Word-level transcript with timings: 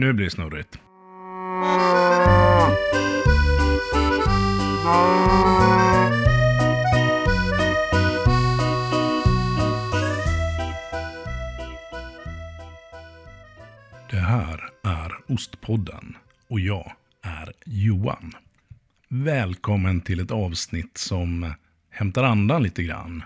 Nu 0.00 0.12
blir 0.12 0.24
det 0.24 0.30
snurrigt. 0.30 0.78
Det 14.10 14.16
här 14.16 14.70
är 14.82 15.32
Ostpodden 15.32 16.16
och 16.48 16.60
jag 16.60 16.92
är 17.22 17.52
Johan. 17.64 18.32
Välkommen 19.08 20.00
till 20.00 20.20
ett 20.20 20.30
avsnitt 20.30 20.98
som 20.98 21.54
hämtar 21.90 22.24
andan 22.24 22.62
lite 22.62 22.82
grann. 22.82 23.22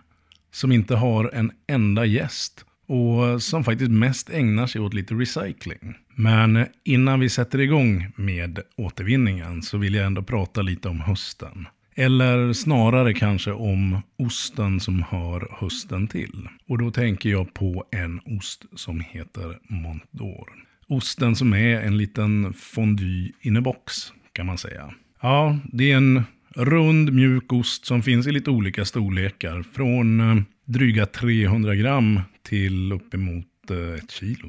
Som 0.50 0.72
inte 0.72 0.94
har 0.96 1.30
en 1.34 1.52
enda 1.66 2.04
gäst 2.04 2.64
och 2.86 3.42
som 3.42 3.64
faktiskt 3.64 3.90
mest 3.90 4.30
ägnar 4.30 4.66
sig 4.66 4.80
åt 4.80 4.94
lite 4.94 5.14
recycling. 5.14 5.94
Men 6.14 6.66
innan 6.84 7.20
vi 7.20 7.28
sätter 7.28 7.60
igång 7.60 8.12
med 8.16 8.60
återvinningen 8.76 9.62
så 9.62 9.78
vill 9.78 9.94
jag 9.94 10.06
ändå 10.06 10.22
prata 10.22 10.62
lite 10.62 10.88
om 10.88 11.00
hösten. 11.00 11.66
Eller 11.96 12.52
snarare 12.52 13.14
kanske 13.14 13.52
om 13.52 14.02
osten 14.18 14.80
som 14.80 15.02
hör 15.02 15.48
hösten 15.60 16.08
till. 16.08 16.48
Och 16.68 16.78
då 16.78 16.90
tänker 16.90 17.30
jag 17.30 17.54
på 17.54 17.84
en 17.90 18.20
ost 18.24 18.64
som 18.74 19.00
heter 19.00 19.58
Mont 19.68 20.02
d'Or. 20.10 20.46
Osten 20.88 21.36
som 21.36 21.52
är 21.52 21.80
en 21.80 21.96
liten 21.96 22.52
fondue 22.52 23.30
in 23.40 23.56
a 23.56 23.60
box 23.60 24.12
kan 24.32 24.46
man 24.46 24.58
säga. 24.58 24.94
Ja, 25.20 25.58
det 25.72 25.92
är 25.92 25.96
en 25.96 26.24
rund 26.54 27.12
mjuk 27.12 27.52
ost 27.52 27.86
som 27.86 28.02
finns 28.02 28.26
i 28.26 28.32
lite 28.32 28.50
olika 28.50 28.84
storlekar. 28.84 29.64
Från 29.72 30.20
eh, 30.20 30.42
dryga 30.64 31.06
300 31.06 31.74
gram 31.74 32.20
till 32.44 32.92
uppemot 32.92 33.70
eh, 33.70 33.94
ett 33.94 34.10
kilo. 34.10 34.48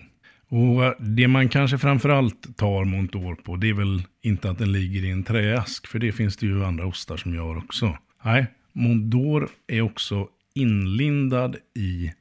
Och 0.49 0.85
eh, 0.85 0.93
det 0.99 1.27
man 1.27 1.49
kanske 1.49 1.77
framförallt 1.77 2.57
tar 2.57 2.83
Montour 2.85 3.35
på, 3.35 3.55
det 3.55 3.69
är 3.69 3.73
väl 3.73 4.03
inte 4.21 4.49
att 4.49 4.57
den 4.57 4.71
ligger 4.71 5.03
i 5.03 5.11
en 5.11 5.23
träask, 5.23 5.87
för 5.87 5.99
det 5.99 6.11
finns 6.11 6.37
det 6.37 6.45
ju 6.45 6.65
andra 6.65 6.85
ostar 6.85 7.17
som 7.17 7.35
gör 7.35 7.57
också. 7.57 7.97
Nej, 8.23 8.45
Montour 8.73 9.49
är 9.67 9.81
också 9.81 10.27
inlindad 10.53 11.55
i 11.75 12.11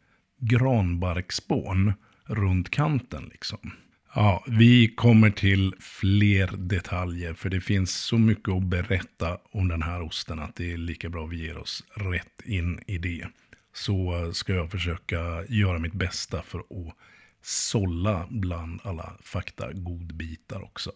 granbarkspån 0.41 1.93
runt 2.27 2.71
kanten 2.71 3.29
liksom. 3.33 3.71
Ja, 4.15 4.45
vi 4.47 4.89
kommer 4.89 5.31
till 5.31 5.75
fler 5.81 6.57
detaljer 6.57 7.35
för 7.35 7.51
det 7.51 7.61
finns 7.61 7.95
så 7.95 8.19
mycket 8.19 8.49
att 8.49 8.63
berätta 8.63 9.39
om 9.53 9.69
den 9.69 9.83
här 9.83 10.03
osten 10.03 10.39
att 10.39 10.57
det 10.57 10.73
är 10.73 10.77
lika 10.77 11.09
bra 11.09 11.27
vi 11.27 11.47
ger 11.47 11.59
oss 11.59 11.85
rätt 11.95 12.43
in 12.45 12.81
i 12.87 12.99
det. 12.99 13.27
Så 13.75 14.31
ska 14.33 14.55
jag 14.55 14.71
försöka 14.71 15.45
göra 15.49 15.79
mitt 15.79 15.93
bästa 15.93 16.43
för 16.43 16.59
att 16.59 16.97
sålla 17.43 18.27
bland 18.31 18.81
alla 18.85 19.17
fakta-godbitar 19.23 20.65
också. 20.65 20.93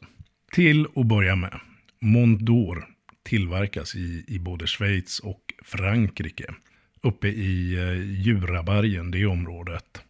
Till 0.53 0.87
att 0.97 1.07
börja 1.07 1.37
med, 1.37 1.61
Mont 2.01 2.41
d'Or 2.41 2.85
tillverkas 3.23 3.95
i, 3.95 4.25
i 4.29 4.39
både 4.39 4.67
Schweiz 4.67 5.19
och 5.19 5.55
Frankrike. 5.63 6.55
Uppe 7.03 7.29
i 7.29 7.75
eh, 7.75 8.23
Jurabergen, 8.27 9.11
det 9.11 9.27
området. 9.27 10.03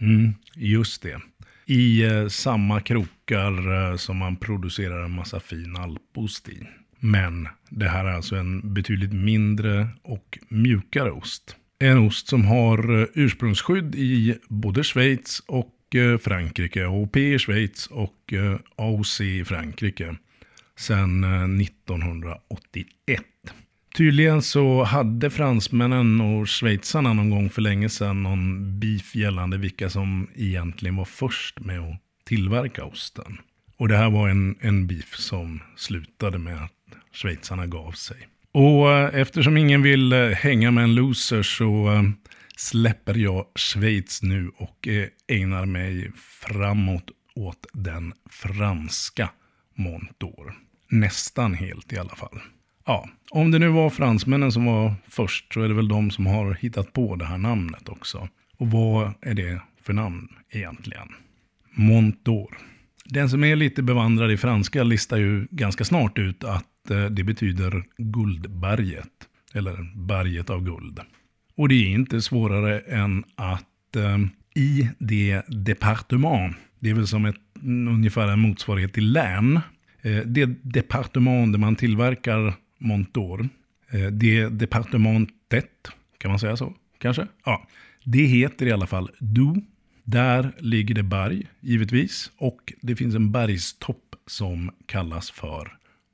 Mm, 0.00 0.34
just 0.54 1.02
det. 1.02 1.20
I 1.66 2.02
eh, 2.02 2.28
samma 2.28 2.80
krokar 2.80 3.90
eh, 3.90 3.96
som 3.96 4.16
man 4.16 4.36
producerar 4.36 5.04
en 5.04 5.10
massa 5.10 5.40
fin 5.40 5.76
alpost 5.76 6.48
i. 6.48 6.66
Men 6.98 7.48
det 7.68 7.88
här 7.88 8.04
är 8.04 8.12
alltså 8.12 8.36
en 8.36 8.74
betydligt 8.74 9.12
mindre 9.12 9.88
och 10.02 10.38
mjukare 10.48 11.10
ost. 11.10 11.56
En 11.82 11.98
ost 11.98 12.28
som 12.28 12.44
har 12.44 13.00
eh, 13.00 13.06
ursprungsskydd 13.14 13.94
i 13.94 14.38
både 14.48 14.84
Schweiz 14.84 15.42
och 15.46 15.94
eh, 15.94 16.18
Frankrike. 16.18 16.86
OP 16.86 17.16
i 17.16 17.38
Schweiz 17.38 17.86
och 17.86 18.32
eh, 18.32 18.58
AOC 18.76 19.20
i 19.20 19.44
Frankrike. 19.44 20.16
Sedan 20.76 21.24
1981. 21.60 23.22
Tydligen 23.96 24.42
så 24.42 24.82
hade 24.82 25.30
fransmännen 25.30 26.20
och 26.20 26.48
schweizarna 26.48 27.12
någon 27.12 27.30
gång 27.30 27.50
för 27.50 27.62
länge 27.62 27.88
sedan 27.88 28.22
någon 28.22 28.80
beef 28.80 29.14
gällande 29.14 29.58
vilka 29.58 29.90
som 29.90 30.30
egentligen 30.34 30.96
var 30.96 31.04
först 31.04 31.60
med 31.60 31.80
att 31.80 32.00
tillverka 32.24 32.84
osten. 32.84 33.38
Och 33.76 33.88
det 33.88 33.96
här 33.96 34.10
var 34.10 34.28
en, 34.28 34.56
en 34.60 34.86
beef 34.86 35.14
som 35.16 35.60
slutade 35.76 36.38
med 36.38 36.64
att 36.64 36.96
schweizarna 37.12 37.66
gav 37.66 37.92
sig. 37.92 38.28
Och 38.52 38.92
eh, 38.92 39.20
eftersom 39.20 39.56
ingen 39.56 39.82
vill 39.82 40.12
eh, 40.12 40.28
hänga 40.28 40.70
med 40.70 40.84
en 40.84 40.94
loser 40.94 41.42
så 41.42 41.92
eh, 41.92 42.02
släpper 42.56 43.14
jag 43.14 43.46
Schweiz 43.54 44.22
nu 44.22 44.50
och 44.56 44.88
ägnar 45.28 45.66
mig 45.66 46.12
framåt 46.16 47.10
åt 47.34 47.66
den 47.72 48.12
franska 48.30 49.30
Montour. 49.74 50.54
Nästan 50.90 51.54
helt 51.54 51.92
i 51.92 51.98
alla 51.98 52.14
fall. 52.16 52.40
Ja, 52.86 53.08
om 53.30 53.50
det 53.50 53.58
nu 53.58 53.68
var 53.68 53.90
fransmännen 53.90 54.52
som 54.52 54.64
var 54.64 54.94
först 55.08 55.54
så 55.54 55.62
är 55.62 55.68
det 55.68 55.74
väl 55.74 55.88
de 55.88 56.10
som 56.10 56.26
har 56.26 56.54
hittat 56.54 56.92
på 56.92 57.16
det 57.16 57.24
här 57.24 57.38
namnet 57.38 57.88
också. 57.88 58.28
Och 58.58 58.70
vad 58.70 59.14
är 59.20 59.34
det 59.34 59.60
för 59.82 59.92
namn 59.92 60.28
egentligen? 60.50 61.08
Mont 61.74 62.24
d'Or. 62.24 62.54
Den 63.04 63.30
som 63.30 63.44
är 63.44 63.56
lite 63.56 63.82
bevandrad 63.82 64.32
i 64.32 64.36
franska 64.36 64.82
listar 64.82 65.16
ju 65.16 65.46
ganska 65.50 65.84
snart 65.84 66.18
ut 66.18 66.44
att 66.44 66.66
Eh, 66.90 67.04
det 67.04 67.24
betyder 67.24 67.84
guldberget. 67.96 69.28
Eller 69.54 69.92
berget 69.94 70.50
av 70.50 70.64
guld. 70.64 71.00
Och 71.56 71.68
det 71.68 71.74
är 71.74 71.88
inte 71.88 72.22
svårare 72.22 72.80
än 72.80 73.24
att 73.34 73.96
eh, 73.96 74.18
i 74.54 74.88
det 74.98 75.42
departement, 75.48 76.56
det 76.78 76.90
är 76.90 76.94
väl 76.94 77.06
som 77.06 77.24
ett, 77.24 77.36
ungefär 77.62 78.28
en 78.28 78.40
motsvarighet 78.40 78.92
till 78.92 79.12
län, 79.12 79.60
eh, 80.02 80.16
det 80.26 80.46
departement 80.62 81.52
där 81.52 81.58
man 81.58 81.76
tillverkar 81.76 82.54
Montor. 82.78 83.48
Eh, 83.90 84.06
det 84.06 84.48
departementet, 84.48 85.88
kan 86.18 86.30
man 86.30 86.38
säga 86.38 86.56
så? 86.56 86.72
Kanske? 86.98 87.26
Ja. 87.44 87.66
Det 88.04 88.24
heter 88.24 88.66
i 88.66 88.72
alla 88.72 88.86
fall 88.86 89.10
Du. 89.18 89.54
Där 90.04 90.52
ligger 90.58 90.94
det 90.94 91.02
berg, 91.02 91.46
givetvis. 91.60 92.30
Och 92.36 92.72
det 92.80 92.96
finns 92.96 93.14
en 93.14 93.32
bergstopp 93.32 94.16
som 94.26 94.70
kallas 94.86 95.30
för 95.30 95.72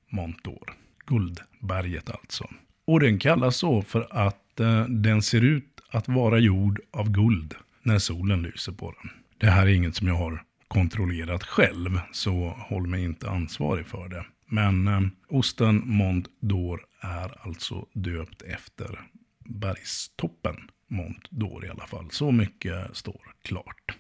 Montor. 0.09 0.75
Guldberget 1.07 2.11
alltså. 2.11 2.51
Och 2.85 3.01
den 3.01 3.19
kallas 3.19 3.57
så 3.57 3.83
för 3.83 4.09
att 4.11 4.61
eh, 4.61 4.85
den 4.85 5.23
ser 5.23 5.41
ut 5.41 5.81
att 5.91 6.09
vara 6.09 6.39
gjord 6.39 6.81
av 6.91 7.11
guld 7.11 7.55
när 7.83 7.99
solen 7.99 8.43
lyser 8.43 8.73
på 8.73 8.95
den. 9.03 9.11
Det 9.39 9.51
här 9.51 9.67
är 9.67 9.71
inget 9.75 9.95
som 9.95 10.09
jag 10.09 10.15
har 10.15 10.43
kontrollerat 10.69 11.45
själv, 11.45 12.01
så 12.13 12.49
håll 12.49 12.87
mig 12.87 13.05
inte 13.05 13.31
ansvarig 13.31 13.87
för 13.87 14.09
det. 14.09 14.27
Men 14.47 14.89
eh, 14.89 15.01
osten 15.29 15.83
Mont 15.85 16.27
d'Or 16.41 16.79
är 17.01 17.47
alltså 17.47 17.87
döpt 17.93 18.43
efter 18.43 19.01
bergstoppen 19.45 20.57
Mont 20.89 21.31
d'Or 21.31 21.67
i 21.67 21.69
alla 21.69 21.87
fall. 21.87 22.11
Så 22.11 22.33
mycket 22.33 22.97
står 22.97 23.21
klart. 23.43 23.97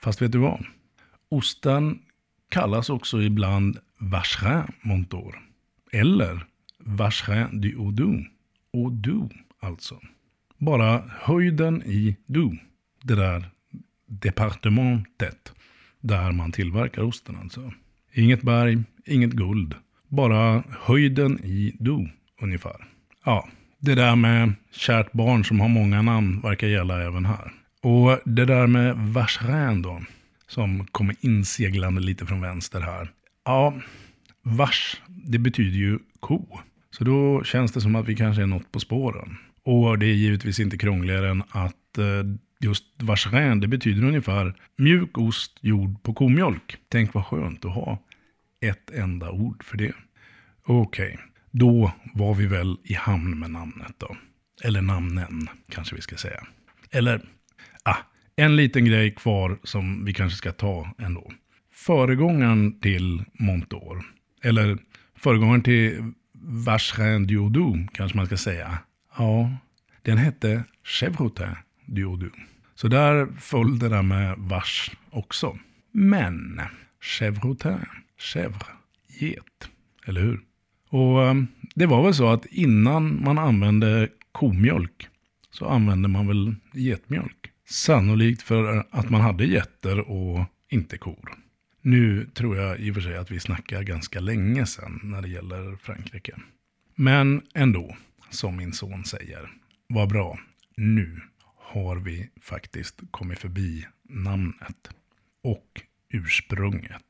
Fast 0.00 0.22
vet 0.22 0.32
du 0.32 0.38
vad? 0.38 0.64
Osten 1.28 1.98
kallas 2.48 2.90
också 2.90 3.22
ibland 3.22 3.78
Vacherin 4.02 4.72
Montour. 4.80 5.38
Eller 5.92 6.46
Vacherin 6.78 7.60
du 7.60 7.76
Oudou. 7.76 8.24
Oudou 8.72 9.30
alltså. 9.60 10.00
Bara 10.58 11.02
höjden 11.08 11.82
i 11.82 12.16
Du. 12.26 12.58
Det 13.02 13.14
där 13.14 13.50
departementet. 14.06 15.52
Där 16.00 16.32
man 16.32 16.52
tillverkar 16.52 17.02
osten 17.02 17.36
alltså. 17.36 17.72
Inget 18.12 18.42
berg, 18.42 18.82
inget 19.06 19.32
guld. 19.32 19.74
Bara 20.08 20.62
höjden 20.80 21.44
i 21.44 21.76
Du, 21.78 22.10
ungefär. 22.40 22.88
Ja, 23.24 23.48
det 23.78 23.94
där 23.94 24.16
med 24.16 24.52
kärt 24.72 25.12
barn 25.12 25.44
som 25.44 25.60
har 25.60 25.68
många 25.68 26.02
namn 26.02 26.40
verkar 26.40 26.66
gälla 26.66 27.02
även 27.02 27.24
här. 27.24 27.52
Och 27.82 28.18
det 28.24 28.44
där 28.44 28.66
med 28.66 28.96
vacherin 28.96 29.82
då, 29.82 30.02
som 30.46 30.86
kommer 30.86 31.16
inseglande 31.20 32.00
lite 32.00 32.26
från 32.26 32.40
vänster 32.40 32.80
här. 32.80 33.10
Ja, 33.44 33.74
vars, 34.42 35.02
det 35.08 35.38
betyder 35.38 35.78
ju 35.78 35.98
ko. 36.20 36.58
Så 36.90 37.04
då 37.04 37.44
känns 37.44 37.72
det 37.72 37.80
som 37.80 37.94
att 37.94 38.08
vi 38.08 38.16
kanske 38.16 38.42
är 38.42 38.46
något 38.46 38.72
på 38.72 38.80
spåren. 38.80 39.36
Och 39.64 39.98
det 39.98 40.06
är 40.06 40.14
givetvis 40.14 40.60
inte 40.60 40.78
krångligare 40.78 41.30
än 41.30 41.42
att 41.50 41.98
eh, 41.98 42.04
just 42.60 42.84
vacherin, 43.02 43.60
det 43.60 43.68
betyder 43.68 44.04
ungefär 44.04 44.54
mjuk 44.78 45.18
ost 45.18 45.58
gjord 45.60 46.02
på 46.02 46.14
komjölk. 46.14 46.76
Tänk 46.88 47.14
vad 47.14 47.26
skönt 47.26 47.64
att 47.64 47.74
ha 47.74 47.98
ett 48.60 48.90
enda 48.90 49.30
ord 49.30 49.64
för 49.64 49.76
det. 49.76 49.92
Okej, 50.64 51.06
okay. 51.06 51.16
då 51.50 51.92
var 52.14 52.34
vi 52.34 52.46
väl 52.46 52.76
i 52.84 52.94
hamn 52.94 53.38
med 53.38 53.50
namnet 53.50 53.94
då. 53.98 54.16
Eller 54.64 54.82
namnen, 54.82 55.48
kanske 55.68 55.94
vi 55.96 56.02
ska 56.02 56.16
säga. 56.16 56.46
Eller, 56.90 57.20
ah, 57.82 57.96
en 58.36 58.56
liten 58.56 58.84
grej 58.84 59.14
kvar 59.14 59.58
som 59.62 60.04
vi 60.04 60.14
kanske 60.14 60.36
ska 60.36 60.52
ta 60.52 60.94
ändå. 60.98 61.32
Föregångaren 61.74 62.80
till 62.80 63.24
Montor, 63.32 64.04
eller 64.42 64.78
föregångaren 65.16 65.62
till 65.62 66.12
Vacherin 66.42 67.26
Diodou, 67.26 67.86
kanske 67.92 68.16
man 68.16 68.26
ska 68.26 68.36
säga. 68.36 68.78
Ja, 69.18 69.50
den 70.02 70.18
hette 70.18 70.64
Chevrotin 70.84 71.56
Diodou. 71.86 72.30
Så 72.74 72.88
där 72.88 73.26
föll 73.40 73.78
det 73.78 73.88
där 73.88 74.02
med 74.02 74.34
vars 74.38 74.90
också. 75.10 75.58
Men 75.92 76.60
chevrotin. 77.00 77.86
chèvre, 78.18 78.66
get, 79.20 79.70
eller 80.06 80.20
hur? 80.20 80.40
Och 80.88 81.26
ehm, 81.26 81.46
det 81.74 81.86
var 81.86 82.02
väl 82.02 82.14
så 82.14 82.28
att 82.28 82.46
innan 82.46 83.24
man 83.24 83.38
använde 83.38 84.08
komjölk 84.32 85.08
så 85.50 85.66
använde 85.66 86.08
man 86.08 86.26
väl 86.26 86.54
getmjölk. 86.72 87.50
Sannolikt 87.68 88.42
för 88.42 88.86
att 88.90 89.10
man 89.10 89.20
hade 89.20 89.44
getter 89.44 90.00
och 90.10 90.44
inte 90.68 90.98
kor. 90.98 91.41
Nu 91.82 92.26
tror 92.34 92.56
jag 92.56 92.80
i 92.80 92.90
och 92.90 92.94
för 92.94 93.02
sig 93.02 93.16
att 93.16 93.30
vi 93.30 93.40
snackar 93.40 93.82
ganska 93.82 94.20
länge 94.20 94.66
sedan 94.66 95.00
när 95.02 95.22
det 95.22 95.28
gäller 95.28 95.76
Frankrike. 95.76 96.34
Men 96.94 97.42
ändå, 97.54 97.96
som 98.30 98.56
min 98.56 98.72
son 98.72 99.04
säger, 99.04 99.50
vad 99.88 100.08
bra, 100.08 100.38
nu 100.76 101.20
har 101.56 101.96
vi 101.96 102.28
faktiskt 102.40 103.00
kommit 103.10 103.38
förbi 103.38 103.86
namnet 104.08 104.90
och 105.44 105.80
ursprunget. 106.12 107.02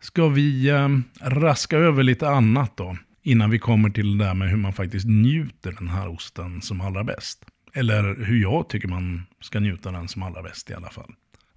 Ska 0.00 0.28
vi 0.28 0.68
eh, 0.68 0.88
raska 1.20 1.76
över 1.76 2.02
lite 2.02 2.28
annat 2.28 2.76
då? 2.76 2.96
Innan 3.22 3.50
vi 3.50 3.58
kommer 3.58 3.90
till 3.90 4.18
det 4.18 4.24
där 4.24 4.34
med 4.34 4.50
hur 4.50 4.56
man 4.56 4.72
faktiskt 4.72 5.06
njuter 5.06 5.72
den 5.72 5.88
här 5.88 6.08
osten 6.08 6.62
som 6.62 6.80
allra 6.80 7.04
bäst. 7.04 7.44
Eller 7.72 8.24
hur 8.24 8.42
jag 8.42 8.68
tycker 8.68 8.88
man 8.88 9.22
ska 9.40 9.60
njuta 9.60 9.92
den 9.92 10.08
som 10.08 10.22
allra 10.22 10.42
bäst 10.42 10.70
i 10.70 10.74
alla 10.74 10.90
fall. 10.90 11.14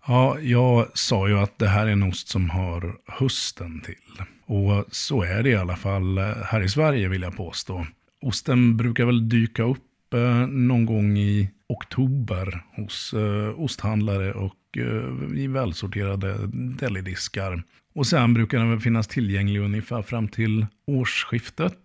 Ja, 0.08 0.40
jag 0.40 0.98
sa 0.98 1.28
ju 1.28 1.40
att 1.40 1.60
det 1.60 1.68
här 1.68 1.88
är 1.88 1.92
en 1.92 2.04
ost 2.04 2.28
som 2.28 2.50
har 2.50 2.96
hösten 3.08 3.82
till. 3.82 4.26
Och 4.46 4.86
så 4.92 5.24
är 5.24 5.44
det 5.44 5.50
i 5.50 5.56
alla 5.56 5.76
fall 5.76 6.18
eh, 6.18 6.24
här 6.46 6.62
i 6.62 6.70
Sverige 6.70 7.08
vill 7.08 7.22
jag 7.22 7.36
påstå. 7.36 7.86
Osten 8.22 8.78
brukar 8.78 9.06
väl 9.06 9.30
dyka 9.30 9.64
upp 9.64 10.14
eh, 10.14 10.48
någon 10.48 10.86
gång 10.86 11.18
i 11.18 11.50
oktober 11.70 12.64
hos 12.76 13.14
eh, 13.14 13.60
osthandlare 13.60 14.34
och 14.34 14.78
eh, 14.78 15.40
i 15.40 15.48
välsorterade 15.48 16.38
delidiskar. 16.80 17.64
Och 17.96 18.08
sen 18.08 18.34
brukar 18.34 18.58
den 18.58 18.70
väl 18.70 18.80
finnas 18.80 19.08
tillgänglig 19.08 19.60
ungefär 19.60 20.02
fram 20.02 20.28
till 20.28 20.66
årsskiftet. 20.88 21.78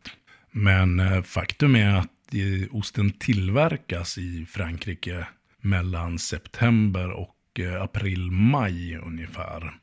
Men 0.51 1.01
eh, 1.01 1.23
faktum 1.23 1.77
är 1.77 1.95
att 1.95 2.35
eh, 2.35 2.77
osten 2.77 3.11
tillverkas 3.11 4.19
i 4.19 4.47
Frankrike 4.47 5.27
mellan 5.61 6.19
september 6.19 7.11
och 7.11 7.35
och 7.55 7.83
april-maj 7.85 8.97
ungefär. 8.97 9.75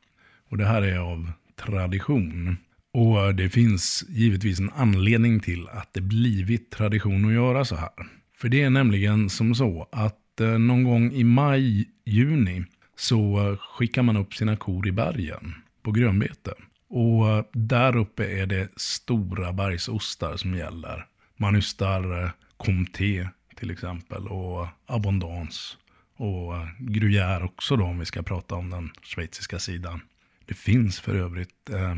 Och 0.50 0.58
det 0.58 0.64
här 0.64 0.82
är 0.82 0.98
av 0.98 1.32
tradition. 1.56 2.56
Och 2.92 3.34
det 3.34 3.48
finns 3.48 4.04
givetvis 4.08 4.60
en 4.60 4.70
anledning 4.70 5.40
till 5.40 5.68
att 5.68 5.94
det 5.94 6.00
blivit 6.00 6.70
tradition 6.70 7.24
att 7.24 7.32
göra 7.32 7.64
så 7.64 7.76
här. 7.76 7.90
För 8.36 8.48
det 8.48 8.62
är 8.62 8.70
nämligen 8.70 9.30
som 9.30 9.54
så 9.54 9.88
att 9.92 10.40
eh, 10.40 10.58
någon 10.58 10.84
gång 10.84 11.12
i 11.12 11.24
maj, 11.24 11.88
juni 12.04 12.64
så 12.96 13.56
skickar 13.60 14.02
man 14.02 14.16
upp 14.16 14.34
sina 14.34 14.56
kor 14.56 14.88
i 14.88 14.92
bergen 14.92 15.54
på 15.82 15.92
grönbete. 15.92 16.54
Och 16.88 17.28
eh, 17.28 17.44
där 17.52 17.96
uppe 17.96 18.26
är 18.26 18.46
det 18.46 18.68
stora 18.76 19.52
bergsostar 19.52 20.36
som 20.36 20.54
gäller. 20.54 21.06
Man 21.36 21.56
ystar 21.56 22.32
Comté 22.56 23.28
till 23.56 23.70
exempel 23.70 24.26
och 24.28 24.66
Abondance 24.86 25.76
och 26.22 26.56
eh, 26.56 26.68
Gruyère 26.78 27.44
också 27.44 27.76
då 27.76 27.84
om 27.84 27.98
vi 27.98 28.04
ska 28.04 28.22
prata 28.22 28.54
om 28.54 28.70
den 28.70 28.90
schweiziska 29.02 29.58
sidan. 29.58 30.00
Det 30.46 30.54
finns 30.54 31.00
för 31.00 31.14
övrigt 31.14 31.70
eh, 31.70 31.94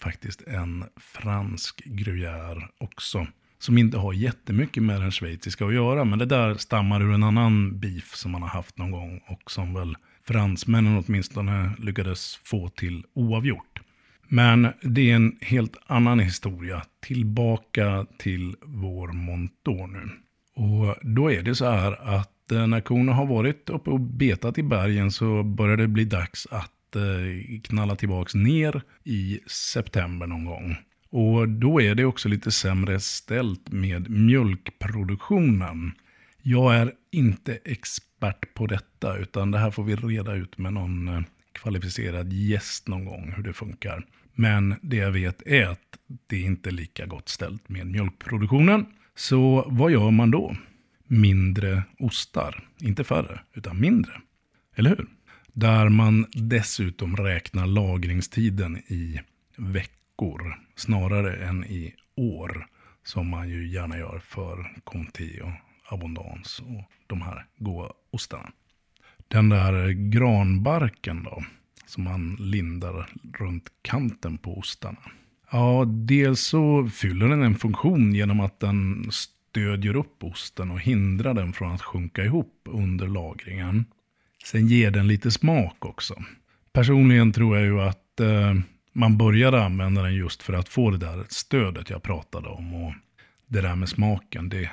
faktiskt 0.00 0.42
en 0.42 0.84
fransk 0.96 1.82
Gruyère 1.84 2.62
också. 2.78 3.26
Som 3.58 3.78
inte 3.78 3.98
har 3.98 4.12
jättemycket 4.12 4.82
med 4.82 5.00
den 5.00 5.12
schweiziska 5.12 5.66
att 5.66 5.74
göra. 5.74 6.04
Men 6.04 6.18
det 6.18 6.26
där 6.26 6.54
stammar 6.54 7.02
ur 7.02 7.12
en 7.12 7.22
annan 7.22 7.78
beef 7.78 8.14
som 8.14 8.30
man 8.30 8.42
har 8.42 8.48
haft 8.48 8.78
någon 8.78 8.90
gång. 8.90 9.20
Och 9.26 9.50
som 9.50 9.74
väl 9.74 9.96
fransmännen 10.24 11.04
åtminstone 11.06 11.70
lyckades 11.78 12.36
få 12.36 12.68
till 12.68 13.04
oavgjort. 13.14 13.80
Men 14.28 14.68
det 14.82 15.10
är 15.10 15.14
en 15.14 15.38
helt 15.40 15.76
annan 15.86 16.18
historia. 16.20 16.82
Tillbaka 17.00 18.06
till 18.18 18.56
vår 18.62 19.08
Montor 19.08 19.86
nu. 19.86 20.10
Och 20.56 20.96
då 21.02 21.32
är 21.32 21.42
det 21.42 21.54
så 21.54 21.70
här 21.70 22.16
att 22.16 22.33
Eh, 22.52 22.66
när 22.66 22.80
korna 22.80 23.12
har 23.12 23.26
varit 23.26 23.70
uppe 23.70 23.90
och 23.90 24.00
betat 24.00 24.58
i 24.58 24.62
bergen 24.62 25.10
så 25.10 25.42
börjar 25.42 25.76
det 25.76 25.88
bli 25.88 26.04
dags 26.04 26.46
att 26.50 26.96
eh, 26.96 27.60
knalla 27.62 27.96
tillbaks 27.96 28.34
ner 28.34 28.82
i 29.04 29.40
september 29.46 30.26
någon 30.26 30.44
gång. 30.44 30.76
Och 31.10 31.48
då 31.48 31.80
är 31.80 31.94
det 31.94 32.04
också 32.04 32.28
lite 32.28 32.50
sämre 32.50 33.00
ställt 33.00 33.72
med 33.72 34.10
mjölkproduktionen. 34.10 35.92
Jag 36.42 36.74
är 36.74 36.92
inte 37.12 37.58
expert 37.64 38.54
på 38.54 38.66
detta 38.66 39.16
utan 39.16 39.50
det 39.50 39.58
här 39.58 39.70
får 39.70 39.84
vi 39.84 39.96
reda 39.96 40.34
ut 40.34 40.58
med 40.58 40.72
någon 40.72 41.08
eh, 41.08 41.20
kvalificerad 41.52 42.32
gäst 42.32 42.88
någon 42.88 43.04
gång 43.04 43.32
hur 43.36 43.42
det 43.42 43.52
funkar. 43.52 44.06
Men 44.34 44.74
det 44.82 44.96
jag 44.96 45.10
vet 45.10 45.42
är 45.46 45.66
att 45.66 45.98
det 46.26 46.40
inte 46.40 46.70
är 46.70 46.72
lika 46.72 47.06
gott 47.06 47.28
ställt 47.28 47.68
med 47.68 47.86
mjölkproduktionen. 47.86 48.86
Så 49.14 49.64
vad 49.66 49.90
gör 49.90 50.10
man 50.10 50.30
då? 50.30 50.54
Mindre 51.06 51.82
ostar. 51.98 52.68
Inte 52.80 53.04
färre, 53.04 53.40
utan 53.54 53.80
mindre. 53.80 54.12
Eller 54.74 54.90
hur? 54.90 55.06
Där 55.52 55.88
man 55.88 56.26
dessutom 56.32 57.16
räknar 57.16 57.66
lagringstiden 57.66 58.76
i 58.76 59.20
veckor 59.56 60.54
snarare 60.76 61.36
än 61.36 61.64
i 61.64 61.94
år. 62.16 62.66
Som 63.02 63.28
man 63.28 63.48
ju 63.48 63.68
gärna 63.68 63.98
gör 63.98 64.18
för 64.18 64.72
Comté 64.84 65.40
och 65.40 65.52
Abondance 65.92 66.62
och 66.62 66.84
de 67.06 67.22
här 67.22 67.46
goda 67.58 67.92
ostarna. 68.10 68.52
Den 69.28 69.48
där 69.48 69.90
granbarken 69.90 71.22
då, 71.22 71.44
som 71.86 72.04
man 72.04 72.36
lindar 72.40 73.10
runt 73.38 73.68
kanten 73.82 74.38
på 74.38 74.58
ostarna. 74.58 74.98
Ja, 75.50 75.84
dels 75.86 76.40
så 76.40 76.88
fyller 76.88 77.28
den 77.28 77.42
en 77.42 77.54
funktion 77.54 78.14
genom 78.14 78.40
att 78.40 78.60
den 78.60 79.10
stödjer 79.54 79.96
upp 79.96 80.24
osten 80.24 80.70
och 80.70 80.80
hindrar 80.80 81.34
den 81.34 81.52
från 81.52 81.72
att 81.72 81.82
sjunka 81.82 82.24
ihop 82.24 82.60
under 82.64 83.08
lagringen. 83.08 83.84
Sen 84.44 84.66
ger 84.66 84.90
den 84.90 85.08
lite 85.08 85.30
smak 85.30 85.84
också. 85.84 86.24
Personligen 86.72 87.32
tror 87.32 87.56
jag 87.56 87.66
ju 87.66 87.80
att 87.80 88.20
eh, 88.20 88.54
man 88.92 89.18
började 89.18 89.64
använda 89.64 90.02
den 90.02 90.14
just 90.14 90.42
för 90.42 90.52
att 90.52 90.68
få 90.68 90.90
det 90.90 90.98
där 90.98 91.24
stödet 91.28 91.90
jag 91.90 92.02
pratade 92.02 92.48
om. 92.48 92.74
Och 92.74 92.94
det 93.46 93.60
där 93.60 93.76
med 93.76 93.88
smaken, 93.88 94.48
det 94.48 94.70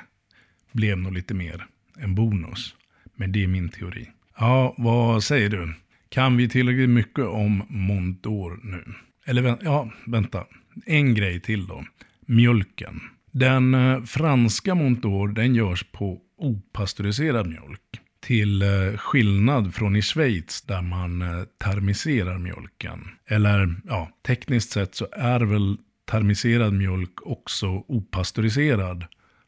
blev 0.72 0.98
nog 0.98 1.12
lite 1.12 1.34
mer 1.34 1.66
en 1.98 2.14
bonus. 2.14 2.74
Men 3.14 3.32
det 3.32 3.44
är 3.44 3.48
min 3.48 3.68
teori. 3.68 4.08
Ja, 4.38 4.74
vad 4.78 5.24
säger 5.24 5.48
du? 5.48 5.74
Kan 6.08 6.36
vi 6.36 6.48
tillräckligt 6.48 6.90
mycket 6.90 7.24
om 7.24 7.62
Mondor 7.68 8.60
nu? 8.62 8.84
Eller 9.26 9.58
ja, 9.62 9.90
vänta. 10.06 10.44
En 10.86 11.14
grej 11.14 11.40
till 11.40 11.66
då. 11.66 11.84
Mjölken. 12.26 13.00
Den 13.32 13.74
eh, 13.74 14.02
franska 14.02 14.74
Montour 14.74 15.28
den 15.28 15.54
görs 15.54 15.84
på 15.92 16.18
opastöriserad 16.38 17.46
mjölk. 17.46 17.80
Till 18.20 18.62
eh, 18.62 18.96
skillnad 18.96 19.74
från 19.74 19.96
i 19.96 20.02
Schweiz 20.02 20.62
där 20.62 20.82
man 20.82 21.22
eh, 21.22 21.44
termiserar 21.64 22.38
mjölken. 22.38 23.08
Eller 23.26 23.76
ja, 23.84 24.08
tekniskt 24.26 24.70
sett 24.70 24.94
så 24.94 25.06
är 25.12 25.40
väl 25.40 25.76
termiserad 26.10 26.72
mjölk 26.72 27.26
också 27.26 27.66
opastöriserad. 27.68 29.04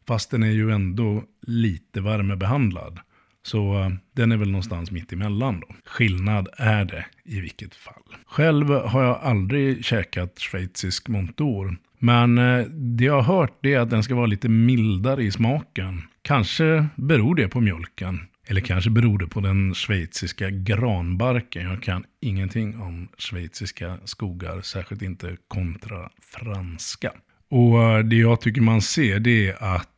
Fast 0.06 0.30
den 0.30 0.42
är 0.42 0.50
ju 0.50 0.70
ändå 0.70 1.22
lite 1.46 2.00
värmebehandlad. 2.00 3.00
Så 3.46 3.80
eh, 3.80 3.90
den 4.12 4.32
är 4.32 4.36
väl 4.36 4.50
någonstans 4.50 4.90
mitt 4.90 5.12
emellan 5.12 5.60
då. 5.60 5.66
Skillnad 5.84 6.48
är 6.56 6.84
det 6.84 7.06
i 7.24 7.40
vilket 7.40 7.74
fall. 7.74 8.02
Själv 8.26 8.70
har 8.70 9.02
jag 9.02 9.18
aldrig 9.22 9.84
käkat 9.84 10.38
schweizisk 10.38 11.08
montor. 11.08 11.76
Men 11.98 12.38
eh, 12.38 12.66
det 12.66 13.04
jag 13.04 13.22
har 13.22 13.36
hört 13.36 13.66
är 13.66 13.78
att 13.78 13.90
den 13.90 14.02
ska 14.02 14.14
vara 14.14 14.26
lite 14.26 14.48
mildare 14.48 15.24
i 15.24 15.30
smaken. 15.30 16.02
Kanske 16.22 16.86
beror 16.96 17.34
det 17.34 17.48
på 17.48 17.60
mjölken. 17.60 18.20
Eller 18.46 18.60
kanske 18.60 18.90
beror 18.90 19.18
det 19.18 19.26
på 19.26 19.40
den 19.40 19.74
schweiziska 19.74 20.50
granbarken. 20.50 21.70
Jag 21.70 21.82
kan 21.82 22.04
ingenting 22.20 22.80
om 22.80 23.08
schweiziska 23.18 23.98
skogar, 24.04 24.60
särskilt 24.60 25.02
inte 25.02 25.36
kontra 25.48 26.10
franska. 26.22 27.12
Och 27.50 27.82
eh, 27.82 27.98
det 27.98 28.16
jag 28.16 28.40
tycker 28.40 28.60
man 28.60 28.82
ser 28.82 29.20
det 29.20 29.48
är 29.48 29.76
att 29.76 29.90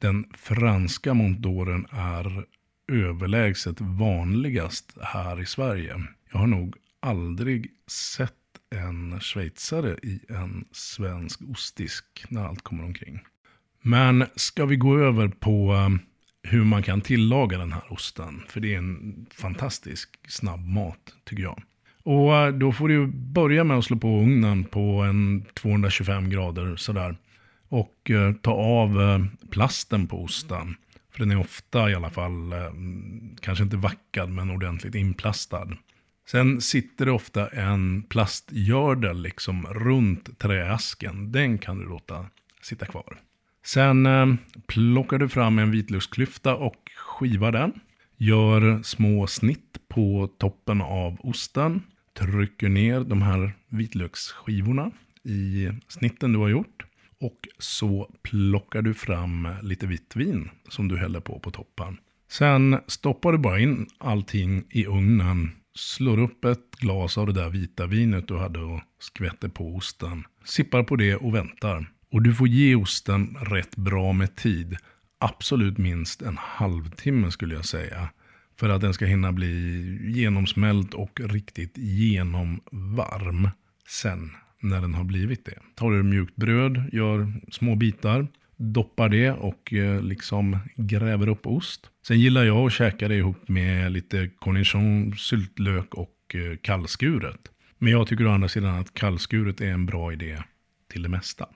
den 0.00 0.24
franska 0.36 1.14
montdoren 1.14 1.86
är 1.90 2.44
överlägset 2.92 3.80
vanligast 3.80 4.96
här 5.02 5.40
i 5.40 5.46
Sverige. 5.46 6.02
Jag 6.32 6.38
har 6.38 6.46
nog 6.46 6.76
aldrig 7.00 7.70
sett 7.86 8.32
en 8.70 9.20
schweizare 9.20 9.96
i 10.02 10.20
en 10.28 10.64
svensk 10.72 11.40
ostdisk 11.50 12.04
när 12.28 12.44
allt 12.44 12.62
kommer 12.62 12.84
omkring. 12.84 13.20
Men 13.82 14.24
ska 14.36 14.66
vi 14.66 14.76
gå 14.76 14.98
över 14.98 15.28
på 15.28 15.74
eh, 15.74 15.88
hur 16.42 16.64
man 16.64 16.82
kan 16.82 17.00
tillaga 17.00 17.58
den 17.58 17.72
här 17.72 17.92
osten. 17.92 18.42
För 18.48 18.60
det 18.60 18.74
är 18.74 18.78
en 18.78 19.26
fantastisk 19.34 20.18
snabbmat 20.28 21.14
tycker 21.24 21.42
jag. 21.42 21.62
Och 22.02 22.36
eh, 22.36 22.52
då 22.52 22.72
får 22.72 22.88
du 22.88 23.06
börja 23.06 23.64
med 23.64 23.78
att 23.78 23.84
slå 23.84 23.96
på 23.96 24.20
ugnen 24.20 24.64
på 24.64 24.80
en 24.80 25.44
225 25.54 26.30
grader 26.30 26.76
sådär. 26.76 27.16
Och 27.68 28.10
eh, 28.10 28.32
ta 28.32 28.52
av 28.52 29.26
plasten 29.50 30.06
på 30.06 30.22
osten. 30.22 30.76
För 31.12 31.18
den 31.18 31.30
är 31.30 31.38
ofta 31.38 31.90
i 31.90 31.94
alla 31.94 32.10
fall, 32.10 32.52
eh, 32.52 32.72
kanske 33.40 33.64
inte 33.64 33.76
vackad 33.76 34.30
men 34.30 34.50
ordentligt 34.50 34.94
inplastad. 34.94 35.68
Sen 36.26 36.60
sitter 36.60 37.06
det 37.06 37.12
ofta 37.12 37.48
en 37.48 38.02
plastgördel 38.02 39.22
liksom 39.22 39.66
runt 39.66 40.38
träasken. 40.38 41.32
Den 41.32 41.58
kan 41.58 41.78
du 41.78 41.84
låta 41.84 42.26
sitta 42.62 42.86
kvar. 42.86 43.20
Sen 43.64 44.06
eh, 44.06 44.26
plockar 44.66 45.18
du 45.18 45.28
fram 45.28 45.58
en 45.58 45.70
vitlöksklyfta 45.70 46.54
och 46.54 46.90
skivar 46.96 47.52
den. 47.52 47.72
Gör 48.16 48.82
små 48.82 49.26
snitt 49.26 49.78
på 49.88 50.30
toppen 50.38 50.80
av 50.80 51.20
osten. 51.20 51.82
Trycker 52.18 52.68
ner 52.68 53.00
de 53.00 53.22
här 53.22 53.52
vitlöksskivorna 53.68 54.90
i 55.24 55.70
snitten 55.88 56.32
du 56.32 56.38
har 56.38 56.48
gjort. 56.48 56.84
Och 57.22 57.48
så 57.58 58.10
plockar 58.22 58.82
du 58.82 58.94
fram 58.94 59.48
lite 59.62 59.86
vitt 59.86 60.16
vin 60.16 60.50
som 60.68 60.88
du 60.88 60.98
häller 60.98 61.20
på 61.20 61.38
på 61.38 61.50
toppen. 61.50 61.98
Sen 62.30 62.78
stoppar 62.86 63.32
du 63.32 63.38
bara 63.38 63.60
in 63.60 63.86
allting 63.98 64.64
i 64.70 64.86
ugnen. 64.86 65.50
Slår 65.74 66.18
upp 66.18 66.44
ett 66.44 66.76
glas 66.78 67.18
av 67.18 67.26
det 67.26 67.32
där 67.32 67.50
vita 67.50 67.86
vinet 67.86 68.28
du 68.28 68.38
hade 68.38 68.58
och 68.58 68.80
skvätter 68.98 69.48
på 69.48 69.74
osten. 69.74 70.24
Sippar 70.44 70.82
på 70.82 70.96
det 70.96 71.16
och 71.16 71.34
väntar. 71.34 71.86
Och 72.12 72.22
du 72.22 72.34
får 72.34 72.48
ge 72.48 72.74
osten 72.74 73.36
rätt 73.40 73.76
bra 73.76 74.12
med 74.12 74.36
tid. 74.36 74.76
Absolut 75.18 75.78
minst 75.78 76.22
en 76.22 76.36
halvtimme 76.36 77.30
skulle 77.30 77.54
jag 77.54 77.64
säga. 77.64 78.08
För 78.58 78.68
att 78.68 78.80
den 78.80 78.94
ska 78.94 79.04
hinna 79.04 79.32
bli 79.32 79.98
genomsmält 80.14 80.94
och 80.94 81.20
riktigt 81.20 81.78
genomvarm 81.78 83.48
sen 83.88 84.30
när 84.62 84.80
den 84.80 84.94
har 84.94 85.04
blivit 85.04 85.44
det. 85.44 85.58
Tar 85.74 85.90
du 85.90 86.02
mjukt 86.02 86.36
bröd, 86.36 86.84
gör 86.92 87.32
små 87.50 87.76
bitar, 87.76 88.26
doppar 88.56 89.08
det 89.08 89.30
och 89.30 89.72
eh, 89.72 90.02
liksom 90.02 90.58
gräver 90.76 91.28
upp 91.28 91.46
ost. 91.46 91.90
Sen 92.06 92.20
gillar 92.20 92.44
jag 92.44 92.66
att 92.66 92.72
käka 92.72 93.08
det 93.08 93.16
ihop 93.16 93.48
med 93.48 93.92
lite 93.92 94.30
cornichon, 94.38 95.16
syltlök 95.16 95.94
och 95.94 96.34
eh, 96.34 96.56
kallskuret. 96.56 97.48
Men 97.78 97.92
jag 97.92 98.06
tycker 98.06 98.26
å 98.26 98.30
andra 98.30 98.48
sidan 98.48 98.78
att 98.78 98.94
kallskuret 98.94 99.60
är 99.60 99.72
en 99.72 99.86
bra 99.86 100.12
idé 100.12 100.42
till 100.88 101.02
det 101.02 101.08
mesta. 101.08 101.48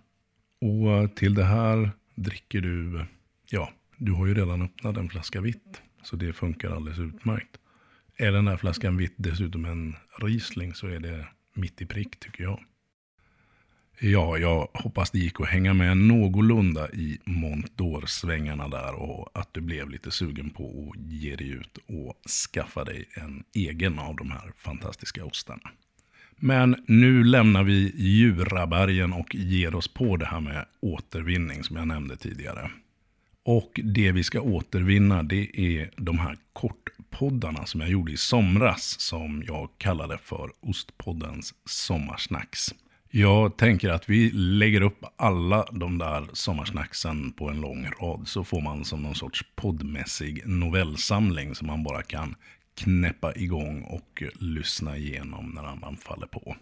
Och 0.60 1.16
till 1.16 1.34
det 1.34 1.44
här 1.44 1.90
dricker 2.14 2.60
du, 2.60 3.06
ja, 3.50 3.70
du 3.96 4.12
har 4.12 4.26
ju 4.26 4.34
redan 4.34 4.62
öppnat 4.62 4.96
en 4.96 5.08
flaska 5.08 5.40
vitt. 5.40 5.82
Så 6.02 6.16
det 6.16 6.32
funkar 6.32 6.70
alldeles 6.70 6.98
utmärkt. 6.98 7.56
Är 8.16 8.32
den 8.32 8.48
här 8.48 8.56
flaskan 8.56 8.96
vitt 8.96 9.14
dessutom 9.16 9.64
en 9.64 9.94
Riesling 10.18 10.74
så 10.74 10.86
är 10.86 11.00
det 11.00 11.26
mitt 11.54 11.82
i 11.82 11.86
prick 11.86 12.20
tycker 12.20 12.44
jag. 12.44 12.60
Ja, 14.00 14.38
jag 14.38 14.68
hoppas 14.74 15.10
det 15.10 15.18
gick 15.18 15.40
att 15.40 15.48
hänga 15.48 15.74
med 15.74 15.96
någorlunda 15.96 16.90
i 16.90 17.18
Montdor-svängarna 17.24 18.68
där 18.68 18.94
och 18.94 19.30
att 19.34 19.54
du 19.54 19.60
blev 19.60 19.90
lite 19.90 20.10
sugen 20.10 20.50
på 20.50 20.92
att 20.94 21.12
ge 21.12 21.36
dig 21.36 21.48
ut 21.48 21.78
och 21.86 22.30
skaffa 22.30 22.84
dig 22.84 23.08
en 23.14 23.44
egen 23.54 23.98
av 23.98 24.16
de 24.16 24.30
här 24.30 24.52
fantastiska 24.56 25.24
ostarna. 25.24 25.70
Men 26.36 26.84
nu 26.86 27.24
lämnar 27.24 27.62
vi 27.62 27.92
Djurabergen 27.96 29.12
och 29.12 29.34
ger 29.34 29.74
oss 29.74 29.88
på 29.88 30.16
det 30.16 30.26
här 30.26 30.40
med 30.40 30.66
återvinning 30.80 31.64
som 31.64 31.76
jag 31.76 31.88
nämnde 31.88 32.16
tidigare. 32.16 32.70
Och 33.42 33.80
det 33.84 34.12
vi 34.12 34.24
ska 34.24 34.40
återvinna 34.40 35.22
det 35.22 35.60
är 35.60 35.90
de 35.96 36.18
här 36.18 36.38
kortpoddarna 36.52 37.66
som 37.66 37.80
jag 37.80 37.90
gjorde 37.90 38.12
i 38.12 38.16
somras 38.16 39.00
som 39.00 39.42
jag 39.46 39.68
kallade 39.78 40.18
för 40.18 40.50
Ostpoddens 40.60 41.54
sommarsnacks. 41.64 42.74
Jag 43.10 43.56
tänker 43.56 43.90
att 43.90 44.08
vi 44.08 44.30
lägger 44.30 44.80
upp 44.80 45.04
alla 45.16 45.66
de 45.72 45.98
där 45.98 46.26
sommarsnacksen 46.32 47.32
på 47.32 47.48
en 47.48 47.60
lång 47.60 47.86
rad 48.00 48.28
så 48.28 48.44
får 48.44 48.60
man 48.60 48.84
som 48.84 49.02
någon 49.02 49.14
sorts 49.14 49.44
poddmässig 49.54 50.42
novellsamling 50.46 51.54
som 51.54 51.66
man 51.66 51.82
bara 51.82 52.02
kan 52.02 52.34
knäppa 52.74 53.34
igång 53.34 53.82
och 53.82 54.22
lyssna 54.34 54.96
igenom 54.96 55.50
när 55.50 55.64
andan 55.64 55.96
faller 55.96 56.26
på. 56.26 56.56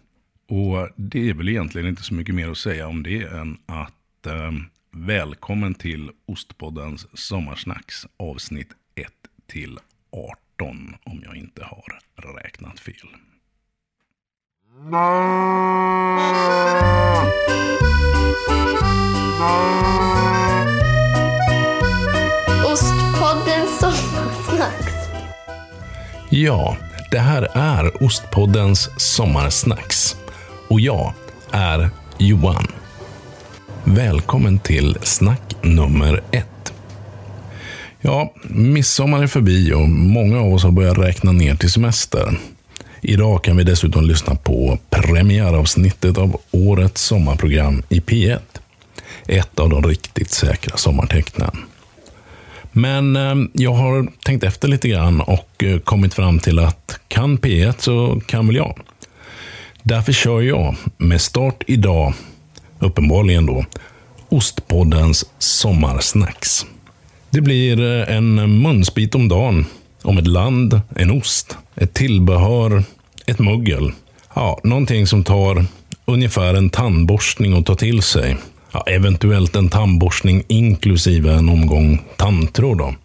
Och 0.49 0.89
det 0.95 1.29
är 1.29 1.33
väl 1.33 1.49
egentligen 1.49 1.87
inte 1.87 2.03
så 2.03 2.13
mycket 2.13 2.35
mer 2.35 2.49
att 2.49 2.57
säga 2.57 2.87
om 2.87 3.03
det 3.03 3.23
än 3.23 3.57
att 3.65 4.25
eh, 4.27 4.51
välkommen 4.91 5.73
till 5.73 6.11
Ostpoddens 6.25 7.07
sommarsnacks 7.19 8.07
avsnitt 8.17 8.69
1 8.95 9.11
till 9.47 9.79
18 10.57 10.95
om 11.03 11.21
jag 11.25 11.35
inte 11.35 11.63
har 11.63 11.99
räknat 12.43 12.79
fel. 12.79 13.07
Ostpodden 14.75 14.91
Sommarsnacks. 23.79 24.93
Ja, 26.29 26.77
det 27.11 27.19
här 27.19 27.47
är 27.53 28.03
Ostpoddens 28.03 28.89
sommarsnacks. 28.97 30.15
Och 30.67 30.79
jag 30.79 31.13
är 31.51 31.89
Johan. 32.17 32.67
Välkommen 33.83 34.59
till 34.59 34.97
snack 35.01 35.55
nummer 35.61 36.23
ett. 36.31 36.73
Ja, 38.01 38.33
midsommar 38.43 39.23
är 39.23 39.27
förbi 39.27 39.73
och 39.73 39.89
många 39.89 40.39
av 40.39 40.53
oss 40.53 40.63
har 40.63 40.71
börjat 40.71 40.97
räkna 40.97 41.31
ner 41.31 41.55
till 41.55 41.71
semester. 41.71 42.37
Idag 43.07 43.43
kan 43.43 43.57
vi 43.57 43.63
dessutom 43.63 44.05
lyssna 44.05 44.35
på 44.35 44.77
premiäravsnittet 44.89 46.17
av 46.17 46.41
årets 46.51 47.01
sommarprogram 47.01 47.83
i 47.89 47.99
P1. 47.99 48.39
Ett 49.27 49.59
av 49.59 49.69
de 49.69 49.83
riktigt 49.83 50.31
säkra 50.31 50.77
sommartecknen. 50.77 51.57
Men 52.71 53.15
eh, 53.15 53.35
jag 53.53 53.73
har 53.73 54.07
tänkt 54.23 54.43
efter 54.43 54.67
lite 54.67 54.87
grann 54.87 55.21
och 55.21 55.63
eh, 55.63 55.79
kommit 55.79 56.13
fram 56.13 56.39
till 56.39 56.59
att 56.59 56.99
kan 57.07 57.37
P1 57.37 57.73
så 57.77 58.21
kan 58.25 58.47
väl 58.47 58.55
jag. 58.55 58.79
Därför 59.81 60.13
kör 60.13 60.41
jag, 60.41 60.75
med 60.97 61.21
start 61.21 61.63
idag, 61.67 62.13
uppenbarligen 62.79 63.45
då, 63.45 63.65
Ostpoddens 64.29 65.25
sommarsnacks. 65.39 66.65
Det 67.29 67.41
blir 67.41 67.81
eh, 67.81 68.15
en 68.15 68.61
munsbit 68.61 69.15
om 69.15 69.27
dagen 69.27 69.65
om 70.01 70.17
ett 70.17 70.27
land, 70.27 70.81
en 70.95 71.11
ost, 71.11 71.57
ett 71.75 71.93
tillbehör, 71.93 72.83
ett 73.27 73.39
muggel. 73.39 73.91
Ja, 74.33 74.59
någonting 74.63 75.07
som 75.07 75.23
tar 75.23 75.65
ungefär 76.05 76.53
en 76.53 76.69
tandborstning 76.69 77.57
att 77.57 77.65
ta 77.65 77.75
till 77.75 78.01
sig. 78.01 78.37
Ja, 78.71 78.83
eventuellt 78.87 79.55
en 79.55 79.69
tandborstning 79.69 80.43
inklusive 80.47 81.33
en 81.33 81.49
omgång 81.49 82.01
tandtråd. 82.17 82.77
Då. 82.77 82.95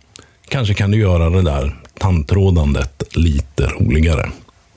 Kanske 0.49 0.75
kan 0.75 0.91
du 0.91 0.99
göra 0.99 1.31
det 1.31 1.43
där 1.43 1.77
tandtrådandet 1.99 3.03
lite 3.17 3.67
roligare. 3.67 4.31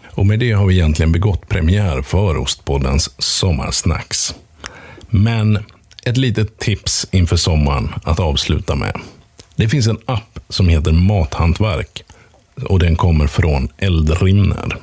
Och 0.06 0.26
med 0.26 0.40
det 0.40 0.52
har 0.52 0.66
vi 0.66 0.76
egentligen 0.76 1.12
begått 1.12 1.50
premiär 1.50 2.02
för 2.02 2.38
Ostpoddens 2.38 3.22
sommarsnacks. 3.22 4.36
Men 5.10 5.60
ett 6.06 6.18
litet 6.18 6.60
tips 6.60 7.08
inför 7.12 7.36
sommaren 7.36 7.94
att 8.04 8.20
avsluta 8.20 8.76
med. 8.76 9.00
Det 9.56 9.70
finns 9.70 9.88
en 9.88 9.98
app 10.06 10.40
som 10.50 10.70
heter 10.70 10.92
Mathantverk 10.92 12.04
och 12.70 12.80
den 12.80 12.96
kommer 12.96 13.28
från 13.28 13.70
Eldrimner. 13.78 14.78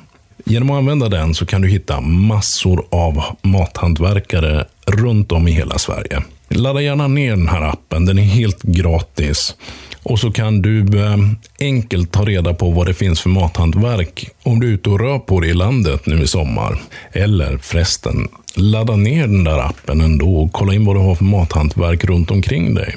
Genom 0.51 0.71
att 0.71 0.79
använda 0.79 1.09
den 1.09 1.35
så 1.35 1.47
kan 1.47 1.61
du 1.61 1.69
hitta 1.69 2.01
massor 2.01 2.85
av 2.91 3.23
mathantverkare 3.43 4.65
runt 4.87 5.33
om 5.33 5.49
i 5.49 5.53
hela 5.53 5.79
Sverige. 5.79 6.23
Ladda 6.49 6.81
gärna 6.81 7.09
ner 7.09 7.31
den 7.31 7.49
här 7.49 7.63
appen, 7.63 8.07
den 8.07 8.19
är 8.19 8.23
helt 8.23 8.63
gratis. 8.63 9.57
Och 10.03 10.19
så 10.19 10.33
kan 10.33 10.63
du 10.63 11.05
eh, 11.05 11.17
enkelt 11.61 12.13
ta 12.13 12.25
reda 12.25 12.55
på 12.55 12.71
vad 12.71 12.87
det 12.87 12.95
finns 12.95 13.21
för 13.21 13.29
mathantverk 13.29 14.29
om 14.43 14.61
du 14.61 14.69
är 14.69 14.73
ute 14.73 14.91
och 14.91 15.01
rör 15.01 15.19
på 15.19 15.41
dig 15.41 15.51
i 15.51 15.55
landet 15.55 16.07
nu 16.07 16.23
i 16.23 16.27
sommar. 16.27 16.81
Eller 17.13 17.59
förresten, 17.59 18.29
ladda 18.55 18.97
ner 18.97 19.27
den 19.27 19.45
där 19.45 19.59
appen 19.59 20.01
ändå 20.01 20.37
och 20.37 20.53
kolla 20.53 20.75
in 20.75 20.85
vad 20.85 20.97
du 20.97 21.01
har 21.01 21.15
för 21.15 21.25
mathantverk 21.25 22.05
runt 22.05 22.31
omkring 22.31 22.75
dig. 22.75 22.97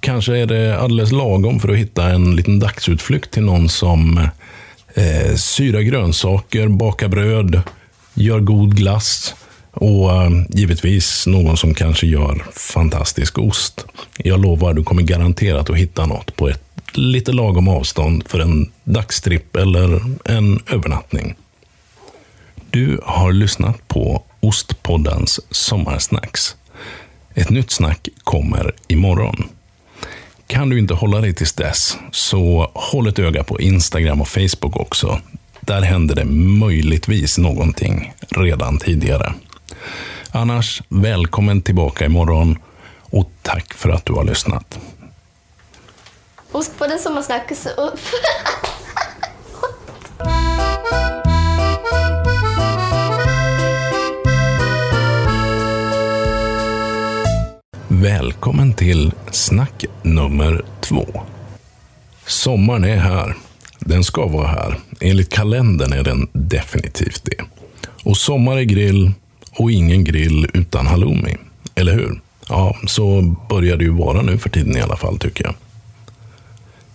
Kanske 0.00 0.36
är 0.36 0.46
det 0.46 0.78
alldeles 0.78 1.12
lagom 1.12 1.60
för 1.60 1.68
att 1.68 1.78
hitta 1.78 2.10
en 2.10 2.36
liten 2.36 2.58
dagsutflykt 2.58 3.30
till 3.30 3.42
någon 3.42 3.68
som 3.68 4.28
eh, 4.94 5.36
syra 5.36 5.82
grönsaker, 5.82 6.68
baka 6.68 7.08
bröd, 7.08 7.62
gör 8.14 8.40
god 8.40 8.76
glass 8.76 9.34
och 9.72 10.12
eh, 10.12 10.30
givetvis 10.48 11.26
någon 11.26 11.56
som 11.56 11.74
kanske 11.74 12.06
gör 12.06 12.46
fantastisk 12.52 13.38
ost. 13.38 13.86
Jag 14.16 14.40
lovar, 14.40 14.74
du 14.74 14.84
kommer 14.84 15.02
garanterat 15.02 15.70
att 15.70 15.76
hitta 15.76 16.06
något 16.06 16.36
på 16.36 16.48
ett 16.48 16.62
lite 16.92 17.32
lagom 17.32 17.68
avstånd 17.68 18.24
för 18.28 18.38
en 18.38 18.72
dagstripp 18.84 19.56
eller 19.56 20.00
en 20.24 20.62
övernattning. 20.66 21.34
Du 22.70 23.00
har 23.04 23.32
lyssnat 23.32 23.88
på 23.88 24.22
Ostpoddens 24.40 25.40
Sommarsnacks. 25.50 26.56
Ett 27.34 27.50
nytt 27.50 27.70
snack 27.70 28.08
kommer 28.24 28.74
imorgon. 28.88 29.48
Kan 30.50 30.68
du 30.68 30.78
inte 30.78 30.94
hålla 30.94 31.20
dig 31.20 31.34
tills 31.34 31.52
dess, 31.52 31.98
så 32.10 32.70
håll 32.74 33.08
ett 33.08 33.18
öga 33.18 33.44
på 33.44 33.60
Instagram 33.60 34.20
och 34.20 34.28
Facebook 34.28 34.76
också. 34.76 35.20
Där 35.60 35.82
händer 35.82 36.14
det 36.14 36.24
möjligtvis 36.60 37.38
någonting 37.38 38.14
redan 38.28 38.78
tidigare. 38.78 39.34
Annars, 40.30 40.82
välkommen 40.88 41.62
tillbaka 41.62 42.04
imorgon 42.04 42.58
och 43.00 43.30
tack 43.42 43.74
för 43.74 43.88
att 43.88 44.04
du 44.04 44.12
har 44.12 44.24
lyssnat. 44.24 44.78
Ost 46.52 46.78
på 46.78 46.86
den 46.86 46.98
upp. 47.76 48.00
Välkommen 58.02 58.72
till 58.72 59.12
snack 59.30 59.84
nummer 60.02 60.62
två. 60.80 61.06
Sommaren 62.26 62.84
är 62.84 62.96
här. 62.96 63.36
Den 63.78 64.04
ska 64.04 64.26
vara 64.26 64.46
här. 64.46 64.78
Enligt 65.00 65.32
kalendern 65.32 65.92
är 65.92 66.04
den 66.04 66.28
definitivt 66.32 67.22
det. 67.24 67.44
Och 68.04 68.16
sommar 68.16 68.56
är 68.56 68.62
grill 68.62 69.12
och 69.52 69.70
ingen 69.70 70.04
grill 70.04 70.46
utan 70.54 70.86
halloumi. 70.86 71.36
Eller 71.74 71.92
hur? 71.92 72.20
Ja, 72.48 72.76
så 72.86 73.36
börjar 73.48 73.76
det 73.76 73.84
ju 73.84 73.92
vara 73.92 74.22
nu 74.22 74.38
för 74.38 74.50
tiden 74.50 74.76
i 74.76 74.80
alla 74.80 74.96
fall 74.96 75.18
tycker 75.18 75.44
jag. 75.44 75.54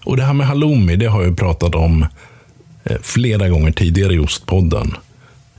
Och 0.04 0.18
det 0.18 0.24
här 0.24 0.34
med 0.34 0.48
halloumi, 0.48 0.96
det 0.96 1.08
har 1.08 1.24
jag 1.24 1.38
pratat 1.38 1.76
om 1.76 2.06
eh, 2.84 2.98
flera 3.02 3.50
gånger 3.50 3.72
tidigare 3.72 4.14
i 4.14 4.20
Ostpodden. 4.20 4.96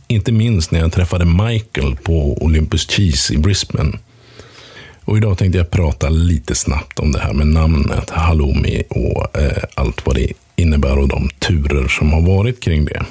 Inte 0.08 0.32
minst 0.32 0.70
när 0.70 0.80
jag 0.80 0.92
träffade 0.92 1.24
Michael 1.24 1.96
på 1.96 2.42
Olympus 2.44 2.86
Cheese 2.90 3.34
i 3.34 3.38
Brisbane. 3.38 3.98
Och 5.06 5.16
idag 5.16 5.38
tänkte 5.38 5.58
jag 5.58 5.70
prata 5.70 6.08
lite 6.08 6.54
snabbt 6.54 6.98
om 6.98 7.12
det 7.12 7.18
här 7.18 7.32
med 7.32 7.46
namnet 7.46 8.10
halloumi 8.10 8.82
och 8.90 9.38
eh, 9.40 9.62
allt 9.74 10.06
vad 10.06 10.16
det 10.16 10.32
innebär 10.56 10.98
och 10.98 11.08
de 11.08 11.28
turer 11.28 11.88
som 11.88 12.12
har 12.12 12.20
varit 12.20 12.60
kring 12.60 12.84
det. 12.84 13.02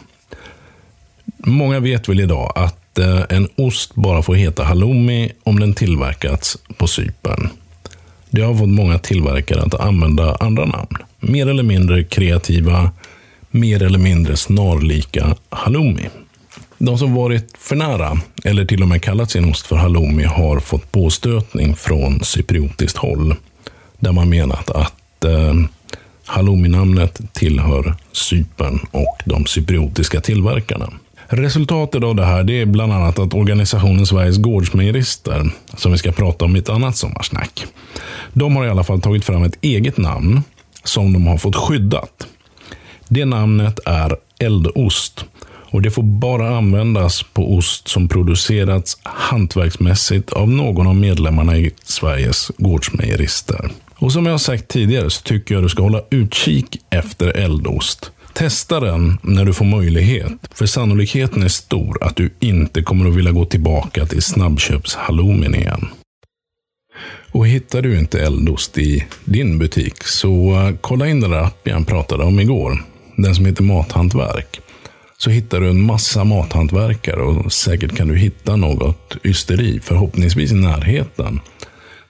Många 1.37 1.79
vet 1.79 2.09
väl 2.09 2.19
idag 2.19 2.51
att 2.55 2.99
eh, 2.99 3.21
en 3.29 3.47
ost 3.55 3.95
bara 3.95 4.21
får 4.21 4.35
heta 4.35 4.63
halloumi 4.63 5.31
om 5.43 5.59
den 5.59 5.73
tillverkats 5.73 6.57
på 6.77 6.87
Cypern. 6.87 7.49
Det 8.29 8.41
har 8.41 8.55
fått 8.55 8.69
många 8.69 8.99
tillverkare 8.99 9.61
att 9.61 9.73
använda 9.73 10.35
andra 10.35 10.65
namn. 10.65 10.97
Mer 11.19 11.47
eller 11.47 11.63
mindre 11.63 12.03
kreativa, 12.03 12.91
mer 13.51 13.83
eller 13.83 13.99
mindre 13.99 14.37
snarlika 14.37 15.35
halloumi. 15.49 16.09
De 16.77 16.98
som 16.98 17.13
varit 17.13 17.53
för 17.58 17.75
nära, 17.75 18.17
eller 18.44 18.65
till 18.65 18.82
och 18.82 18.88
med 18.88 19.01
kallat 19.01 19.32
sin 19.32 19.50
ost 19.50 19.67
för 19.67 19.75
halloumi, 19.75 20.24
har 20.24 20.60
fått 20.60 20.91
påstötning 20.91 21.75
från 21.75 22.24
cypriotiskt 22.24 22.98
håll. 22.98 23.36
Där 24.00 24.12
man 24.12 24.29
menat 24.29 24.70
att 24.70 25.24
eh, 25.24 25.53
halloumi-namnet 26.25 27.22
tillhör 27.34 27.96
Cypern 28.12 28.79
och 28.91 29.17
de 29.25 29.46
cypriotiska 29.46 30.22
tillverkarna. 30.22 30.89
Resultatet 31.27 32.03
av 32.03 32.15
det 32.15 32.25
här 32.25 32.44
det 32.44 32.62
är 32.62 32.65
bland 32.65 32.94
annat 32.94 33.20
att 33.20 33.34
organisationen 33.34 34.05
Sveriges 34.05 34.38
Gårdsmejerister, 34.38 35.51
som 35.77 35.91
vi 35.91 35.98
ska 35.98 36.12
prata 36.12 36.46
om 36.46 36.55
i 36.55 36.60
ett 36.60 36.70
annat 36.70 36.98
sommarsnack, 36.98 37.65
de 38.34 38.55
har 38.55 38.65
i 38.65 38.70
alla 38.70 38.84
fall 38.84 39.01
tagit 39.01 39.25
fram 39.25 39.44
ett 39.44 39.58
eget 39.62 39.98
namn 39.98 40.44
som 40.84 41.13
de 41.13 41.27
har 41.27 41.38
fått 41.38 41.55
skyddat. 41.55 42.27
Det 43.08 43.25
namnet 43.25 43.79
är 43.86 44.15
eldost 44.39 45.25
och 45.75 45.82
det 45.82 45.91
får 45.91 46.03
bara 46.03 46.58
användas 46.58 47.24
på 47.24 47.55
ost 47.55 47.88
som 47.88 48.08
producerats 48.08 48.98
hantverksmässigt 49.03 50.34
av 50.34 50.50
någon 50.50 50.88
av 50.88 50.96
medlemmarna 50.96 51.58
i 51.58 51.72
Sveriges 51.84 52.51
gårdsmejerister. 52.58 53.72
Och 53.96 54.12
som 54.12 54.25
jag 54.25 54.34
har 54.34 54.38
sagt 54.38 54.67
tidigare 54.67 55.10
så 55.10 55.22
tycker 55.22 55.55
jag 55.55 55.63
du 55.63 55.70
ska 55.70 55.84
hålla 55.84 56.01
utkik 56.10 56.82
efter 56.89 57.27
eldost. 57.27 58.12
Testa 58.34 58.79
den 58.79 59.17
när 59.22 59.46
du 59.46 59.53
får 59.53 59.65
möjlighet, 59.65 60.32
för 60.53 60.65
sannolikheten 60.65 61.44
är 61.44 61.48
stor 61.48 62.03
att 62.03 62.15
du 62.15 62.34
inte 62.39 62.82
kommer 62.82 63.10
att 63.10 63.15
vilja 63.15 63.32
gå 63.32 63.46
tillbaka 63.46 64.05
till 64.05 64.22
snabbköpshalloumin 64.22 65.55
igen. 65.55 65.88
Och 67.32 67.48
hittar 67.48 67.82
du 67.82 68.00
inte 68.00 68.22
eldost 68.22 68.77
i 68.77 69.05
din 69.25 69.60
butik 69.60 70.03
så 70.03 70.51
eh, 70.51 70.75
kolla 70.82 71.08
in 71.08 71.22
den 71.22 71.32
där 71.32 71.44
appen 71.44 71.74
jag 71.74 71.88
pratade 71.88 72.24
om 72.24 72.39
igår. 72.39 72.84
Den 73.15 73.36
som 73.36 73.46
heter 73.46 73.63
Mathantverk. 73.63 74.62
Så 75.17 75.29
hittar 75.29 75.60
du 75.60 75.69
en 75.69 75.81
massa 75.81 76.24
mathantverkare 76.24 77.22
och 77.22 77.53
säkert 77.53 77.95
kan 77.95 78.07
du 78.07 78.17
hitta 78.17 78.55
något 78.55 79.17
ysteri, 79.24 79.79
förhoppningsvis 79.84 80.51
i 80.51 80.55
närheten. 80.55 81.39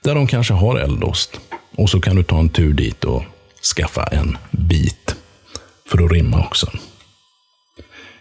Där 0.04 0.16
de 0.16 0.28
kanske 0.28 0.54
har 0.54 0.78
eldost. 0.78 1.40
Och 1.76 1.90
så 1.90 2.02
kan 2.02 2.16
du 2.16 2.24
ta 2.24 2.40
en 2.40 2.50
tur 2.50 2.74
dit 2.74 3.04
och 3.04 3.24
skaffa 3.76 4.04
en 4.04 4.38
bit. 4.52 5.16
För 5.92 6.06
att 6.06 6.12
rimma 6.12 6.40
också. 6.40 6.72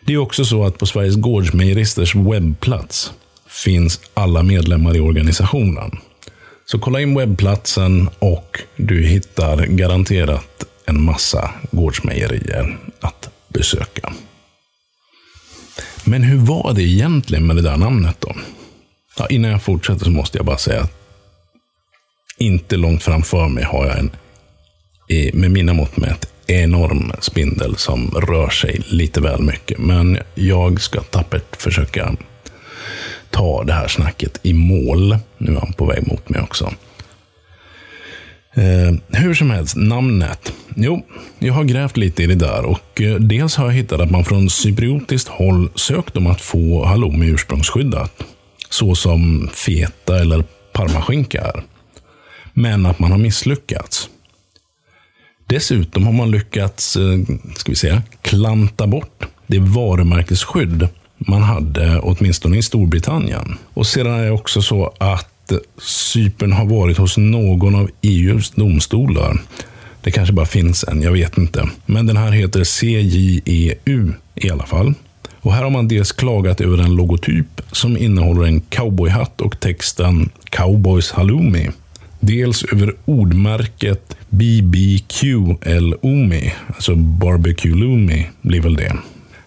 Det 0.00 0.12
är 0.12 0.18
också 0.18 0.44
så 0.44 0.64
att 0.64 0.78
på 0.78 0.86
Sveriges 0.86 1.16
Gårdsmejeristers 1.16 2.14
webbplats 2.14 3.12
finns 3.46 4.00
alla 4.14 4.42
medlemmar 4.42 4.96
i 4.96 5.00
organisationen. 5.00 5.90
Så 6.66 6.78
kolla 6.78 7.00
in 7.00 7.18
webbplatsen 7.18 8.08
och 8.18 8.60
du 8.76 9.06
hittar 9.06 9.66
garanterat 9.66 10.64
en 10.86 11.02
massa 11.02 11.50
gårdsmejerier 11.70 12.78
att 13.00 13.30
besöka. 13.48 14.12
Men 16.04 16.22
hur 16.22 16.38
var 16.38 16.72
det 16.74 16.82
egentligen 16.82 17.46
med 17.46 17.56
det 17.56 17.62
där 17.62 17.76
namnet 17.76 18.16
då? 18.20 18.34
Ja, 19.18 19.26
innan 19.26 19.50
jag 19.50 19.62
fortsätter 19.62 20.04
så 20.04 20.10
måste 20.10 20.38
jag 20.38 20.46
bara 20.46 20.58
säga 20.58 20.80
att 20.80 20.92
inte 22.38 22.76
långt 22.76 23.02
framför 23.02 23.48
mig 23.48 23.64
har 23.64 23.86
jag 23.86 23.98
en, 23.98 24.10
med 25.40 25.50
mina 25.50 25.72
mått 25.72 25.96
mätt, 25.96 26.26
enorm 26.46 27.12
spindel 27.20 27.76
som 27.76 28.10
rör 28.10 28.48
sig 28.48 28.82
lite 28.86 29.20
väl 29.20 29.42
mycket. 29.42 29.78
Men 29.78 30.18
jag 30.34 30.80
ska 30.80 31.00
tappert 31.00 31.56
försöka 31.56 32.16
ta 33.30 33.64
det 33.64 33.72
här 33.72 33.88
snacket 33.88 34.38
i 34.42 34.52
mål. 34.52 35.18
Nu 35.38 35.54
är 35.54 35.60
han 35.60 35.72
på 35.72 35.86
väg 35.86 36.06
mot 36.06 36.28
mig 36.28 36.40
också. 36.40 36.72
Eh, 38.54 39.20
hur 39.20 39.34
som 39.34 39.50
helst, 39.50 39.76
namnet. 39.76 40.52
Jo, 40.74 41.06
jag 41.38 41.54
har 41.54 41.64
grävt 41.64 41.96
lite 41.96 42.22
i 42.22 42.26
det 42.26 42.34
där 42.34 42.64
och 42.64 43.00
eh, 43.00 43.14
dels 43.14 43.56
har 43.56 43.64
jag 43.64 43.72
hittat 43.72 44.00
att 44.00 44.10
man 44.10 44.24
från 44.24 44.50
cypriotiskt 44.50 45.28
håll 45.28 45.70
sökt 45.74 46.16
om 46.16 46.26
att 46.26 46.40
få 46.40 46.84
halloumi 46.84 47.26
ursprungsskyddat. 47.26 48.22
Så 48.68 48.94
som 48.94 49.50
feta 49.52 50.20
eller 50.20 50.44
parmaskinka 50.72 51.40
är. 51.40 51.62
Men 52.52 52.86
att 52.86 52.98
man 52.98 53.10
har 53.10 53.18
misslyckats. 53.18 54.08
Dessutom 55.46 56.06
har 56.06 56.12
man 56.12 56.30
lyckats, 56.30 56.96
eh, 56.96 57.18
ska 57.56 57.72
vi 57.72 57.76
säga, 57.76 58.02
klanta 58.22 58.86
bort 58.86 59.24
det 59.46 59.58
varumärkesskydd 59.58 60.88
man 61.18 61.42
hade 61.42 62.00
åtminstone 62.00 62.56
i 62.56 62.62
Storbritannien. 62.62 63.58
Och 63.74 63.86
sedan 63.86 64.12
är 64.12 64.24
det 64.24 64.30
också 64.30 64.62
så 64.62 64.94
att 64.98 65.52
eh, 65.52 65.58
Cypern 65.78 66.52
har 66.52 66.64
varit 66.64 66.98
hos 66.98 67.16
någon 67.16 67.74
av 67.74 67.90
EUs 68.02 68.50
domstolar. 68.50 69.40
Det 70.04 70.10
kanske 70.10 70.34
bara 70.34 70.46
finns 70.46 70.84
en, 70.84 71.02
jag 71.02 71.12
vet 71.12 71.38
inte. 71.38 71.68
Men 71.86 72.06
den 72.06 72.16
här 72.16 72.30
heter 72.30 72.64
CJEU 72.64 74.12
i 74.34 74.50
alla 74.50 74.66
fall. 74.66 74.94
Och 75.40 75.52
här 75.52 75.62
har 75.62 75.70
man 75.70 75.88
dels 75.88 76.12
klagat 76.12 76.60
över 76.60 76.78
en 76.78 76.94
logotyp 76.94 77.46
som 77.72 77.96
innehåller 77.96 78.44
en 78.44 78.60
cowboyhatt 78.60 79.40
och 79.40 79.60
texten 79.60 80.30
Cowboys 80.44 81.12
Halloumi. 81.12 81.70
Dels 82.20 82.64
över 82.64 82.94
ordmärket 83.04 84.16
BBQLOMI, 84.28 85.72
alltså 86.66 86.94
Barbecue 86.94 87.74
Loomi, 87.74 88.26
blir 88.42 88.60
väl 88.60 88.74
det. 88.74 88.96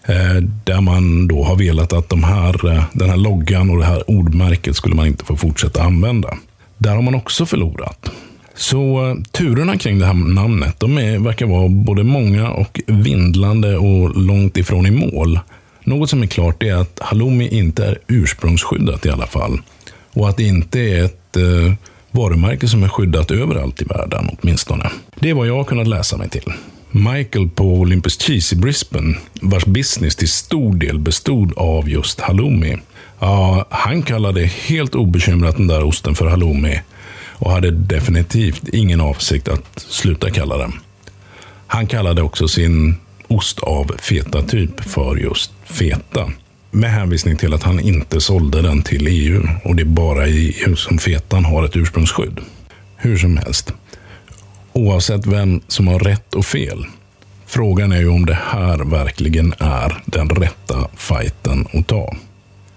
Eh, 0.04 0.42
där 0.64 0.80
man 0.80 1.28
då 1.28 1.44
har 1.44 1.56
velat 1.56 1.92
att 1.92 2.08
de 2.08 2.24
här, 2.24 2.68
eh, 2.68 2.84
den 2.92 3.10
här 3.10 3.16
loggan 3.16 3.70
och 3.70 3.78
det 3.78 3.84
här 3.84 4.10
ordmärket 4.10 4.76
skulle 4.76 4.94
man 4.94 5.06
inte 5.06 5.24
få 5.24 5.36
fortsätta 5.36 5.82
använda. 5.82 6.34
Där 6.78 6.94
har 6.94 7.02
man 7.02 7.14
också 7.14 7.46
förlorat. 7.46 8.10
Så 8.58 9.08
eh, 9.08 9.14
turerna 9.32 9.76
kring 9.76 9.98
det 9.98 10.06
här 10.06 10.14
namnet 10.14 10.80
de 10.80 10.98
är, 10.98 11.18
verkar 11.18 11.46
vara 11.46 11.68
både 11.68 12.04
många 12.04 12.50
och 12.50 12.80
vindlande 12.86 13.76
och 13.76 14.16
långt 14.16 14.56
ifrån 14.56 14.86
i 14.86 14.90
mål. 14.90 15.40
Något 15.84 16.10
som 16.10 16.22
är 16.22 16.26
klart 16.26 16.62
är 16.62 16.74
att 16.74 16.98
halloumi 17.00 17.48
inte 17.48 17.86
är 17.86 17.98
ursprungsskyddat 18.06 19.06
i 19.06 19.10
alla 19.10 19.26
fall. 19.26 19.60
Och 20.12 20.28
att 20.28 20.36
det 20.36 20.42
inte 20.42 20.80
är 20.80 21.04
ett 21.04 21.36
eh, 21.36 21.72
varumärke 22.10 22.68
som 22.68 22.82
är 22.82 22.88
skyddat 22.88 23.30
överallt 23.30 23.82
i 23.82 23.84
världen 23.84 24.28
åtminstone. 24.38 24.90
Det 25.20 25.30
är 25.30 25.34
vad 25.34 25.46
jag 25.46 25.56
har 25.56 25.64
kunnat 25.64 25.88
läsa 25.88 26.16
mig 26.16 26.28
till. 26.28 26.52
Michael 26.90 27.48
på 27.48 27.64
Olympus 27.64 28.20
Cheese 28.20 28.54
i 28.54 28.58
Brisbane, 28.58 29.16
vars 29.42 29.64
business 29.66 30.16
till 30.16 30.28
stor 30.28 30.74
del 30.74 30.98
bestod 30.98 31.52
av 31.56 31.88
just 31.88 32.20
halloumi. 32.20 32.76
Ja, 33.20 33.66
han 33.70 34.02
kallade 34.02 34.44
helt 34.44 34.94
obekymrat 34.94 35.56
den 35.56 35.66
där 35.66 35.84
osten 35.84 36.14
för 36.14 36.26
halloumi 36.26 36.80
och 37.38 37.50
hade 37.50 37.70
definitivt 37.70 38.68
ingen 38.68 39.00
avsikt 39.00 39.48
att 39.48 39.64
sluta 39.76 40.30
kalla 40.30 40.56
den. 40.56 40.72
Han 41.66 41.86
kallade 41.86 42.22
också 42.22 42.48
sin 42.48 42.94
ost 43.28 43.58
av 43.58 43.92
feta-typ 43.98 44.80
för 44.80 45.16
just 45.16 45.52
feta. 45.64 46.30
Med 46.70 46.90
hänvisning 46.90 47.36
till 47.36 47.54
att 47.54 47.62
han 47.62 47.80
inte 47.80 48.20
sålde 48.20 48.62
den 48.62 48.82
till 48.82 49.06
EU 49.06 49.42
och 49.64 49.76
det 49.76 49.82
är 49.82 49.84
bara 49.84 50.26
i 50.26 50.56
EU 50.66 50.76
som 50.76 50.98
fetan 50.98 51.44
har 51.44 51.64
ett 51.64 51.76
ursprungsskydd. 51.76 52.40
Hur 52.96 53.18
som 53.18 53.36
helst. 53.36 53.72
Oavsett 54.72 55.26
vem 55.26 55.60
som 55.68 55.88
har 55.88 55.98
rätt 55.98 56.34
och 56.34 56.46
fel. 56.46 56.86
Frågan 57.46 57.92
är 57.92 57.98
ju 57.98 58.08
om 58.08 58.26
det 58.26 58.38
här 58.42 58.78
verkligen 58.78 59.54
är 59.58 60.02
den 60.06 60.28
rätta 60.28 60.88
fighten 60.96 61.66
att 61.72 61.86
ta. 61.86 62.16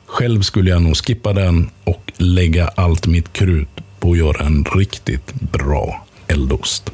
Själv 0.05 0.41
skulle 0.41 0.69
jag 0.69 0.81
nog 0.81 0.97
skippa 0.97 1.33
den 1.33 1.69
och 1.83 2.11
lägga 2.17 2.67
allt 2.67 3.07
mitt 3.07 3.33
krut 3.33 3.69
på 4.01 4.11
att 4.11 4.17
göra 4.17 4.45
en 4.45 4.63
riktigt 4.63 5.33
bra 5.33 6.05
eldost. 6.27 6.91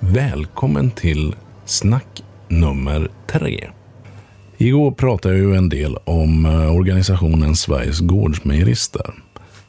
Välkommen 0.00 0.90
till 0.90 1.34
snack 1.64 2.22
nummer 2.48 3.08
tre. 3.26 3.68
Igår 4.56 4.90
pratade 4.90 5.38
jag 5.38 5.50
ju 5.50 5.56
en 5.56 5.68
del 5.68 5.96
om 6.04 6.46
eh, 6.46 6.76
organisationen 6.76 7.56
Sveriges 7.56 8.00
Gårdsmejerister 8.00 9.14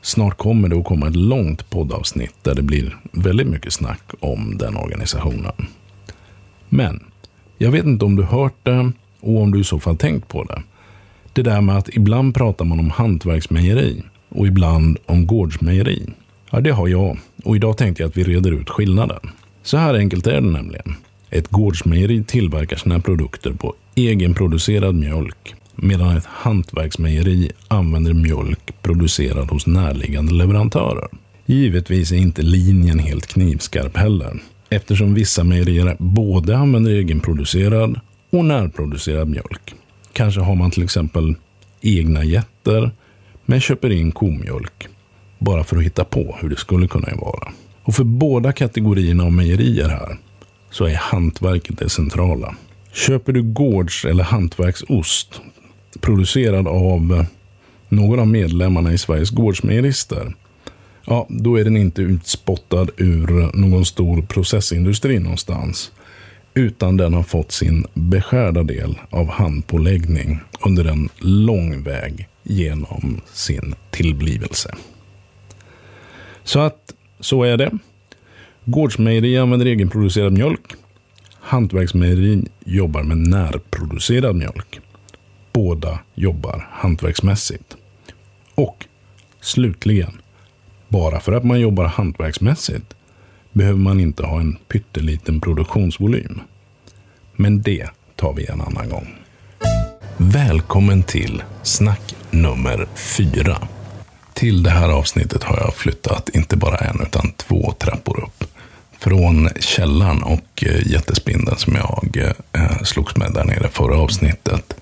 snart 0.02 0.38
kommer 0.38 0.70
det 0.70 0.78
att 0.78 0.86
komma 0.86 1.08
ett 1.08 1.16
långt 1.16 1.70
poddavsnitt 1.70 2.36
där 2.44 2.56
det 2.56 2.62
blir 2.62 2.98
väldigt 3.12 3.48
mycket 3.48 3.74
snack 3.74 4.02
om 4.20 4.58
den 4.58 4.78
organisationen. 4.78 5.68
Men 6.70 7.04
jag 7.58 7.72
vet 7.72 7.86
inte 7.86 8.06
om 8.06 8.16
du 8.16 8.24
hört 8.24 8.56
det 8.64 8.92
och 9.20 9.42
om 9.42 9.52
du 9.52 9.60
i 9.60 9.64
så 9.64 9.80
fall 9.80 9.98
tänkt 9.98 10.28
på 10.28 10.44
det. 10.44 10.62
Det 11.34 11.42
där 11.42 11.62
med 11.62 11.78
att 11.78 11.90
ibland 11.90 12.36
pratar 12.36 12.66
man 12.66 12.80
om 12.80 12.90
hantverksmejeri 12.90 14.04
och 14.30 14.48
ibland 14.48 14.98
om 15.06 15.28
gårdsmejeri. 15.28 16.08
Ja, 16.52 16.62
det 16.62 16.72
har 16.72 16.88
jag. 16.88 17.18
Och 17.44 17.56
idag 17.56 17.78
tänkte 17.78 18.04
jag 18.04 18.10
att 18.10 18.18
vi 18.18 18.24
reder 18.24 18.52
ut 18.52 18.70
skillnaden. 18.70 19.20
Så 19.64 19.78
här 19.78 19.94
enkelt 19.94 20.28
är 20.28 20.42
det 20.42 20.52
nämligen. 20.52 20.96
Ett 21.30 21.50
gårdsmejeri 21.50 22.24
tillverkar 22.24 22.78
sina 22.78 23.00
produkter 23.00 23.52
på 23.52 23.76
egenproducerad 23.96 24.96
mjölk 24.96 25.56
medan 25.76 26.18
ett 26.18 26.26
hantverksmejeri 26.26 27.52
använder 27.68 28.14
mjölk 28.14 28.82
producerad 28.82 29.50
hos 29.50 29.68
närliggande 29.68 30.34
leverantörer. 30.34 31.08
Givetvis 31.46 32.12
är 32.12 32.16
inte 32.16 32.42
linjen 32.42 33.00
helt 33.00 33.28
knivskarp 33.28 33.98
heller 33.98 34.40
eftersom 34.70 35.14
vissa 35.14 35.44
mejerier 35.44 35.96
både 36.00 36.58
använder 36.58 36.92
egenproducerad 36.92 38.00
och 38.30 38.46
närproducerad 38.46 39.30
mjölk. 39.30 39.76
Kanske 40.14 40.42
har 40.42 40.56
man 40.56 40.72
till 40.72 40.84
exempel 40.84 41.36
egna 41.82 42.24
getter 42.24 42.92
men 43.46 43.62
köper 43.62 43.90
in 43.90 44.12
komjölk 44.12 44.88
bara 45.40 45.64
för 45.64 45.78
att 45.78 45.84
hitta 45.84 46.04
på 46.04 46.38
hur 46.42 46.50
det 46.50 46.56
skulle 46.56 46.88
kunna 46.88 47.08
vara. 47.16 47.52
Och 47.84 47.96
för 47.96 48.04
båda 48.04 48.52
kategorierna 48.52 49.24
av 49.24 49.32
mejerier 49.32 49.90
här 49.90 50.18
så 50.70 50.86
är 50.86 50.96
hantverket 50.96 51.78
det 51.78 51.90
centrala. 51.90 52.56
Köper 52.94 53.34
du 53.34 53.44
gårds 53.44 54.06
eller 54.06 54.24
hantverksost 54.24 55.42
producerad 56.02 56.68
av 56.68 57.14
eh, 57.14 57.26
någon 57.90 58.20
av 58.20 58.28
medlemmarna 58.28 58.94
i 58.94 58.98
Sveriges 58.98 59.30
gårdsmejerister 59.30 60.34
ja, 61.08 61.28
då 61.30 61.60
är 61.60 61.64
den 61.64 61.78
inte 61.78 62.02
utspottad 62.02 62.88
ur 62.98 63.58
någon 63.58 63.86
stor 63.86 64.22
processindustri 64.22 65.20
någonstans. 65.20 65.92
Utan 66.54 66.98
den 66.98 67.14
har 67.14 67.24
fått 67.24 67.52
sin 67.52 67.86
beskärda 67.94 68.64
del 68.64 69.00
av 69.10 69.30
handpåläggning 69.30 70.40
under 70.66 70.86
en 70.86 71.10
lång 71.18 71.84
väg 71.84 72.28
genom 72.44 73.22
sin 73.34 73.76
tillblivelse. 73.92 74.76
Så 76.48 76.60
att, 76.60 76.94
så 77.20 77.44
är 77.44 77.58
det. 77.58 77.72
Gårdsmejeri 78.66 79.38
använder 79.38 79.66
egenproducerad 79.66 80.34
mjölk. 80.34 80.74
Hantverksmejeri 81.34 82.44
jobbar 82.66 83.04
med 83.04 83.18
närproducerad 83.18 84.36
mjölk. 84.36 84.80
Båda 85.54 86.00
jobbar 86.16 86.68
hantverksmässigt. 86.72 87.78
Och 88.56 88.86
slutligen, 89.42 90.12
bara 90.88 91.20
för 91.20 91.32
att 91.32 91.44
man 91.44 91.60
jobbar 91.60 91.86
hantverksmässigt 91.86 92.96
behöver 93.52 93.80
man 93.80 94.00
inte 94.00 94.26
ha 94.26 94.40
en 94.40 94.58
pytteliten 94.68 95.42
produktionsvolym. 95.42 96.40
Men 97.36 97.62
det 97.62 97.90
tar 98.16 98.34
vi 98.34 98.46
en 98.46 98.62
annan 98.62 98.90
gång. 98.90 99.16
Välkommen 100.18 101.04
till 101.04 101.44
snack 101.64 102.16
nummer 102.32 102.88
fyra. 102.96 103.68
Till 104.38 104.64
det 104.64 104.70
här 104.70 104.90
avsnittet 104.90 105.44
har 105.44 105.58
jag 105.58 105.76
flyttat 105.76 106.30
inte 106.30 106.58
bara 106.58 106.78
en 106.78 107.02
utan 107.02 107.32
två 107.32 107.74
trappor 107.80 108.24
upp. 108.24 108.44
Från 109.00 109.50
källaren 109.60 110.24
och 110.24 110.64
eh, 110.66 110.88
jättespindeln 110.88 111.58
som 111.58 111.76
jag 111.76 112.34
eh, 112.52 112.84
slogs 112.84 113.16
med 113.16 113.34
där 113.34 113.44
nere 113.44 113.68
förra 113.72 113.98
avsnittet 113.98 114.74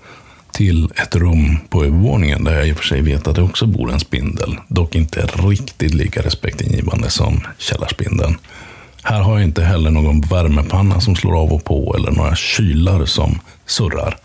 till 0.52 0.90
ett 0.96 1.16
rum 1.16 1.58
på 1.68 1.84
övervåningen 1.84 2.44
där 2.44 2.54
jag 2.54 2.68
i 2.68 2.72
och 2.72 2.76
för 2.76 2.84
sig 2.84 3.00
vet 3.00 3.26
att 3.26 3.34
det 3.34 3.42
också 3.42 3.66
bor 3.66 3.92
en 3.92 4.00
spindel. 4.00 4.56
Dock 4.68 4.94
inte 4.94 5.26
riktigt 5.26 5.94
lika 5.94 6.22
respektingivande 6.22 7.10
som 7.10 7.40
källarspindeln. 7.58 8.38
Här 9.02 9.20
har 9.20 9.32
jag 9.32 9.42
inte 9.42 9.64
heller 9.64 9.90
någon 9.90 10.20
värmepanna 10.20 11.00
som 11.00 11.16
slår 11.16 11.36
av 11.36 11.52
och 11.52 11.64
på 11.64 11.94
eller 11.98 12.10
några 12.10 12.36
kylar 12.36 13.04
som 13.04 13.38
surrar. 13.66 14.16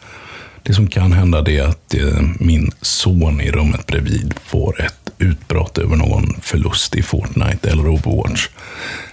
Det 0.63 0.73
som 0.73 0.87
kan 0.87 1.11
hända 1.11 1.51
är 1.51 1.63
att 1.63 1.93
eh, 1.93 2.21
min 2.39 2.71
son 2.81 3.41
i 3.41 3.51
rummet 3.51 3.87
bredvid 3.87 4.33
får 4.43 4.81
ett 4.81 5.00
utbrott 5.21 5.77
över 5.77 5.95
någon 5.95 6.41
förlust 6.41 6.95
i 6.95 7.03
Fortnite 7.03 7.69
eller 7.69 7.87
Overwatch. 7.87 8.47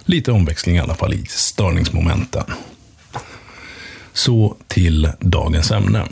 Lite 0.05 0.33
omväxling 0.33 0.77
i 0.77 0.81
alla 0.81 0.95
fall 0.95 1.15
i 1.15 1.25
störningsmomenten. 1.29 2.45
Så 4.13 4.57
till 4.69 5.11
dagens 5.21 5.71
ämne. 5.71 6.05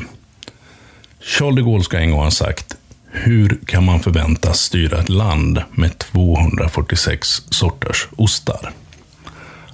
Charles 1.20 1.56
de 1.56 1.62
Gaulle 1.62 1.84
ska 1.84 1.98
en 1.98 2.10
gång 2.10 2.20
ha 2.20 2.30
sagt 2.30 2.76
hur 3.10 3.58
kan 3.66 3.84
man 3.84 4.00
förväntas 4.00 4.60
styra 4.60 5.00
ett 5.00 5.08
land 5.08 5.62
med 5.70 5.98
246 5.98 7.28
sorters 7.50 8.08
ostar? 8.16 8.72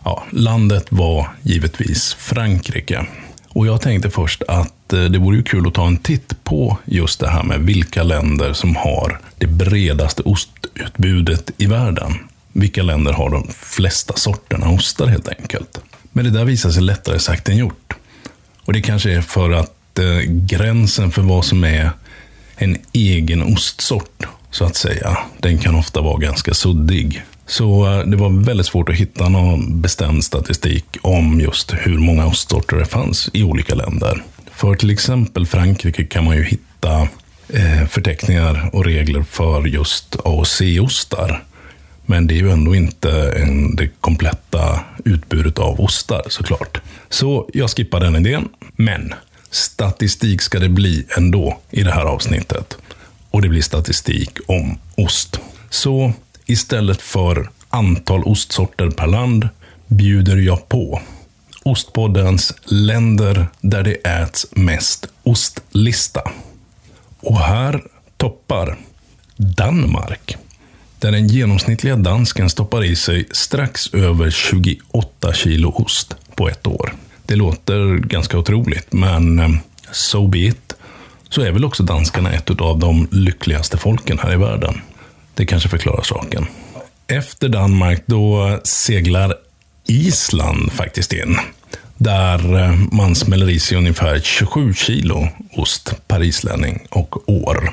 Ja, 0.04 0.24
landet 0.30 0.86
var 0.88 1.28
givetvis 1.42 2.14
Frankrike. 2.14 3.06
Och 3.48 3.66
jag 3.66 3.80
tänkte 3.80 4.10
först 4.10 4.42
att 4.42 4.74
Eh, 4.92 5.04
det 5.04 5.18
vore 5.18 5.36
ju 5.36 5.42
kul 5.42 5.66
att 5.66 5.74
ta 5.74 5.86
en 5.86 5.96
titt 5.96 6.44
på 6.44 6.78
just 6.84 7.20
det 7.20 7.28
här 7.28 7.42
med 7.42 7.60
vilka 7.60 8.02
länder 8.02 8.52
som 8.52 8.76
har 8.76 9.20
det 9.38 9.46
bredaste 9.46 10.22
ostutbudet 10.22 11.50
i 11.56 11.66
världen. 11.66 12.14
Vilka 12.52 12.82
länder 12.82 13.12
har 13.12 13.30
de 13.30 13.48
flesta 13.52 14.14
sorterna 14.16 14.70
ostar 14.70 15.06
helt 15.06 15.28
enkelt. 15.28 15.78
Men 16.12 16.24
det 16.24 16.30
där 16.30 16.44
visar 16.44 16.70
sig 16.70 16.82
lättare 16.82 17.18
sagt 17.18 17.48
än 17.48 17.56
gjort. 17.56 17.94
Och 18.64 18.72
det 18.72 18.80
kanske 18.80 19.12
är 19.12 19.20
för 19.20 19.50
att 19.50 19.98
eh, 19.98 20.18
gränsen 20.26 21.10
för 21.10 21.22
vad 21.22 21.44
som 21.44 21.64
är 21.64 21.90
en 22.56 22.76
egen 22.92 23.42
ostsort, 23.42 24.26
så 24.50 24.64
att 24.64 24.76
säga, 24.76 25.18
den 25.38 25.58
kan 25.58 25.74
ofta 25.74 26.00
vara 26.00 26.18
ganska 26.18 26.54
suddig. 26.54 27.24
Så 27.46 27.86
eh, 27.86 28.06
det 28.06 28.16
var 28.16 28.44
väldigt 28.44 28.66
svårt 28.66 28.88
att 28.88 28.94
hitta 28.94 29.28
någon 29.28 29.80
bestämd 29.80 30.24
statistik 30.24 30.84
om 31.02 31.40
just 31.40 31.74
hur 31.78 31.98
många 31.98 32.26
ostsorter 32.26 32.76
det 32.76 32.84
fanns 32.84 33.30
i 33.32 33.42
olika 33.42 33.74
länder. 33.74 34.22
För 34.62 34.74
till 34.74 34.90
exempel 34.90 35.46
Frankrike 35.46 36.04
kan 36.04 36.24
man 36.24 36.36
ju 36.36 36.42
hitta 36.42 37.08
eh, 37.48 37.86
förteckningar 37.88 38.70
och 38.72 38.84
regler 38.84 39.22
för 39.22 39.66
just 39.66 40.16
A 40.16 40.30
och 40.30 40.46
C-ostar. 40.46 41.44
Men 42.06 42.26
det 42.26 42.34
är 42.34 42.36
ju 42.36 42.50
ändå 42.50 42.74
inte 42.74 43.32
en, 43.36 43.76
det 43.76 43.88
kompletta 44.00 44.80
utbudet 45.04 45.58
av 45.58 45.80
ostar 45.80 46.22
såklart. 46.28 46.80
Så 47.08 47.50
jag 47.52 47.70
skippar 47.70 48.00
den 48.00 48.16
idén. 48.16 48.48
Men 48.76 49.14
statistik 49.50 50.42
ska 50.42 50.58
det 50.58 50.68
bli 50.68 51.06
ändå 51.16 51.58
i 51.70 51.82
det 51.82 51.92
här 51.92 52.04
avsnittet. 52.04 52.76
Och 53.30 53.42
det 53.42 53.48
blir 53.48 53.62
statistik 53.62 54.38
om 54.46 54.78
ost. 54.96 55.40
Så 55.70 56.12
istället 56.46 57.02
för 57.02 57.50
antal 57.68 58.22
ostsorter 58.24 58.90
per 58.90 59.06
land 59.06 59.48
bjuder 59.86 60.36
jag 60.36 60.68
på 60.68 61.00
Ostpoddens 61.62 62.54
länder 62.64 63.46
där 63.60 63.82
det 63.82 63.94
äts 63.94 64.46
mest 64.50 65.06
ostlista. 65.22 66.22
Och 67.20 67.38
här 67.38 67.82
toppar 68.16 68.76
Danmark. 69.36 70.36
Där 70.98 71.12
den 71.12 71.28
genomsnittliga 71.28 71.96
dansken 71.96 72.50
stoppar 72.50 72.84
i 72.84 72.96
sig 72.96 73.28
strax 73.30 73.94
över 73.94 74.30
28 74.30 75.32
kilo 75.32 75.72
ost 75.74 76.16
på 76.34 76.48
ett 76.48 76.66
år. 76.66 76.94
Det 77.26 77.36
låter 77.36 77.98
ganska 77.98 78.38
otroligt, 78.38 78.92
men 78.92 79.38
eh, 79.38 79.48
so 79.92 80.26
be 80.26 80.38
it. 80.38 80.74
Så 81.28 81.42
är 81.42 81.52
väl 81.52 81.64
också 81.64 81.82
danskarna 81.82 82.32
ett 82.32 82.60
av 82.60 82.78
de 82.78 83.08
lyckligaste 83.10 83.76
folken 83.76 84.18
här 84.18 84.32
i 84.32 84.36
världen. 84.36 84.80
Det 85.34 85.46
kanske 85.46 85.68
förklarar 85.68 86.02
saken. 86.02 86.46
Efter 87.06 87.48
Danmark 87.48 88.02
då 88.06 88.58
seglar 88.64 89.34
Island 89.92 90.72
faktiskt 90.72 91.12
in. 91.12 91.36
Där 91.96 92.54
eh, 92.54 92.72
man 92.92 93.14
smäller 93.14 93.50
i 93.50 93.58
sig 93.58 93.78
ungefär 93.78 94.20
27 94.20 94.74
kilo 94.74 95.28
ost 95.56 95.94
per 96.08 96.22
islänning 96.22 96.86
och 96.90 97.28
år. 97.28 97.70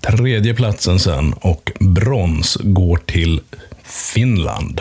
Tredje 0.00 0.54
platsen 0.54 1.00
sen 1.00 1.32
och 1.32 1.72
brons 1.80 2.58
går 2.60 2.96
till 2.96 3.40
Finland. 4.14 4.80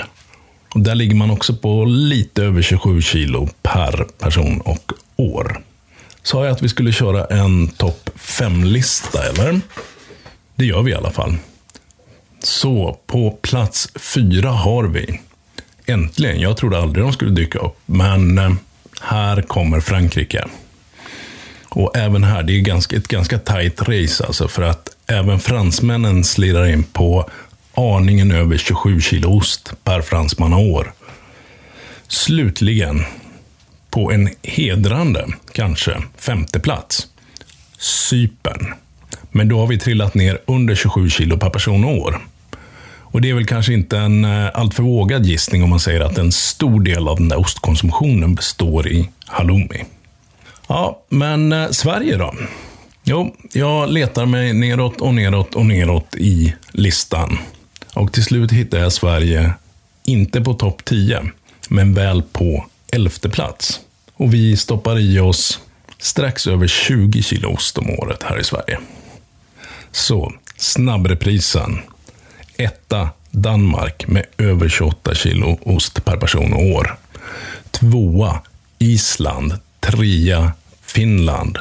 Och 0.73 0.79
där 0.79 0.95
ligger 0.95 1.15
man 1.15 1.31
också 1.31 1.55
på 1.55 1.85
lite 1.85 2.43
över 2.43 2.61
27 2.61 3.01
kilo 3.01 3.49
per 3.63 4.03
person 4.03 4.61
och 4.61 4.91
år. 5.15 5.61
Sa 6.23 6.45
jag 6.45 6.51
att 6.51 6.61
vi 6.61 6.69
skulle 6.69 6.91
köra 6.91 7.25
en 7.25 7.67
topp 7.67 8.09
5-lista, 8.15 9.29
eller? 9.29 9.61
Det 10.55 10.65
gör 10.65 10.81
vi 10.81 10.91
i 10.91 10.95
alla 10.95 11.11
fall. 11.11 11.35
Så 12.43 12.99
på 13.07 13.31
plats 13.31 13.89
fyra 13.95 14.49
har 14.49 14.83
vi, 14.83 15.19
äntligen, 15.87 16.39
jag 16.39 16.57
trodde 16.57 16.77
aldrig 16.77 17.05
de 17.05 17.13
skulle 17.13 17.31
dyka 17.31 17.59
upp, 17.59 17.77
men 17.85 18.37
eh, 18.37 18.53
här 19.01 19.41
kommer 19.41 19.79
Frankrike. 19.79 20.45
Och 21.69 21.97
även 21.97 22.23
här, 22.23 22.43
det 22.43 22.53
är 22.53 22.61
ganska, 22.61 22.95
ett 22.95 23.07
ganska 23.07 23.39
tajt 23.39 23.81
race 23.81 24.25
alltså, 24.25 24.47
för 24.47 24.61
att 24.61 24.89
även 25.07 25.39
fransmännen 25.39 26.23
slirar 26.23 26.65
in 26.65 26.83
på 26.83 27.29
aningen 27.73 28.31
över 28.31 28.57
27 28.57 29.01
kilo 29.01 29.37
ost 29.37 29.73
per 29.83 30.01
fransman 30.01 30.53
år. 30.53 30.93
Slutligen, 32.07 33.05
på 33.89 34.11
en 34.11 34.29
hedrande, 34.43 35.27
kanske, 35.51 36.01
femte 36.17 36.59
plats, 36.59 37.07
Cypern. 37.77 38.73
Men 39.31 39.47
då 39.47 39.59
har 39.59 39.67
vi 39.67 39.77
trillat 39.77 40.15
ner 40.15 40.41
under 40.45 40.75
27 40.75 41.09
kilo 41.09 41.37
per 41.37 41.49
person 41.49 41.83
och 41.83 41.97
år. 41.97 42.21
Och 43.15 43.21
det 43.21 43.29
är 43.29 43.33
väl 43.33 43.45
kanske 43.45 43.73
inte 43.73 43.97
en 43.97 44.25
eh, 44.25 44.49
alltför 44.53 44.83
vågad 44.83 45.25
gissning 45.25 45.63
om 45.63 45.69
man 45.69 45.79
säger 45.79 45.99
att 45.99 46.17
en 46.17 46.31
stor 46.31 46.79
del 46.79 47.07
av 47.07 47.17
den 47.17 47.29
där 47.29 47.39
ostkonsumtionen 47.39 48.35
består 48.35 48.87
i 48.87 49.09
halloumi. 49.25 49.85
Ja, 50.67 51.03
men 51.09 51.51
eh, 51.51 51.69
Sverige 51.69 52.17
då? 52.17 52.33
Jo, 53.03 53.35
jag 53.53 53.89
letar 53.89 54.25
mig 54.25 54.53
neråt 54.53 55.01
och 55.01 55.13
neråt 55.13 55.55
och 55.55 55.65
neråt 55.65 56.15
i 56.15 56.53
listan. 56.71 57.37
Och 57.93 58.13
till 58.13 58.23
slut 58.23 58.51
hittar 58.51 58.77
jag 58.77 58.93
Sverige, 58.93 59.53
inte 60.05 60.41
på 60.41 60.53
topp 60.53 60.85
10, 60.85 61.21
men 61.69 61.93
väl 61.93 62.21
på 62.21 62.65
elfte 62.91 63.29
plats. 63.29 63.79
Och 64.13 64.33
vi 64.33 64.57
stoppar 64.57 64.99
i 64.99 65.19
oss 65.19 65.59
strax 65.99 66.47
över 66.47 66.67
20 66.67 67.23
kilo 67.23 67.53
ost 67.53 67.77
om 67.77 67.89
året 67.89 68.23
här 68.23 68.39
i 68.39 68.43
Sverige. 68.43 68.79
Så, 69.91 70.33
snabbreprisen. 70.57 71.81
Etta 72.57 73.09
Danmark 73.31 74.07
med 74.07 74.25
över 74.37 74.69
28 74.69 75.15
kilo 75.15 75.59
ost 75.61 76.05
per 76.05 76.17
person 76.17 76.53
och 76.53 76.65
år. 76.65 76.97
Tvåa 77.71 78.41
Island. 78.79 79.53
Trea 79.79 80.51
Finland. 80.81 81.57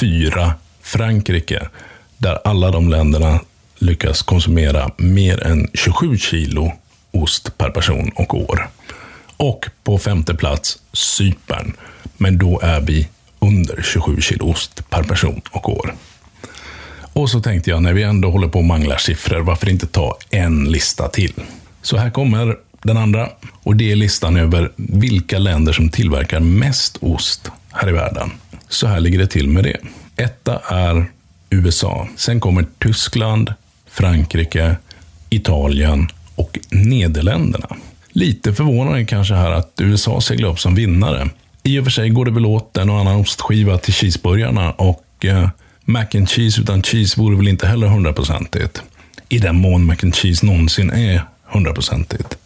Fyra 0.00 0.54
Frankrike. 0.82 1.68
Där 2.16 2.38
alla 2.44 2.70
de 2.70 2.88
länderna 2.88 3.40
lyckas 3.78 4.22
konsumera 4.22 4.90
mer 4.98 5.42
än 5.42 5.70
27 5.74 6.18
kilo 6.18 6.72
ost 7.10 7.58
per 7.58 7.70
person 7.70 8.10
och 8.14 8.34
år. 8.34 8.68
Och 9.36 9.68
på 9.84 9.98
femte 9.98 10.34
plats 10.34 10.78
Cypern. 10.92 11.76
Men 12.16 12.38
då 12.38 12.60
är 12.60 12.80
vi 12.80 13.08
under 13.38 13.82
27 13.82 14.20
kilo 14.20 14.50
ost 14.50 14.90
per 14.90 15.02
person 15.02 15.40
och 15.50 15.68
år. 15.68 15.94
Och 17.14 17.30
så 17.30 17.40
tänkte 17.40 17.70
jag, 17.70 17.82
när 17.82 17.92
vi 17.92 18.02
ändå 18.02 18.30
håller 18.30 18.48
på 18.48 18.58
och 18.58 18.64
manglar 18.64 18.96
siffror, 18.96 19.40
varför 19.40 19.68
inte 19.68 19.86
ta 19.86 20.18
en 20.30 20.64
lista 20.64 21.08
till? 21.08 21.32
Så 21.82 21.96
här 21.96 22.10
kommer 22.10 22.56
den 22.82 22.96
andra. 22.96 23.28
Och 23.62 23.76
det 23.76 23.92
är 23.92 23.96
listan 23.96 24.36
över 24.36 24.72
vilka 24.76 25.38
länder 25.38 25.72
som 25.72 25.88
tillverkar 25.88 26.40
mest 26.40 26.96
ost 27.00 27.50
här 27.72 27.88
i 27.88 27.92
världen. 27.92 28.30
Så 28.68 28.86
här 28.86 29.00
ligger 29.00 29.18
det 29.18 29.26
till 29.26 29.48
med 29.48 29.64
det. 29.64 29.76
Etta 30.16 30.58
är 30.58 31.10
USA. 31.50 32.08
Sen 32.16 32.40
kommer 32.40 32.66
Tyskland, 32.78 33.54
Frankrike, 33.90 34.76
Italien 35.30 36.08
och 36.34 36.58
Nederländerna. 36.70 37.76
Lite 38.08 38.52
förvånande 38.52 39.04
kanske 39.04 39.34
här 39.34 39.50
att 39.50 39.72
USA 39.80 40.20
seglar 40.20 40.48
upp 40.48 40.60
som 40.60 40.74
vinnare. 40.74 41.28
I 41.62 41.78
och 41.78 41.84
för 41.84 41.90
sig 41.90 42.08
går 42.08 42.24
det 42.24 42.30
väl 42.30 42.46
åt 42.46 42.76
en 42.76 42.90
och 42.90 42.98
annan 42.98 43.16
ostskiva 43.16 43.78
till 43.78 43.94
cheeseburgarna 43.94 44.72
och 44.72 45.24
eh, 45.24 45.48
mac 45.84 46.06
and 46.14 46.28
cheese 46.28 46.60
utan 46.60 46.82
cheese 46.82 47.20
vore 47.20 47.36
väl 47.36 47.48
inte 47.48 47.66
heller 47.66 47.86
hundraprocentigt. 47.86 48.82
I 49.28 49.38
den 49.38 49.56
mån 49.56 49.86
mac 49.86 49.96
and 50.02 50.14
cheese 50.14 50.46
någonsin 50.46 50.90
är 50.90 51.22
hundraprocentigt. 51.44 52.38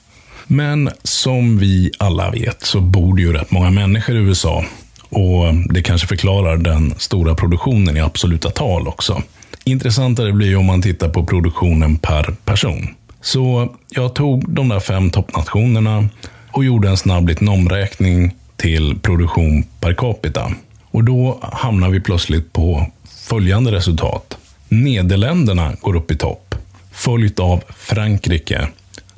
Men 0.47 0.91
som 1.03 1.59
vi 1.59 1.91
alla 1.99 2.31
vet 2.31 2.67
så 2.67 2.81
bor 2.81 3.17
det 3.17 3.23
ju 3.23 3.33
rätt 3.33 3.51
många 3.51 3.71
människor 3.71 4.17
i 4.17 4.19
USA. 4.19 4.65
Och 5.09 5.55
det 5.71 5.83
kanske 5.83 6.07
förklarar 6.07 6.57
den 6.57 6.95
stora 6.99 7.35
produktionen 7.35 7.97
i 7.97 8.01
absoluta 8.01 8.51
tal 8.51 8.89
också. 8.89 9.23
Intressantare 9.65 10.33
blir 10.33 10.49
ju 10.49 10.57
om 10.57 10.67
man 10.67 10.83
tittar 10.83 11.09
på 11.09 11.27
produktionen 11.27 11.97
per 11.97 12.35
person. 12.45 12.89
Så 13.21 13.75
jag 13.89 14.15
tog 14.15 14.51
de 14.51 14.69
där 14.69 14.81
fem 14.81 15.11
toppnationerna 15.11 16.09
och 16.51 16.65
gjorde 16.65 16.89
en 16.89 16.97
snabb 16.97 17.29
liten 17.29 17.49
omräkning 17.49 18.35
till 18.57 18.99
produktion 18.99 19.65
per 19.81 19.95
capita. 19.95 20.53
Och 20.91 21.05
då 21.05 21.39
hamnar 21.43 21.89
vi 21.89 22.01
plötsligt 22.01 22.53
på 22.53 22.87
följande 23.29 23.73
resultat. 23.73 24.39
Nederländerna 24.69 25.77
går 25.81 25.97
upp 25.97 26.11
i 26.11 26.17
topp, 26.17 26.55
följt 26.93 27.41
av 27.41 27.63
Frankrike, 27.77 28.69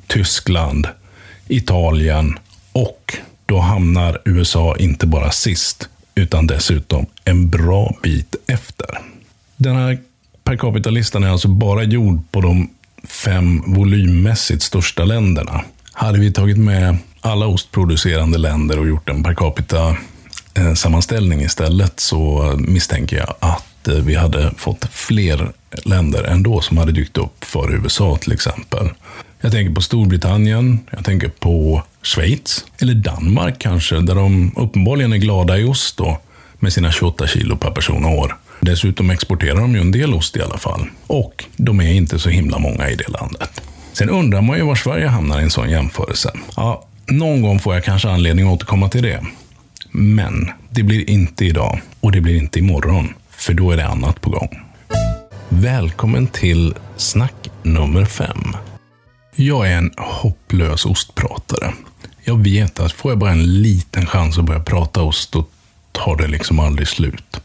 Tyskland, 0.07 0.87
Italien 1.47 2.37
och 2.71 3.17
då 3.45 3.59
hamnar 3.59 4.21
USA 4.25 4.75
inte 4.75 5.07
bara 5.07 5.31
sist, 5.31 5.89
utan 6.15 6.47
dessutom 6.47 7.05
en 7.23 7.49
bra 7.49 7.95
bit 8.03 8.35
efter. 8.47 8.87
Den 9.57 9.75
här 9.75 9.97
per 10.43 10.55
capita-listan 10.55 11.23
är 11.23 11.29
alltså 11.29 11.47
bara 11.47 11.83
gjord 11.83 12.31
på 12.31 12.41
de 12.41 12.69
fem 13.03 13.63
volymmässigt 13.65 14.63
största 14.63 15.03
länderna. 15.03 15.63
Hade 15.93 16.19
vi 16.19 16.31
tagit 16.31 16.57
med 16.57 16.97
alla 17.21 17.45
ostproducerande 17.45 18.37
länder 18.37 18.79
och 18.79 18.87
gjort 18.87 19.09
en 19.09 19.23
per 19.23 19.33
capita 19.33 19.97
eh, 20.53 20.73
sammanställning 20.73 21.41
istället 21.41 21.99
så 21.99 22.53
misstänker 22.57 23.17
jag 23.17 23.35
att 23.39 23.70
Eh, 23.87 23.93
vi 23.93 24.15
hade 24.15 24.51
fått 24.57 24.85
fler 24.91 25.51
länder 25.83 26.23
ändå 26.23 26.61
som 26.61 26.77
hade 26.77 26.91
dykt 26.91 27.17
upp 27.17 27.45
för 27.45 27.73
USA 27.73 28.17
till 28.21 28.31
exempel. 28.31 28.89
Jag 29.41 29.51
tänker 29.51 29.75
på 29.75 29.81
Storbritannien, 29.81 30.79
jag 30.91 31.05
tänker 31.05 31.29
på 31.29 31.83
Schweiz, 32.01 32.65
eller 32.81 32.93
Danmark 32.93 33.59
kanske, 33.59 33.99
där 33.99 34.15
de 34.15 34.51
uppenbarligen 34.55 35.13
är 35.13 35.17
glada 35.17 35.57
i 35.57 35.63
ost 35.63 35.97
då, 35.97 36.19
med 36.59 36.73
sina 36.73 36.91
28 36.91 37.27
kilo 37.27 37.57
per 37.57 37.71
person 37.71 38.05
och 38.05 38.17
år. 38.17 38.37
Dessutom 38.59 39.09
exporterar 39.09 39.55
de 39.55 39.75
ju 39.75 39.81
en 39.81 39.91
del 39.91 40.13
ost 40.13 40.37
i 40.37 40.41
alla 40.41 40.57
fall. 40.57 40.87
Och 41.07 41.45
de 41.57 41.81
är 41.81 41.93
inte 41.93 42.19
så 42.19 42.29
himla 42.29 42.59
många 42.59 42.89
i 42.89 42.95
det 42.95 43.07
landet. 43.07 43.61
Sen 43.93 44.09
undrar 44.09 44.41
man 44.41 44.57
ju 44.57 44.63
var 44.63 44.75
Sverige 44.75 45.07
hamnar 45.07 45.39
i 45.39 45.43
en 45.43 45.49
sån 45.49 45.69
jämförelse. 45.69 46.31
Ja, 46.55 46.85
någon 47.07 47.41
gång 47.41 47.59
får 47.59 47.73
jag 47.73 47.83
kanske 47.83 48.09
anledning 48.09 48.47
att 48.47 48.53
återkomma 48.53 48.89
till 48.89 49.03
det. 49.03 49.21
Men 49.91 50.51
det 50.69 50.83
blir 50.83 51.09
inte 51.09 51.45
idag 51.45 51.81
och 51.99 52.11
det 52.11 52.21
blir 52.21 52.37
inte 52.37 52.59
imorgon, 52.59 53.13
för 53.41 53.53
då 53.53 53.71
är 53.71 53.77
det 53.77 53.87
annat 53.87 54.21
på 54.21 54.29
gång. 54.29 54.59
Välkommen 55.49 56.27
till 56.27 56.75
snack 56.97 57.49
nummer 57.63 58.05
fem. 58.05 58.55
Jag 59.35 59.67
är 59.67 59.77
en 59.77 59.91
hopplös 59.97 60.85
ostpratare. 60.85 61.73
Jag 62.23 62.43
vet 62.43 62.79
att 62.79 62.91
får 62.91 63.11
jag 63.11 63.17
bara 63.17 63.31
en 63.31 63.61
liten 63.61 64.05
chans 64.05 64.37
att 64.37 64.45
börja 64.45 64.63
prata 64.63 65.01
ost, 65.01 65.31
då 65.31 65.45
tar 65.91 66.15
det 66.15 66.27
liksom 66.27 66.59
aldrig 66.59 66.87
slut. 66.87 67.41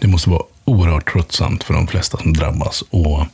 Det 0.00 0.08
måste 0.08 0.30
vara 0.30 0.42
oerhört 0.64 1.12
tröttsamt 1.12 1.64
för 1.64 1.74
de 1.74 1.86
flesta 1.86 2.18
som 2.18 2.32
drabbas. 2.32 2.82
Och 2.90 3.26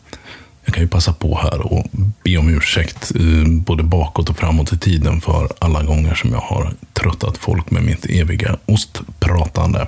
jag 0.65 0.75
kan 0.75 0.83
ju 0.83 0.89
passa 0.89 1.13
på 1.13 1.39
här 1.39 1.73
och 1.73 1.87
be 2.25 2.37
om 2.37 2.49
ursäkt 2.49 3.13
eh, 3.15 3.49
både 3.49 3.83
bakåt 3.83 4.31
och 4.31 4.39
framåt 4.39 4.73
i 4.73 4.79
tiden 4.79 5.21
för 5.21 5.49
alla 5.59 5.83
gånger 5.83 6.15
som 6.15 6.33
jag 6.33 6.41
har 6.41 6.73
tröttat 6.93 7.39
folk 7.39 7.71
med 7.71 7.83
mitt 7.83 8.07
eviga 8.07 8.57
ostpratande. 8.67 9.87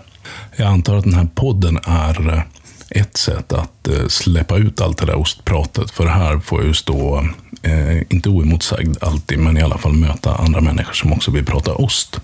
Jag 0.56 0.68
antar 0.68 0.96
att 0.96 1.04
den 1.04 1.14
här 1.14 1.28
podden 1.34 1.78
är 1.84 2.28
eh, 2.28 2.42
ett 2.90 3.16
sätt 3.16 3.52
att 3.52 3.88
eh, 3.88 4.06
släppa 4.08 4.56
ut 4.56 4.80
allt 4.80 4.98
det 4.98 5.06
där 5.06 5.18
ostpratet. 5.18 5.90
För 5.90 6.06
här 6.06 6.38
får 6.38 6.60
jag 6.60 6.66
ju 6.66 6.74
stå, 6.74 7.26
eh, 7.62 7.98
inte 8.12 8.28
oemotsagd 8.28 8.96
alltid, 9.00 9.38
men 9.38 9.56
i 9.56 9.62
alla 9.62 9.78
fall 9.78 9.92
möta 9.92 10.34
andra 10.34 10.60
människor 10.60 10.92
som 10.92 11.12
också 11.12 11.30
vill 11.30 11.44
prata 11.44 11.74
ost. 11.74 12.20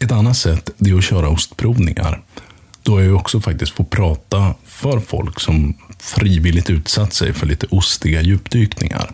Ett 0.00 0.12
annat 0.12 0.36
sätt 0.36 0.70
det 0.78 0.90
är 0.90 0.94
att 0.94 1.04
köra 1.04 1.28
ostprovningar. 1.28 2.20
Då 2.82 3.02
jag 3.02 3.16
också 3.16 3.40
faktiskt 3.40 3.72
får 3.72 3.84
prata 3.84 4.54
för 4.64 5.00
folk 5.00 5.40
som 5.40 5.74
frivilligt 5.98 6.70
utsatt 6.70 7.12
sig 7.12 7.32
för 7.32 7.46
lite 7.46 7.66
ostiga 7.70 8.22
djupdykningar. 8.22 9.10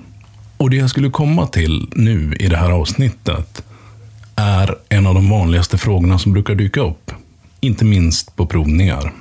Och 0.56 0.70
det 0.70 0.76
jag 0.76 0.90
skulle 0.90 1.10
komma 1.10 1.46
till 1.46 1.88
nu 1.92 2.34
i 2.40 2.48
det 2.48 2.56
här 2.56 2.70
avsnittet 2.70 3.62
är 4.36 4.76
en 4.88 5.06
av 5.06 5.14
de 5.14 5.30
vanligaste 5.30 5.78
frågorna 5.78 6.18
som 6.18 6.32
brukar 6.32 6.54
dyka 6.54 6.80
upp. 6.80 7.10
Inte 7.64 7.84
minst 7.84 8.36
på 8.36 8.46
provningar. 8.46 9.12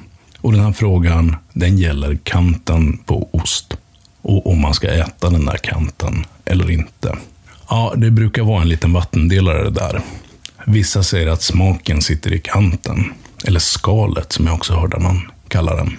Och 0.41 0.51
den 0.51 0.61
här 0.61 0.71
frågan, 0.71 1.35
den 1.53 1.77
gäller 1.77 2.17
kanten 2.23 2.97
på 2.97 3.29
ost. 3.31 3.77
Och 4.21 4.47
om 4.47 4.61
man 4.61 4.73
ska 4.73 4.87
äta 4.87 5.29
den 5.29 5.45
där 5.45 5.57
kanten 5.57 6.25
eller 6.45 6.71
inte. 6.71 7.17
Ja, 7.69 7.93
det 7.97 8.11
brukar 8.11 8.43
vara 8.43 8.61
en 8.61 8.69
liten 8.69 8.93
vattendelare 8.93 9.69
där. 9.69 10.01
Vissa 10.65 11.03
säger 11.03 11.27
att 11.27 11.41
smaken 11.41 12.01
sitter 12.01 12.33
i 12.33 12.39
kanten. 12.39 13.13
Eller 13.45 13.59
skalet, 13.59 14.31
som 14.31 14.45
jag 14.45 14.55
också 14.55 14.73
hörde 14.73 14.99
man 14.99 15.31
kallar 15.47 15.77
den. 15.77 15.97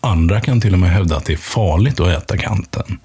Andra 0.00 0.40
kan 0.40 0.60
till 0.60 0.72
och 0.72 0.78
med 0.78 0.90
hävda 0.90 1.16
att 1.16 1.24
det 1.24 1.32
är 1.32 1.36
farligt 1.36 2.00
att 2.00 2.22
äta 2.22 2.36
kanten. 2.36 2.98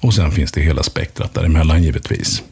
Och 0.00 0.14
sen 0.14 0.32
finns 0.32 0.52
det 0.52 0.60
hela 0.60 0.82
spektrat 0.82 1.34
däremellan 1.34 1.82
givetvis. 1.82 2.42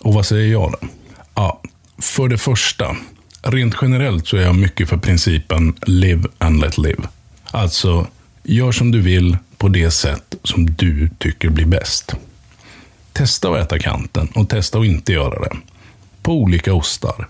Och 0.00 0.14
vad 0.14 0.26
säger 0.26 0.52
jag 0.52 0.72
då? 0.72 0.88
Ja, 1.34 1.60
för 1.98 2.28
det 2.28 2.38
första, 2.38 2.96
rent 3.42 3.74
generellt 3.82 4.26
så 4.26 4.36
är 4.36 4.42
jag 4.42 4.54
mycket 4.54 4.88
för 4.88 4.96
principen 4.96 5.74
live 5.82 6.28
and 6.38 6.60
let 6.60 6.78
live. 6.78 7.02
Alltså, 7.44 8.06
gör 8.42 8.72
som 8.72 8.90
du 8.90 9.00
vill 9.00 9.36
på 9.58 9.68
det 9.68 9.90
sätt 9.90 10.34
som 10.44 10.66
du 10.70 11.10
tycker 11.18 11.50
blir 11.50 11.66
bäst. 11.66 12.14
Testa 13.12 13.50
att 13.50 13.66
äta 13.66 13.78
kanten 13.78 14.28
och 14.34 14.48
testa 14.48 14.78
att 14.78 14.86
inte 14.86 15.12
göra 15.12 15.40
det. 15.40 15.56
På 16.22 16.32
olika 16.32 16.74
ostar. 16.74 17.28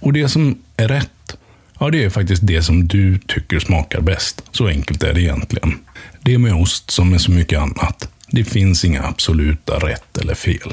Och 0.00 0.12
det 0.12 0.28
som 0.28 0.58
är 0.76 0.88
rätt, 0.88 1.36
ja 1.78 1.90
det 1.90 2.04
är 2.04 2.10
faktiskt 2.10 2.46
det 2.46 2.62
som 2.62 2.88
du 2.88 3.18
tycker 3.18 3.58
smakar 3.58 4.00
bäst. 4.00 4.42
Så 4.50 4.66
enkelt 4.66 5.02
är 5.02 5.14
det 5.14 5.22
egentligen. 5.22 5.78
Det 6.20 6.34
är 6.34 6.38
med 6.38 6.54
ost 6.54 6.90
som 6.90 7.10
med 7.10 7.20
så 7.20 7.30
mycket 7.30 7.60
annat. 7.60 8.08
Det 8.26 8.44
finns 8.44 8.84
inga 8.84 9.02
absoluta 9.02 9.78
rätt 9.78 10.18
eller 10.18 10.34
fel. 10.34 10.72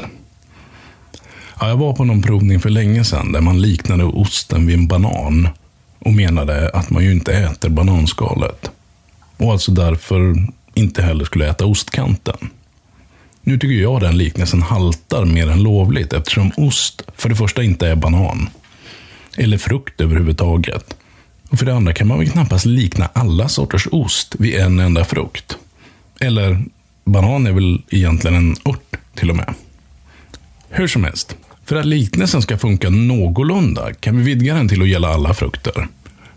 Ja, 1.60 1.70
jag 1.70 1.78
var 1.78 1.94
på 1.94 2.06
någon 2.06 2.22
provning 2.22 2.60
för 2.60 2.70
länge 2.70 3.04
sedan 3.04 3.32
där 3.32 3.42
man 3.42 3.62
liknade 3.62 4.04
osten 4.04 4.68
vid 4.68 4.76
en 4.76 4.88
banan 4.88 5.50
och 6.00 6.14
menade 6.14 6.70
att 6.70 6.90
man 6.90 7.04
ju 7.04 7.12
inte 7.12 7.34
äter 7.34 7.70
bananskalet. 7.70 8.72
Och 9.38 9.52
alltså 9.52 9.72
därför 9.72 10.48
inte 10.74 11.02
heller 11.02 11.26
skulle 11.26 11.50
äta 11.50 11.66
ostkanten. 11.66 12.38
Nu 13.42 13.60
tycker 13.60 13.82
jag 13.82 14.02
den 14.02 14.18
liknelsen 14.18 14.62
haltar 14.62 15.26
mer 15.26 15.50
än 15.50 15.64
lovligt 15.64 16.14
eftersom 16.14 16.52
ost 16.58 17.02
för 17.16 17.30
det 17.30 17.36
första 17.36 17.64
inte 17.64 17.88
är 17.88 17.96
banan. 17.96 18.50
Eller 19.38 19.58
frukt 19.58 20.02
överhuvudtaget. 20.02 20.96
Och 21.50 21.60
för 21.60 21.66
det 21.66 21.76
andra 21.76 21.94
kan 21.94 22.08
man 22.08 22.20
väl 22.20 22.30
knappast 22.30 22.66
likna 22.66 23.10
alla 23.14 23.50
sorters 23.50 23.88
ost 23.92 24.36
vid 24.40 24.56
en 24.56 24.80
enda 24.80 25.06
frukt. 25.06 25.58
Eller, 26.20 26.64
banan 27.06 27.48
är 27.48 27.52
väl 27.52 27.82
egentligen 27.90 28.38
en 28.38 28.56
ört 28.66 28.96
till 29.16 29.30
och 29.30 29.36
med. 29.36 29.54
Hur 30.70 30.88
som 30.88 31.04
helst, 31.04 31.36
för 31.68 31.76
att 31.76 31.86
liknelsen 31.86 32.42
ska 32.42 32.58
funka 32.58 32.90
någorlunda 32.90 33.94
kan 33.94 34.18
vi 34.18 34.24
vidga 34.24 34.54
den 34.54 34.70
till 34.70 34.82
att 34.82 34.88
gälla 34.88 35.08
alla 35.08 35.34
frukter. 35.34 35.88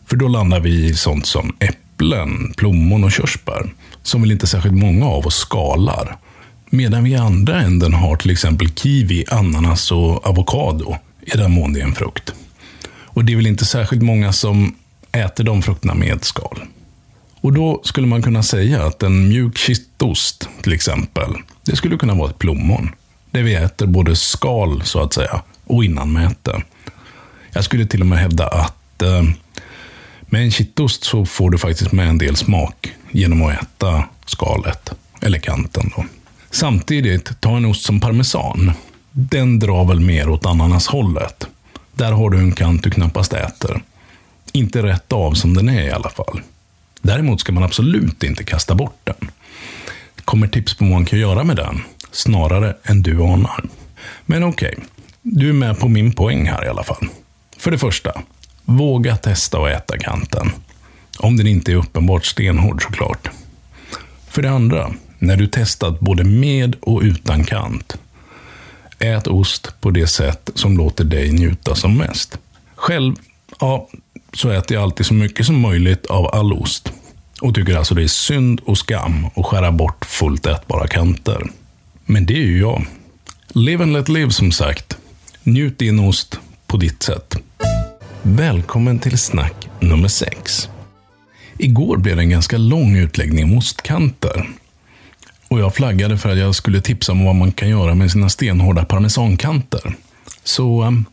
För 0.07 0.17
då 0.17 0.29
landar 0.29 0.61
vi 0.61 0.85
i 0.85 0.95
sånt 0.95 1.27
som 1.27 1.57
äpplen, 1.59 2.55
plommon 2.57 3.05
och 3.05 3.13
körsbär, 3.13 3.71
som 4.03 4.21
väl 4.21 4.33
inte 4.33 4.47
särskilt 4.47 4.75
många 4.75 5.07
av 5.07 5.27
oss 5.27 5.37
skalar. 5.37 6.17
Medan 6.71 7.05
vi 7.05 7.11
i 7.11 7.17
andra 7.17 7.61
änden 7.61 7.95
har 7.95 8.17
till 8.17 8.31
exempel 8.31 8.69
kiwi, 8.71 9.25
ananas 9.29 9.93
och 9.93 10.27
avokado, 10.27 10.97
i 11.23 11.37
den 11.37 11.53
mån 11.53 11.73
det 11.73 11.81
är 11.81 11.85
en 11.85 11.95
frukt. 11.95 12.33
Och 13.05 13.25
det 13.25 13.33
är 13.33 13.37
väl 13.37 13.47
inte 13.47 13.65
särskilt 13.65 14.03
många 14.03 14.33
som 14.33 14.75
äter 15.13 15.45
de 15.45 15.63
frukterna 15.63 15.95
med 15.95 16.25
skal. 16.25 16.61
Och 17.41 17.53
då 17.53 17.81
skulle 17.85 18.07
man 18.07 18.23
kunna 18.23 18.43
säga 18.43 18.87
att 18.87 19.03
en 19.03 19.29
mjuk 19.29 19.59
kittost, 19.59 20.49
till 20.63 20.73
exempel, 20.73 21.35
det 21.65 21.77
skulle 21.77 21.97
kunna 21.97 22.15
vara 22.15 22.31
ett 22.31 22.39
plommon. 22.39 22.91
Där 23.31 23.43
vi 23.43 23.55
äter 23.55 23.87
både 23.87 24.17
skal, 24.17 24.83
så 24.83 25.01
att 25.01 25.13
säga, 25.13 25.43
och 25.65 25.85
innanmäte. 25.85 26.63
Jag 27.53 27.65
skulle 27.65 27.87
till 27.87 28.01
och 28.01 28.07
med 28.07 28.19
hävda 28.19 28.47
att 28.47 29.03
eh, 29.03 29.23
med 30.21 30.43
en 30.43 30.51
kittost 30.51 31.05
så 31.05 31.27
får 31.27 31.51
du 31.51 31.59
faktiskt 31.59 31.93
med 31.93 32.09
en 32.09 32.19
del 32.19 32.37
smak 32.37 32.95
genom 33.11 33.43
att 33.43 33.63
äta 33.63 34.05
skalet, 34.27 34.93
eller 35.21 35.39
kanten. 35.39 35.91
Då. 35.97 36.05
Samtidigt, 36.51 37.41
ta 37.41 37.57
en 37.57 37.65
ost 37.65 37.85
som 37.87 38.01
parmesan. 38.01 38.73
Den 39.11 39.59
drar 39.59 39.85
väl 39.85 40.01
mer 40.01 40.29
åt 40.29 40.47
ananashållet. 40.47 41.47
Där 41.93 42.13
har 42.13 42.31
du 42.31 42.39
en 42.39 42.53
kant 42.53 42.83
du 42.83 42.91
knappast 42.91 43.33
äter. 43.33 43.83
Inte 44.53 44.83
rätt 44.83 45.13
av 45.13 45.33
som 45.33 45.55
den 45.55 45.69
är 45.69 45.83
i 45.83 45.91
alla 45.91 46.11
fall. 46.11 46.41
Däremot 47.03 47.41
ska 47.41 47.53
man 47.53 47.63
absolut 47.63 48.23
inte 48.23 48.45
kasta 48.45 48.75
bort 48.75 49.01
den. 49.05 49.31
Det 50.17 50.23
kommer 50.25 50.49
tips 50.49 50.75
på 50.75 50.85
vad 50.85 50.93
man 50.93 51.05
kan 51.05 51.19
göra 51.19 51.45
med 51.45 51.57
den, 51.57 51.83
snarare 52.13 52.77
än 52.83 53.03
du 53.03 53.23
anar. 53.23 53.65
Men 54.27 54.45
okej, 54.45 54.75
okay. 54.77 54.85
du 55.23 55.49
är 55.49 55.53
med 55.53 55.79
på 55.79 55.89
min 55.89 56.13
poäng 56.13 56.47
här 56.47 56.65
i 56.65 56.69
alla 56.69 56.85
fall. 56.85 57.09
För 57.59 57.71
det 57.71 57.79
första, 57.79 58.23
våga 58.65 59.17
testa 59.17 59.59
att 59.59 59.71
äta 59.71 59.99
kanten. 59.99 60.51
Om 61.19 61.37
den 61.37 61.47
inte 61.47 61.73
är 61.73 61.77
uppenbart 61.77 62.25
stenhård 62.25 62.83
såklart. 62.83 63.31
För 64.29 64.43
det 64.43 64.51
andra, 64.51 64.95
när 65.19 65.37
du 65.37 65.47
testat 65.47 66.01
både 66.01 66.25
med 66.25 66.77
och 66.81 67.01
utan 67.03 67.45
kant. 67.45 67.97
Ät 68.99 69.27
ost 69.27 69.81
på 69.81 69.91
det 69.91 70.07
sätt 70.07 70.51
som 70.55 70.77
låter 70.77 71.05
dig 71.05 71.33
njuta 71.33 71.75
som 71.75 71.99
mest. 71.99 72.39
Själv, 72.75 73.15
ja, 73.61 73.89
så 74.33 74.51
äter 74.51 74.75
jag 74.75 74.83
alltid 74.83 75.07
så 75.07 75.15
mycket 75.15 75.47
som 75.47 75.61
möjligt 75.61 76.07
av 76.07 76.27
all 76.27 76.53
ost. 76.53 76.93
Och 77.41 77.55
tycker 77.55 77.77
alltså 77.77 77.95
det 77.95 78.03
är 78.03 78.09
synd 78.09 78.61
och 78.65 78.79
skam 78.79 79.27
att 79.37 79.47
skära 79.47 79.73
bort 79.73 80.05
fullt 80.05 80.47
ätbara 80.47 80.87
kanter. 80.87 81.43
Men 82.11 82.27
det 82.27 82.35
är 82.35 82.47
ju 82.47 82.61
jag. 82.61 82.87
Live 83.49 83.83
and 83.83 83.93
let 83.93 84.09
live 84.09 84.31
som 84.31 84.53
sagt. 84.53 84.99
Njut 85.43 85.79
din 85.79 85.99
ost 85.99 86.41
på 86.67 86.77
ditt 86.77 87.03
sätt. 87.03 87.37
Välkommen 88.23 88.99
till 88.99 89.19
snack 89.19 89.69
nummer 89.81 90.09
6. 90.09 90.69
Igår 91.59 91.97
blev 91.97 92.17
det 92.17 92.23
en 92.23 92.31
ganska 92.31 92.59
lång 92.59 92.97
utläggning 92.97 93.45
om 93.45 93.59
ostkanter. 93.59 94.49
Och 95.49 95.61
jag 95.61 95.75
flaggade 95.75 96.19
för 96.19 96.29
att 96.29 96.39
jag 96.39 96.55
skulle 96.55 96.81
tipsa 96.81 97.13
om 97.13 97.25
vad 97.25 97.35
man 97.35 97.53
kan 97.53 97.69
göra 97.69 97.95
med 97.95 98.11
sina 98.11 98.29
stenhårda 98.29 98.85
parmesankanter. 98.85 99.95
Så 100.45 100.83
um, 100.85 101.05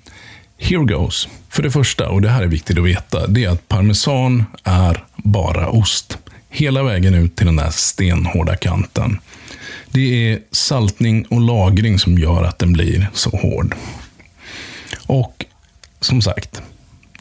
here 0.57 0.83
goes. 0.83 1.27
För 1.49 1.63
det 1.63 1.71
första, 1.71 2.10
och 2.10 2.21
det 2.21 2.29
här 2.29 2.43
är 2.43 2.47
viktigt 2.47 2.77
att 2.77 2.86
veta, 2.86 3.27
det 3.27 3.43
är 3.43 3.49
att 3.49 3.67
parmesan 3.67 4.45
är 4.63 5.03
bara 5.15 5.69
ost. 5.69 6.17
Hela 6.49 6.83
vägen 6.83 7.13
ut 7.13 7.36
till 7.36 7.45
den 7.45 7.55
där 7.55 7.69
stenhårda 7.69 8.55
kanten. 8.55 9.19
Det 9.97 10.31
är 10.31 10.39
saltning 10.51 11.25
och 11.25 11.41
lagring 11.41 11.99
som 11.99 12.17
gör 12.17 12.43
att 12.43 12.60
den 12.60 12.73
blir 12.73 13.10
så 13.13 13.29
hård. 13.29 13.75
Och 15.07 15.45
som 15.99 16.21
sagt, 16.21 16.62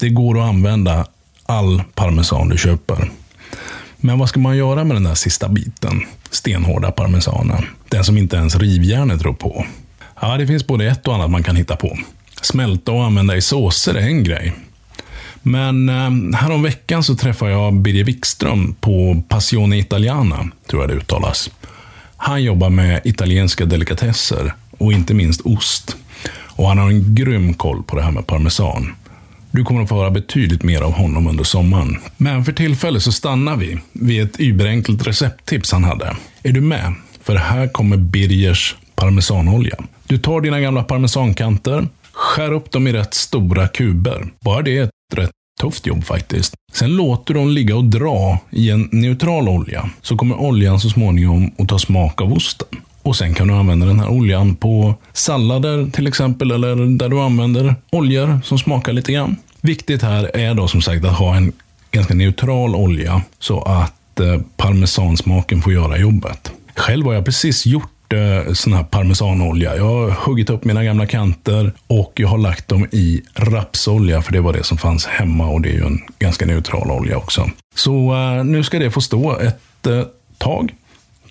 det 0.01 0.09
går 0.09 0.39
att 0.39 0.49
använda 0.49 1.07
all 1.47 1.83
parmesan 1.95 2.49
du 2.49 2.59
köper. 2.59 3.11
Men 3.97 4.19
vad 4.19 4.29
ska 4.29 4.41
man 4.41 4.57
göra 4.57 4.85
med 4.85 4.97
den 4.97 5.05
där 5.05 5.15
sista 5.15 5.49
biten? 5.49 6.01
Stenhårda 6.31 6.91
parmesanen. 6.91 7.65
Den 7.89 8.05
som 8.05 8.19
inte 8.19 8.37
ens 8.37 8.57
rivjärnet 8.57 9.23
rår 9.23 9.33
på. 9.33 9.67
Ja, 10.21 10.37
det 10.37 10.47
finns 10.47 10.67
både 10.67 10.87
ett 10.87 11.09
och 11.09 11.15
annat 11.15 11.31
man 11.31 11.43
kan 11.43 11.57
hitta 11.57 11.77
på. 11.77 11.99
Smälta 12.43 12.93
och 12.93 13.05
använda 13.05 13.37
i 13.37 13.43
såser 13.43 13.95
är 13.95 14.07
en 14.07 14.25
grej. 14.25 14.55
Men 15.43 15.89
eh, 15.89 16.39
häromveckan 16.39 17.05
så 17.05 17.17
träffade 17.17 17.51
jag 17.51 17.75
Birger 17.75 18.05
Wikström 18.05 18.75
på 18.81 19.23
Passione 19.29 19.79
Italiana, 19.79 20.51
tror 20.67 20.83
jag 20.83 20.91
det 20.91 20.95
uttalas. 20.95 21.51
Han 22.17 22.43
jobbar 22.43 22.71
med 22.71 23.01
italienska 23.05 23.65
delikatesser 23.65 24.55
och 24.79 24.93
inte 24.93 25.15
minst 25.15 25.41
ost. 25.41 25.97
Och 26.57 26.69
han 26.69 26.79
har 26.79 26.89
en 26.89 27.15
grym 27.15 27.55
koll 27.55 27.83
på 27.83 27.97
det 27.97 28.03
här 28.03 28.11
med 28.11 28.27
parmesan. 28.27 28.95
Du 29.51 29.65
kommer 29.65 29.83
att 29.83 29.89
få 29.89 29.95
höra 29.95 30.11
betydligt 30.11 30.63
mer 30.63 30.83
av 30.83 30.93
honom 30.93 31.27
under 31.27 31.45
sommaren. 31.45 31.99
Men 32.17 32.45
för 32.45 32.53
tillfället 32.53 33.03
så 33.03 33.13
stannar 33.13 33.57
vi 33.57 33.79
vid 33.93 34.23
ett 34.23 34.41
überenkelt 34.41 35.07
recepttips 35.07 35.73
han 35.73 35.85
hade. 35.85 36.17
Är 36.43 36.53
du 36.53 36.61
med? 36.61 36.95
För 37.23 37.37
här 37.37 37.69
kommer 37.69 37.97
Birgers 37.97 38.77
parmesanolja. 38.95 39.77
Du 40.07 40.19
tar 40.19 40.41
dina 40.41 40.61
gamla 40.61 40.83
parmesankanter, 40.83 41.89
skär 42.13 42.53
upp 42.53 42.71
dem 42.71 42.87
i 42.87 42.93
rätt 42.93 43.15
stora 43.15 43.69
kuber. 43.69 44.29
Bara 44.41 44.63
det 44.63 44.79
är 44.79 44.83
ett 44.83 44.91
rätt 45.15 45.31
tufft 45.61 45.87
jobb 45.87 46.05
faktiskt. 46.05 46.55
Sen 46.73 46.97
låter 46.97 47.35
du 47.35 47.41
dem 47.41 47.49
ligga 47.49 47.77
och 47.77 47.85
dra 47.85 48.39
i 48.51 48.71
en 48.71 48.89
neutral 48.93 49.49
olja. 49.49 49.91
Så 50.03 50.17
kommer 50.17 50.41
oljan 50.41 50.81
så 50.81 50.89
småningom 50.89 51.51
att 51.59 51.69
ta 51.69 51.79
smak 51.79 52.21
av 52.21 52.33
osten. 52.33 52.69
Och 53.03 53.17
sen 53.17 53.35
kan 53.35 53.49
du 53.49 53.55
använda 53.55 53.87
den 53.87 54.01
här 54.01 54.09
oljan 54.09 54.57
på 54.57 54.95
sallader 55.13 55.91
till 55.91 56.07
exempel, 56.07 56.51
eller 56.51 56.99
där 56.99 57.09
du 57.09 57.21
använder 57.21 57.75
oljor 57.91 58.41
som 58.45 58.59
smakar 58.59 58.93
lite 58.93 59.13
grann. 59.13 59.37
Viktigt 59.61 60.03
här 60.03 60.37
är 60.37 60.55
då 60.55 60.69
som 60.69 60.83
sagt 60.83 61.05
att 61.05 61.19
ha 61.19 61.37
en 61.37 61.53
ganska 61.91 62.15
neutral 62.15 62.75
olja 62.75 63.23
så 63.39 63.63
att 63.63 64.21
eh, 64.21 64.41
parmesansmaken 64.57 65.63
får 65.63 65.73
göra 65.73 65.99
jobbet. 65.99 66.53
Själv 66.77 67.07
har 67.07 67.15
jag 67.15 67.25
precis 67.25 67.67
gjort 67.67 67.91
eh, 68.13 68.53
sån 68.53 68.73
här 68.73 68.85
parmesanolja. 68.85 69.77
Jag 69.77 69.85
har 69.85 70.11
huggit 70.11 70.51
upp 70.51 70.65
mina 70.65 70.85
gamla 70.85 71.07
kanter 71.07 71.73
och 71.87 72.13
jag 72.17 72.29
har 72.29 72.39
lagt 72.39 72.69
dem 72.69 72.87
i 72.93 73.23
rapsolja 73.35 74.23
för 74.23 74.33
det 74.33 74.41
var 74.41 74.53
det 74.53 74.65
som 74.65 74.79
fanns 74.79 75.07
hemma 75.07 75.47
och 75.49 75.61
det 75.61 75.69
är 75.69 75.73
ju 75.73 75.87
en 75.87 76.01
ganska 76.19 76.47
neutral 76.47 76.91
olja 76.91 77.17
också. 77.17 77.51
Så 77.75 78.15
eh, 78.15 78.45
nu 78.45 78.65
ska 78.65 78.79
det 78.79 78.91
få 78.91 79.01
stå 79.01 79.39
ett 79.39 79.87
eh, 79.87 80.03
tag. 80.39 80.75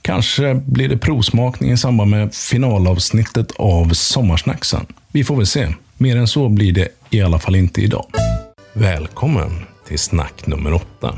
Kanske 0.01 0.53
blir 0.53 0.89
det 0.89 0.97
provsmakning 0.97 1.71
i 1.71 1.77
samband 1.77 2.11
med 2.11 2.35
finalavsnittet 2.35 3.51
av 3.51 3.89
Sommarsnacksen. 3.89 4.85
Vi 5.11 5.23
får 5.23 5.35
väl 5.35 5.45
se. 5.45 5.67
Mer 5.97 6.17
än 6.17 6.27
så 6.27 6.49
blir 6.49 6.71
det 6.73 6.87
i 7.09 7.21
alla 7.21 7.39
fall 7.39 7.55
inte 7.55 7.81
idag. 7.81 8.05
Välkommen 8.73 9.65
till 9.87 9.99
snack 9.99 10.47
nummer 10.47 10.73
åtta. 10.73 11.15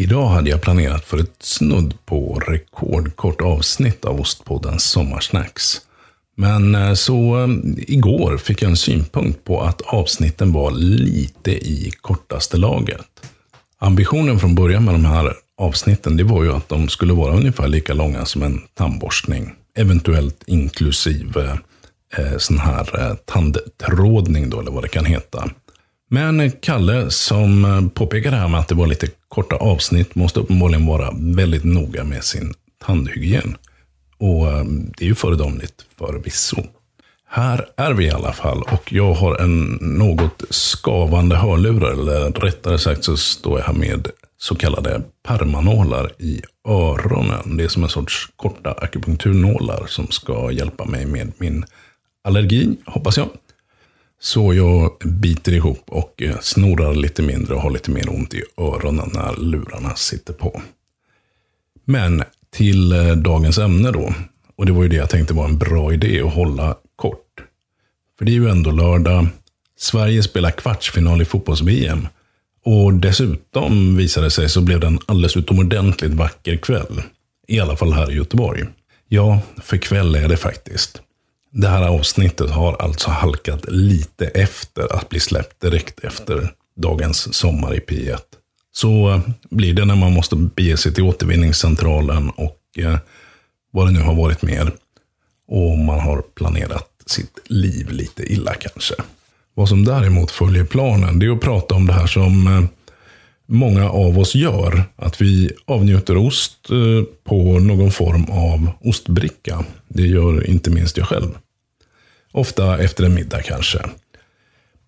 Idag 0.00 0.28
hade 0.28 0.50
jag 0.50 0.62
planerat 0.62 1.04
för 1.04 1.18
ett 1.18 1.36
snudd 1.42 1.94
på 2.06 2.42
rekordkort 2.46 3.40
avsnitt 3.40 4.04
av 4.04 4.20
Ostpoddens 4.20 4.84
Sommarsnacks. 4.84 5.80
Men 6.36 6.74
eh, 6.74 6.94
så 6.94 7.42
eh, 7.42 7.48
igår 7.76 8.36
fick 8.36 8.62
jag 8.62 8.70
en 8.70 8.76
synpunkt 8.76 9.44
på 9.44 9.60
att 9.60 9.80
avsnitten 9.80 10.52
var 10.52 10.70
lite 10.70 11.50
i 11.50 11.92
kortaste 12.00 12.56
laget. 12.56 13.06
Ambitionen 13.78 14.38
från 14.38 14.54
början 14.54 14.84
med 14.84 14.94
de 14.94 15.04
här 15.04 15.32
avsnitten 15.56 16.16
det 16.16 16.24
var 16.24 16.42
ju 16.42 16.52
att 16.52 16.68
de 16.68 16.88
skulle 16.88 17.12
vara 17.12 17.34
ungefär 17.34 17.68
lika 17.68 17.94
långa 17.94 18.24
som 18.24 18.42
en 18.42 18.60
tandborstning. 18.74 19.54
Eventuellt 19.76 20.42
inklusive 20.46 21.58
eh, 22.16 22.38
sån 22.38 22.58
här 22.58 23.00
eh, 23.00 23.14
tandtrådning 23.14 24.50
då, 24.50 24.60
eller 24.60 24.70
vad 24.70 24.84
det 24.84 24.88
kan 24.88 25.04
heta. 25.04 25.50
Men 26.08 26.50
Kalle 26.50 27.10
som 27.10 27.64
eh, 27.64 27.88
påpekade 27.88 28.36
här 28.36 28.48
med 28.48 28.60
att 28.60 28.68
det 28.68 28.74
var 28.74 28.86
lite 28.86 29.08
korta 29.28 29.56
avsnitt 29.56 30.14
måste 30.14 30.40
uppenbarligen 30.40 30.86
vara 30.86 31.14
väldigt 31.16 31.64
noga 31.64 32.04
med 32.04 32.24
sin 32.24 32.54
tandhygien. 32.84 33.56
Och 34.18 34.48
eh, 34.48 34.64
det 34.98 35.04
är 35.04 35.08
ju 35.08 35.14
föredömligt 35.14 35.84
förvisso. 35.98 36.62
Här 37.30 37.68
är 37.76 37.92
vi 37.92 38.06
i 38.06 38.10
alla 38.10 38.32
fall 38.32 38.62
och 38.62 38.92
jag 38.92 39.12
har 39.12 39.36
en 39.36 39.78
något 39.80 40.42
skavande 40.50 41.36
hörlurar. 41.36 41.92
Eller 41.92 42.30
rättare 42.30 42.78
sagt 42.78 43.04
så 43.04 43.16
står 43.16 43.58
jag 43.58 43.66
här 43.66 43.74
med 43.74 44.08
så 44.38 44.54
kallade 44.54 45.02
permanålar 45.28 46.12
i 46.18 46.42
öronen. 46.68 47.56
Det 47.56 47.64
är 47.64 47.68
som 47.68 47.82
en 47.82 47.88
sorts 47.88 48.28
korta 48.36 48.72
akupunkturnålar 48.72 49.86
som 49.86 50.06
ska 50.06 50.50
hjälpa 50.50 50.84
mig 50.84 51.06
med 51.06 51.32
min 51.38 51.64
allergi, 52.24 52.76
hoppas 52.86 53.16
jag. 53.16 53.28
Så 54.20 54.54
jag 54.54 54.98
biter 55.04 55.52
ihop 55.52 55.82
och 55.86 56.22
eh, 56.22 56.38
snorar 56.40 56.94
lite 56.94 57.22
mindre 57.22 57.54
och 57.54 57.62
har 57.62 57.70
lite 57.70 57.90
mer 57.90 58.10
ont 58.10 58.34
i 58.34 58.42
öronen 58.56 59.10
när 59.14 59.36
lurarna 59.36 59.94
sitter 59.94 60.32
på. 60.32 60.62
Men 61.84 62.22
till 62.50 62.92
eh, 62.92 63.12
dagens 63.12 63.58
ämne 63.58 63.90
då. 63.90 64.14
Och 64.56 64.66
det 64.66 64.72
var 64.72 64.82
ju 64.82 64.88
det 64.88 64.96
jag 64.96 65.10
tänkte 65.10 65.34
var 65.34 65.44
en 65.44 65.58
bra 65.58 65.92
idé 65.92 66.20
att 66.20 66.34
hålla 66.34 66.76
kort. 66.96 67.44
För 68.18 68.24
det 68.24 68.30
är 68.30 68.34
ju 68.34 68.48
ändå 68.48 68.70
lördag. 68.70 69.26
Sverige 69.78 70.22
spelar 70.22 70.50
kvartsfinal 70.50 71.22
i 71.22 71.24
fotbolls-VM. 71.24 72.08
Och 72.64 72.94
dessutom 72.94 73.96
visade 73.96 74.26
det 74.26 74.30
sig 74.30 74.48
så 74.48 74.60
blev 74.60 74.80
det 74.80 74.86
en 74.86 74.98
alldeles 75.06 75.36
utomordentligt 75.36 76.14
vacker 76.14 76.56
kväll. 76.56 77.02
I 77.48 77.60
alla 77.60 77.76
fall 77.76 77.92
här 77.92 78.10
i 78.10 78.14
Göteborg. 78.14 78.64
Ja, 79.08 79.40
för 79.62 79.76
kväll 79.76 80.14
är 80.14 80.28
det 80.28 80.36
faktiskt. 80.36 81.02
Det 81.50 81.68
här 81.68 81.88
avsnittet 81.88 82.50
har 82.50 82.76
alltså 82.76 83.10
halkat 83.10 83.64
lite 83.68 84.26
efter 84.26 84.96
att 84.96 85.08
bli 85.08 85.20
släppt 85.20 85.60
direkt 85.60 86.04
efter 86.04 86.52
dagens 86.76 87.34
Sommar 87.34 87.74
i 87.74 87.78
P1. 87.78 88.18
Så 88.72 89.10
eh, 89.10 89.20
blir 89.50 89.74
det 89.74 89.84
när 89.84 89.96
man 89.96 90.12
måste 90.12 90.36
bege 90.36 90.76
sig 90.76 90.94
till 90.94 91.04
återvinningscentralen 91.04 92.30
och 92.30 92.60
eh, 92.78 92.98
vad 93.70 93.86
det 93.86 93.90
nu 93.90 94.00
har 94.00 94.14
varit 94.14 94.42
mer. 94.42 94.72
Och 95.48 95.78
man 95.78 96.00
har 96.00 96.22
planerat 96.34 96.88
sitt 97.06 97.38
liv 97.44 97.90
lite 97.90 98.32
illa 98.32 98.54
kanske. 98.54 98.94
Vad 99.54 99.68
som 99.68 99.84
däremot 99.84 100.30
följer 100.30 100.64
planen, 100.64 101.18
det 101.18 101.26
är 101.26 101.30
att 101.30 101.40
prata 101.40 101.74
om 101.74 101.86
det 101.86 101.92
här 101.92 102.06
som 102.06 102.46
eh, 102.46 102.77
många 103.48 103.90
av 103.90 104.18
oss 104.18 104.34
gör. 104.34 104.84
Att 104.96 105.20
vi 105.20 105.50
avnjuter 105.64 106.16
ost 106.16 106.70
eh, 106.70 107.04
på 107.24 107.58
någon 107.58 107.90
form 107.90 108.24
av 108.24 108.70
ostbricka. 108.80 109.64
Det 109.88 110.06
gör 110.06 110.46
inte 110.50 110.70
minst 110.70 110.96
jag 110.96 111.06
själv. 111.06 111.38
Ofta 112.32 112.78
efter 112.78 113.04
en 113.04 113.14
middag 113.14 113.42
kanske. 113.42 113.78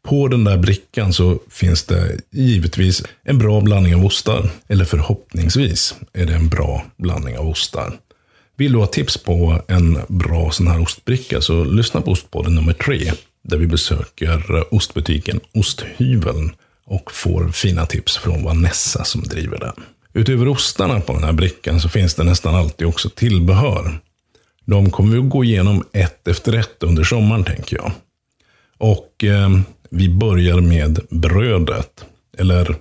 På 0.02 0.28
den 0.28 0.44
där 0.44 0.58
brickan 0.58 1.12
så 1.12 1.38
finns 1.50 1.84
det 1.84 2.20
givetvis 2.30 3.02
en 3.22 3.38
bra 3.38 3.60
blandning 3.60 3.94
av 3.94 4.04
ostar. 4.04 4.50
Eller 4.68 4.84
förhoppningsvis 4.84 5.94
är 6.12 6.26
det 6.26 6.34
en 6.34 6.48
bra 6.48 6.84
blandning 6.96 7.38
av 7.38 7.48
ostar. 7.48 7.98
Vill 8.56 8.72
du 8.72 8.78
ha 8.78 8.86
tips 8.86 9.16
på 9.16 9.62
en 9.68 9.98
bra 10.08 10.50
sån 10.50 10.66
här 10.66 10.82
ostbricka 10.82 11.40
så 11.40 11.64
lyssna 11.64 12.00
på 12.00 12.10
Ostpodden 12.10 12.54
nummer 12.54 12.72
tre. 12.72 13.12
Där 13.42 13.56
vi 13.58 13.66
besöker 13.66 14.64
ostbutiken 14.74 15.40
Osthyveln 15.54 16.52
och 16.90 17.12
får 17.12 17.48
fina 17.48 17.86
tips 17.86 18.16
från 18.16 18.44
Vanessa 18.44 19.04
som 19.04 19.22
driver 19.22 19.58
den. 19.58 19.84
Utöver 20.12 20.48
ostarna 20.48 21.00
på 21.00 21.12
den 21.12 21.24
här 21.24 21.32
brickan 21.32 21.80
så 21.80 21.88
finns 21.88 22.14
det 22.14 22.24
nästan 22.24 22.54
alltid 22.54 22.86
också 22.86 23.10
tillbehör. 23.10 23.98
De 24.64 24.90
kommer 24.90 25.12
vi 25.12 25.18
att 25.18 25.30
gå 25.30 25.44
igenom 25.44 25.84
ett 25.92 26.28
efter 26.28 26.52
ett 26.52 26.82
under 26.82 27.04
sommaren 27.04 27.44
tänker 27.44 27.76
jag. 27.76 27.92
Och 28.78 29.24
eh, 29.24 29.50
vi 29.90 30.08
börjar 30.08 30.60
med 30.60 31.00
brödet. 31.10 32.04
Eller 32.38 32.76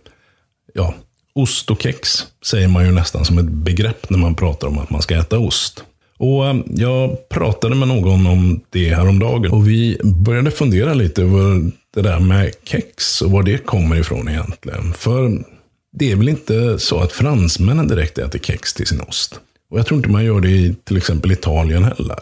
ja, 0.74 0.94
ost 1.34 1.72
och 1.72 1.82
kex 1.82 2.28
säger 2.46 2.68
man 2.68 2.86
ju 2.86 2.92
nästan 2.92 3.26
som 3.26 3.38
ett 3.38 3.50
begrepp 3.50 4.10
när 4.10 4.18
man 4.18 4.36
pratar 4.36 4.68
om 4.68 4.80
att 4.80 4.90
man 4.90 5.02
ska 5.02 5.16
äta 5.16 5.40
ost. 5.40 5.84
Och 6.18 6.48
eh, 6.48 6.56
Jag 6.68 7.30
pratade 7.30 7.76
med 7.76 7.88
någon 7.88 8.28
om 8.28 8.62
det 8.70 8.96
häromdagen 8.96 9.52
och 9.52 9.68
vi 9.68 9.98
började 10.04 10.52
fundera 10.52 10.94
lite 10.94 11.22
över 11.22 11.72
det 11.94 12.02
där 12.02 12.20
med 12.20 12.54
kex 12.64 13.22
och 13.22 13.32
var 13.32 13.44
det 13.44 13.66
kommer 13.66 13.96
ifrån 13.96 14.30
egentligen. 14.30 14.94
För 14.94 15.44
det 15.92 16.12
är 16.12 16.16
väl 16.16 16.30
inte 16.30 16.80
så 16.80 17.00
att 17.00 17.12
fransmännen 17.12 17.88
direkt 17.88 18.18
äter 18.18 18.40
kex 18.40 18.74
till 18.74 18.88
sin 18.88 19.02
ost. 19.02 19.40
Och 19.70 19.80
jag 19.80 19.86
tror 19.86 19.98
inte 19.98 20.10
man 20.10 20.26
gör 20.26 20.42
det 20.42 20.50
i 20.50 20.76
till 20.84 20.98
exempel 20.98 21.32
Italien 21.32 21.84
heller. 21.84 22.20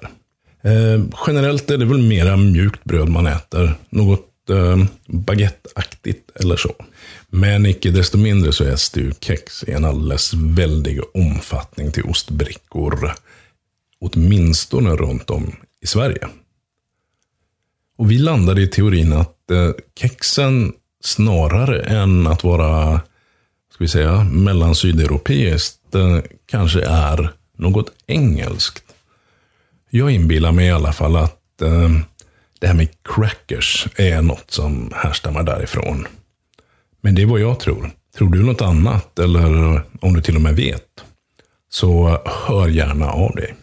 Eh, 0.61 1.03
generellt 1.27 1.71
är 1.71 1.77
det 1.77 1.85
väl 1.85 2.01
mera 2.01 2.37
mjukt 2.37 2.83
bröd 2.83 3.09
man 3.09 3.27
äter. 3.27 3.75
Något 3.89 4.49
eh, 4.49 4.83
baguetteaktigt 5.07 6.31
eller 6.35 6.55
så. 6.55 6.75
Men 7.29 7.65
icke 7.65 7.91
desto 7.91 8.17
mindre 8.17 8.51
så 8.51 8.63
äts 8.63 8.89
det 8.89 8.99
ju 8.99 9.13
kex 9.19 9.63
i 9.63 9.71
en 9.71 9.85
alldeles 9.85 10.33
väldig 10.33 10.99
omfattning 11.13 11.91
till 11.91 12.03
ostbrickor. 12.03 13.11
Åtminstone 13.99 14.89
runt 14.89 15.29
om 15.29 15.55
i 15.81 15.87
Sverige. 15.87 16.27
Och 17.97 18.11
vi 18.11 18.17
landade 18.17 18.61
i 18.61 18.67
teorin 18.67 19.13
att 19.13 19.36
kexen 19.99 20.73
snarare 21.03 21.81
än 21.81 22.27
att 22.27 22.43
vara 22.43 23.01
ska 23.77 23.83
vi 23.83 23.87
säga, 23.87 24.23
mellan 24.23 24.75
sydeuropeiskt 24.75 25.95
eh, 25.95 26.19
kanske 26.45 26.81
är 26.81 27.33
något 27.57 27.91
engelskt. 28.07 28.83
Jag 29.89 30.11
inbillar 30.11 30.51
mig 30.51 30.67
i 30.67 30.71
alla 30.71 30.93
fall 30.93 31.15
att 31.15 31.61
eh, 31.61 31.89
det 32.59 32.67
här 32.67 32.73
med 32.73 32.87
crackers 33.15 33.87
är 33.95 34.21
något 34.21 34.51
som 34.51 34.91
härstammar 34.95 35.43
därifrån. 35.43 36.07
Men 37.01 37.15
det 37.15 37.21
är 37.21 37.25
vad 37.25 37.39
jag 37.39 37.59
tror. 37.59 37.91
Tror 38.17 38.29
du 38.29 38.43
något 38.43 38.61
annat, 38.61 39.19
eller 39.19 39.81
om 40.01 40.13
du 40.13 40.21
till 40.21 40.35
och 40.35 40.41
med 40.41 40.55
vet, 40.55 41.03
så 41.69 42.21
hör 42.25 42.67
gärna 42.67 43.09
av 43.09 43.35
dig. 43.35 43.55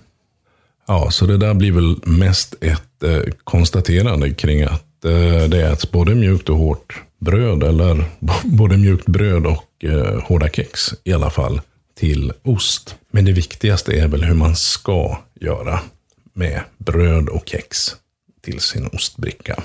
Ja, 0.87 1.11
så 1.11 1.26
det 1.26 1.37
där 1.37 1.55
blir 1.55 1.72
väl 1.72 1.97
mest 2.03 2.55
ett 2.61 3.03
eh, 3.03 3.22
konstaterande 3.45 4.35
kring 4.35 4.62
att 4.62 4.93
Eh, 5.05 5.48
det 5.48 5.62
äts 5.72 5.90
både 5.90 6.14
mjukt 6.14 6.48
och 6.48 6.57
hårt 6.57 7.02
bröd, 7.20 7.62
eller 7.62 8.05
både 8.44 8.76
mjukt 8.76 9.07
bröd 9.07 9.46
och 9.46 9.84
eh, 9.84 10.22
hårda 10.22 10.48
kex 10.48 10.94
i 11.05 11.12
alla 11.12 11.30
fall, 11.30 11.61
till 11.98 12.32
ost. 12.42 12.96
Men 13.11 13.24
det 13.24 13.32
viktigaste 13.32 13.92
är 13.92 14.09
väl 14.09 14.24
hur 14.24 14.34
man 14.34 14.57
ska 14.57 15.18
göra 15.40 15.80
med 16.32 16.61
bröd 16.78 17.28
och 17.28 17.48
kex 17.48 17.96
till 18.42 18.61
sin 18.61 18.86
ostbricka. 18.86 19.62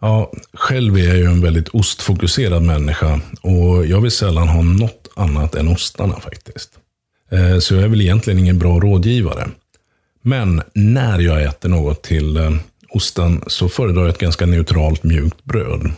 Ja, 0.00 0.32
själv 0.52 0.96
är 0.98 1.08
jag 1.08 1.16
ju 1.16 1.24
en 1.24 1.40
väldigt 1.40 1.68
ostfokuserad 1.68 2.62
människa 2.62 3.20
och 3.42 3.86
jag 3.86 4.00
vill 4.00 4.10
sällan 4.10 4.48
ha 4.48 4.62
något 4.62 5.08
annat 5.16 5.54
än 5.54 5.68
ostarna 5.68 6.20
faktiskt. 6.20 6.70
Eh, 7.30 7.58
så 7.58 7.74
jag 7.74 7.84
är 7.84 7.88
väl 7.88 8.00
egentligen 8.00 8.38
ingen 8.38 8.58
bra 8.58 8.80
rådgivare. 8.80 9.48
Men 10.22 10.62
när 10.74 11.18
jag 11.18 11.42
äter 11.42 11.68
något 11.68 12.02
till 12.02 12.36
eh, 12.36 12.50
osten 12.90 13.44
så 13.46 13.68
föredrar 13.68 14.02
jag 14.02 14.10
ett 14.10 14.18
ganska 14.18 14.46
neutralt 14.46 15.02
mjukt 15.02 15.44
bröd. 15.44 15.92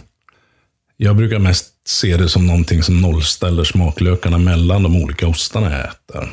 Jag 0.97 1.17
brukar 1.17 1.39
mest 1.39 1.89
se 1.89 2.17
det 2.17 2.29
som 2.29 2.47
någonting 2.47 2.83
som 2.83 3.01
nollställer 3.01 3.65
smaklökarna 3.65 4.39
mellan 4.39 4.83
de 4.83 5.03
olika 5.03 5.27
ostarna 5.29 5.73
jag 5.73 5.89
äter. 5.89 6.31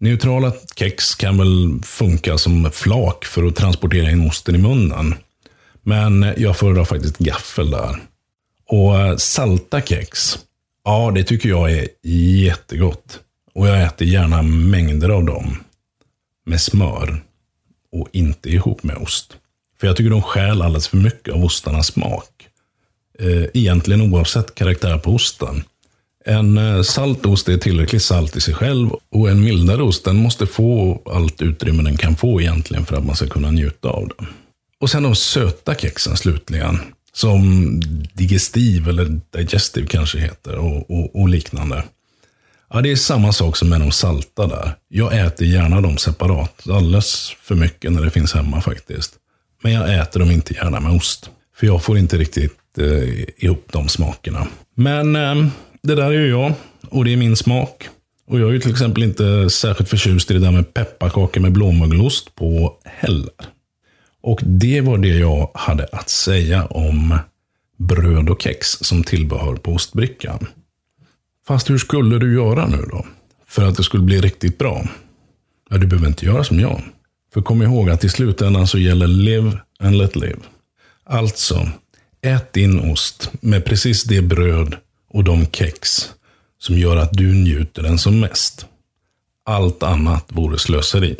Neutrala 0.00 0.52
kex 0.76 1.14
kan 1.14 1.38
väl 1.38 1.82
funka 1.82 2.38
som 2.38 2.70
flak 2.72 3.24
för 3.24 3.46
att 3.46 3.56
transportera 3.56 4.10
in 4.10 4.28
osten 4.28 4.54
i 4.54 4.58
munnen. 4.58 5.14
Men 5.82 6.34
jag 6.36 6.56
föredrar 6.56 6.84
faktiskt 6.84 7.18
gaffel 7.18 7.70
där. 7.70 7.96
Och 8.68 9.00
eh, 9.00 9.16
salta 9.16 9.80
kex, 9.80 10.38
ja 10.84 11.12
det 11.14 11.24
tycker 11.24 11.48
jag 11.48 11.72
är 11.72 11.88
jättegott. 12.44 13.20
Och 13.54 13.68
jag 13.68 13.82
äter 13.82 14.08
gärna 14.08 14.42
mängder 14.42 15.08
av 15.08 15.24
dem. 15.24 15.56
Med 16.46 16.60
smör. 16.60 17.22
Och 17.92 18.08
inte 18.12 18.50
ihop 18.50 18.82
med 18.82 18.96
ost. 18.96 19.36
För 19.80 19.86
jag 19.86 19.96
tycker 19.96 20.10
de 20.10 20.22
stjäl 20.22 20.62
alldeles 20.62 20.88
för 20.88 20.96
mycket 20.96 21.34
av 21.34 21.44
ostarnas 21.44 21.86
smak. 21.86 22.30
Eh, 23.18 23.44
egentligen 23.54 24.00
oavsett 24.00 24.54
karaktär 24.54 24.98
på 24.98 25.14
osten. 25.14 25.64
En 26.24 26.58
eh, 26.58 26.82
salt 26.82 27.26
ost 27.26 27.48
är 27.48 27.56
tillräckligt 27.56 28.02
salt 28.02 28.36
i 28.36 28.40
sig 28.40 28.54
själv 28.54 28.90
och 29.10 29.30
en 29.30 29.44
mildare 29.44 29.82
ost 29.82 30.04
den 30.04 30.16
måste 30.16 30.46
få 30.46 31.02
allt 31.06 31.42
utrymme 31.42 31.82
den 31.82 31.96
kan 31.96 32.16
få 32.16 32.40
egentligen 32.40 32.86
för 32.86 32.96
att 32.96 33.06
man 33.06 33.16
ska 33.16 33.26
kunna 33.26 33.50
njuta 33.50 33.88
av 33.88 34.08
den. 34.08 34.26
Och 34.80 34.90
sen 34.90 35.02
de 35.02 35.14
söta 35.14 35.74
kexen 35.74 36.16
slutligen. 36.16 36.78
Som 37.12 37.80
digestiv 38.14 38.88
eller 38.88 39.20
digestive 39.30 39.86
kanske 39.86 40.18
heter 40.18 40.56
och, 40.56 40.90
och, 40.90 41.20
och, 41.20 41.28
liknande. 41.28 41.84
Ja, 42.70 42.80
det 42.80 42.90
är 42.90 42.96
samma 42.96 43.32
sak 43.32 43.56
som 43.56 43.68
med 43.68 43.80
de 43.80 43.90
salta 43.90 44.46
där. 44.46 44.74
Jag 44.88 45.26
äter 45.26 45.46
gärna 45.46 45.80
dem 45.80 45.98
separat. 45.98 46.68
Alldeles 46.70 47.36
för 47.42 47.54
mycket 47.54 47.92
när 47.92 48.02
det 48.02 48.10
finns 48.10 48.32
hemma 48.32 48.60
faktiskt. 48.60 49.14
Men 49.64 49.72
jag 49.72 49.94
äter 49.94 50.20
dem 50.20 50.30
inte 50.30 50.54
gärna 50.54 50.80
med 50.80 50.92
ost. 50.92 51.30
För 51.56 51.66
jag 51.66 51.82
får 51.82 51.98
inte 51.98 52.16
riktigt 52.16 52.78
eh, 52.78 53.44
ihop 53.44 53.68
de 53.72 53.88
smakerna. 53.88 54.46
Men 54.74 55.16
eh, 55.16 55.46
det 55.82 55.94
där 55.94 56.06
är 56.06 56.12
ju 56.12 56.28
jag. 56.28 56.52
Och 56.90 57.04
det 57.04 57.12
är 57.12 57.16
min 57.16 57.36
smak. 57.36 57.88
Och 58.26 58.40
jag 58.40 58.48
är 58.48 58.52
ju 58.52 58.60
till 58.60 58.70
exempel 58.70 59.02
inte 59.02 59.50
särskilt 59.50 59.90
förtjust 59.90 60.30
i 60.30 60.34
det 60.34 60.40
där 60.40 60.50
med 60.50 60.74
pepparkakor 60.74 61.40
med 61.40 61.52
blåmögelost 61.52 62.34
på 62.34 62.76
heller. 62.84 63.32
Och 64.22 64.40
det 64.42 64.80
var 64.80 64.98
det 64.98 65.08
jag 65.18 65.50
hade 65.54 65.88
att 65.92 66.08
säga 66.08 66.66
om 66.66 67.18
bröd 67.78 68.30
och 68.30 68.42
kex 68.42 68.68
som 68.68 69.04
tillbehör 69.04 69.56
på 69.56 69.72
ostbrickan. 69.72 70.46
Fast 71.46 71.70
hur 71.70 71.78
skulle 71.78 72.18
du 72.18 72.34
göra 72.34 72.66
nu 72.66 72.84
då? 72.90 73.06
För 73.46 73.64
att 73.64 73.76
det 73.76 73.82
skulle 73.82 74.02
bli 74.02 74.20
riktigt 74.20 74.58
bra? 74.58 74.88
Ja, 75.70 75.78
du 75.78 75.86
behöver 75.86 76.08
inte 76.08 76.26
göra 76.26 76.44
som 76.44 76.60
jag. 76.60 76.82
För 77.34 77.42
kom 77.42 77.62
ihåg 77.62 77.90
att 77.90 78.04
i 78.04 78.08
slutändan 78.08 78.66
så 78.66 78.78
gäller 78.78 79.06
live 79.06 79.58
and 79.78 79.96
let 79.96 80.16
live. 80.16 80.38
Alltså, 81.04 81.68
ät 82.22 82.52
din 82.52 82.90
ost 82.90 83.32
med 83.40 83.64
precis 83.64 84.04
det 84.04 84.22
bröd 84.22 84.76
och 85.10 85.24
de 85.24 85.46
kex 85.46 86.10
som 86.58 86.78
gör 86.78 86.96
att 86.96 87.12
du 87.12 87.34
njuter 87.34 87.82
den 87.82 87.98
som 87.98 88.20
mest. 88.20 88.66
Allt 89.44 89.82
annat 89.82 90.24
vore 90.28 90.58
slöseri. 90.58 91.16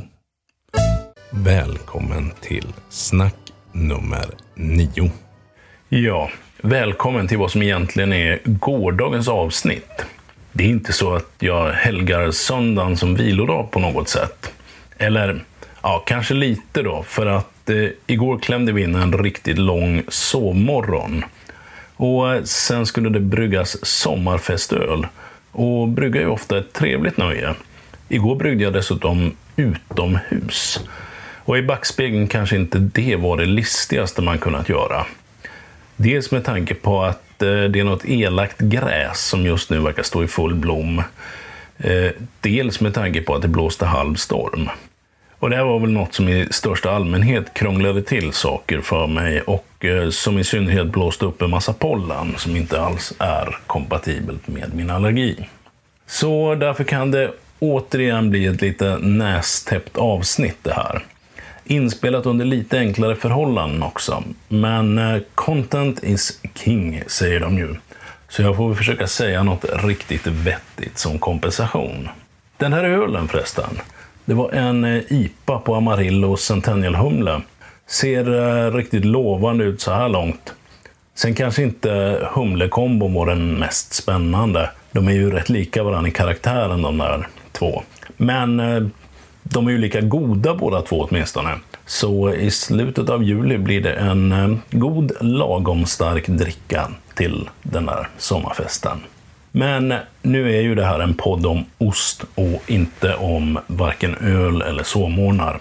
Välkommen 1.30 2.30
till 2.40 2.66
snack 2.90 3.36
nummer 3.72 4.26
nio. 4.54 5.10
Ja, 5.88 6.30
välkommen 6.62 7.28
till 7.28 7.38
vad 7.38 7.50
som 7.50 7.62
egentligen 7.62 8.12
är 8.12 8.40
gårdagens 8.44 9.28
avsnitt. 9.28 10.04
Det 10.52 10.64
är 10.64 10.68
inte 10.68 10.92
så 10.92 11.14
att 11.14 11.32
jag 11.38 11.72
helgar 11.72 12.30
söndagen 12.30 12.96
som 12.96 13.14
vilodag 13.14 13.70
på 13.70 13.78
något 13.78 14.08
sätt. 14.08 14.52
Eller, 14.98 15.44
Ja, 15.86 16.02
kanske 16.06 16.34
lite 16.34 16.82
då, 16.82 17.02
för 17.02 17.26
att 17.26 17.70
eh, 17.70 17.88
igår 18.06 18.38
klämde 18.38 18.72
vi 18.72 18.82
in 18.82 18.94
en 18.94 19.18
riktigt 19.18 19.58
lång 19.58 20.02
sovmorgon. 20.08 21.24
Och 21.96 22.34
eh, 22.34 22.42
sen 22.42 22.86
skulle 22.86 23.08
det 23.08 23.20
bryggas 23.20 23.86
sommarfestöl. 23.86 25.06
Och 25.52 25.88
brygga 25.88 26.20
är 26.20 26.26
ofta 26.26 26.58
ett 26.58 26.72
trevligt 26.72 27.16
nöje. 27.16 27.54
Igår 28.08 28.36
bryggde 28.36 28.64
jag 28.64 28.72
dessutom 28.72 29.36
utomhus. 29.56 30.80
Och 31.44 31.58
i 31.58 31.62
backspegeln 31.62 32.28
kanske 32.28 32.56
inte 32.56 32.78
det 32.78 33.16
var 33.16 33.36
det 33.36 33.46
listigaste 33.46 34.22
man 34.22 34.38
kunnat 34.38 34.68
göra. 34.68 35.06
Dels 35.96 36.30
med 36.30 36.44
tanke 36.44 36.74
på 36.74 37.02
att 37.02 37.42
eh, 37.42 37.62
det 37.64 37.80
är 37.80 37.84
något 37.84 38.04
elakt 38.04 38.58
gräs 38.58 39.20
som 39.20 39.46
just 39.46 39.70
nu 39.70 39.78
verkar 39.78 40.02
stå 40.02 40.24
i 40.24 40.26
full 40.26 40.54
blom. 40.54 41.02
Eh, 41.78 42.10
dels 42.40 42.80
med 42.80 42.94
tanke 42.94 43.22
på 43.22 43.34
att 43.34 43.42
det 43.42 43.48
blåste 43.48 43.86
halv 43.86 44.14
storm. 44.14 44.68
Och 45.38 45.50
det 45.50 45.56
här 45.56 45.64
var 45.64 45.78
väl 45.78 45.90
något 45.90 46.14
som 46.14 46.28
i 46.28 46.48
största 46.50 46.90
allmänhet 46.90 47.54
krånglade 47.54 48.02
till 48.02 48.32
saker 48.32 48.80
för 48.80 49.06
mig 49.06 49.40
och 49.40 49.84
eh, 49.84 50.10
som 50.10 50.38
i 50.38 50.44
synnerhet 50.44 50.86
blåste 50.86 51.24
upp 51.24 51.42
en 51.42 51.50
massa 51.50 51.72
pollen 51.72 52.34
som 52.36 52.56
inte 52.56 52.80
alls 52.80 53.12
är 53.18 53.58
kompatibelt 53.66 54.48
med 54.48 54.74
min 54.74 54.90
allergi. 54.90 55.48
Så 56.06 56.54
därför 56.54 56.84
kan 56.84 57.10
det 57.10 57.32
återigen 57.58 58.30
bli 58.30 58.46
ett 58.46 58.60
lite 58.60 58.98
nästäppt 58.98 59.96
avsnitt 59.96 60.58
det 60.62 60.74
här. 60.74 61.04
Inspelat 61.64 62.26
under 62.26 62.44
lite 62.44 62.78
enklare 62.78 63.16
förhållanden 63.16 63.82
också. 63.82 64.24
Men 64.48 64.98
eh, 64.98 65.22
content 65.34 66.04
is 66.04 66.40
king, 66.54 67.02
säger 67.06 67.40
de 67.40 67.58
ju. 67.58 67.74
Så 68.28 68.42
jag 68.42 68.56
får 68.56 68.74
försöka 68.74 69.06
säga 69.06 69.42
något 69.42 69.64
riktigt 69.84 70.26
vettigt 70.26 70.98
som 70.98 71.18
kompensation. 71.18 72.08
Den 72.56 72.72
här 72.72 72.84
ölen 72.84 73.28
förresten, 73.28 73.80
det 74.24 74.34
var 74.34 74.50
en 74.50 74.84
eh, 74.84 75.02
IPA 75.08 75.58
på 75.58 75.74
Amarillo 75.74 76.36
Centennial 76.36 76.94
Humle. 76.94 77.40
Ser 77.86 78.34
eh, 78.34 78.72
riktigt 78.72 79.04
lovande 79.04 79.64
ut 79.64 79.80
så 79.80 79.92
här 79.92 80.08
långt. 80.08 80.54
Sen 81.14 81.34
kanske 81.34 81.62
inte 81.62 82.18
humlekombon 82.34 83.14
var 83.14 83.26
den 83.26 83.54
mest 83.54 83.92
spännande. 83.92 84.70
De 84.92 85.08
är 85.08 85.12
ju 85.12 85.30
rätt 85.30 85.48
lika 85.48 85.82
varandra 85.82 86.08
i 86.08 86.12
karaktären 86.12 86.82
de 86.82 86.98
där 86.98 87.28
två. 87.52 87.82
Men 88.16 88.60
eh, 88.60 88.82
de 89.42 89.66
är 89.66 89.70
ju 89.70 89.78
lika 89.78 90.00
goda 90.00 90.54
båda 90.54 90.82
två 90.82 91.00
åtminstone. 91.10 91.58
Så 91.86 92.34
i 92.34 92.50
slutet 92.50 93.10
av 93.10 93.22
juli 93.22 93.58
blir 93.58 93.80
det 93.80 93.92
en 93.92 94.60
god 94.70 95.12
lagom 95.20 95.86
stark 95.86 96.26
dricka 96.26 96.88
till 97.14 97.48
den 97.62 97.86
där 97.86 98.08
sommarfesten. 98.18 98.98
Men 99.56 99.94
nu 100.22 100.56
är 100.56 100.60
ju 100.60 100.74
det 100.74 100.84
här 100.84 101.00
en 101.00 101.14
podd 101.14 101.46
om 101.46 101.64
ost 101.78 102.24
och 102.34 102.62
inte 102.70 103.14
om 103.14 103.58
varken 103.66 104.14
öl 104.14 104.62
eller 104.62 104.82
sovmorgnar. 104.82 105.60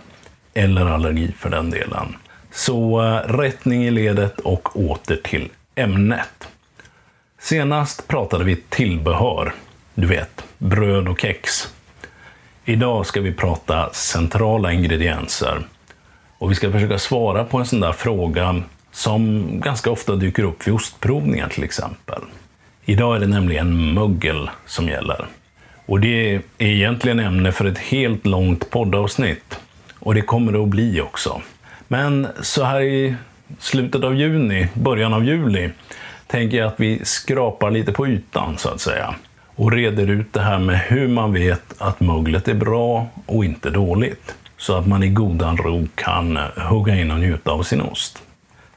Eller 0.54 0.86
allergi 0.86 1.34
för 1.38 1.50
den 1.50 1.70
delen. 1.70 2.16
Så 2.52 3.02
eh, 3.02 3.34
rättning 3.38 3.84
i 3.84 3.92
ledet 3.92 4.40
och 4.40 4.80
åter 4.80 5.16
till 5.16 5.50
ämnet. 5.76 6.48
Senast 7.40 8.08
pratade 8.08 8.44
vi 8.44 8.56
tillbehör. 8.56 9.54
Du 9.96 10.08
vet, 10.08 10.44
bröd 10.58 11.08
och 11.08 11.22
kex. 11.22 11.74
Idag 12.66 13.06
ska 13.06 13.22
vi 13.22 13.34
prata 13.34 13.94
centrala 13.94 14.72
ingredienser. 14.72 15.62
Och 16.38 16.52
vi 16.52 16.56
ska 16.56 16.72
försöka 16.72 17.00
svara 17.00 17.44
på 17.44 17.58
en 17.58 17.66
sån 17.66 17.80
där 17.80 17.92
fråga 17.92 18.64
som 18.92 19.46
ganska 19.60 19.92
ofta 19.92 20.16
dyker 20.16 20.44
upp 20.44 20.68
vid 20.68 20.74
ostprovningar 20.74 21.50
till 21.50 21.64
exempel. 21.64 22.22
Idag 22.86 23.16
är 23.16 23.20
det 23.20 23.28
nämligen 23.28 23.94
mögel 23.94 24.50
som 24.66 24.88
gäller. 24.88 25.26
Och 25.86 26.00
det 26.00 26.36
är 26.36 26.42
egentligen 26.58 27.20
ämne 27.20 27.52
för 27.52 27.66
ett 27.66 27.78
helt 27.78 28.26
långt 28.26 28.70
poddavsnitt. 28.70 29.60
Och 30.00 30.16
det 30.16 30.22
kommer 30.22 30.52
det 30.52 30.64
att 30.64 30.68
bli 30.68 31.02
också. 31.02 31.42
Men 31.88 32.28
så 32.42 32.64
här 32.64 32.82
i 32.82 33.16
slutet 33.60 34.04
av 34.04 34.16
juni, 34.16 34.68
början 34.74 35.14
av 35.14 35.26
juli, 35.26 35.70
tänker 36.28 36.58
jag 36.58 36.68
att 36.68 36.80
vi 36.80 37.06
skrapar 37.06 37.72
lite 37.72 37.92
på 37.92 38.08
ytan 38.08 38.58
så 38.58 38.70
att 38.70 38.82
säga 38.82 39.16
och 39.56 39.72
reder 39.72 40.10
ut 40.10 40.34
det 40.34 40.42
här 40.42 40.60
med 40.60 40.80
hur 40.80 41.08
man 41.08 41.34
vet 41.34 41.82
att 41.82 42.00
möglet 42.00 42.48
är 42.48 42.54
bra 42.54 43.08
och 43.26 43.46
inte 43.46 43.70
dåligt. 43.70 44.36
Så 44.58 44.76
att 44.78 44.88
man 44.88 45.04
i 45.04 45.10
godan 45.10 45.58
ro 45.58 45.88
kan 45.96 46.40
hugga 46.56 46.96
in 46.96 47.12
och 47.12 47.20
njuta 47.20 47.52
av 47.52 47.64
sin 47.64 47.82
ost. 47.82 48.24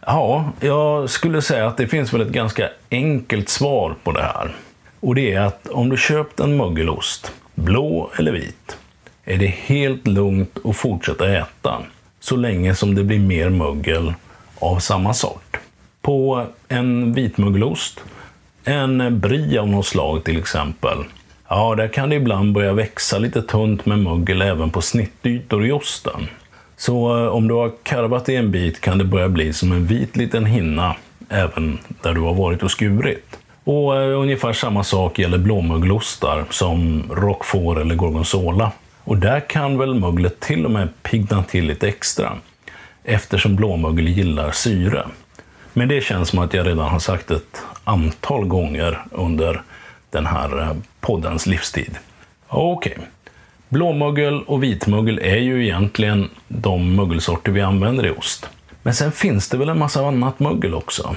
Ja, 0.08 0.52
jag 0.60 1.10
skulle 1.10 1.42
säga 1.42 1.66
att 1.66 1.76
det 1.76 1.86
finns 1.86 2.12
väl 2.12 2.20
ett 2.20 2.28
ganska 2.28 2.70
enkelt 2.90 3.48
svar 3.48 3.94
på 4.04 4.12
det 4.12 4.22
här. 4.22 4.56
Och 5.00 5.14
det 5.14 5.32
är 5.32 5.40
att 5.40 5.68
om 5.68 5.88
du 5.88 5.96
köpt 5.96 6.40
en 6.40 6.56
mögelost, 6.56 7.32
blå 7.54 8.10
eller 8.18 8.32
vit, 8.32 8.76
är 9.24 9.36
det 9.36 9.46
helt 9.46 10.06
lugnt 10.06 10.58
att 10.64 10.76
fortsätta 10.76 11.36
äta 11.36 11.82
så 12.20 12.36
länge 12.36 12.74
som 12.74 12.94
det 12.94 13.04
blir 13.04 13.18
mer 13.18 13.50
mögel 13.50 14.14
av 14.58 14.78
samma 14.78 15.14
sort. 15.14 15.56
På 16.02 16.46
en 16.68 17.12
vitmögelost 17.12 18.00
en 18.64 19.20
brie 19.20 19.60
av 19.60 19.68
något 19.68 19.86
slag 19.86 20.24
till 20.24 20.38
exempel. 20.38 21.04
Ja, 21.48 21.74
där 21.74 21.88
kan 21.88 22.10
det 22.10 22.16
ibland 22.16 22.52
börja 22.52 22.72
växa 22.72 23.18
lite 23.18 23.42
tunt 23.42 23.86
med 23.86 23.98
mögel 23.98 24.42
även 24.42 24.70
på 24.70 24.82
snittytor 24.82 25.66
i 25.66 25.72
osten. 25.72 26.28
Så 26.76 27.24
eh, 27.24 27.26
om 27.26 27.48
du 27.48 27.54
har 27.54 27.72
karvat 27.82 28.28
i 28.28 28.36
en 28.36 28.50
bit 28.50 28.80
kan 28.80 28.98
det 28.98 29.04
börja 29.04 29.28
bli 29.28 29.52
som 29.52 29.72
en 29.72 29.86
vit 29.86 30.16
liten 30.16 30.46
hinna 30.46 30.96
även 31.28 31.78
där 32.02 32.14
du 32.14 32.20
har 32.20 32.34
varit 32.34 32.62
och 32.62 32.70
skurit. 32.70 33.38
Och 33.64 33.96
eh, 33.96 34.20
ungefär 34.20 34.52
samma 34.52 34.84
sak 34.84 35.18
gäller 35.18 35.38
blåmögelostar 35.38 36.44
som 36.50 37.04
roquefort 37.10 37.78
eller 37.78 37.94
gorgonzola. 37.94 38.72
Och 39.04 39.16
där 39.16 39.40
kan 39.40 39.78
väl 39.78 39.94
möglet 39.94 40.40
till 40.40 40.64
och 40.64 40.70
med 40.70 40.88
pigna 41.02 41.42
till 41.42 41.66
lite 41.66 41.88
extra 41.88 42.32
eftersom 43.04 43.56
blåmögel 43.56 44.08
gillar 44.08 44.50
syre. 44.50 45.06
Men 45.72 45.88
det 45.88 46.00
känns 46.00 46.28
som 46.28 46.38
att 46.38 46.54
jag 46.54 46.66
redan 46.66 46.88
har 46.88 46.98
sagt 46.98 47.30
ett 47.30 47.62
antal 47.84 48.44
gånger 48.44 49.04
under 49.10 49.62
den 50.10 50.26
här 50.26 50.60
eh, 50.60 50.72
poddens 51.00 51.46
livstid. 51.46 51.98
Okej. 52.48 52.92
Okay. 52.92 53.04
Blåmögel 53.68 54.42
och 54.42 54.62
vitmögel 54.62 55.18
är 55.18 55.36
ju 55.36 55.64
egentligen 55.64 56.30
de 56.48 56.96
mögelsorter 56.96 57.52
vi 57.52 57.60
använder 57.60 58.06
i 58.06 58.10
ost. 58.10 58.48
Men 58.82 58.94
sen 58.94 59.12
finns 59.12 59.48
det 59.48 59.56
väl 59.56 59.68
en 59.68 59.78
massa 59.78 60.06
annat 60.06 60.40
mögel 60.40 60.74
också? 60.74 61.16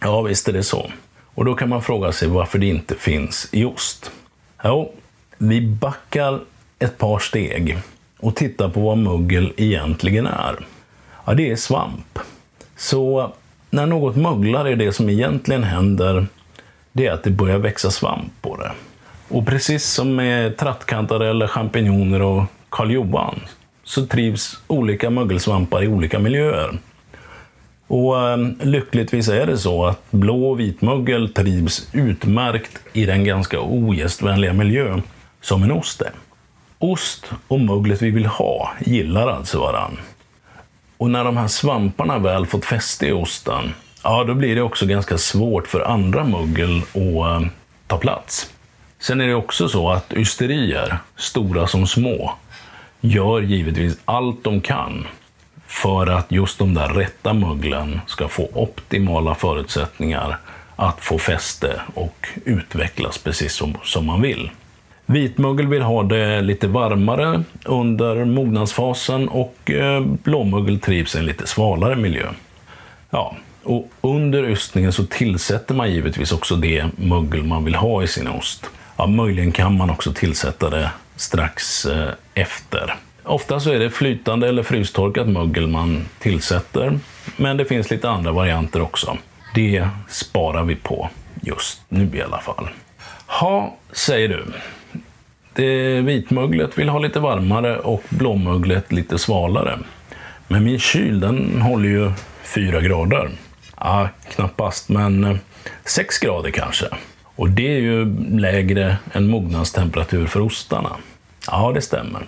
Ja, 0.00 0.22
visst 0.22 0.48
är 0.48 0.52
det 0.52 0.62
så. 0.62 0.90
Och 1.34 1.44
då 1.44 1.54
kan 1.54 1.68
man 1.68 1.82
fråga 1.82 2.12
sig 2.12 2.28
varför 2.28 2.58
det 2.58 2.66
inte 2.66 2.94
finns 2.94 3.48
i 3.52 3.64
ost. 3.64 4.10
Jo, 4.64 4.92
vi 5.38 5.60
backar 5.60 6.40
ett 6.78 6.98
par 6.98 7.18
steg 7.18 7.78
och 8.18 8.36
tittar 8.36 8.68
på 8.68 8.80
vad 8.80 8.98
mögel 8.98 9.52
egentligen 9.56 10.26
är. 10.26 10.66
Ja, 11.24 11.34
det 11.34 11.50
är 11.50 11.56
svamp. 11.56 12.18
Så 12.76 13.32
när 13.70 13.86
något 13.86 14.16
möglar 14.16 14.64
är 14.64 14.76
det 14.76 14.92
som 14.92 15.10
egentligen 15.10 15.64
händer, 15.64 16.26
det 16.92 17.06
är 17.06 17.12
att 17.12 17.24
det 17.24 17.30
börjar 17.30 17.58
växa 17.58 17.90
svamp 17.90 18.32
på 18.40 18.56
det. 18.56 18.72
Och 19.34 19.46
precis 19.46 19.84
som 19.84 20.16
med 20.16 20.56
trattkantareller, 20.56 21.46
champinjoner 21.46 22.22
och 22.22 22.44
Karl 22.68 22.90
Johan 22.90 23.40
så 23.84 24.06
trivs 24.06 24.58
olika 24.66 25.10
mögelsvampar 25.10 25.84
i 25.84 25.88
olika 25.88 26.18
miljöer. 26.18 26.78
Och 27.86 28.28
eh, 28.28 28.38
lyckligtvis 28.60 29.28
är 29.28 29.46
det 29.46 29.58
så 29.58 29.86
att 29.86 30.10
blå 30.10 30.50
och 30.50 30.60
vitmögel 30.60 31.28
trivs 31.28 31.88
utmärkt 31.92 32.80
i 32.92 33.06
den 33.06 33.24
ganska 33.24 33.60
ogästvänliga 33.60 34.52
miljö 34.52 35.00
som 35.40 35.62
en 35.62 35.72
ost 35.72 36.02
är. 36.02 36.12
Ost 36.78 37.30
och 37.48 37.60
möglet 37.60 38.02
vi 38.02 38.10
vill 38.10 38.26
ha 38.26 38.72
gillar 38.80 39.28
alltså 39.28 39.60
varann. 39.60 39.98
Och 40.96 41.10
när 41.10 41.24
de 41.24 41.36
här 41.36 41.48
svamparna 41.48 42.18
väl 42.18 42.46
fått 42.46 42.64
fäste 42.64 43.06
i 43.06 43.12
osten, 43.12 43.74
ja 44.02 44.24
då 44.24 44.34
blir 44.34 44.54
det 44.54 44.62
också 44.62 44.86
ganska 44.86 45.18
svårt 45.18 45.66
för 45.66 45.80
andra 45.80 46.24
mögel 46.24 46.78
att 46.78 46.96
eh, 46.96 47.48
ta 47.86 47.98
plats. 47.98 48.53
Sen 49.04 49.20
är 49.20 49.26
det 49.26 49.34
också 49.34 49.68
så 49.68 49.90
att 49.90 50.12
ysterier, 50.12 50.98
stora 51.16 51.66
som 51.66 51.86
små, 51.86 52.34
gör 53.00 53.40
givetvis 53.40 53.98
allt 54.04 54.44
de 54.44 54.60
kan 54.60 55.06
för 55.66 56.06
att 56.06 56.32
just 56.32 56.58
de 56.58 56.74
där 56.74 56.88
rätta 56.88 57.32
möglen 57.32 58.00
ska 58.06 58.28
få 58.28 58.48
optimala 58.52 59.34
förutsättningar 59.34 60.38
att 60.76 61.00
få 61.00 61.18
fäste 61.18 61.80
och 61.94 62.28
utvecklas 62.44 63.18
precis 63.18 63.54
som, 63.54 63.76
som 63.82 64.06
man 64.06 64.22
vill. 64.22 64.50
Vitmögel 65.06 65.66
vill 65.66 65.82
ha 65.82 66.02
det 66.02 66.40
lite 66.40 66.66
varmare 66.66 67.42
under 67.64 68.24
mognadsfasen 68.24 69.28
och 69.28 69.70
eh, 69.70 70.00
blåmögel 70.00 70.80
trivs 70.80 71.14
i 71.14 71.18
en 71.18 71.26
lite 71.26 71.46
svalare 71.46 71.96
miljö. 71.96 72.26
Ja, 73.10 73.36
och 73.62 73.90
under 74.00 74.50
ystningen 74.50 74.92
så 74.92 75.04
tillsätter 75.04 75.74
man 75.74 75.92
givetvis 75.92 76.32
också 76.32 76.56
det 76.56 76.86
mögel 76.96 77.44
man 77.44 77.64
vill 77.64 77.74
ha 77.74 78.02
i 78.02 78.06
sin 78.06 78.28
ost. 78.28 78.70
Ja, 78.96 79.06
möjligen 79.06 79.52
kan 79.52 79.76
man 79.76 79.90
också 79.90 80.12
tillsätta 80.12 80.70
det 80.70 80.90
strax 81.16 81.86
eh, 81.86 82.08
efter. 82.34 82.94
Ofta 83.22 83.60
så 83.60 83.70
är 83.70 83.78
det 83.78 83.90
flytande 83.90 84.48
eller 84.48 84.62
frystorkat 84.62 85.28
mögel 85.28 85.66
man 85.66 86.04
tillsätter, 86.18 86.98
men 87.36 87.56
det 87.56 87.64
finns 87.64 87.90
lite 87.90 88.10
andra 88.10 88.32
varianter 88.32 88.82
också. 88.82 89.16
Det 89.54 89.88
sparar 90.08 90.64
vi 90.64 90.74
på 90.76 91.08
just 91.40 91.80
nu 91.88 92.10
i 92.14 92.22
alla 92.22 92.38
fall. 92.38 92.68
Ha, 93.26 93.76
säger 93.92 94.28
du. 94.28 94.44
Det 95.54 96.00
vitmöglet 96.00 96.78
vill 96.78 96.88
ha 96.88 96.98
lite 96.98 97.20
varmare 97.20 97.78
och 97.78 98.02
blåmöglet 98.08 98.92
lite 98.92 99.18
svalare. 99.18 99.78
Men 100.48 100.64
min 100.64 100.78
kyl 100.78 101.20
den 101.20 101.62
håller 101.62 101.88
ju 101.88 102.12
4 102.42 102.80
grader. 102.80 103.30
Ja, 103.80 104.08
knappast, 104.34 104.88
men 104.88 105.24
eh, 105.24 105.36
6 105.84 106.18
grader 106.18 106.50
kanske. 106.50 106.86
Och 107.36 107.50
det 107.50 107.76
är 107.76 107.80
ju 107.80 108.16
lägre 108.38 108.96
än 109.12 109.28
mognadstemperatur 109.28 110.26
för 110.26 110.40
ostarna. 110.40 110.96
Ja, 111.46 111.72
det 111.74 111.80
stämmer. 111.80 112.26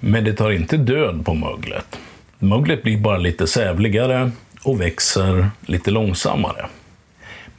Men 0.00 0.24
det 0.24 0.32
tar 0.32 0.50
inte 0.50 0.76
död 0.76 1.24
på 1.24 1.34
möglet. 1.34 1.98
Möglet 2.38 2.82
blir 2.82 2.98
bara 2.98 3.18
lite 3.18 3.46
sävligare 3.46 4.30
och 4.62 4.80
växer 4.80 5.50
lite 5.66 5.90
långsammare. 5.90 6.66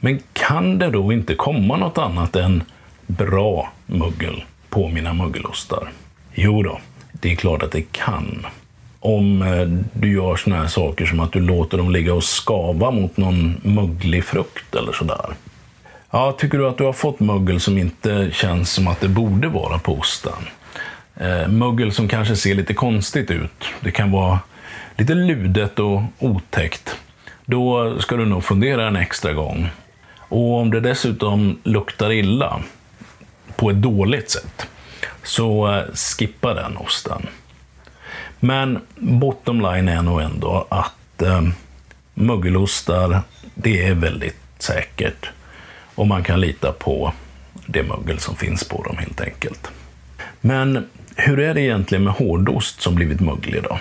Men 0.00 0.22
kan 0.32 0.78
det 0.78 0.90
då 0.90 1.12
inte 1.12 1.34
komma 1.34 1.76
något 1.76 1.98
annat 1.98 2.36
än 2.36 2.62
bra 3.06 3.72
mögel 3.86 4.44
på 4.68 4.88
mina 4.88 5.12
mögelostar? 5.12 5.90
Jo 6.34 6.62
då, 6.62 6.80
det 7.12 7.32
är 7.32 7.36
klart 7.36 7.62
att 7.62 7.72
det 7.72 7.92
kan. 7.92 8.46
Om 9.00 9.42
eh, 9.42 9.66
du 9.92 10.12
gör 10.12 10.36
såna 10.36 10.56
här 10.56 10.66
saker 10.66 11.06
som 11.06 11.20
att 11.20 11.32
du 11.32 11.40
låter 11.40 11.78
dem 11.78 11.90
ligga 11.90 12.14
och 12.14 12.24
skava 12.24 12.90
mot 12.90 13.16
någon 13.16 13.60
möglig 13.62 14.24
frukt 14.24 14.74
eller 14.74 14.92
sådär. 14.92 15.34
Ja, 16.12 16.32
tycker 16.32 16.58
du 16.58 16.68
att 16.68 16.78
du 16.78 16.84
har 16.84 16.92
fått 16.92 17.20
mögel 17.20 17.60
som 17.60 17.78
inte 17.78 18.30
känns 18.32 18.72
som 18.72 18.88
att 18.88 19.00
det 19.00 19.08
borde 19.08 19.48
vara 19.48 19.78
på 19.78 19.98
osten? 19.98 20.48
Eh, 21.16 21.48
mögel 21.48 21.92
som 21.92 22.08
kanske 22.08 22.36
ser 22.36 22.54
lite 22.54 22.74
konstigt 22.74 23.30
ut. 23.30 23.64
Det 23.80 23.90
kan 23.90 24.10
vara 24.10 24.40
lite 24.96 25.14
ludet 25.14 25.78
och 25.78 26.02
otäckt. 26.18 26.96
Då 27.44 27.94
ska 28.00 28.16
du 28.16 28.24
nog 28.24 28.44
fundera 28.44 28.88
en 28.88 28.96
extra 28.96 29.32
gång. 29.32 29.68
Och 30.16 30.58
om 30.58 30.70
det 30.70 30.80
dessutom 30.80 31.58
luktar 31.64 32.12
illa, 32.12 32.60
på 33.56 33.70
ett 33.70 33.82
dåligt 33.82 34.30
sätt, 34.30 34.66
så 35.22 35.72
eh, 35.72 35.84
skippa 35.94 36.54
den 36.54 36.76
osten. 36.76 37.26
Men 38.40 38.80
bottom 38.96 39.60
line 39.60 39.88
är 39.88 40.02
nog 40.02 40.20
ändå 40.20 40.66
att 40.68 41.22
eh, 41.22 41.42
mögelostar, 42.14 43.20
det 43.54 43.86
är 43.86 43.94
väldigt 43.94 44.40
säkert. 44.58 45.30
Och 46.00 46.06
man 46.06 46.22
kan 46.22 46.40
lita 46.40 46.72
på 46.72 47.12
det 47.66 47.82
mögel 47.82 48.18
som 48.18 48.36
finns 48.36 48.64
på 48.64 48.82
dem 48.82 48.96
helt 48.98 49.20
enkelt. 49.20 49.70
Men 50.40 50.88
hur 51.16 51.38
är 51.38 51.54
det 51.54 51.60
egentligen 51.60 52.04
med 52.04 52.12
hårdost 52.12 52.80
som 52.80 52.94
blivit 52.94 53.20
möglig 53.20 53.62
då? 53.62 53.78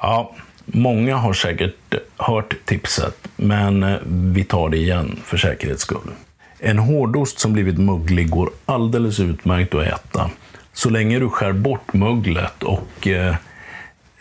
Ja, 0.00 0.34
många 0.64 1.16
har 1.16 1.32
säkert 1.32 1.94
hört 2.16 2.54
tipset, 2.64 3.28
men 3.36 3.82
eh, 3.82 3.96
vi 4.06 4.44
tar 4.44 4.68
det 4.68 4.76
igen 4.76 5.18
för 5.24 5.36
säkerhets 5.36 5.82
skull. 5.82 6.10
En 6.58 6.78
hårdost 6.78 7.38
som 7.38 7.52
blivit 7.52 7.78
möglig 7.78 8.30
går 8.30 8.50
alldeles 8.66 9.20
utmärkt 9.20 9.74
att 9.74 9.86
äta, 9.86 10.30
så 10.72 10.90
länge 10.90 11.18
du 11.18 11.28
skär 11.28 11.52
bort 11.52 11.92
möglet 11.92 12.62
och 12.62 13.06
eh, 13.06 13.34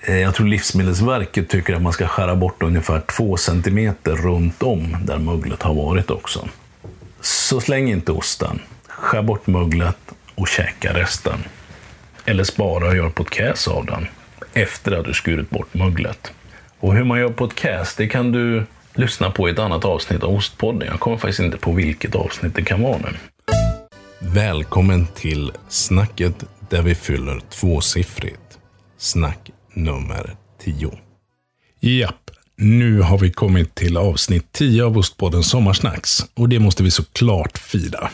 eh 0.01 0.17
jag 0.17 0.35
tror 0.35 0.47
Livsmedelsverket 0.47 1.49
tycker 1.49 1.73
att 1.73 1.81
man 1.81 1.93
ska 1.93 2.07
skära 2.07 2.35
bort 2.35 2.63
ungefär 2.63 2.99
2 2.99 3.37
cm 3.37 3.95
runt 4.03 4.63
om 4.63 4.97
där 5.05 5.17
möglet 5.17 5.61
har 5.61 5.73
varit 5.73 6.11
också. 6.11 6.47
Så 7.21 7.61
släng 7.61 7.89
inte 7.89 8.11
osten, 8.11 8.61
skär 8.87 9.21
bort 9.21 9.47
möglet 9.47 9.97
och 10.35 10.47
käka 10.47 10.93
resten. 10.93 11.43
Eller 12.25 12.43
spara 12.43 12.87
och 12.87 12.95
gör 12.95 13.09
podcast 13.09 13.67
av 13.67 13.85
den 13.85 14.07
efter 14.53 14.91
att 14.91 15.05
du 15.05 15.13
skurit 15.13 15.49
bort 15.49 15.73
möglet. 15.73 16.33
Och 16.79 16.95
hur 16.95 17.03
man 17.03 17.19
gör 17.19 17.29
podcast, 17.29 17.97
det 17.97 18.07
kan 18.07 18.31
du 18.31 18.65
lyssna 18.93 19.31
på 19.31 19.49
i 19.49 19.51
ett 19.51 19.59
annat 19.59 19.85
avsnitt 19.85 20.23
av 20.23 20.35
Ostpodden. 20.35 20.87
Jag 20.87 20.99
kommer 20.99 21.17
faktiskt 21.17 21.39
inte 21.39 21.57
på 21.57 21.71
vilket 21.71 22.15
avsnitt 22.15 22.55
det 22.55 22.63
kan 22.63 22.81
vara 22.81 22.97
nu. 22.97 23.17
Välkommen 24.19 25.07
till 25.07 25.51
snacket 25.69 26.43
där 26.69 26.81
vi 26.81 26.95
fyller 26.95 27.39
tvåsiffrigt. 27.49 28.59
Snack 28.97 29.51
nummer 29.73 30.35
10. 30.63 30.91
Japp, 31.79 32.28
nu 32.61 33.01
har 33.01 33.17
vi 33.17 33.31
kommit 33.31 33.75
till 33.75 33.97
avsnitt 33.97 34.51
10 34.51 34.83
av 34.83 34.97
Ostpoddens 34.97 35.49
sommarsnacks 35.49 36.25
och 36.33 36.49
det 36.49 36.59
måste 36.59 36.83
vi 36.83 36.91
såklart 36.91 37.57
fira. 37.57 38.09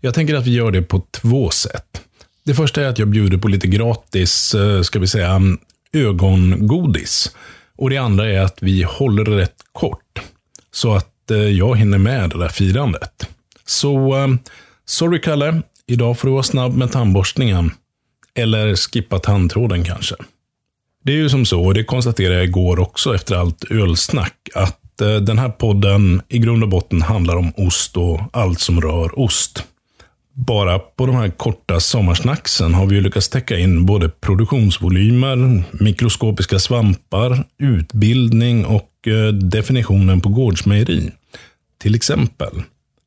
Jag 0.00 0.14
tänker 0.14 0.34
att 0.34 0.46
vi 0.46 0.54
gör 0.54 0.70
det 0.70 0.82
på 0.82 1.02
två 1.10 1.50
sätt. 1.50 2.02
Det 2.44 2.54
första 2.54 2.82
är 2.82 2.86
att 2.86 2.98
jag 2.98 3.08
bjuder 3.08 3.38
på 3.38 3.48
lite 3.48 3.66
gratis, 3.66 4.54
eh, 4.54 4.82
ska 4.82 4.98
vi 4.98 5.06
säga, 5.06 5.40
ögongodis. 5.92 7.36
Och 7.76 7.90
det 7.90 7.96
andra 7.96 8.30
är 8.30 8.40
att 8.40 8.58
vi 8.60 8.82
håller 8.82 9.24
det 9.24 9.36
rätt 9.36 9.56
kort. 9.72 10.22
Så 10.70 10.94
att 10.94 11.30
eh, 11.30 11.38
jag 11.38 11.78
hinner 11.78 11.98
med 11.98 12.30
det 12.30 12.38
där 12.38 12.48
firandet. 12.48 13.28
Så, 13.66 14.16
eh, 14.16 14.28
sorry 14.86 15.20
Kalle. 15.20 15.62
Idag 15.86 16.18
får 16.18 16.28
du 16.28 16.32
vara 16.32 16.42
snabb 16.42 16.76
med 16.76 16.92
tandborstningen. 16.92 17.70
Eller 18.34 18.76
skippa 18.76 19.18
tandtråden 19.18 19.84
kanske. 19.84 20.14
Det 21.06 21.12
är 21.12 21.16
ju 21.16 21.28
som 21.28 21.46
så, 21.46 21.64
och 21.64 21.74
det 21.74 21.84
konstaterade 21.84 22.34
jag 22.34 22.44
igår 22.44 22.78
också 22.78 23.14
efter 23.14 23.36
allt 23.36 23.64
ölsnack, 23.70 24.34
att 24.54 25.00
eh, 25.00 25.16
den 25.16 25.38
här 25.38 25.48
podden 25.48 26.22
i 26.28 26.38
grund 26.38 26.62
och 26.62 26.68
botten 26.68 27.02
handlar 27.02 27.36
om 27.36 27.52
ost 27.56 27.96
och 27.96 28.20
allt 28.32 28.60
som 28.60 28.80
rör 28.80 29.18
ost. 29.20 29.64
Bara 30.32 30.78
på 30.78 31.06
de 31.06 31.16
här 31.16 31.28
korta 31.28 31.80
sommarsnacksen 31.80 32.74
har 32.74 32.86
vi 32.86 32.94
ju 32.94 33.00
lyckats 33.00 33.28
täcka 33.28 33.58
in 33.58 33.86
både 33.86 34.08
produktionsvolymer, 34.08 35.64
mikroskopiska 35.84 36.58
svampar, 36.58 37.44
utbildning 37.58 38.64
och 38.64 39.08
eh, 39.08 39.32
definitionen 39.32 40.20
på 40.20 40.28
gårdsmejeri. 40.28 41.10
Till 41.82 41.94
exempel. 41.94 42.62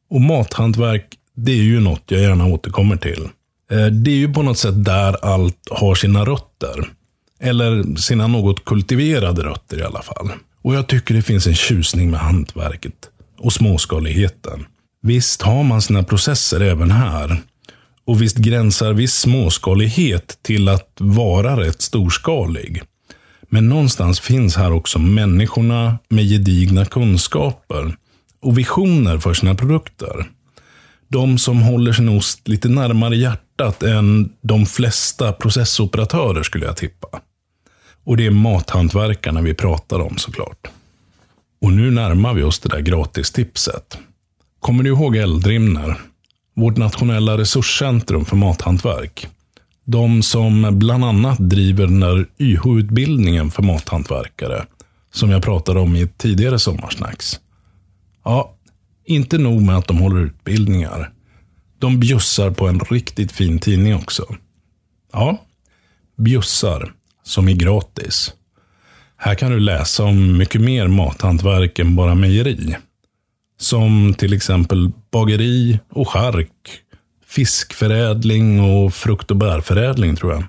Och 0.10 0.22
mathantverk, 0.22 1.06
det 1.36 1.52
är 1.52 1.64
ju 1.64 1.80
något 1.80 2.04
jag 2.06 2.22
gärna 2.22 2.46
återkommer 2.46 2.98
till. 2.98 3.30
Eh, 3.72 3.86
det 3.86 4.12
är 4.12 4.16
ju 4.16 4.34
på 4.34 4.42
något 4.42 4.58
sätt 4.58 4.86
där 4.86 5.26
allt 5.26 5.68
har 5.72 5.96
sina 5.96 6.26
rötter. 6.26 6.99
Eller 7.40 7.96
sina 7.96 8.28
något 8.28 8.66
kultiverade 8.66 9.44
rötter 9.44 9.80
i 9.80 9.84
alla 9.84 10.02
fall. 10.02 10.32
Och 10.62 10.76
jag 10.76 10.88
tycker 10.88 11.14
det 11.16 11.22
finns 11.22 11.48
en 11.48 11.56
tjusning 11.56 12.12
med 12.12 12.20
hantverket 12.20 13.10
och 13.38 13.54
småskaligheten. 13.54 14.66
Visst 15.02 15.42
har 15.42 15.64
man 15.64 15.82
sina 15.82 16.04
processer 16.04 16.62
även 16.62 16.92
här. 16.92 17.42
Och 18.06 18.22
visst 18.22 18.38
gränsar 18.38 18.94
viss 18.94 19.14
småskalighet 19.14 20.40
till 20.42 20.70
att 20.70 20.94
vara 21.00 21.62
rätt 21.62 21.82
storskalig. 21.82 22.82
Men 23.50 23.70
någonstans 23.70 24.20
finns 24.20 24.56
här 24.56 24.72
också 24.72 25.00
människorna 25.00 26.00
med 26.10 26.26
gedigna 26.26 26.86
kunskaper 26.86 27.96
och 28.42 28.58
visioner 28.58 29.18
för 29.18 29.34
sina 29.34 29.56
produkter. 29.56 30.30
De 31.08 31.38
som 31.38 31.62
håller 31.62 31.94
sin 31.94 32.10
ost 32.10 32.48
lite 32.48 32.70
närmare 32.70 33.18
hjärtat 33.18 33.84
än 33.84 34.30
de 34.42 34.66
flesta 34.66 35.32
processoperatörer 35.32 36.44
skulle 36.44 36.66
jag 36.66 36.78
tippa. 36.78 37.22
Och 38.04 38.18
det 38.18 38.26
är 38.26 38.32
mathantverkarna 38.32 39.42
vi 39.42 39.54
pratar 39.54 40.00
om 40.00 40.18
såklart. 40.18 40.68
Och 41.62 41.74
nu 41.74 41.92
närmar 41.92 42.34
vi 42.34 42.44
oss 42.44 42.60
det 42.60 42.70
där 42.70 42.82
gratistipset. 42.82 43.98
Kommer 44.60 44.84
du 44.84 44.90
ihåg 44.90 45.16
Eldrimner? 45.16 45.98
Vårt 46.56 46.78
nationella 46.78 47.38
resurscentrum 47.38 48.26
för 48.26 48.36
mathantverk. 48.36 49.28
De 49.86 50.24
som 50.24 50.80
bland 50.80 51.06
annat 51.06 51.38
driver 51.40 51.88
den 51.88 52.00
där 52.00 52.28
YH-utbildningen 52.38 53.52
för 53.52 53.64
mathantverkare. 53.64 54.66
Som 55.12 55.30
jag 55.30 55.44
pratade 55.44 55.80
om 55.80 55.96
i 55.96 56.02
ett 56.02 56.18
tidigare 56.18 56.60
sommarsnacks. 56.60 57.40
Ja, 58.24 58.56
inte 59.06 59.38
nog 59.38 59.62
med 59.62 59.78
att 59.78 59.88
de 59.88 59.98
håller 59.98 60.20
utbildningar. 60.20 61.12
De 61.80 62.00
bjussar 62.00 62.52
på 62.52 62.68
en 62.68 62.80
riktigt 62.80 63.32
fin 63.32 63.60
tidning 63.60 63.96
också. 63.96 64.36
Ja, 65.14 65.38
bjussar, 66.18 66.94
som 67.30 67.48
är 67.48 67.54
gratis. 67.54 68.34
Här 69.18 69.36
kan 69.36 69.52
du 69.52 69.60
läsa 69.60 70.04
om 70.04 70.38
mycket 70.38 70.62
mer 70.62 70.88
mathantverk 70.88 71.80
än 71.80 71.96
bara 71.96 72.16
mejeri. 72.16 72.76
Som 73.58 74.14
till 74.18 74.34
exempel 74.34 74.92
bageri 75.12 75.80
och 75.90 76.10
chark, 76.10 76.52
fiskförädling 77.26 78.60
och 78.60 78.94
frukt 78.94 79.32
och 79.32 79.38
bärförädling 79.38 80.16
tror 80.16 80.34
jag. 80.34 80.44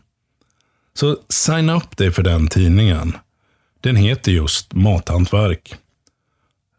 Så 0.94 1.16
signa 1.28 1.76
upp 1.76 1.96
dig 1.96 2.10
för 2.10 2.22
den 2.22 2.48
tidningen. 2.48 3.16
Den 3.80 3.96
heter 3.96 4.32
just 4.32 4.72
Mathantverk. 4.72 5.74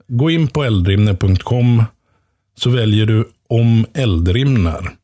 Gå 0.07 0.29
in 0.29 0.47
på 0.47 0.63
eldrimner.com 0.63 1.83
så 2.57 2.69
väljer 2.69 3.05
du 3.05 3.29
om 3.49 3.85
eldrimner. 3.93 5.00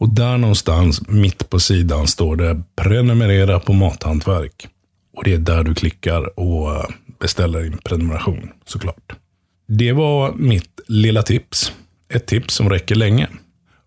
Och 0.00 0.08
där 0.08 0.38
någonstans 0.38 1.08
mitt 1.08 1.50
på 1.50 1.60
sidan 1.60 2.06
står 2.06 2.36
det 2.36 2.62
prenumerera 2.76 3.60
på 3.60 3.72
mathantverk. 3.72 4.68
Och 5.16 5.24
det 5.24 5.34
är 5.34 5.38
där 5.38 5.62
du 5.64 5.74
klickar 5.74 6.38
och 6.38 6.74
eh, 6.74 6.84
beställer 7.20 7.62
din 7.62 7.78
prenumeration 7.78 8.50
såklart. 8.66 9.12
Det 9.68 9.92
var 9.92 10.32
mitt 10.32 10.80
lilla 10.86 11.22
tips. 11.22 11.72
Ett 12.12 12.26
tips 12.26 12.54
som 12.54 12.70
räcker 12.70 12.94
länge. 12.94 13.28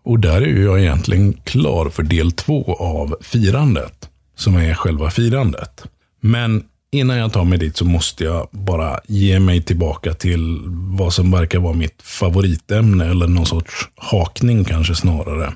Och 0.04 0.20
där 0.20 0.42
är 0.42 0.62
jag 0.62 0.80
egentligen 0.80 1.32
klar 1.32 1.88
för 1.88 2.02
del 2.02 2.32
två 2.32 2.74
av 2.74 3.16
firandet. 3.20 4.08
Som 4.36 4.56
är 4.56 4.74
själva 4.74 5.10
firandet. 5.10 5.84
Men 6.20 6.64
innan 6.92 7.16
jag 7.16 7.32
tar 7.32 7.44
mig 7.44 7.58
dit 7.58 7.76
så 7.76 7.84
måste 7.84 8.24
jag 8.24 8.48
bara 8.50 9.00
ge 9.06 9.40
mig 9.40 9.62
tillbaka 9.62 10.14
till 10.14 10.60
vad 10.98 11.12
som 11.12 11.30
verkar 11.30 11.58
vara 11.58 11.74
mitt 11.74 12.02
favoritämne. 12.02 13.06
Eller 13.10 13.26
någon 13.26 13.46
sorts 13.46 13.88
hakning 13.96 14.64
kanske 14.64 14.94
snarare. 14.94 15.52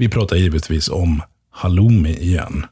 Vi 0.00 0.08
pratar 0.08 0.36
givetvis 0.36 0.88
om 0.88 1.22
halloumi 1.50 2.16
igen. 2.16 2.66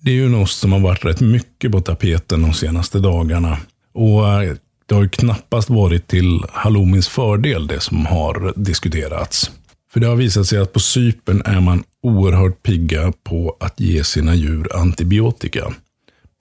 Det 0.00 0.10
är 0.10 0.14
ju 0.14 0.26
en 0.26 0.34
ost 0.34 0.58
som 0.58 0.72
har 0.72 0.80
varit 0.80 1.04
rätt 1.04 1.20
mycket 1.20 1.72
på 1.72 1.80
tapeten 1.80 2.42
de 2.42 2.52
senaste 2.52 2.98
dagarna. 2.98 3.58
Och 3.94 4.42
eh, 4.42 4.54
det 4.86 4.94
har 4.94 5.02
ju 5.02 5.08
knappast 5.08 5.70
varit 5.70 6.06
till 6.06 6.44
halloumins 6.52 7.08
fördel 7.08 7.66
det 7.66 7.80
som 7.80 8.06
har 8.06 8.52
diskuterats. 8.56 9.50
För 9.92 10.00
det 10.00 10.06
har 10.06 10.16
visat 10.16 10.46
sig 10.46 10.58
att 10.58 10.72
på 10.72 10.80
Cypern 10.80 11.42
är 11.44 11.60
man 11.60 11.84
oerhört 12.02 12.62
pigga 12.62 13.12
på 13.24 13.56
att 13.60 13.80
ge 13.80 14.04
sina 14.04 14.34
djur 14.34 14.76
antibiotika. 14.76 15.72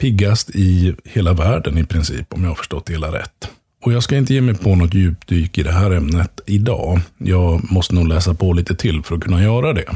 Piggast 0.01 0.49
i 0.49 0.95
hela 1.05 1.33
världen 1.33 1.77
i 1.77 1.83
princip, 1.83 2.33
om 2.33 2.43
jag 2.43 2.49
har 2.49 2.55
förstått 2.55 2.85
det 2.85 2.93
hela 2.93 3.13
rätt. 3.13 3.49
Och 3.85 3.93
jag 3.93 4.03
ska 4.03 4.17
inte 4.17 4.33
ge 4.33 4.41
mig 4.41 4.55
på 4.55 4.75
något 4.75 4.93
djupdyk 4.93 5.57
i 5.57 5.63
det 5.63 5.71
här 5.71 5.91
ämnet 5.91 6.41
idag. 6.45 6.99
Jag 7.17 7.71
måste 7.71 7.95
nog 7.95 8.07
läsa 8.07 8.33
på 8.33 8.53
lite 8.53 8.75
till 8.75 9.03
för 9.03 9.15
att 9.15 9.21
kunna 9.21 9.43
göra 9.43 9.73
det. 9.73 9.95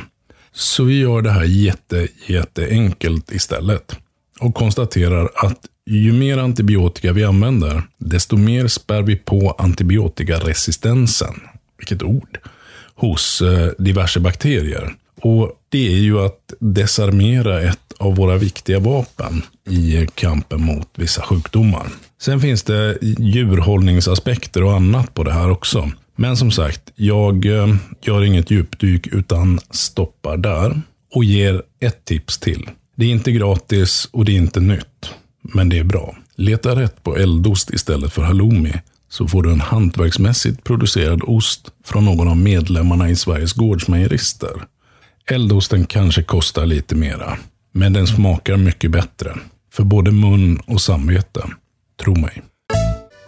Så 0.56 0.84
vi 0.84 1.00
gör 1.00 1.22
det 1.22 1.32
här 1.32 1.44
jätte, 1.44 2.08
jätteenkelt 2.28 3.32
istället. 3.32 3.98
Och 4.40 4.56
konstaterar 4.56 5.30
att 5.36 5.60
ju 5.86 6.14
mer 6.14 6.38
antibiotika 6.38 7.14
vi 7.14 7.24
använder, 7.24 7.84
desto 7.98 8.38
mer 8.38 8.68
spär 8.68 9.02
vi 9.02 9.16
på 9.16 9.56
antibiotikaresistensen. 9.58 11.34
Vilket 11.78 12.04
ord! 12.04 12.40
Hos 12.96 13.42
eh, 13.42 13.70
diverse 13.78 14.20
bakterier. 14.20 14.96
Och 15.22 15.52
det 15.70 15.88
är 15.88 15.98
ju 15.98 16.20
att 16.20 16.54
desarmera 16.60 17.62
ett 17.62 17.94
av 18.00 18.16
våra 18.16 18.38
viktiga 18.38 18.80
vapen 18.80 19.42
i 19.70 20.08
kampen 20.16 20.62
mot 20.62 20.90
vissa 20.96 21.22
sjukdomar. 21.22 21.88
Sen 22.22 22.42
finns 22.42 22.64
det 22.64 22.98
djurhållningsaspekter 23.02 24.64
och 24.64 24.74
annat 24.74 25.14
på 25.14 25.24
det 25.24 25.34
här 25.34 25.52
också. 25.52 25.92
Men 26.16 26.38
som 26.38 26.52
sagt, 26.52 26.82
jag 26.96 27.46
eh, 27.46 27.76
gör 28.02 28.24
inget 28.24 28.52
djupdyk 28.52 29.08
utan 29.08 29.60
stoppar 29.72 30.38
där 30.38 30.82
och 31.16 31.24
ger 31.24 31.64
ett 31.80 32.06
tips 32.06 32.38
till. 32.38 32.70
Det 32.96 33.06
är 33.06 33.10
inte 33.10 33.32
gratis 33.32 34.10
och 34.12 34.26
det 34.26 34.32
är 34.32 34.38
inte 34.38 34.60
nytt, 34.60 35.14
men 35.42 35.70
det 35.70 35.80
är 35.80 35.84
bra. 35.84 36.16
Leta 36.36 36.76
rätt 36.76 37.04
på 37.04 37.18
eldost 37.18 37.70
istället 37.70 38.14
för 38.14 38.22
halloumi 38.22 38.74
så 39.10 39.28
får 39.28 39.44
du 39.44 39.52
en 39.52 39.62
hantverksmässigt 39.62 40.64
producerad 40.64 41.22
ost 41.24 41.72
från 41.84 42.06
någon 42.06 42.28
av 42.28 42.38
medlemmarna 42.38 43.10
i 43.10 43.16
Sveriges 43.16 43.54
gårdsmejerister. 43.54 44.52
Eldosten 45.26 45.86
kanske 45.86 46.24
kostar 46.24 46.66
lite 46.66 46.96
mera, 46.96 47.38
men 47.72 47.94
den 47.94 48.08
smakar 48.08 48.58
mycket 48.58 48.92
bättre. 48.92 49.36
För 49.74 49.84
både 49.84 50.12
mun 50.12 50.60
och 50.68 50.82
samvete. 50.82 51.50
Tro 52.04 52.16
mig. 52.16 52.44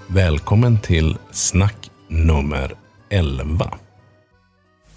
Välkommen 0.08 0.80
till 0.80 1.18
snack 1.32 1.87
nummer 2.08 2.76
11. 3.10 3.72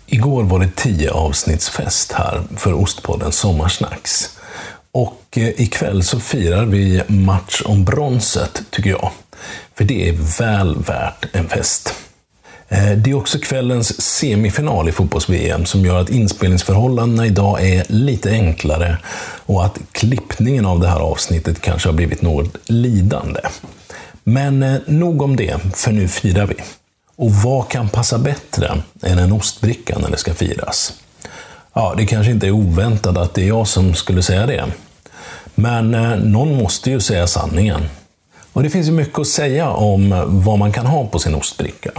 Igår 0.07 0.43
var 0.43 0.59
det 0.59 0.71
10 0.77 1.11
avsnittsfest 1.11 2.13
här 2.13 2.43
för 2.57 2.73
Ostpodden 2.73 3.33
Sommarsnacks. 3.33 4.39
Och 4.93 5.25
eh, 5.37 5.61
ikväll 5.61 6.03
så 6.03 6.21
firar 6.21 6.65
vi 6.65 7.03
match 7.07 7.63
om 7.65 7.85
bronset, 7.85 8.63
tycker 8.71 8.91
jag. 8.91 9.11
För 9.75 9.85
det 9.85 10.09
är 10.09 10.13
väl 10.39 10.79
värt 10.79 11.27
en 11.33 11.49
fest. 11.49 11.95
Eh, 12.69 12.93
det 12.93 13.11
är 13.11 13.15
också 13.15 13.39
kvällens 13.39 14.03
semifinal 14.03 14.89
i 14.89 14.93
fotbolls-VM 14.93 15.67
som 15.67 15.85
gör 15.85 16.01
att 16.01 16.11
inspelningsförhållandena 16.11 17.27
idag 17.27 17.69
är 17.69 17.85
lite 17.89 18.31
enklare 18.31 18.99
och 19.47 19.65
att 19.65 19.79
klippningen 19.93 20.67
av 20.67 20.81
det 20.81 20.89
här 20.89 21.01
avsnittet 21.01 21.61
kanske 21.61 21.89
har 21.89 21.95
blivit 21.95 22.23
något 22.23 22.57
lidande. 22.65 23.41
Men 24.25 24.63
eh, 24.63 24.81
nog 24.87 25.23
om 25.23 25.37
det, 25.37 25.61
för 25.75 25.93
nu 25.93 26.09
firar 26.09 26.47
vi. 26.47 26.55
Och 27.21 27.33
vad 27.33 27.68
kan 27.68 27.89
passa 27.89 28.18
bättre 28.18 28.83
än 29.03 29.18
en 29.18 29.33
ostbricka 29.33 29.99
när 29.99 30.11
det 30.11 30.16
ska 30.16 30.35
firas? 30.35 30.93
Ja, 31.73 31.95
det 31.97 32.07
kanske 32.07 32.33
inte 32.33 32.47
är 32.47 32.51
oväntat 32.51 33.16
att 33.16 33.35
det 33.35 33.43
är 33.43 33.49
jag 33.49 33.68
som 33.68 33.95
skulle 33.95 34.23
säga 34.23 34.47
det. 34.47 34.64
Men 35.55 35.95
eh, 35.95 36.16
någon 36.16 36.55
måste 36.55 36.91
ju 36.91 37.01
säga 37.01 37.27
sanningen. 37.27 37.81
Och 38.53 38.62
det 38.62 38.71
finns 38.71 38.89
ju 38.89 38.93
mycket 38.93 39.18
att 39.18 39.27
säga 39.27 39.71
om 39.71 40.25
vad 40.45 40.59
man 40.59 40.73
kan 40.73 40.87
ha 40.87 41.07
på 41.07 41.18
sin 41.18 41.35
ostbricka. 41.35 41.91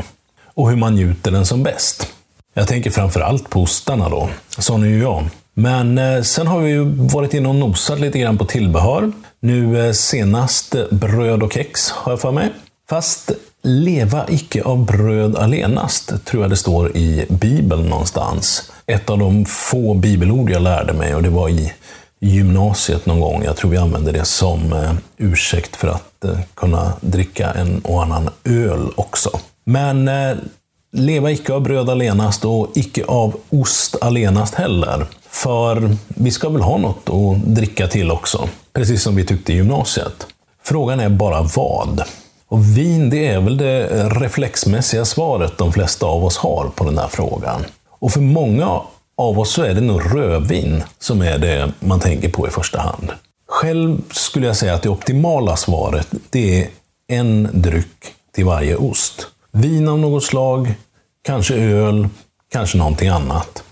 Och 0.43 0.69
hur 0.69 0.77
man 0.77 0.95
njuter 0.95 1.31
den 1.31 1.45
som 1.45 1.63
bäst. 1.63 2.07
Jag 2.53 2.67
tänker 2.67 2.91
framförallt 2.91 3.49
på 3.49 3.61
ostarna 3.61 4.09
då. 4.09 4.29
Sån 4.57 4.83
är 4.83 4.87
ju 4.87 4.99
jag. 4.99 5.29
Men 5.53 5.97
eh, 5.97 6.21
sen 6.21 6.47
har 6.47 6.59
vi 6.59 6.69
ju 6.69 6.83
varit 6.95 7.33
inne 7.33 7.49
och 7.49 7.55
nosat 7.55 7.99
lite 7.99 8.19
grann 8.19 8.37
på 8.37 8.45
tillbehör. 8.45 9.11
Nu 9.39 9.85
eh, 9.87 9.91
senast 9.91 10.75
bröd 10.91 11.43
och 11.43 11.53
kex, 11.53 11.91
har 11.91 12.11
jag 12.11 12.21
för 12.21 12.31
mig. 12.31 12.49
Fast 12.89 13.31
leva 13.61 14.25
icke 14.29 14.63
av 14.63 14.85
bröd 14.85 15.35
allenast, 15.35 16.25
tror 16.25 16.43
jag 16.43 16.49
det 16.49 16.57
står 16.57 16.97
i 16.97 17.25
Bibeln 17.29 17.89
någonstans. 17.89 18.71
Ett 18.85 19.09
av 19.09 19.17
de 19.17 19.45
få 19.45 19.93
bibelord 19.93 20.49
jag 20.49 20.61
lärde 20.61 20.93
mig 20.93 21.15
och 21.15 21.23
det 21.23 21.29
var 21.29 21.49
i 21.49 21.73
gymnasiet 22.19 23.05
någon 23.05 23.19
gång. 23.19 23.43
Jag 23.43 23.57
tror 23.57 23.71
vi 23.71 23.77
använde 23.77 24.11
det 24.11 24.25
som 24.25 24.73
eh, 24.73 24.93
ursäkt 25.17 25.75
för 25.75 25.87
att 25.87 26.25
eh, 26.25 26.39
kunna 26.53 26.93
dricka 27.01 27.51
en 27.51 27.79
och 27.79 28.03
annan 28.03 28.29
öl 28.43 28.91
också. 28.95 29.39
Men 29.63 30.07
eh, 30.07 30.37
leva 30.91 31.31
icke 31.31 31.53
av 31.53 31.61
bröd 31.61 31.89
allenast 31.89 32.45
och 32.45 32.67
icke 32.75 33.05
av 33.05 33.35
ost 33.49 33.95
allenast 34.01 34.53
heller. 34.53 35.05
För 35.29 35.97
vi 36.07 36.31
ska 36.31 36.49
väl 36.49 36.61
ha 36.61 36.77
något 36.77 37.09
att 37.09 37.55
dricka 37.55 37.87
till 37.87 38.11
också, 38.11 38.49
precis 38.73 39.03
som 39.03 39.15
vi 39.15 39.25
tyckte 39.25 39.53
i 39.53 39.55
gymnasiet. 39.55 40.27
Frågan 40.63 40.99
är 40.99 41.09
bara 41.09 41.41
vad. 41.41 42.03
Och 42.51 42.77
vin, 42.77 43.09
det 43.09 43.27
är 43.27 43.39
väl 43.39 43.57
det 43.57 43.87
reflexmässiga 44.09 45.05
svaret 45.05 45.57
de 45.57 45.73
flesta 45.73 46.05
av 46.05 46.25
oss 46.25 46.37
har 46.37 46.69
på 46.75 46.83
den 46.83 46.97
här 46.97 47.07
frågan. 47.07 47.65
Och 47.89 48.11
för 48.11 48.21
många 48.21 48.81
av 49.17 49.39
oss 49.39 49.53
så 49.53 49.63
är 49.63 49.73
det 49.73 49.81
nog 49.81 50.15
rödvin 50.15 50.83
som 50.99 51.21
är 51.21 51.37
det 51.37 51.71
man 51.79 51.99
tänker 51.99 52.29
på 52.29 52.47
i 52.47 52.49
första 52.49 52.79
hand. 52.79 53.11
Själv 53.47 54.01
skulle 54.11 54.47
jag 54.47 54.55
säga 54.55 54.73
att 54.73 54.81
det 54.81 54.89
optimala 54.89 55.57
svaret, 55.57 56.07
det 56.29 56.61
är 56.61 56.67
en 57.07 57.49
dryck 57.53 58.13
till 58.35 58.45
varje 58.45 58.75
ost. 58.75 59.27
Vin 59.51 59.87
av 59.87 59.99
något 59.99 60.23
slag, 60.23 60.73
kanske 61.23 61.55
öl, 61.55 62.09
kanske 62.51 62.77
någonting 62.77 63.09
annat. 63.09 63.63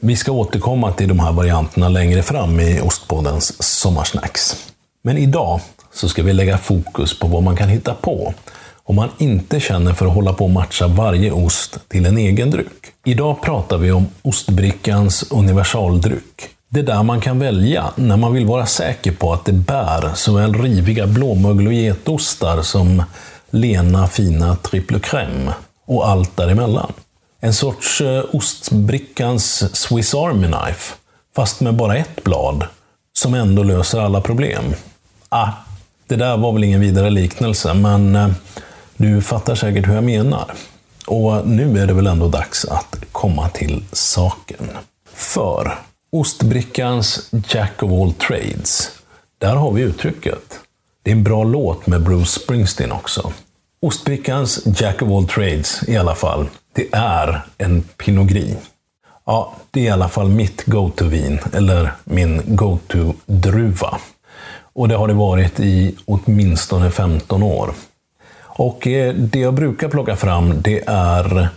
Vi 0.00 0.16
ska 0.16 0.32
återkomma 0.32 0.92
till 0.92 1.08
de 1.08 1.20
här 1.20 1.32
varianterna 1.32 1.88
längre 1.88 2.22
fram 2.22 2.60
i 2.60 2.80
Ostpoddens 2.80 3.62
sommarsnacks. 3.62 4.66
Men 5.02 5.18
idag 5.18 5.60
så 5.98 6.08
ska 6.08 6.22
vi 6.22 6.32
lägga 6.32 6.58
fokus 6.58 7.18
på 7.18 7.26
vad 7.26 7.42
man 7.42 7.56
kan 7.56 7.68
hitta 7.68 7.94
på 7.94 8.34
om 8.84 8.96
man 8.96 9.08
inte 9.18 9.60
känner 9.60 9.92
för 9.92 10.06
att 10.06 10.14
hålla 10.14 10.32
på 10.32 10.44
och 10.44 10.50
matcha 10.50 10.86
varje 10.86 11.32
ost 11.32 11.78
till 11.88 12.06
en 12.06 12.18
egen 12.18 12.50
dryck. 12.50 12.86
Idag 13.04 13.42
pratar 13.42 13.78
vi 13.78 13.92
om 13.92 14.08
ostbrickans 14.22 15.24
universaldryck. 15.30 16.48
Det 16.68 16.82
där 16.82 17.02
man 17.02 17.20
kan 17.20 17.38
välja 17.38 17.90
när 17.94 18.16
man 18.16 18.32
vill 18.32 18.46
vara 18.46 18.66
säker 18.66 19.12
på 19.12 19.32
att 19.32 19.44
det 19.44 19.52
bär 19.52 20.14
såväl 20.14 20.54
riviga 20.54 21.06
blåmögel 21.06 21.66
och 21.66 21.72
getostar 21.72 22.62
som 22.62 23.02
lena 23.50 24.06
fina 24.06 24.56
triple 24.56 24.98
crème 24.98 25.50
och 25.86 26.08
allt 26.08 26.36
däremellan. 26.36 26.92
En 27.40 27.54
sorts 27.54 28.00
eh, 28.00 28.24
ostbrickans 28.32 29.76
Swiss 29.76 30.14
Army 30.14 30.46
Knife, 30.46 30.94
fast 31.36 31.60
med 31.60 31.74
bara 31.74 31.96
ett 31.96 32.24
blad, 32.24 32.64
som 33.12 33.34
ändå 33.34 33.62
löser 33.62 34.00
alla 34.00 34.20
problem. 34.20 34.64
Ah, 35.28 35.48
det 36.08 36.16
där 36.16 36.36
var 36.36 36.52
väl 36.52 36.64
ingen 36.64 36.80
vidare 36.80 37.10
liknelse, 37.10 37.74
men 37.74 38.16
eh, 38.16 38.28
du 38.96 39.22
fattar 39.22 39.54
säkert 39.54 39.88
hur 39.88 39.94
jag 39.94 40.04
menar. 40.04 40.54
Och 41.06 41.48
nu 41.48 41.78
är 41.78 41.86
det 41.86 41.92
väl 41.92 42.06
ändå 42.06 42.28
dags 42.28 42.64
att 42.64 42.96
komma 43.12 43.48
till 43.48 43.84
saken. 43.92 44.68
För 45.14 45.78
ostbrickans 46.12 47.30
Jack 47.48 47.82
of 47.82 47.90
all 47.92 48.12
trades, 48.12 48.90
där 49.38 49.56
har 49.56 49.72
vi 49.72 49.82
uttrycket. 49.82 50.60
Det 51.02 51.10
är 51.10 51.14
en 51.14 51.24
bra 51.24 51.44
låt 51.44 51.86
med 51.86 52.02
Bruce 52.02 52.40
Springsteen 52.40 52.92
också. 52.92 53.32
Ostbrickans 53.82 54.60
Jack 54.76 55.02
of 55.02 55.08
all 55.10 55.28
trades 55.28 55.88
i 55.88 55.96
alla 55.96 56.14
fall, 56.14 56.46
det 56.72 56.88
är 56.92 57.40
en 57.58 57.82
Pinot 57.82 58.28
Gris. 58.28 58.56
Ja, 59.26 59.52
det 59.70 59.80
är 59.80 59.84
i 59.84 59.88
alla 59.90 60.08
fall 60.08 60.28
mitt 60.28 60.64
go-to-vin, 60.64 61.40
eller 61.52 61.92
min 62.04 62.42
go-to-druva. 62.46 63.98
Och 64.78 64.88
det 64.88 64.94
har 64.94 65.08
det 65.08 65.14
varit 65.14 65.60
i 65.60 65.94
åtminstone 66.04 66.90
15 66.90 67.42
år. 67.42 67.74
Och 68.40 68.86
eh, 68.86 69.14
det 69.14 69.38
jag 69.38 69.54
brukar 69.54 69.88
plocka 69.88 70.16
fram 70.16 70.62
det 70.62 70.84
är 70.86 71.48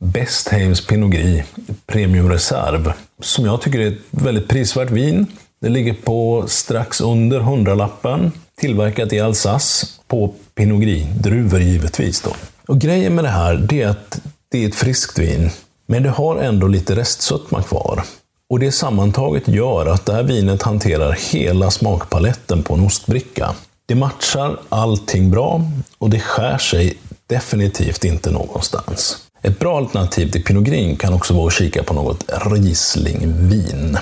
Bestheims 0.00 0.86
Pinot 0.86 1.10
Gris 1.10 1.44
Premium 1.86 2.30
Reserve. 2.30 2.94
Som 3.20 3.44
jag 3.44 3.60
tycker 3.60 3.78
är 3.78 3.86
ett 3.86 3.98
väldigt 4.10 4.48
prisvärt 4.48 4.90
vin. 4.90 5.26
Det 5.60 5.68
ligger 5.68 5.94
på 5.94 6.44
strax 6.46 7.00
under 7.00 7.40
hundralappen. 7.40 8.32
Tillverkat 8.60 9.12
i 9.12 9.20
Alsace 9.20 9.86
på 10.06 10.34
Pinot 10.54 10.82
Gris-druvor 10.82 11.60
givetvis. 11.60 12.20
Då. 12.20 12.30
Och 12.68 12.80
grejen 12.80 13.14
med 13.14 13.24
det 13.24 13.30
här 13.30 13.54
det 13.68 13.82
är 13.82 13.88
att 13.88 14.20
det 14.48 14.64
är 14.64 14.68
ett 14.68 14.74
friskt 14.74 15.18
vin. 15.18 15.50
Men 15.86 16.02
det 16.02 16.10
har 16.10 16.36
ändå 16.36 16.66
lite 16.66 16.96
restsötma 16.96 17.62
kvar. 17.62 18.02
Och 18.50 18.58
det 18.58 18.72
sammantaget 18.72 19.48
gör 19.48 19.86
att 19.86 20.06
det 20.06 20.12
här 20.12 20.22
vinet 20.22 20.62
hanterar 20.62 21.12
hela 21.32 21.70
smakpaletten 21.70 22.62
på 22.62 22.74
en 22.74 22.86
ostbricka. 22.86 23.54
Det 23.86 23.94
matchar 23.94 24.58
allting 24.68 25.30
bra 25.30 25.62
och 25.98 26.10
det 26.10 26.20
skär 26.20 26.58
sig 26.58 26.98
definitivt 27.26 28.04
inte 28.04 28.30
någonstans. 28.30 29.16
Ett 29.42 29.58
bra 29.58 29.78
alternativ 29.78 30.30
till 30.30 30.44
Pinot 30.44 30.64
Gris 30.64 30.98
kan 30.98 31.14
också 31.14 31.34
vara 31.34 31.46
att 31.46 31.52
kika 31.52 31.82
på 31.82 31.94
något 31.94 32.24
Rieslingvin. 32.28 33.98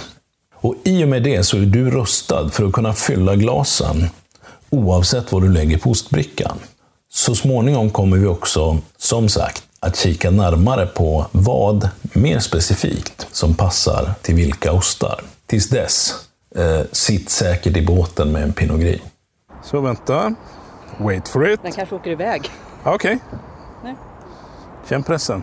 Och 0.55 0.75
I 0.85 1.05
och 1.05 1.09
med 1.09 1.23
det 1.23 1.43
så 1.43 1.57
är 1.57 1.61
du 1.61 1.91
rustad 1.91 2.49
för 2.49 2.67
att 2.67 2.73
kunna 2.73 2.93
fylla 2.93 3.37
glasen 3.37 4.09
oavsett 4.71 5.33
vad 5.33 5.43
du 5.43 5.49
lägger 5.49 5.79
på 5.79 5.91
ostbrickan. 5.91 6.59
Så 7.13 7.35
småningom 7.35 7.91
kommer 7.91 8.17
vi 8.17 8.27
också, 8.27 8.79
som 8.99 9.29
sagt, 9.29 9.63
att 9.81 9.97
kika 9.97 10.31
närmare 10.31 10.87
på 10.87 11.27
vad, 11.33 11.89
mer 12.13 12.39
specifikt, 12.39 13.27
som 13.33 13.55
passar 13.55 14.15
till 14.23 14.35
vilka 14.35 14.73
ostar. 14.73 15.21
Tills 15.47 15.69
dess, 15.69 16.15
eh, 16.57 16.81
sitt 16.93 17.31
säkert 17.31 17.77
i 17.77 17.87
båten 17.87 18.33
med 18.33 18.43
en 18.43 18.53
Pinot 18.53 18.81
Gris. 18.81 19.01
Så 19.65 19.81
vänta. 19.81 20.35
Wait 20.99 21.29
for 21.29 21.49
it. 21.49 21.63
Den 21.63 21.73
kanske 21.73 21.95
åker 21.95 22.11
iväg. 22.11 22.51
Okej. 22.85 23.19
Nej. 23.85 23.97
Känn 24.89 25.03
pressen. 25.03 25.43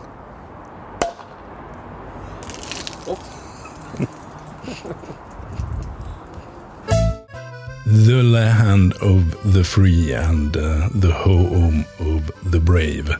The 7.85 8.23
land 8.23 8.93
of 8.93 9.53
the 9.53 9.63
free 9.63 10.13
and 10.13 10.57
uh, 10.57 10.89
the 10.89 11.11
home 11.11 11.85
of 11.99 12.51
the 12.51 12.59
brave. 12.59 13.17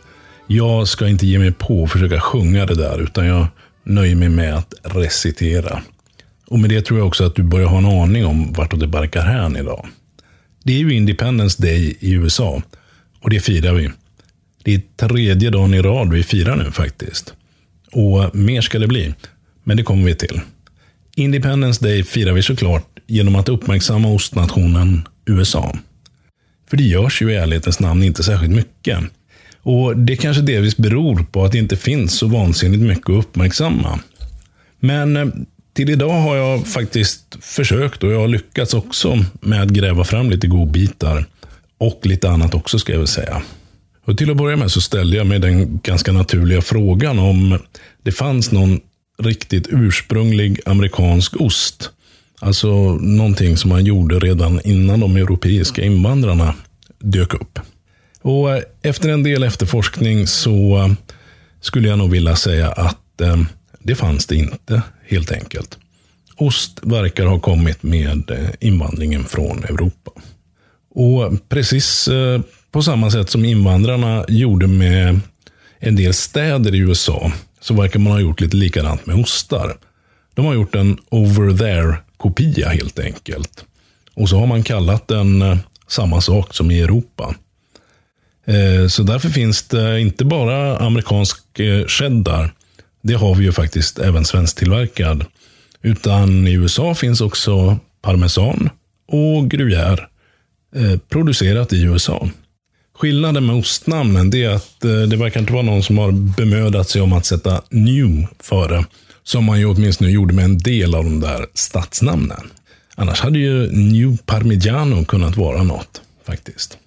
Jag 0.47 0.87
ska 0.87 1.07
inte 1.07 1.27
ge 1.27 1.39
mig 1.39 1.51
på 1.51 1.83
att 1.83 1.91
försöka 1.91 2.19
sjunga 2.19 2.65
det 2.65 2.75
där, 2.75 3.01
utan 3.01 3.25
jag 3.25 3.47
nöjer 3.83 4.15
mig 4.15 4.29
med 4.29 4.53
att 4.53 4.73
recitera. 4.83 5.81
Och 6.47 6.59
med 6.59 6.69
det 6.69 6.81
tror 6.81 6.99
jag 6.99 7.07
också 7.07 7.25
att 7.25 7.35
du 7.35 7.43
börjar 7.43 7.67
ha 7.67 7.77
en 7.77 7.85
aning 7.85 8.25
om 8.25 8.53
vartåt 8.53 8.79
det 8.79 8.87
barkar 8.87 9.21
hän 9.21 9.55
idag. 9.55 9.87
Det 10.63 10.73
är 10.73 10.79
ju 10.79 10.93
Independence 10.93 11.61
Day 11.61 11.97
i 11.99 12.11
USA. 12.11 12.61
Och 13.21 13.29
det 13.29 13.39
firar 13.39 13.73
vi. 13.73 13.89
Det 14.63 14.73
är 14.73 14.81
tredje 15.07 15.49
dagen 15.49 15.73
i 15.73 15.81
rad 15.81 16.13
vi 16.13 16.23
firar 16.23 16.55
nu 16.55 16.71
faktiskt. 16.71 17.33
Och 17.91 18.35
mer 18.35 18.61
ska 18.61 18.79
det 18.79 18.87
bli. 18.87 19.13
Men 19.63 19.77
det 19.77 19.83
kommer 19.83 20.05
vi 20.05 20.15
till. 20.15 20.41
Independence 21.15 21.85
Day 21.85 22.03
firar 22.03 22.33
vi 22.33 22.43
såklart 22.43 22.99
genom 23.07 23.35
att 23.35 23.49
uppmärksamma 23.49 24.07
ostnationen 24.07 25.07
USA. 25.25 25.75
För 26.69 26.77
det 26.77 26.83
görs 26.83 27.21
ju 27.21 27.31
i 27.31 27.35
ärlighetens 27.35 27.79
namn 27.79 28.03
inte 28.03 28.23
särskilt 28.23 28.53
mycket. 28.53 28.99
Och 29.63 29.97
Det 29.97 30.15
kanske 30.15 30.41
delvis 30.41 30.77
beror 30.77 31.25
på 31.31 31.45
att 31.45 31.51
det 31.51 31.57
inte 31.57 31.77
finns 31.77 32.13
så 32.17 32.27
vansinnigt 32.27 32.83
mycket 32.83 33.09
att 33.09 33.25
uppmärksamma. 33.25 33.99
Men 34.79 35.17
eh, 35.17 35.27
till 35.73 35.89
idag 35.89 36.21
har 36.21 36.35
jag 36.35 36.67
faktiskt 36.67 37.37
försökt 37.41 38.03
och 38.03 38.11
jag 38.11 38.19
har 38.19 38.27
lyckats 38.27 38.73
också 38.73 39.25
med 39.41 39.61
att 39.61 39.69
gräva 39.69 40.03
fram 40.03 40.29
lite 40.29 40.47
godbitar. 40.47 41.25
Och 41.77 41.99
lite 42.03 42.29
annat 42.29 42.53
också 42.53 42.79
ska 42.79 42.91
jag 42.91 42.99
väl 42.99 43.07
säga. 43.07 43.41
Och 44.05 44.17
till 44.17 44.31
att 44.31 44.37
börja 44.37 44.57
med 44.57 44.71
så 44.71 44.81
ställde 44.81 45.17
jag 45.17 45.27
mig 45.27 45.39
den 45.39 45.79
ganska 45.83 46.11
naturliga 46.11 46.61
frågan 46.61 47.19
om 47.19 47.59
det 48.03 48.11
fanns 48.11 48.51
någon 48.51 48.79
riktigt 49.19 49.67
ursprunglig 49.69 50.59
amerikansk 50.65 51.41
ost. 51.41 51.89
Alltså 52.39 52.93
någonting 52.93 53.57
som 53.57 53.69
man 53.69 53.85
gjorde 53.85 54.19
redan 54.19 54.61
innan 54.63 54.99
de 54.99 55.17
europeiska 55.17 55.83
invandrarna 55.83 56.55
dök 56.99 57.33
upp. 57.33 57.59
Och 58.23 58.51
eh, 58.51 58.63
efter 58.81 59.09
en 59.09 59.23
del 59.23 59.43
efterforskning 59.43 60.27
så 60.27 60.77
eh, 60.77 60.93
skulle 61.61 61.87
jag 61.87 61.97
nog 61.97 62.11
vilja 62.11 62.35
säga 62.35 62.71
att 62.71 63.21
eh, 63.21 63.41
det 63.79 63.95
fanns 63.95 64.25
det 64.25 64.35
inte, 64.35 64.81
helt 65.07 65.31
enkelt. 65.31 65.77
Ost 66.35 66.79
verkar 66.81 67.25
ha 67.25 67.39
kommit 67.39 67.83
med 67.83 68.31
eh, 68.31 68.49
invandringen 68.59 69.23
från 69.23 69.63
Europa. 69.63 70.11
Och 70.95 71.49
precis 71.49 72.07
eh, 72.07 72.41
på 72.71 72.81
samma 72.81 73.11
sätt 73.11 73.29
som 73.29 73.45
invandrarna 73.45 74.25
gjorde 74.27 74.67
med 74.67 75.19
en 75.79 75.95
del 75.95 76.13
städer 76.13 76.75
i 76.75 76.77
USA, 76.77 77.31
så 77.59 77.73
verkar 77.73 77.99
man 77.99 78.13
ha 78.13 78.19
gjort 78.19 78.41
lite 78.41 78.57
likadant 78.57 79.05
med 79.05 79.15
ostar. 79.15 79.77
De 80.33 80.45
har 80.45 80.53
gjort 80.53 80.75
en 80.75 80.97
over 81.09 81.57
there-kopia 81.57 82.69
helt 82.69 82.99
enkelt. 82.99 83.65
Och 84.15 84.29
så 84.29 84.37
har 84.37 84.45
man 84.45 84.63
kallat 84.63 85.07
den 85.07 85.41
eh, 85.41 85.57
samma 85.87 86.21
sak 86.21 86.53
som 86.53 86.71
i 86.71 86.81
Europa. 86.81 87.35
Eh, 88.45 88.87
så 88.87 89.03
därför 89.03 89.29
finns 89.29 89.63
det 89.63 89.99
inte 89.99 90.25
bara 90.25 90.77
amerikansk 90.77 91.59
eh, 91.59 91.85
cheddar 91.87 92.53
det 93.03 93.13
har 93.13 93.35
vi 93.35 93.43
ju 93.43 93.51
faktiskt 93.51 93.99
även 93.99 94.25
svensktillverkad. 94.25 95.25
Utan 95.81 96.47
i 96.47 96.51
USA 96.51 96.95
finns 96.95 97.21
också 97.21 97.77
parmesan 98.01 98.69
och 99.07 99.51
gruyère 99.51 99.99
eh, 100.75 100.97
producerat 101.09 101.73
i 101.73 101.81
USA. 101.81 102.29
Skillnaden 102.95 103.45
med 103.45 103.55
ostnamnen 103.55 104.35
är 104.35 104.49
att 104.49 104.79
det 104.81 105.15
verkar 105.15 105.39
inte 105.39 105.53
vara 105.53 105.63
någon 105.63 105.83
som 105.83 105.97
har 105.97 106.11
bemödat 106.11 106.89
sig 106.89 107.01
om 107.01 107.13
att 107.13 107.25
sätta 107.25 107.61
new 107.69 108.27
före. 108.39 108.85
Som 109.23 109.43
man 109.43 109.59
ju 109.59 109.65
åtminstone 109.65 110.11
gjorde 110.11 110.33
med 110.33 110.45
en 110.45 110.57
del 110.57 110.95
av 110.95 111.03
de 111.03 111.19
där 111.19 111.45
stadsnamnen. 111.53 112.49
Annars 112.95 113.21
hade 113.21 113.39
ju 113.39 113.71
New 113.71 114.17
Parmigiano 114.25 115.05
kunnat 115.05 115.37
vara 115.37 115.63
något, 115.63 116.01
faktiskt. 116.27 116.77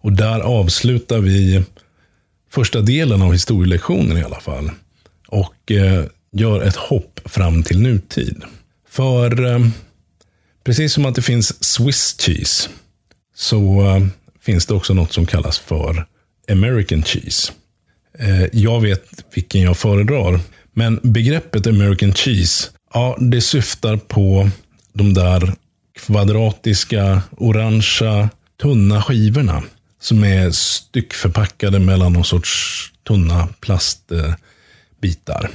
Och 0.00 0.12
där 0.12 0.40
avslutar 0.40 1.18
vi 1.18 1.64
första 2.50 2.80
delen 2.80 3.22
av 3.22 3.32
historielektionen 3.32 4.18
i 4.18 4.22
alla 4.22 4.40
fall 4.40 4.70
och 5.28 5.72
eh, 5.72 6.04
gör 6.32 6.62
ett 6.62 6.76
hopp 6.76 7.20
fram 7.24 7.62
till 7.62 7.80
nutid. 7.80 8.42
För 8.88 9.44
eh, 9.44 9.66
precis 10.64 10.92
som 10.92 11.06
att 11.06 11.14
det 11.14 11.22
finns 11.22 11.64
Swiss 11.64 12.16
cheese 12.20 12.68
så 13.34 13.80
eh, 13.80 14.06
finns 14.40 14.66
det 14.66 14.74
också 14.74 14.94
något 14.94 15.12
som 15.12 15.26
kallas 15.26 15.58
för 15.58 16.06
American 16.50 17.02
cheese. 17.02 17.52
Eh, 18.18 18.44
jag 18.52 18.80
vet 18.80 19.04
vilken 19.34 19.60
jag 19.60 19.76
föredrar. 19.76 20.40
Men 20.72 21.00
begreppet 21.02 21.66
American 21.66 22.12
cheese, 22.14 22.70
ja, 22.94 23.16
det 23.20 23.40
syftar 23.40 23.96
på 23.96 24.50
de 24.92 25.14
där 25.14 25.52
kvadratiska, 25.98 27.22
orangea, 27.36 28.30
tunna 28.62 29.02
skivorna. 29.02 29.62
Som 30.00 30.24
är 30.24 30.50
styckförpackade 30.50 31.78
mellan 31.78 32.12
någon 32.12 32.24
sorts 32.24 32.92
tunna 33.06 33.48
plastbitar. 33.60 35.50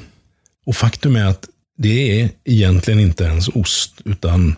Och 0.66 0.76
faktum 0.76 1.16
är 1.16 1.26
att 1.26 1.46
det 1.78 2.22
är 2.22 2.30
egentligen 2.46 3.00
inte 3.00 3.24
ens 3.24 3.48
ost, 3.48 3.94
utan 4.06 4.56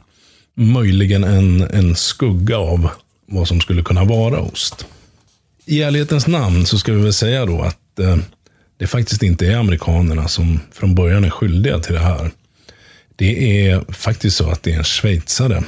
möjligen 0.56 1.24
en, 1.24 1.62
en 1.62 1.96
skugga 1.96 2.58
av 2.58 2.90
vad 3.28 3.48
som 3.48 3.62
skulle 3.62 3.84
kunna 3.84 4.04
vara 4.04 4.40
ost. 4.40 4.86
I 5.66 5.82
ärlighetens 5.82 6.28
namn 6.28 6.66
så 6.66 6.78
ska 6.78 6.94
vi 6.94 7.02
väl 7.02 7.14
säga 7.14 7.46
då 7.46 7.62
att 7.62 8.00
eh, 8.00 8.18
det 8.78 8.88
faktiskt 8.88 9.24
inte 9.24 9.48
är 9.48 9.58
amerikanerna 9.58 10.28
som 10.28 10.60
från 10.72 10.96
början 10.96 11.24
är 11.24 11.30
skyldiga 11.30 11.80
till 11.80 11.94
det 11.94 12.00
här. 12.00 12.32
Det 13.16 13.68
är 13.68 13.94
faktiskt 13.94 14.38
så 14.38 14.50
att 14.50 14.64
det 14.64 14.72
är 14.72 14.78
en 14.78 14.84
schweizare. 14.84 15.64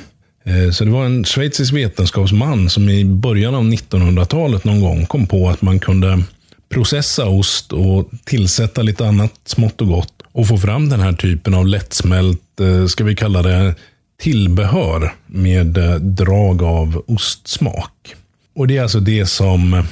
Eh, 0.48 0.72
så 0.72 0.86
det 0.86 0.92
var 0.92 1.06
en 1.06 1.26
schweizisk 1.26 1.74
vetenskapsman 1.74 2.70
som 2.70 2.90
i 2.90 3.06
början 3.06 3.56
av 3.56 3.64
1900-talet 3.64 4.64
någon 4.64 4.82
gång 4.82 5.06
kom 5.06 5.28
på 5.28 5.50
att 5.50 5.62
man 5.62 5.80
kunde 5.80 6.24
processa 6.70 7.26
ost 7.26 7.74
och 7.74 8.10
tillsätta 8.26 8.82
lite 8.82 9.08
annat 9.08 9.34
smått 9.46 9.82
och 9.82 9.88
gott 9.88 10.14
och 10.32 10.48
få 10.48 10.58
fram 10.58 10.90
den 10.90 11.00
här 11.00 11.14
typen 11.14 11.54
av 11.54 11.68
lättsmält, 11.68 12.60
eh, 12.60 12.86
ska 12.86 13.04
vi 13.04 13.16
kalla 13.16 13.42
det, 13.42 13.76
tillbehör 14.22 15.14
med 15.28 15.78
eh, 15.78 15.96
drag 15.96 16.64
av 16.64 17.04
ostsmak. 17.08 18.16
Och 18.56 18.68
det 18.68 18.78
är 18.78 18.82
alltså 18.82 19.00
det 19.00 19.26
som 19.26 19.84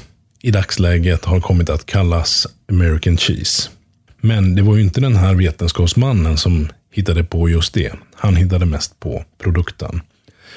i 0.42 0.52
dagsläget 0.52 1.26
har 1.26 1.40
kommit 1.40 1.70
att 1.70 1.86
kallas 1.86 2.48
American 2.70 3.18
cheese. 3.18 3.70
Men 4.22 4.56
det 4.56 4.62
var 4.62 4.76
ju 4.76 4.82
inte 4.82 5.02
den 5.02 5.16
här 5.16 5.34
vetenskapsmannen 5.34 6.38
som 6.38 6.70
hittade 6.92 7.24
på 7.24 7.50
just 7.50 7.74
det. 7.74 7.94
Han 8.16 8.36
hittade 8.36 8.66
mest 8.66 9.00
på 9.00 9.24
produkten. 9.44 10.02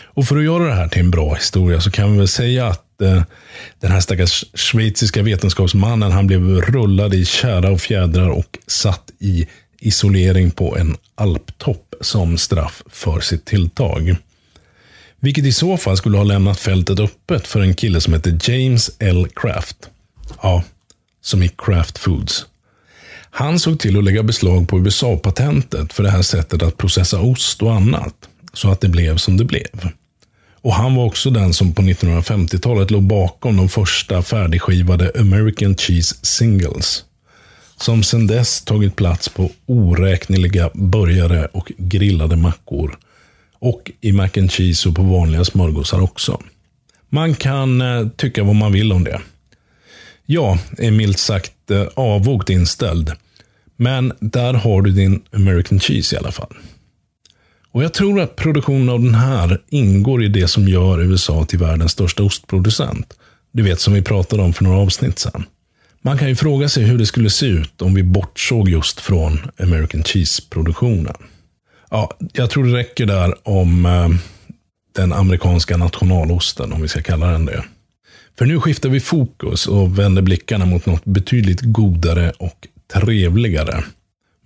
Och 0.08 0.26
för 0.26 0.36
att 0.36 0.44
göra 0.44 0.64
det 0.64 0.74
här 0.74 0.88
till 0.88 1.00
en 1.00 1.10
bra 1.10 1.34
historia 1.34 1.80
så 1.80 1.90
kan 1.90 2.12
vi 2.12 2.18
väl 2.18 2.28
säga 2.28 2.66
att 2.66 2.88
Eh, 3.02 3.22
den 3.80 3.90
här 3.90 4.00
stackars 4.00 4.44
schweiziska 4.54 5.22
vetenskapsmannen, 5.22 6.12
han 6.12 6.26
blev 6.26 6.60
rullad 6.60 7.14
i 7.14 7.24
kära 7.24 7.70
och 7.70 7.80
fjädrar 7.80 8.28
och 8.28 8.58
satt 8.66 9.10
i 9.18 9.48
isolering 9.80 10.50
på 10.50 10.76
en 10.76 10.96
alptopp 11.14 11.94
som 12.00 12.38
straff 12.38 12.82
för 12.86 13.20
sitt 13.20 13.44
tilltag. 13.44 14.16
Vilket 15.20 15.44
i 15.44 15.52
så 15.52 15.76
fall 15.76 15.96
skulle 15.96 16.16
ha 16.16 16.24
lämnat 16.24 16.60
fältet 16.60 17.00
öppet 17.00 17.46
för 17.46 17.60
en 17.60 17.74
kille 17.74 18.00
som 18.00 18.14
heter 18.14 18.38
James 18.50 18.90
L. 18.98 19.26
Kraft. 19.36 19.76
Ja, 20.42 20.62
som 21.20 21.42
i 21.42 21.48
Kraft 21.48 21.98
Foods. 21.98 22.46
Han 23.30 23.58
såg 23.58 23.80
till 23.80 23.98
att 23.98 24.04
lägga 24.04 24.22
beslag 24.22 24.68
på 24.68 24.78
USA-patentet 24.78 25.92
för 25.92 26.02
det 26.02 26.10
här 26.10 26.22
sättet 26.22 26.62
att 26.62 26.76
processa 26.76 27.20
ost 27.20 27.62
och 27.62 27.72
annat. 27.72 28.14
Så 28.52 28.70
att 28.70 28.80
det 28.80 28.88
blev 28.88 29.16
som 29.16 29.36
det 29.36 29.44
blev. 29.44 29.90
Och 30.60 30.74
han 30.74 30.94
var 30.94 31.04
också 31.04 31.30
den 31.30 31.54
som 31.54 31.74
på 31.74 31.82
1950-talet 31.82 32.90
låg 32.90 33.02
bakom 33.02 33.56
de 33.56 33.68
första 33.68 34.22
färdigskivade 34.22 35.12
American 35.20 35.76
Cheese 35.76 36.16
Singles. 36.22 37.04
Som 37.76 38.02
sedan 38.02 38.26
dess 38.26 38.64
tagit 38.64 38.96
plats 38.96 39.28
på 39.28 39.50
oräkneliga 39.66 40.70
burgare 40.74 41.46
och 41.52 41.72
grillade 41.78 42.36
mackor. 42.36 42.98
Och 43.58 43.90
i 44.00 44.12
mac 44.12 44.28
and 44.36 44.52
cheese 44.52 44.88
och 44.88 44.96
på 44.96 45.02
vanliga 45.02 45.44
smörgåsar 45.44 46.00
också. 46.00 46.42
Man 47.08 47.34
kan 47.34 47.80
eh, 47.80 48.08
tycka 48.08 48.44
vad 48.44 48.54
man 48.54 48.72
vill 48.72 48.92
om 48.92 49.04
det. 49.04 49.20
Jag 50.26 50.58
är 50.78 50.90
milt 50.90 51.18
sagt 51.18 51.70
eh, 51.70 52.38
lite 52.38 52.52
inställd. 52.52 53.12
Men 53.76 54.12
där 54.20 54.54
har 54.54 54.82
du 54.82 54.90
din 54.90 55.22
American 55.32 55.80
cheese 55.80 56.16
i 56.16 56.18
alla 56.18 56.32
fall. 56.32 56.56
Och 57.72 57.84
Jag 57.84 57.94
tror 57.94 58.20
att 58.20 58.36
produktionen 58.36 58.88
av 58.88 59.02
den 59.02 59.14
här 59.14 59.60
ingår 59.68 60.24
i 60.24 60.28
det 60.28 60.48
som 60.48 60.68
gör 60.68 61.02
USA 61.02 61.44
till 61.44 61.58
världens 61.58 61.92
största 61.92 62.22
ostproducent. 62.22 63.14
Du 63.52 63.62
vet 63.62 63.80
som 63.80 63.94
vi 63.94 64.02
pratade 64.02 64.42
om 64.42 64.52
för 64.52 64.64
några 64.64 64.78
avsnitt 64.78 65.18
sedan. 65.18 65.44
Man 66.02 66.18
kan 66.18 66.28
ju 66.28 66.36
fråga 66.36 66.68
sig 66.68 66.84
hur 66.84 66.98
det 66.98 67.06
skulle 67.06 67.30
se 67.30 67.46
ut 67.46 67.82
om 67.82 67.94
vi 67.94 68.02
bortsåg 68.02 68.68
just 68.68 69.00
från 69.00 69.38
American 69.58 70.04
cheese-produktionen. 70.04 71.14
Ja, 71.90 72.16
jag 72.32 72.50
tror 72.50 72.64
det 72.64 72.76
räcker 72.76 73.06
där 73.06 73.34
om 73.48 73.86
eh, 73.86 74.08
den 74.96 75.12
amerikanska 75.12 75.76
nationalosten, 75.76 76.72
om 76.72 76.82
vi 76.82 76.88
ska 76.88 77.02
kalla 77.02 77.26
den 77.26 77.44
det. 77.44 77.64
För 78.38 78.46
nu 78.46 78.60
skiftar 78.60 78.88
vi 78.88 79.00
fokus 79.00 79.66
och 79.66 79.98
vänder 79.98 80.22
blickarna 80.22 80.66
mot 80.66 80.86
något 80.86 81.04
betydligt 81.04 81.60
godare 81.60 82.32
och 82.38 82.66
trevligare. 82.94 83.84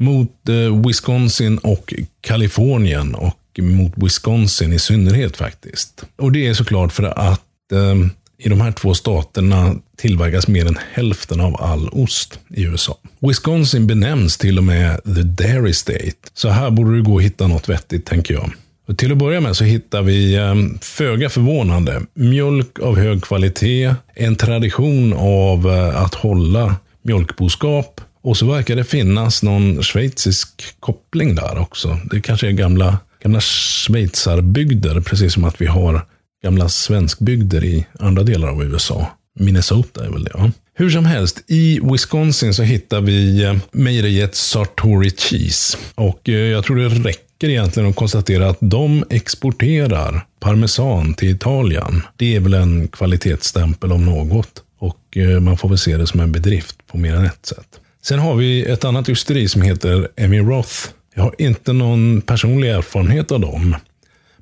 Mot 0.03 0.48
eh, 0.48 0.86
Wisconsin 0.86 1.59
och 1.59 1.94
Kalifornien 2.20 3.14
och 3.14 3.61
mot 3.61 3.92
Wisconsin 3.96 4.72
i 4.72 4.78
synnerhet 4.78 5.36
faktiskt. 5.36 6.05
Och 6.16 6.32
det 6.32 6.48
är 6.48 6.55
såklart 6.55 6.92
för 6.92 7.03
att 7.03 7.72
eh, 7.72 7.94
i 8.38 8.48
de 8.48 8.61
här 8.61 8.72
två 8.72 8.94
staterna 8.94 9.74
tillverkas 9.96 10.48
mer 10.48 10.66
än 10.66 10.78
hälften 10.92 11.40
av 11.40 11.62
all 11.62 11.88
ost 11.88 12.38
i 12.48 12.62
USA. 12.62 12.98
Wisconsin 13.20 13.86
benämns 13.86 14.38
till 14.38 14.59
och 14.59 14.64
med 14.64 15.00
the 15.05 15.22
Dairy 15.22 15.72
State. 15.72 16.16
Så 16.34 16.48
här 16.48 16.70
borde 16.70 16.96
det 16.96 17.03
gå 17.03 17.18
att 17.18 17.24
hitta 17.24 17.46
något 17.46 17.68
vettigt, 17.68 18.07
tänker 18.07 18.34
jag. 18.34 18.50
Och 18.88 18.98
till 18.98 19.12
att 19.12 19.18
börja 19.18 19.40
med 19.40 19.57
så 19.57 19.64
hittar 19.64 20.03
vi, 20.03 20.34
eh, 20.34 20.55
föga 20.80 21.28
förvånande, 21.28 22.03
mjölk 22.14 22.78
av 22.78 22.98
hög 22.98 23.22
kvalitet, 23.22 23.94
en 24.14 24.36
tradition 24.36 25.12
av 25.12 25.70
eh, 25.70 26.03
att 26.03 26.14
hålla 26.14 26.76
mjölkboskap 27.03 28.00
och 28.23 28.37
så 28.37 28.47
verkar 28.47 28.77
det 28.77 28.85
finnas 28.85 29.43
någon 29.43 29.83
schweizisk 29.83 30.49
koppling 30.81 31.35
där 31.35 31.59
också. 31.59 31.99
Det 32.11 32.20
kanske 32.20 32.47
är 32.47 32.53
gamla, 32.53 32.99
gamla 33.23 33.41
schweizarbygder, 33.41 35.01
precis 35.01 35.33
som 35.35 35.45
att 35.45 35.61
vi 35.61 35.66
har 35.66 36.07
gamla 36.45 36.68
svenskbygder 36.68 37.64
i 37.64 37.87
andra 38.01 38.23
delar 38.23 38.49
av 38.49 38.64
USA. 38.64 39.07
Minnesota 39.39 40.05
är 40.05 40.11
väl 40.11 40.25
det, 40.25 40.31
ja. 40.35 40.51
Hur 40.75 40.91
som 40.91 41.05
helst, 41.05 41.45
i 41.47 41.81
Wisconsin 41.83 42.55
så 42.55 42.62
hittar 42.62 43.01
vi 43.01 43.45
eh, 43.45 43.57
mejeriet 43.73 44.35
Sartori 44.35 45.11
Cheese. 45.11 45.79
Och 45.95 46.29
eh, 46.29 46.35
jag 46.35 46.64
tror 46.64 46.77
det 46.77 46.89
räcker 46.89 47.49
egentligen 47.49 47.89
att 47.89 47.97
konstatera 47.97 48.49
att 48.49 48.59
de 48.61 49.05
exporterar 49.11 50.27
parmesan 50.41 51.14
till 51.14 51.29
Italien. 51.29 52.03
Det 52.16 52.37
är 52.37 52.41
väl 52.41 52.55
en 52.55 52.89
kvalitetsstämpel 52.89 53.93
om 53.93 54.05
något. 54.05 54.62
Och 54.79 55.16
eh, 55.16 55.41
man 55.41 55.57
får 55.57 55.68
väl 55.68 55.79
se 55.79 55.97
det 55.97 56.07
som 56.07 56.20
en 56.20 56.33
bedrift 56.33 56.77
på 56.87 56.99
mer 56.99 57.14
än 57.14 57.25
ett 57.25 57.47
sätt. 57.47 57.81
Sen 58.05 58.18
har 58.18 58.34
vi 58.34 58.64
ett 58.64 58.84
annat 58.84 59.09
ysteri 59.09 59.48
som 59.48 59.62
heter 59.62 60.09
Emmy 60.16 60.38
Roth. 60.38 60.88
Jag 61.14 61.22
har 61.22 61.34
inte 61.38 61.72
någon 61.72 62.22
personlig 62.22 62.70
erfarenhet 62.70 63.32
av 63.32 63.40
dem. 63.40 63.76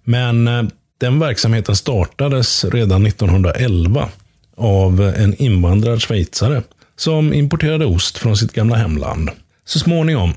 Men 0.05 0.49
eh, 0.49 0.63
den 1.01 1.19
verksamheten 1.19 1.77
startades 1.77 2.65
redan 2.65 3.07
1911 3.07 4.09
av 4.57 5.01
en 5.01 5.35
invandrad 5.43 6.03
schweizare 6.03 6.63
som 6.97 7.35
importerade 7.35 7.87
ost 7.87 8.19
från 8.19 8.37
sitt 8.37 8.53
gamla 8.53 8.77
hemland. 8.77 9.31
Så 9.65 9.79
småningom, 9.79 10.35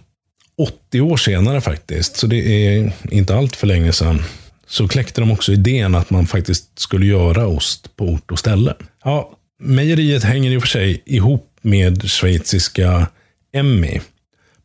80 0.89 1.01
år 1.01 1.17
senare 1.17 1.61
faktiskt, 1.61 2.15
så 2.15 2.27
det 2.27 2.67
är 2.67 2.91
inte 3.11 3.35
allt 3.35 3.55
för 3.55 3.67
länge 3.67 3.91
sedan, 3.91 4.21
så 4.67 4.87
kläckte 4.87 5.21
de 5.21 5.31
också 5.31 5.51
idén 5.51 5.95
att 5.95 6.09
man 6.09 6.27
faktiskt 6.27 6.79
skulle 6.79 7.05
göra 7.05 7.47
ost 7.47 7.95
på 7.95 8.05
ort 8.05 8.31
och 8.31 8.39
ställe. 8.39 8.73
Ja, 9.03 9.31
mejeriet 9.59 10.23
hänger 10.23 10.51
i 10.51 10.57
och 10.57 10.61
för 10.61 10.69
sig 10.69 11.03
ihop 11.05 11.52
med 11.63 12.09
schweiziska 12.09 13.07
Emmy. 13.53 13.99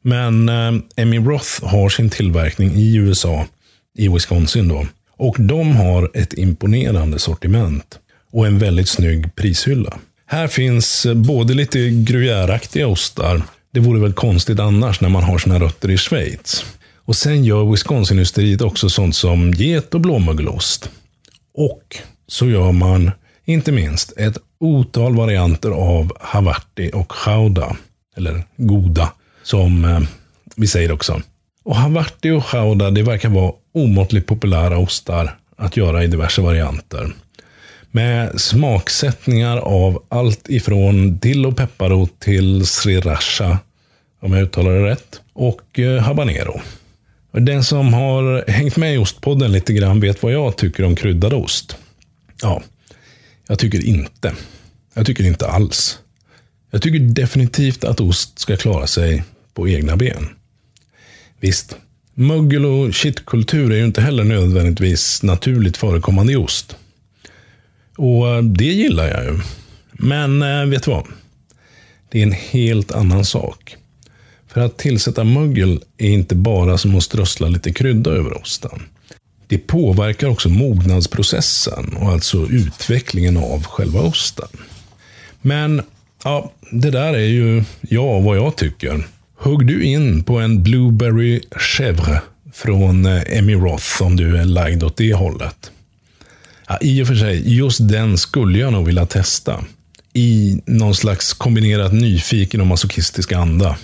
Men 0.02 0.48
eh, 0.48 0.72
Emmy 0.96 1.18
Roth 1.18 1.64
har 1.64 1.88
sin 1.88 2.10
tillverkning 2.10 2.72
i 2.74 2.96
USA, 2.96 3.46
i 3.98 4.08
Wisconsin 4.08 4.68
då. 4.68 4.86
Och 5.16 5.36
de 5.38 5.76
har 5.76 6.10
ett 6.14 6.32
imponerande 6.32 7.18
sortiment 7.18 7.98
och 8.32 8.46
en 8.46 8.58
väldigt 8.58 8.88
snygg 8.88 9.34
prishylla. 9.34 9.98
Här 10.26 10.48
finns 10.48 11.06
eh, 11.06 11.14
både 11.14 11.54
lite 11.54 11.78
gruyèreaktiga 11.78 12.86
ostar. 12.86 13.42
Det 13.70 13.80
vore 13.80 14.00
väl 14.00 14.12
konstigt 14.12 14.60
annars 14.60 15.00
när 15.00 15.08
man 15.08 15.22
har 15.22 15.38
sina 15.38 15.60
rötter 15.60 15.90
i 15.90 15.96
Schweiz. 15.98 16.64
Och 17.04 17.16
sen 17.16 17.44
gör 17.44 17.64
Wisconsin-ysteriet 17.64 18.62
också 18.62 18.88
sånt 18.88 19.16
som 19.16 19.52
get 19.52 19.94
och 19.94 20.00
blåmögelost. 20.00 20.90
Och 21.54 21.96
så 22.26 22.48
gör 22.48 22.72
man, 22.72 23.10
inte 23.44 23.72
minst, 23.72 24.12
ett 24.16 24.38
otal 24.60 25.16
varianter 25.16 25.70
av 25.70 26.12
Havarti 26.20 26.90
och 26.94 27.12
Chauda. 27.12 27.76
Eller 28.16 28.42
Goda, 28.56 29.12
som 29.42 29.84
eh, 29.84 30.00
vi 30.56 30.66
säger 30.66 30.92
också. 30.92 31.20
Och 31.64 31.76
Havarti 31.76 32.30
och 32.30 32.44
Chauda 32.44 32.90
det 32.90 33.02
verkar 33.02 33.28
vara 33.28 33.52
omåttligt 33.74 34.26
populära 34.26 34.78
ostar 34.78 35.38
att 35.56 35.76
göra 35.76 36.04
i 36.04 36.06
diverse 36.06 36.42
varianter. 36.42 37.12
Med 37.90 38.40
smaksättningar 38.40 39.56
av 39.56 40.02
allt 40.08 40.48
ifrån 40.48 41.18
dill 41.18 41.46
och 41.46 41.56
pepparrot 41.56 42.20
till 42.20 42.66
sriracha, 42.66 43.58
om 44.20 44.32
jag 44.32 44.42
uttalar 44.42 44.72
det 44.72 44.86
rätt, 44.86 45.20
och 45.32 45.78
eh, 45.78 46.02
habanero. 46.02 46.60
Den 47.32 47.64
som 47.64 47.94
har 47.94 48.50
hängt 48.50 48.76
med 48.76 48.94
i 48.94 48.98
Ostpodden 48.98 49.52
lite 49.52 49.72
grann 49.72 50.00
vet 50.00 50.22
vad 50.22 50.32
jag 50.32 50.56
tycker 50.56 50.84
om 50.84 50.96
kryddad 50.96 51.32
ost. 51.32 51.76
Ja, 52.42 52.62
jag 53.48 53.58
tycker 53.58 53.86
inte. 53.86 54.34
Jag 54.94 55.06
tycker 55.06 55.24
inte 55.24 55.46
alls. 55.46 55.98
Jag 56.70 56.82
tycker 56.82 56.98
definitivt 56.98 57.84
att 57.84 58.00
ost 58.00 58.38
ska 58.38 58.56
klara 58.56 58.86
sig 58.86 59.24
på 59.54 59.68
egna 59.68 59.96
ben. 59.96 60.28
Visst, 61.40 61.76
mögel 62.14 62.64
och 62.64 62.94
kittkultur 62.94 63.72
är 63.72 63.76
ju 63.76 63.84
inte 63.84 64.00
heller 64.00 64.24
nödvändigtvis 64.24 65.22
naturligt 65.22 65.76
förekommande 65.76 66.32
i 66.32 66.36
ost. 66.36 66.76
Och 67.96 68.28
eh, 68.28 68.42
det 68.42 68.64
gillar 68.64 69.08
jag 69.08 69.24
ju. 69.24 69.38
Men 69.92 70.42
eh, 70.42 70.66
vet 70.66 70.82
du 70.82 70.90
vad? 70.90 71.06
Det 72.08 72.18
är 72.18 72.22
en 72.22 72.32
helt 72.32 72.92
annan 72.92 73.24
sak. 73.24 73.76
För 74.46 74.60
att 74.60 74.78
tillsätta 74.78 75.24
mögel 75.24 75.82
är 75.98 76.08
inte 76.08 76.34
bara 76.34 76.78
som 76.78 76.96
att 76.96 77.02
strössla 77.02 77.48
lite 77.48 77.72
krydda 77.72 78.10
över 78.10 78.42
osten. 78.42 78.82
Det 79.48 79.58
påverkar 79.58 80.28
också 80.28 80.48
mognadsprocessen 80.48 81.96
och 81.96 82.12
alltså 82.12 82.46
utvecklingen 82.50 83.36
av 83.36 83.64
själva 83.64 84.00
osten. 84.00 84.48
Men 85.42 85.82
ja, 86.24 86.52
det 86.70 86.90
där 86.90 87.14
är 87.14 87.28
ju 87.28 87.64
jag 87.80 88.20
vad 88.20 88.36
jag 88.36 88.56
tycker. 88.56 89.06
Hugg 89.36 89.66
du 89.66 89.84
in 89.84 90.24
på 90.24 90.38
en 90.38 90.62
Blueberry 90.62 91.40
Chèvre 91.50 92.20
från 92.52 93.06
eh, 93.06 93.38
Emmy 93.38 93.54
Roth 93.54 94.02
om 94.02 94.16
du 94.16 94.36
är 94.36 94.44
lagd 94.44 94.82
åt 94.82 94.96
det 94.96 95.14
hållet. 95.14 95.70
Ja, 96.68 96.78
I 96.80 97.02
och 97.02 97.06
för 97.06 97.14
sig, 97.14 97.56
just 97.56 97.88
den 97.88 98.18
skulle 98.18 98.58
jag 98.58 98.72
nog 98.72 98.86
vilja 98.86 99.06
testa. 99.06 99.64
I 100.12 100.60
någon 100.66 100.94
slags 100.94 101.32
kombinerat 101.32 101.92
nyfiken 101.92 102.60
och 102.60 102.66
masochistisk 102.66 103.32
anda. 103.32 103.76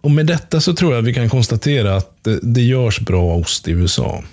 Och 0.00 0.10
med 0.10 0.26
detta 0.26 0.60
så 0.60 0.74
tror 0.74 0.94
jag 0.94 1.02
vi 1.02 1.14
kan 1.14 1.30
konstatera 1.30 1.96
att 1.96 2.26
eh, 2.26 2.34
det 2.42 2.62
görs 2.62 3.00
bra 3.00 3.34
ost 3.34 3.68
i 3.68 3.70
USA. 3.70 4.24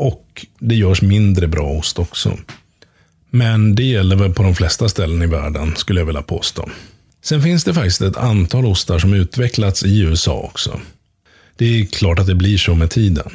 Och 0.00 0.46
det 0.58 0.74
görs 0.74 1.02
mindre 1.02 1.48
bra 1.48 1.70
ost 1.70 1.98
också. 1.98 2.38
Men 3.30 3.74
det 3.74 3.82
gäller 3.82 4.16
väl 4.16 4.34
på 4.34 4.42
de 4.42 4.54
flesta 4.54 4.88
ställen 4.88 5.22
i 5.22 5.26
världen, 5.26 5.76
skulle 5.76 6.00
jag 6.00 6.06
vilja 6.06 6.22
påstå. 6.22 6.68
Sen 7.22 7.42
finns 7.42 7.64
det 7.64 7.74
faktiskt 7.74 8.00
ett 8.00 8.16
antal 8.16 8.66
ostar 8.66 8.98
som 8.98 9.14
utvecklats 9.14 9.84
i 9.84 10.00
USA 10.00 10.32
också. 10.32 10.80
Det 11.56 11.64
är 11.64 11.84
klart 11.84 12.18
att 12.18 12.26
det 12.26 12.34
blir 12.34 12.58
så 12.58 12.74
med 12.74 12.90
tiden. 12.90 13.30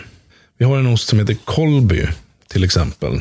Vi 0.58 0.66
har 0.66 0.78
en 0.78 0.88
ost 0.88 1.08
som 1.08 1.20
heter 1.20 1.38
Colby, 1.44 2.08
till 2.48 2.64
exempel. 2.64 3.20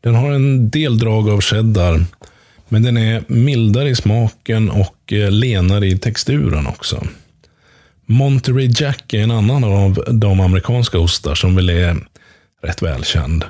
Den 0.00 0.14
har 0.14 0.32
en 0.32 0.70
del 0.70 0.98
drag 0.98 1.28
av 1.28 1.40
cheddar, 1.40 2.04
men 2.68 2.82
den 2.82 2.96
är 2.96 3.24
mildare 3.28 3.88
i 3.88 3.94
smaken 3.94 4.70
och 4.70 5.12
eh, 5.12 5.30
lenare 5.30 5.86
i 5.86 5.98
texturen 5.98 6.66
också. 6.66 7.06
Monterey 8.06 8.70
Jack 8.76 9.14
är 9.14 9.22
en 9.22 9.30
annan 9.30 9.64
av 9.64 10.04
de 10.12 10.40
amerikanska 10.40 10.98
ostar 10.98 11.34
som 11.34 11.56
väl 11.56 11.70
är 11.70 11.96
rätt 12.62 12.82
välkänd. 12.82 13.44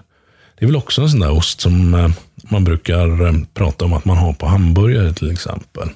Det 0.58 0.64
är 0.64 0.66
väl 0.66 0.76
också 0.76 1.02
en 1.02 1.10
sån 1.10 1.20
där 1.20 1.30
ost 1.30 1.60
som 1.60 1.94
eh, 1.94 2.10
man 2.50 2.64
brukar 2.64 3.26
eh, 3.26 3.32
prata 3.54 3.84
om 3.84 3.92
att 3.92 4.04
man 4.04 4.16
har 4.16 4.32
på 4.32 4.46
hamburgare 4.46 5.12
till 5.12 5.30
exempel. 5.30 5.88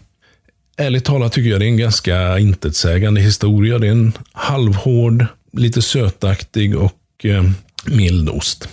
Ärligt 0.76 1.04
talat 1.04 1.32
tycker 1.32 1.50
jag 1.50 1.60
det 1.60 1.66
är 1.66 1.68
en 1.68 1.76
ganska 1.76 2.38
intetsägande 2.38 3.20
historia. 3.20 3.78
Det 3.78 3.86
är 3.86 3.92
en 3.92 4.12
halvhård, 4.32 5.26
lite 5.52 5.82
sötaktig 5.82 6.76
och 6.76 7.24
eh, 7.24 7.44
mild 7.86 8.28
ost. 8.28 8.68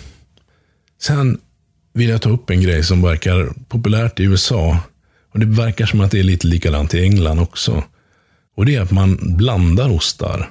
Sen 1.02 1.38
vill 1.92 2.08
jag 2.08 2.22
ta 2.22 2.30
upp 2.30 2.50
en 2.50 2.60
grej 2.60 2.84
som 2.84 3.02
verkar 3.02 3.52
populärt 3.68 4.20
i 4.20 4.24
USA. 4.24 4.78
Och 5.32 5.40
Det 5.40 5.46
verkar 5.46 5.86
som 5.86 6.00
att 6.00 6.10
det 6.10 6.18
är 6.18 6.22
lite 6.22 6.46
likadant 6.46 6.94
i 6.94 7.02
England 7.02 7.40
också. 7.40 7.84
Och 8.56 8.66
Det 8.66 8.76
är 8.76 8.80
att 8.80 8.90
man 8.90 9.36
blandar 9.36 9.90
ostar. 9.90 10.50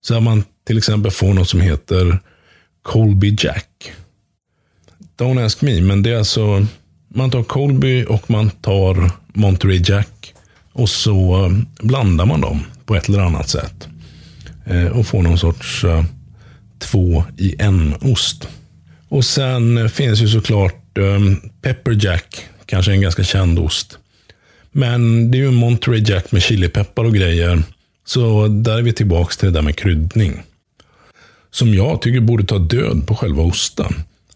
Så 0.00 0.16
att 0.16 0.22
man 0.22 0.44
till 0.66 0.78
exempel 0.78 1.10
får 1.10 1.34
något 1.34 1.48
som 1.48 1.60
heter 1.60 2.18
Colby 2.82 3.36
Jack. 3.38 3.92
Don't 5.18 5.44
ask 5.44 5.62
me, 5.62 5.80
men 5.80 6.02
det 6.02 6.10
är 6.10 6.18
alltså 6.18 6.66
man 7.08 7.30
tar 7.30 7.42
Colby 7.42 8.04
och 8.04 8.30
man 8.30 8.50
tar 8.50 9.10
Monterey 9.34 9.82
Jack 9.84 10.34
Och 10.72 10.88
så 10.88 11.44
eh, 11.44 11.86
blandar 11.86 12.26
man 12.26 12.40
dem 12.40 12.64
på 12.86 12.96
ett 12.96 13.08
eller 13.08 13.20
annat 13.20 13.48
sätt. 13.48 13.88
Eh, 14.66 14.86
och 14.86 15.06
får 15.06 15.22
någon 15.22 15.38
sorts 15.38 15.84
eh, 15.84 16.04
två 16.78 17.24
i 17.36 17.54
en-ost. 17.58 18.48
Och 19.08 19.24
sen 19.24 19.90
finns 19.90 20.20
ju 20.20 20.28
såklart 20.28 20.74
Pepper 21.62 22.04
Jack, 22.04 22.44
kanske 22.66 22.92
en 22.92 23.00
ganska 23.00 23.24
känd 23.24 23.58
ost. 23.58 23.98
Men 24.72 25.30
det 25.30 25.38
är 25.38 25.40
ju 25.40 25.50
Monterey 25.50 26.04
Jack 26.06 26.32
med 26.32 26.42
chilipeppar 26.42 27.04
och 27.04 27.14
grejer. 27.14 27.62
Så 28.04 28.48
där 28.48 28.78
är 28.78 28.82
vi 28.82 28.92
tillbaka 28.92 29.34
till 29.34 29.46
det 29.46 29.58
där 29.58 29.62
med 29.62 29.76
kryddning. 29.76 30.42
Som 31.50 31.74
jag 31.74 32.02
tycker 32.02 32.20
borde 32.20 32.44
ta 32.44 32.58
död 32.58 33.06
på 33.06 33.14
själva 33.14 33.42
osten. 33.42 33.94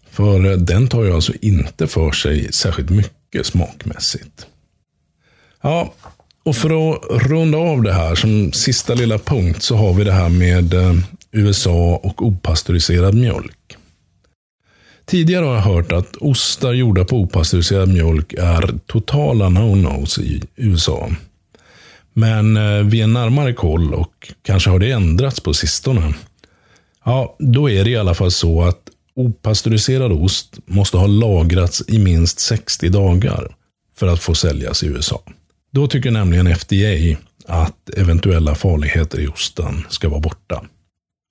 För 0.09 0.51
eh, 0.51 0.57
den 0.57 0.87
tar 0.87 1.03
ju 1.03 1.13
alltså 1.13 1.33
inte 1.41 1.87
för 1.87 2.11
sig 2.11 2.53
särskilt 2.53 2.89
mycket 2.89 3.45
smakmässigt. 3.45 4.47
Ja, 5.61 5.93
och 6.43 6.55
för 6.55 6.93
att 6.93 7.01
runda 7.09 7.57
av 7.57 7.83
det 7.83 7.93
här 7.93 8.15
som 8.15 8.53
sista 8.53 8.93
lilla 8.93 9.17
punkt 9.17 9.63
så 9.63 9.75
har 9.75 9.93
vi 9.93 10.03
det 10.03 10.11
här 10.11 10.29
med 10.29 10.73
eh, 10.73 10.95
USA 11.31 11.99
och 12.03 12.27
opastöriserad 12.27 13.15
mjölk. 13.15 13.77
Tidigare 15.05 15.45
har 15.45 15.53
jag 15.53 15.61
hört 15.61 15.91
att 15.91 16.15
ostar 16.15 16.73
gjorda 16.73 17.05
på 17.05 17.17
opastöriserad 17.17 17.89
mjölk 17.89 18.33
är 18.33 18.79
totala 18.85 19.49
no-nos 19.49 20.19
i 20.19 20.43
USA. 20.55 21.09
Men 22.13 22.57
eh, 22.57 22.83
vid 22.83 23.03
en 23.03 23.13
närmare 23.13 23.53
koll, 23.53 23.93
och 23.93 24.33
kanske 24.41 24.69
har 24.69 24.79
det 24.79 24.91
ändrats 24.91 25.39
på 25.39 25.53
sistone, 25.53 26.13
ja, 27.05 27.35
då 27.39 27.69
är 27.69 27.83
det 27.83 27.89
i 27.89 27.97
alla 27.97 28.13
fall 28.13 28.31
så 28.31 28.63
att 28.63 28.79
opastöriserad 29.15 30.11
ost 30.11 30.57
måste 30.65 30.97
ha 30.97 31.07
lagrats 31.07 31.83
i 31.87 31.99
minst 31.99 32.39
60 32.39 32.89
dagar 32.89 33.55
för 33.95 34.07
att 34.07 34.19
få 34.19 34.35
säljas 34.35 34.83
i 34.83 34.87
USA. 34.87 35.21
Då 35.71 35.87
tycker 35.87 36.11
nämligen 36.11 36.55
FDA 36.55 37.17
att 37.47 37.89
eventuella 37.89 38.55
farligheter 38.55 39.19
i 39.19 39.27
osten 39.27 39.83
ska 39.89 40.09
vara 40.09 40.19
borta. 40.19 40.63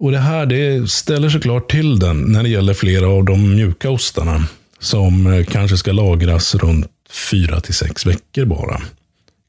Och 0.01 0.13
Det 0.13 0.19
här 0.19 0.47
det 0.47 0.91
ställer 0.91 1.29
såklart 1.29 1.71
till 1.71 1.99
den 1.99 2.33
när 2.33 2.43
det 2.43 2.49
gäller 2.49 2.75
flera 2.75 3.09
av 3.09 3.25
de 3.25 3.55
mjuka 3.55 3.91
ostarna 3.91 4.45
som 4.79 5.27
eh, 5.27 5.45
kanske 5.45 5.77
ska 5.77 5.93
lagras 5.93 6.55
runt 6.55 6.87
4 7.31 7.61
6 7.61 8.07
veckor 8.07 8.45
bara. 8.45 8.83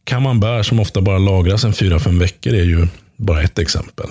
Camembert 0.03 0.65
som 0.65 0.79
ofta 0.79 1.01
bara 1.01 1.17
lagras 1.17 1.63
en 1.63 1.73
4-5 1.73 2.19
veckor 2.19 2.53
är 2.53 2.63
ju 2.63 2.87
bara 3.17 3.41
ett 3.41 3.59
exempel. 3.59 4.09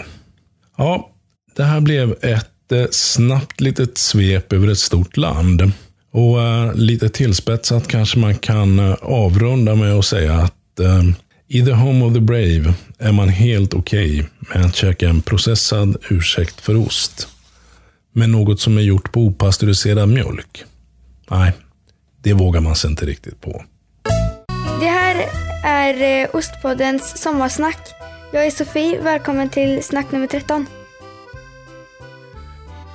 Ja, 0.76 1.11
det 1.56 1.64
här 1.64 1.80
blev 1.80 2.14
ett 2.22 2.72
eh, 2.72 2.84
snabbt 2.90 3.60
litet 3.60 3.98
svep 3.98 4.52
över 4.52 4.68
ett 4.68 4.78
stort 4.78 5.16
land. 5.16 5.72
Och 6.12 6.42
eh, 6.42 6.74
lite 6.74 7.08
tillspetsat 7.08 7.88
kanske 7.88 8.18
man 8.18 8.34
kan 8.34 8.78
eh, 8.78 8.94
avrunda 9.02 9.74
med 9.74 9.92
att 9.92 10.04
säga 10.04 10.34
att 10.34 10.54
i 11.48 11.64
the 11.64 11.72
home 11.72 12.04
of 12.04 12.14
the 12.14 12.20
brave 12.20 12.74
är 12.98 13.12
man 13.12 13.28
helt 13.28 13.74
okej 13.74 14.20
okay 14.20 14.30
med 14.54 14.66
att 14.66 14.76
käka 14.76 15.08
en 15.08 15.22
processad 15.22 15.96
ursäkt 16.10 16.60
för 16.60 16.76
ost. 16.76 17.28
Men 18.12 18.32
något 18.32 18.60
som 18.60 18.78
är 18.78 18.82
gjort 18.82 19.12
på 19.12 19.20
opastöriserad 19.20 20.08
mjölk? 20.08 20.64
Nej, 21.30 21.52
det 22.22 22.32
vågar 22.32 22.60
man 22.60 22.76
sig 22.76 22.90
inte 22.90 23.06
riktigt 23.06 23.40
på. 23.40 23.64
Det 24.80 24.86
här 24.86 25.26
är 25.64 26.36
Ostpoddens 26.36 27.22
sommarsnack. 27.22 27.88
Jag 28.32 28.46
är 28.46 28.50
Sofie, 28.50 29.02
välkommen 29.02 29.48
till 29.48 29.82
snack 29.82 30.12
nummer 30.12 30.26
13. 30.26 30.66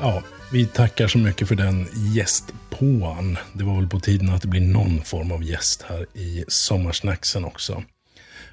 Ja, 0.01 0.23
vi 0.51 0.65
tackar 0.65 1.07
så 1.07 1.17
mycket 1.17 1.47
för 1.47 1.55
den 1.55 1.87
gästpåan. 1.93 3.37
Det 3.53 3.63
var 3.63 3.75
väl 3.75 3.89
på 3.89 3.99
tiden 3.99 4.29
att 4.29 4.41
det 4.41 4.47
blir 4.47 4.61
någon 4.61 5.01
form 5.01 5.31
av 5.31 5.43
gäst 5.43 5.81
här 5.81 6.05
i 6.13 6.45
sommarsnacksen 6.47 7.45
också. 7.45 7.83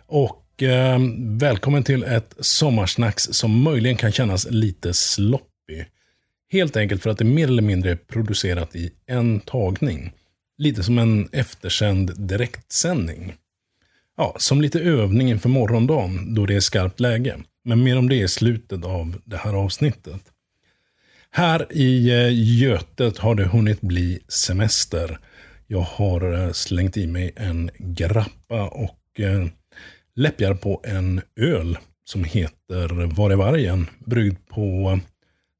Och 0.06 0.62
eh, 0.62 0.98
välkommen 1.18 1.84
till 1.84 2.02
ett 2.02 2.34
sommarsnacks 2.40 3.22
som 3.22 3.62
möjligen 3.62 3.96
kan 3.96 4.12
kännas 4.12 4.46
lite 4.50 4.94
sloppy. 4.94 5.84
Helt 6.52 6.76
enkelt 6.76 7.02
för 7.02 7.10
att 7.10 7.18
det 7.18 7.24
mer 7.24 7.48
eller 7.48 7.62
mindre 7.62 7.90
är 7.90 7.96
producerat 7.96 8.76
i 8.76 8.90
en 9.06 9.40
tagning. 9.40 10.12
Lite 10.58 10.82
som 10.82 10.98
en 10.98 11.28
eftersänd 11.32 12.12
direktsändning. 12.28 13.34
Ja, 14.16 14.36
som 14.38 14.60
lite 14.60 14.80
övning 14.80 15.30
inför 15.30 15.48
morgondagen 15.48 16.34
då 16.34 16.46
det 16.46 16.54
är 16.54 16.60
skarpt 16.60 17.00
läge. 17.00 17.36
Men 17.64 17.82
mer 17.82 17.98
om 17.98 18.08
det 18.08 18.16
i 18.16 18.28
slutet 18.28 18.84
av 18.84 19.20
det 19.24 19.36
här 19.36 19.54
avsnittet. 19.54 20.20
Här 21.36 21.66
i 21.70 22.10
eh, 22.10 22.58
Götet 22.60 23.18
har 23.18 23.34
det 23.34 23.44
hunnit 23.44 23.80
bli 23.80 24.20
semester. 24.28 25.18
Jag 25.66 25.80
har 25.80 26.32
eh, 26.32 26.52
slängt 26.52 26.96
i 26.96 27.06
mig 27.06 27.32
en 27.36 27.70
grappa 27.78 28.68
och 28.68 29.20
eh, 29.20 29.46
läppjar 30.14 30.54
på 30.54 30.80
en 30.84 31.22
öl 31.36 31.78
som 32.04 32.24
heter 32.24 33.14
Var 33.14 33.30
är 33.30 33.36
vargen? 33.36 33.86
Bryggd 33.98 34.38
på 34.48 34.98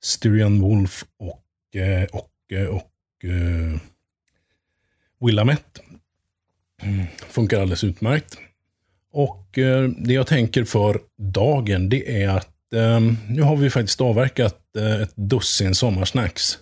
Styrian 0.05 0.61
Wolf 0.61 1.05
och, 1.18 1.45
och, 2.12 2.53
och, 2.68 2.91
och 5.18 5.29
Willamette. 5.29 5.81
Funkar 7.29 7.61
alldeles 7.61 7.85
utmärkt. 7.85 8.39
Och 9.12 9.49
det 9.97 10.14
jag 10.14 10.27
tänker 10.27 10.64
för 10.64 11.01
dagen 11.16 11.89
det 11.89 12.22
är 12.22 12.29
att 12.29 12.54
Ehm, 12.75 13.16
nu 13.29 13.43
har 13.43 13.57
vi 13.57 13.70
faktiskt 13.70 14.01
avverkat 14.01 14.77
eh, 14.77 15.01
ett 15.03 15.16
dussin 15.16 15.75
sommarsnacks. 15.75 16.59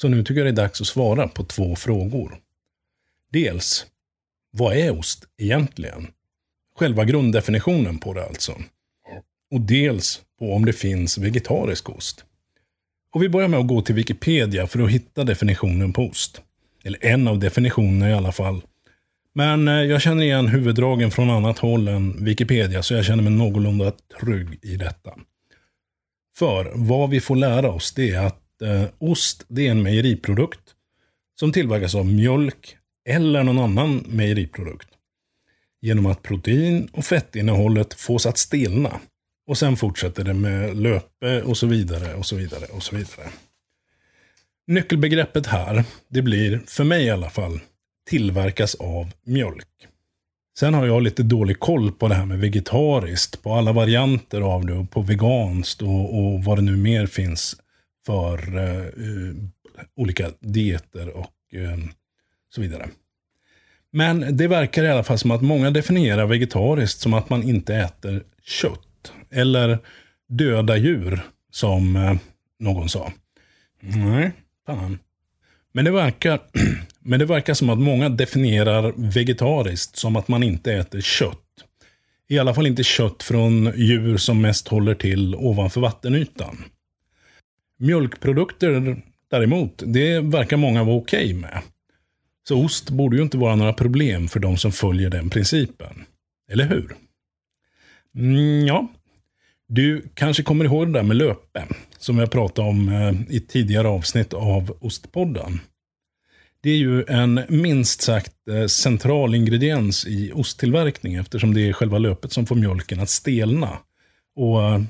Så 0.00 0.08
nu 0.08 0.22
tycker 0.22 0.34
jag 0.40 0.46
det 0.46 0.62
är 0.62 0.64
dags 0.64 0.80
att 0.80 0.86
svara 0.86 1.28
på 1.28 1.44
två 1.44 1.76
frågor. 1.76 2.38
Dels, 3.32 3.86
vad 4.50 4.76
är 4.76 4.98
ost 4.98 5.24
egentligen? 5.38 6.06
Själva 6.76 7.04
grunddefinitionen 7.04 7.98
på 7.98 8.14
det 8.14 8.26
alltså. 8.26 8.52
Och 9.50 9.60
dels 9.60 10.22
på 10.38 10.52
om 10.52 10.64
det 10.64 10.72
finns 10.72 11.18
vegetarisk 11.18 11.90
ost. 11.90 12.24
Och 13.14 13.22
vi 13.22 13.28
börjar 13.28 13.48
med 13.48 13.60
att 13.60 13.66
gå 13.66 13.82
till 13.82 13.94
Wikipedia 13.94 14.66
för 14.66 14.78
att 14.82 14.90
hitta 14.90 15.24
definitionen 15.24 15.92
på 15.92 16.02
ost. 16.02 16.42
Eller 16.84 17.04
en 17.04 17.28
av 17.28 17.38
definitionerna 17.38 18.10
i 18.10 18.14
alla 18.14 18.32
fall. 18.32 18.62
Men 19.34 19.68
eh, 19.68 19.74
jag 19.74 20.02
känner 20.02 20.22
igen 20.22 20.48
huvuddragen 20.48 21.10
från 21.10 21.30
annat 21.30 21.58
håll 21.58 21.88
än 21.88 22.24
Wikipedia, 22.24 22.82
så 22.82 22.94
jag 22.94 23.04
känner 23.04 23.22
mig 23.22 23.32
någorlunda 23.32 23.92
trygg 24.20 24.58
i 24.62 24.76
detta. 24.76 25.10
För 26.38 26.72
vad 26.74 27.10
vi 27.10 27.20
får 27.20 27.36
lära 27.36 27.70
oss 27.70 27.92
det 27.92 28.10
är 28.10 28.26
att 28.26 28.62
eh, 28.62 28.84
ost 28.98 29.44
det 29.48 29.66
är 29.66 29.70
en 29.70 29.82
mejeriprodukt 29.82 30.60
som 31.40 31.52
tillverkas 31.52 31.94
av 31.94 32.06
mjölk 32.06 32.76
eller 33.08 33.42
någon 33.42 33.58
annan 33.58 33.96
mejeriprodukt. 33.96 34.88
Genom 35.80 36.06
att 36.06 36.22
protein 36.22 36.88
och 36.92 37.04
fettinnehållet 37.04 37.94
fås 37.94 38.26
att 38.26 38.38
stelna. 38.38 39.00
Och 39.46 39.58
sen 39.58 39.76
fortsätter 39.76 40.24
det 40.24 40.34
med 40.34 40.76
löpe 40.76 41.42
och 41.42 41.56
så 41.56 41.66
vidare 41.66 42.14
och 42.14 42.26
så 42.26 42.36
vidare 42.36 42.66
och 42.66 42.82
så 42.82 42.96
vidare. 42.96 43.30
Nyckelbegreppet 44.66 45.46
här, 45.46 45.84
det 46.08 46.22
blir, 46.22 46.62
för 46.66 46.84
mig 46.84 47.04
i 47.04 47.10
alla 47.10 47.30
fall, 47.30 47.60
tillverkas 48.10 48.74
av 48.74 49.12
mjölk. 49.24 49.68
Sen 50.58 50.74
har 50.74 50.86
jag 50.86 51.02
lite 51.02 51.22
dålig 51.22 51.60
koll 51.60 51.92
på 51.92 52.08
det 52.08 52.14
här 52.14 52.26
med 52.26 52.38
vegetariskt, 52.38 53.42
på 53.42 53.54
alla 53.54 53.72
varianter 53.72 54.40
av 54.40 54.66
det 54.66 54.72
och 54.72 54.90
på 54.90 55.02
veganskt 55.02 55.82
och, 55.82 56.18
och 56.18 56.44
vad 56.44 56.58
det 56.58 56.62
nu 56.62 56.76
mer 56.76 57.06
finns 57.06 57.56
för 58.06 58.58
uh, 58.58 59.34
olika 59.96 60.30
dieter 60.40 61.08
och 61.08 61.32
uh, 61.54 61.76
så 62.54 62.60
vidare. 62.60 62.88
Men 63.90 64.36
det 64.36 64.48
verkar 64.48 64.84
i 64.84 64.88
alla 64.88 65.04
fall 65.04 65.18
som 65.18 65.30
att 65.30 65.42
många 65.42 65.70
definierar 65.70 66.26
vegetariskt 66.26 67.00
som 67.00 67.14
att 67.14 67.30
man 67.30 67.42
inte 67.42 67.74
äter 67.74 68.22
kött. 68.42 69.12
Eller 69.30 69.78
döda 70.28 70.76
djur, 70.76 71.20
som 71.50 71.96
uh, 71.96 72.16
någon 72.58 72.88
sa. 72.88 73.12
Nej, 73.80 74.32
fan. 74.66 74.98
Men 75.72 75.84
det, 75.84 75.90
verkar, 75.90 76.40
men 77.08 77.18
det 77.18 77.26
verkar 77.26 77.54
som 77.54 77.70
att 77.70 77.78
många 77.78 78.08
definierar 78.08 78.92
vegetariskt 78.96 79.96
som 79.96 80.16
att 80.16 80.28
man 80.28 80.42
inte 80.42 80.72
äter 80.72 81.00
kött. 81.00 81.44
I 82.28 82.38
alla 82.38 82.54
fall 82.54 82.66
inte 82.66 82.84
kött 82.84 83.22
från 83.22 83.72
djur 83.76 84.16
som 84.16 84.40
mest 84.40 84.68
håller 84.68 84.94
till 84.94 85.34
ovanför 85.34 85.80
vattenytan. 85.80 86.64
Mjölkprodukter 87.78 89.02
däremot, 89.30 89.82
det 89.86 90.20
verkar 90.20 90.56
många 90.56 90.84
vara 90.84 90.96
okej 90.96 91.24
okay 91.24 91.40
med. 91.40 91.62
Så 92.48 92.64
ost 92.64 92.90
borde 92.90 93.16
ju 93.16 93.22
inte 93.22 93.38
vara 93.38 93.56
några 93.56 93.72
problem 93.72 94.28
för 94.28 94.40
de 94.40 94.56
som 94.56 94.72
följer 94.72 95.10
den 95.10 95.30
principen. 95.30 96.04
Eller 96.50 96.64
hur? 96.64 96.96
Mm, 98.16 98.66
ja, 98.66 98.88
du 99.68 100.08
kanske 100.14 100.42
kommer 100.42 100.64
ihåg 100.64 100.86
det 100.86 100.92
där 100.92 101.02
med 101.02 101.16
löpe, 101.16 101.66
som 101.98 102.18
jag 102.18 102.30
pratade 102.30 102.68
om 102.68 102.88
eh, 102.88 103.36
i 103.36 103.40
tidigare 103.40 103.88
avsnitt 103.88 104.32
av 104.32 104.76
Ostpodden. 104.80 105.60
Det 106.62 106.70
är 106.70 106.76
ju 106.76 107.04
en 107.08 107.40
minst 107.48 108.00
sagt 108.00 108.48
eh, 108.50 108.66
central 108.66 109.34
ingrediens 109.34 110.06
i 110.06 110.32
osttillverkning 110.32 111.14
eftersom 111.14 111.54
det 111.54 111.68
är 111.68 111.72
själva 111.72 111.98
löpet 111.98 112.32
som 112.32 112.46
får 112.46 112.56
mjölken 112.56 113.00
att 113.00 113.10
stelna. 113.10 113.78
Och 114.36 114.62
eh, 114.62 114.82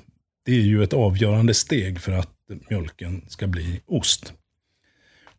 det 0.45 0.53
är 0.53 0.62
ju 0.62 0.82
ett 0.82 0.93
avgörande 0.93 1.55
steg 1.55 2.01
för 2.01 2.12
att 2.12 2.35
mjölken 2.70 3.24
ska 3.28 3.47
bli 3.47 3.81
ost. 3.86 4.32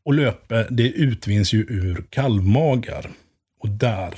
Och 0.03 0.13
löpe, 0.13 0.67
det 0.69 0.91
utvinns 0.91 1.53
ju 1.53 1.59
ur 1.59 2.05
kalvmagar. 2.09 3.11
Och 3.59 3.69
där, 3.69 4.13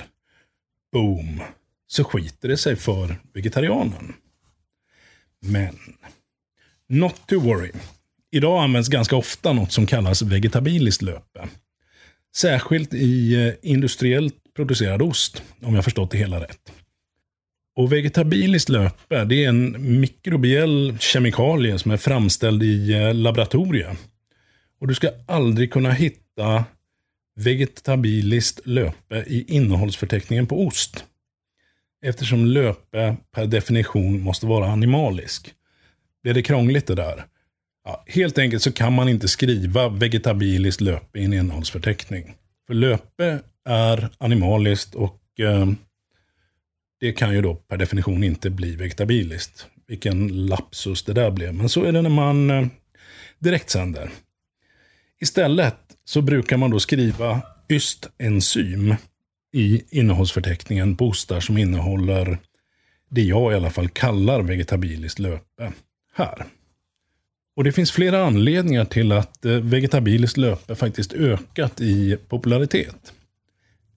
boom, 0.92 1.42
så 1.86 2.04
skiter 2.04 2.48
det 2.48 2.56
sig 2.56 2.76
för 2.76 3.20
vegetarianen. 3.34 4.14
Men, 5.40 5.78
not 6.88 7.26
to 7.26 7.40
worry. 7.40 7.72
Idag 8.30 8.62
används 8.62 8.88
ganska 8.88 9.16
ofta 9.16 9.52
något 9.52 9.72
som 9.72 9.86
kallas 9.86 10.22
vegetabiliskt 10.22 11.02
löpe. 11.02 11.48
Särskilt 12.36 12.94
i 12.94 13.34
eh, 13.34 13.54
industriellt 13.62 14.34
producerad 14.56 15.02
ost, 15.02 15.42
om 15.62 15.74
jag 15.74 15.84
förstått 15.84 16.10
det 16.10 16.18
hela 16.18 16.40
rätt. 16.40 16.72
Och 17.76 17.92
vegetabiliskt 17.92 18.68
löpe, 18.68 19.24
det 19.24 19.44
är 19.44 19.48
en 19.48 20.00
mikrobiell 20.00 20.96
kemikalie 20.98 21.78
som 21.78 21.90
är 21.90 21.96
framställd 21.96 22.62
i 22.62 22.92
eh, 22.92 23.14
laboratorier. 23.14 23.96
Och 24.80 24.88
du 24.88 24.94
ska 24.94 25.10
aldrig 25.26 25.72
kunna 25.72 25.90
hitta 25.90 26.64
vegetabiliskt 27.36 28.60
löpe 28.66 29.24
i 29.26 29.44
innehållsförteckningen 29.54 30.46
på 30.46 30.66
ost. 30.66 31.04
Eftersom 32.04 32.46
löpe 32.46 33.16
per 33.34 33.46
definition 33.46 34.20
måste 34.20 34.46
vara 34.46 34.66
animalisk. 34.66 35.54
Blir 36.22 36.34
det 36.34 36.42
krångligt 36.42 36.86
det 36.86 36.94
där? 36.94 37.24
Ja, 37.84 38.04
helt 38.06 38.38
enkelt 38.38 38.62
så 38.62 38.72
kan 38.72 38.92
man 38.92 39.08
inte 39.08 39.28
skriva 39.28 39.88
vegetabiliskt 39.88 40.80
löpe 40.80 41.18
i 41.18 41.24
en 41.24 41.32
innehållsförteckning. 41.32 42.34
För 42.66 42.74
löpe 42.74 43.40
är 43.68 44.08
animaliskt 44.18 44.94
och 44.94 45.20
eh, 45.40 45.66
det 47.00 47.12
kan 47.12 47.34
ju 47.34 47.42
då 47.42 47.54
per 47.54 47.76
definition 47.76 48.24
inte 48.24 48.50
bli 48.50 48.76
vegetabiliskt. 48.76 49.66
Vilken 49.86 50.46
lapsus 50.46 51.02
det 51.02 51.12
där 51.12 51.30
blev. 51.30 51.54
Men 51.54 51.68
så 51.68 51.84
är 51.84 51.92
det 51.92 52.02
när 52.02 52.10
man 52.10 52.50
eh, 52.50 52.66
direktsänder. 53.38 54.10
Istället 55.20 55.76
så 56.04 56.22
brukar 56.22 56.56
man 56.56 56.70
då 56.70 56.80
skriva 56.80 57.42
ystenzym 57.70 58.94
i 59.52 59.82
innehållsförteckningen 59.90 60.96
på 60.96 61.06
ostar 61.06 61.40
som 61.40 61.58
innehåller 61.58 62.38
det 63.08 63.22
jag 63.22 63.52
i 63.52 63.56
alla 63.56 63.70
fall 63.70 63.88
kallar 63.88 64.42
vegetabiliskt 64.42 65.18
löpe 65.18 65.72
här. 66.14 66.46
Och 67.56 67.64
det 67.64 67.72
finns 67.72 67.92
flera 67.92 68.24
anledningar 68.24 68.84
till 68.84 69.12
att 69.12 69.44
eh, 69.44 69.52
vegetabiliskt 69.52 70.36
löpe 70.36 70.74
faktiskt 70.74 71.12
ökat 71.12 71.80
i 71.80 72.16
popularitet. 72.28 73.12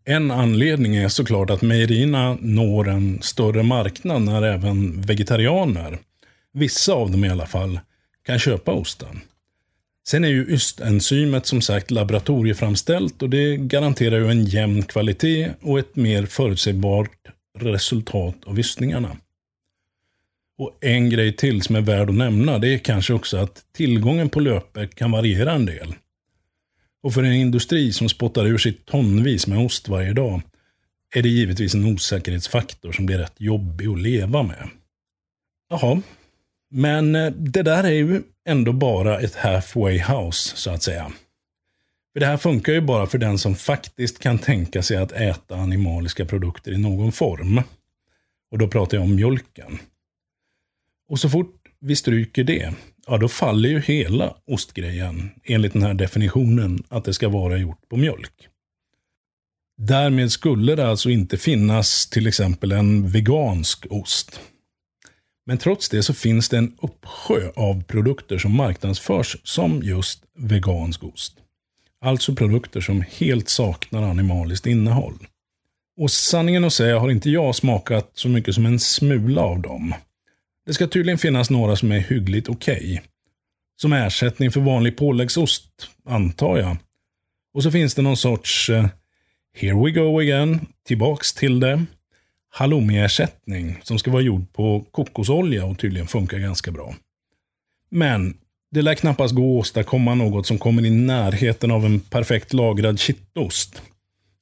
En 0.05 0.31
anledning 0.31 0.95
är 0.95 1.07
såklart 1.07 1.49
att 1.49 1.61
mejerierna 1.61 2.37
når 2.41 2.89
en 2.89 3.21
större 3.21 3.63
marknad 3.63 4.21
när 4.21 4.41
även 4.43 5.01
vegetarianer, 5.01 5.97
vissa 6.53 6.93
av 6.93 7.11
dem 7.11 7.25
i 7.25 7.29
alla 7.29 7.45
fall, 7.45 7.79
kan 8.25 8.39
köpa 8.39 8.71
osten. 8.71 9.21
Sen 10.07 10.23
är 10.23 10.27
ju 10.27 10.45
ystenzymet 10.45 11.45
som 11.45 11.61
sagt 11.61 11.91
laboratorieframställt 11.91 13.21
och 13.21 13.29
det 13.29 13.57
garanterar 13.57 14.17
ju 14.17 14.31
en 14.31 14.45
jämn 14.45 14.83
kvalitet 14.83 15.51
och 15.61 15.79
ett 15.79 15.95
mer 15.95 16.25
förutsägbart 16.25 17.11
resultat 17.59 18.35
av 18.45 18.59
ystningarna. 18.59 19.17
Och 20.57 20.77
en 20.81 21.09
grej 21.09 21.35
till 21.35 21.61
som 21.61 21.75
är 21.75 21.81
värd 21.81 22.09
att 22.09 22.15
nämna, 22.15 22.59
det 22.59 22.73
är 22.73 22.77
kanske 22.77 23.13
också 23.13 23.37
att 23.37 23.65
tillgången 23.73 24.29
på 24.29 24.39
löpe 24.39 24.87
kan 24.87 25.11
variera 25.11 25.51
en 25.51 25.65
del. 25.65 25.93
Och 27.03 27.13
för 27.13 27.23
en 27.23 27.33
industri 27.33 27.93
som 27.93 28.09
spottar 28.09 28.45
ur 28.45 28.57
sig 28.57 28.73
tonvis 28.73 29.47
med 29.47 29.65
ost 29.65 29.87
varje 29.87 30.13
dag, 30.13 30.41
är 31.15 31.21
det 31.21 31.29
givetvis 31.29 31.75
en 31.75 31.85
osäkerhetsfaktor 31.85 32.91
som 32.91 33.05
blir 33.05 33.17
rätt 33.17 33.35
jobbig 33.37 33.87
att 33.87 33.99
leva 33.99 34.43
med. 34.43 34.69
Jaha, 35.69 36.01
men 36.71 37.15
eh, 37.15 37.31
det 37.31 37.63
där 37.63 37.83
är 37.83 37.91
ju 37.91 38.21
ändå 38.47 38.73
bara 38.73 39.19
ett 39.19 39.35
halfway 39.35 39.99
house, 39.99 40.57
så 40.57 40.71
att 40.71 40.83
säga. 40.83 41.11
För 42.13 42.19
det 42.19 42.25
här 42.25 42.37
funkar 42.37 42.73
ju 42.73 42.81
bara 42.81 43.07
för 43.07 43.17
den 43.17 43.37
som 43.37 43.55
faktiskt 43.55 44.19
kan 44.19 44.37
tänka 44.37 44.81
sig 44.81 44.97
att 44.97 45.11
äta 45.11 45.55
animaliska 45.55 46.25
produkter 46.25 46.71
i 46.71 46.77
någon 46.77 47.11
form. 47.11 47.61
Och 48.51 48.57
då 48.57 48.67
pratar 48.67 48.97
jag 48.97 49.03
om 49.03 49.15
mjölken. 49.15 49.79
Och 51.09 51.19
så 51.19 51.29
fort 51.29 51.55
vi 51.79 51.95
stryker 51.95 52.43
det, 52.43 52.73
ja 53.07 53.17
då 53.17 53.27
faller 53.27 53.69
ju 53.69 53.79
hela 53.79 54.35
ostgrejen 54.47 55.31
enligt 55.43 55.73
den 55.73 55.83
här 55.83 55.93
definitionen 55.93 56.83
att 56.89 57.05
det 57.05 57.13
ska 57.13 57.29
vara 57.29 57.57
gjort 57.57 57.89
på 57.89 57.97
mjölk. 57.97 58.49
Därmed 59.77 60.31
skulle 60.31 60.75
det 60.75 60.87
alltså 60.87 61.09
inte 61.09 61.37
finnas 61.37 62.09
till 62.09 62.27
exempel 62.27 62.71
en 62.71 63.07
vegansk 63.07 63.85
ost. 63.89 64.39
Men 65.45 65.57
trots 65.57 65.89
det 65.89 66.03
så 66.03 66.13
finns 66.13 66.49
det 66.49 66.57
en 66.57 66.75
uppsjö 66.81 67.51
av 67.55 67.83
produkter 67.83 68.37
som 68.37 68.55
marknadsförs 68.55 69.37
som 69.43 69.83
just 69.83 70.23
vegansk 70.37 71.03
ost. 71.03 71.37
Alltså 72.01 72.35
produkter 72.35 72.81
som 72.81 73.03
helt 73.11 73.49
saknar 73.49 74.03
animaliskt 74.03 74.65
innehåll. 74.65 75.27
Och 75.97 76.11
sanningen 76.11 76.63
att 76.63 76.73
säga 76.73 76.99
har 76.99 77.11
inte 77.11 77.29
jag 77.29 77.55
smakat 77.55 78.11
så 78.13 78.29
mycket 78.29 78.55
som 78.55 78.65
en 78.65 78.79
smula 78.79 79.41
av 79.41 79.61
dem. 79.61 79.93
Det 80.65 80.73
ska 80.73 80.87
tydligen 80.87 81.17
finnas 81.17 81.49
några 81.49 81.75
som 81.75 81.91
är 81.91 81.99
hyggligt 81.99 82.49
okej. 82.49 82.75
Okay. 82.77 82.99
Som 83.81 83.93
ersättning 83.93 84.51
för 84.51 84.61
vanlig 84.61 84.97
påläggsost, 84.97 85.65
antar 86.05 86.57
jag. 86.57 86.77
Och 87.53 87.63
så 87.63 87.71
finns 87.71 87.95
det 87.95 88.01
någon 88.01 88.17
sorts 88.17 88.69
uh, 88.69 88.87
Here 89.57 89.85
we 89.85 89.91
go 89.91 90.19
again, 90.19 90.67
tillbaks 90.87 91.33
till 91.33 91.59
det. 91.59 91.85
Halloumi-ersättning 92.49 93.79
som 93.83 93.99
ska 93.99 94.11
vara 94.11 94.21
gjord 94.21 94.53
på 94.53 94.85
kokosolja 94.91 95.65
och 95.65 95.79
tydligen 95.79 96.07
funkar 96.07 96.37
ganska 96.37 96.71
bra. 96.71 96.95
Men 97.89 98.37
det 98.71 98.81
lär 98.81 98.95
knappast 98.95 99.35
gå 99.35 99.57
att 99.57 99.61
åstadkomma 99.61 100.15
något 100.15 100.47
som 100.47 100.57
kommer 100.57 100.85
i 100.85 100.89
närheten 100.89 101.71
av 101.71 101.85
en 101.85 101.99
perfekt 101.99 102.53
lagrad 102.53 102.99
kittost. 102.99 103.81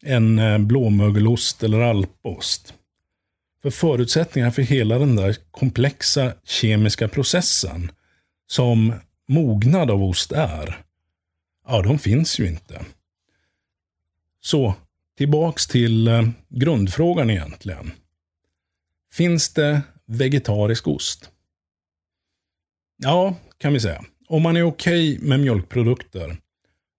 En 0.05 0.39
eh, 0.39 0.57
blåmögelost 0.57 1.63
eller 1.63 1.81
alpost. 1.81 2.73
För 3.63 3.69
förutsättningar 3.69 4.51
för 4.51 4.61
hela 4.61 4.99
den 4.99 5.15
där 5.15 5.37
komplexa 5.51 6.33
kemiska 6.43 7.07
processen 7.07 7.91
som 8.47 8.93
mognad 9.27 9.91
av 9.91 10.03
ost 10.03 10.31
är, 10.31 10.85
ja, 11.67 11.81
de 11.81 11.99
finns 11.99 12.39
ju 12.39 12.47
inte. 12.47 12.85
Så, 14.41 14.75
tillbaks 15.17 15.67
till 15.67 16.07
eh, 16.07 16.29
grundfrågan 16.49 17.29
egentligen. 17.29 17.91
Finns 19.11 19.53
det 19.53 19.81
vegetarisk 20.05 20.87
ost? 20.87 21.29
Ja, 22.97 23.35
kan 23.57 23.73
vi 23.73 23.79
säga. 23.79 24.03
Om 24.27 24.41
man 24.41 24.57
är 24.57 24.63
okej 24.63 25.15
okay 25.15 25.27
med 25.27 25.39
mjölkprodukter, 25.39 26.37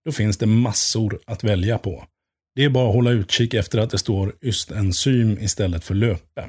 då 0.04 0.12
finns 0.12 0.38
det 0.38 0.46
massor 0.46 1.20
att 1.26 1.44
välja 1.44 1.78
på. 1.78 2.06
Det 2.54 2.64
är 2.64 2.68
bara 2.68 2.88
att 2.88 2.94
hålla 2.94 3.10
utkik 3.10 3.54
efter 3.54 3.78
att 3.78 3.90
det 3.90 3.98
står 3.98 4.34
ystenzym 4.42 5.38
istället 5.38 5.84
för 5.84 5.94
löpe. 5.94 6.48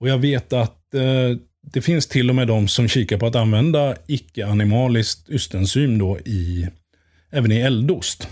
Och 0.00 0.08
jag 0.08 0.18
vet 0.18 0.52
att 0.52 0.94
eh, 0.94 1.36
det 1.72 1.82
finns 1.82 2.06
till 2.06 2.28
och 2.28 2.36
med 2.36 2.48
de 2.48 2.68
som 2.68 2.88
kikar 2.88 3.18
på 3.18 3.26
att 3.26 3.36
använda 3.36 3.96
icke-animaliskt 4.06 5.30
ystenzym 5.30 5.98
då 5.98 6.18
i, 6.18 6.68
även 7.30 7.52
i 7.52 7.60
eldost. 7.60 8.28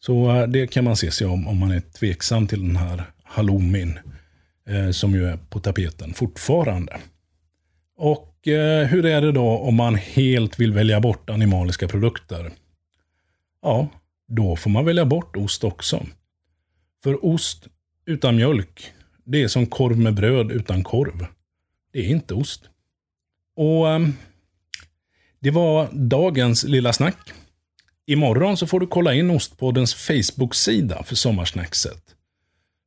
Så 0.00 0.36
eh, 0.36 0.48
det 0.48 0.66
kan 0.66 0.84
man 0.84 0.96
se 0.96 1.10
sig 1.10 1.26
om 1.26 1.48
om 1.48 1.58
man 1.58 1.70
är 1.70 1.80
tveksam 1.80 2.46
till 2.46 2.60
den 2.60 2.76
här 2.76 3.04
halloumin. 3.22 3.98
Eh, 4.68 4.90
som 4.90 5.14
ju 5.14 5.26
är 5.26 5.36
på 5.36 5.60
tapeten 5.60 6.14
fortfarande. 6.14 6.96
Och 7.96 8.48
eh, 8.48 8.86
hur 8.86 9.06
är 9.06 9.20
det 9.20 9.32
då 9.32 9.58
om 9.58 9.74
man 9.74 9.94
helt 9.94 10.60
vill 10.60 10.72
välja 10.72 11.00
bort 11.00 11.30
animaliska 11.30 11.88
produkter? 11.88 12.50
Ja, 13.62 13.88
då 14.28 14.56
får 14.56 14.70
man 14.70 14.84
välja 14.84 15.04
bort 15.04 15.36
ost 15.36 15.64
också. 15.64 16.06
För 17.02 17.24
ost 17.24 17.66
utan 18.06 18.36
mjölk, 18.36 18.92
det 19.24 19.42
är 19.42 19.48
som 19.48 19.66
korv 19.66 19.98
med 19.98 20.14
bröd 20.14 20.52
utan 20.52 20.84
korv. 20.84 21.26
Det 21.92 21.98
är 21.98 22.08
inte 22.08 22.34
ost. 22.34 22.62
Och 23.56 23.90
ehm, 23.90 24.12
det 25.40 25.50
var 25.50 25.88
dagens 25.92 26.64
lilla 26.64 26.92
snack. 26.92 27.32
Imorgon 28.06 28.56
så 28.56 28.66
får 28.66 28.80
du 28.80 28.86
kolla 28.86 29.14
in 29.14 29.30
Ostpoddens 29.30 29.94
Facebook-sida 29.94 31.02
för 31.02 31.14
sommarsnackset. 31.14 32.02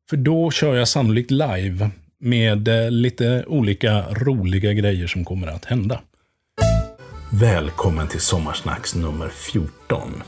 För 0.09 0.17
då 0.17 0.51
kör 0.51 0.75
jag 0.75 0.87
sannolikt 0.87 1.31
live 1.31 1.89
med 2.19 2.67
eh, 2.67 2.91
lite 2.91 3.45
olika 3.47 4.01
roliga 4.01 4.73
grejer 4.73 5.07
som 5.07 5.25
kommer 5.25 5.47
att 5.47 5.65
hända. 5.65 6.01
Välkommen 7.33 8.07
till 8.07 8.19
Sommarsnacks 8.19 8.95
nummer 8.95 9.29
14. 9.29 10.23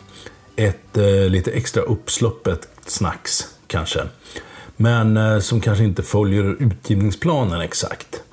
Ett 0.56 0.98
eh, 0.98 1.30
lite 1.30 1.52
extra 1.52 1.84
uppsluppet 1.84 2.68
snacks 2.86 3.48
kanske. 3.68 4.04
Men 4.76 5.18
eh, 5.18 5.40
som 5.40 5.62
kanske 5.62 5.84
inte 5.84 6.04
följer 6.04 6.44
utgivningsplanen 6.60 7.62
exakt. 7.62 8.24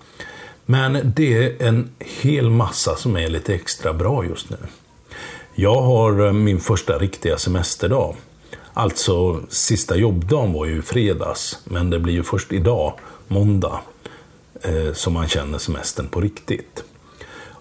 Men 0.66 1.12
det 1.16 1.44
är 1.44 1.66
en 1.68 1.90
hel 1.98 2.50
massa 2.50 2.96
som 2.96 3.16
är 3.16 3.28
lite 3.28 3.54
extra 3.54 3.92
bra 3.92 4.24
just 4.24 4.50
nu. 4.50 4.56
Jag 5.54 5.82
har 5.82 6.26
eh, 6.26 6.32
min 6.32 6.60
första 6.60 6.98
riktiga 6.98 7.38
semesterdag. 7.38 8.16
Alltså, 8.74 9.40
sista 9.48 9.96
jobbdagen 9.96 10.52
var 10.52 10.66
ju 10.66 10.82
fredags, 10.82 11.58
men 11.64 11.90
det 11.90 11.98
blir 11.98 12.14
ju 12.14 12.22
först 12.22 12.52
idag, 12.52 12.92
måndag, 13.28 13.80
eh, 14.62 14.92
som 14.92 15.12
man 15.12 15.28
känner 15.28 15.58
semestern 15.58 16.08
på 16.08 16.20
riktigt. 16.20 16.84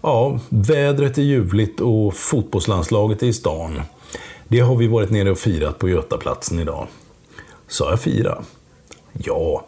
Ja, 0.02 0.40
vädret 0.50 1.18
är 1.18 1.22
ljuvligt 1.22 1.82
och 1.82 2.16
fotbollslandslaget 2.16 3.24
är 3.24 3.28
i 3.28 3.34
stan. 3.34 3.82
Det 4.52 4.60
har 4.60 4.76
vi 4.76 4.88
varit 4.88 5.10
nere 5.10 5.32
och 5.32 5.38
firat 5.38 5.80
på 5.80 5.90
Götaplatsen 5.90 6.60
idag. 6.60 6.88
Sa 7.68 7.90
jag 7.90 8.00
fira? 8.00 8.44
Ja, 9.14 9.66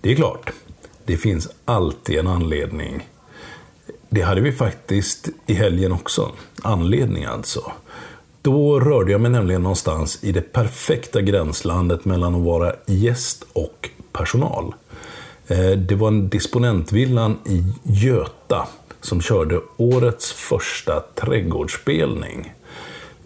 Det 0.00 0.12
är 0.12 0.16
klart, 0.16 0.50
det 1.04 1.16
finns 1.16 1.48
alltid 1.64 2.18
en 2.18 2.26
anledning. 2.26 3.08
Det 4.08 4.22
hade 4.22 4.40
vi 4.40 4.52
faktiskt 4.52 5.28
i 5.46 5.54
helgen 5.54 5.92
också. 5.92 6.32
Anledning 6.62 7.24
alltså. 7.24 7.72
Då 8.42 8.80
rörde 8.80 9.12
jag 9.12 9.20
mig 9.20 9.30
nämligen 9.30 9.62
någonstans 9.62 10.24
i 10.24 10.32
det 10.32 10.52
perfekta 10.52 11.20
gränslandet 11.20 12.04
mellan 12.04 12.34
att 12.34 12.42
vara 12.42 12.74
gäst 12.86 13.44
och 13.52 13.90
personal. 14.12 14.74
Eh, 15.46 15.70
det 15.70 15.94
var 15.94 16.08
en 16.08 16.28
disponentvillan 16.28 17.38
i 17.46 17.64
Göta 17.82 18.68
som 19.00 19.20
körde 19.20 19.60
årets 19.76 20.32
första 20.32 21.00
trädgårdsspelning. 21.00 22.52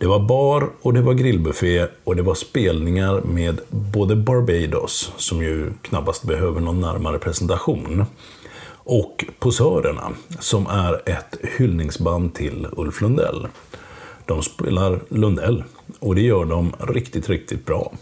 Det 0.00 0.06
var 0.06 0.18
bar 0.18 0.70
och 0.82 0.94
det 0.94 1.00
var 1.00 1.14
grillbuffé 1.14 1.86
och 2.04 2.16
det 2.16 2.22
var 2.22 2.34
spelningar 2.34 3.20
med 3.20 3.60
både 3.70 4.16
Barbados, 4.16 5.12
som 5.16 5.42
ju 5.42 5.72
knappast 5.82 6.22
behöver 6.22 6.60
någon 6.60 6.80
närmare 6.80 7.18
presentation, 7.18 8.04
och 8.70 9.24
Posörerna, 9.38 10.10
som 10.40 10.66
är 10.66 11.10
ett 11.10 11.38
hyllningsband 11.58 12.34
till 12.34 12.66
Ulf 12.72 13.00
Lundell. 13.00 13.46
De 14.26 14.42
spelar 14.42 15.00
Lundell 15.08 15.64
och 15.98 16.14
det 16.14 16.20
gör 16.20 16.44
de 16.44 16.72
riktigt, 16.78 17.28
riktigt 17.28 17.66
bra. 17.66 17.92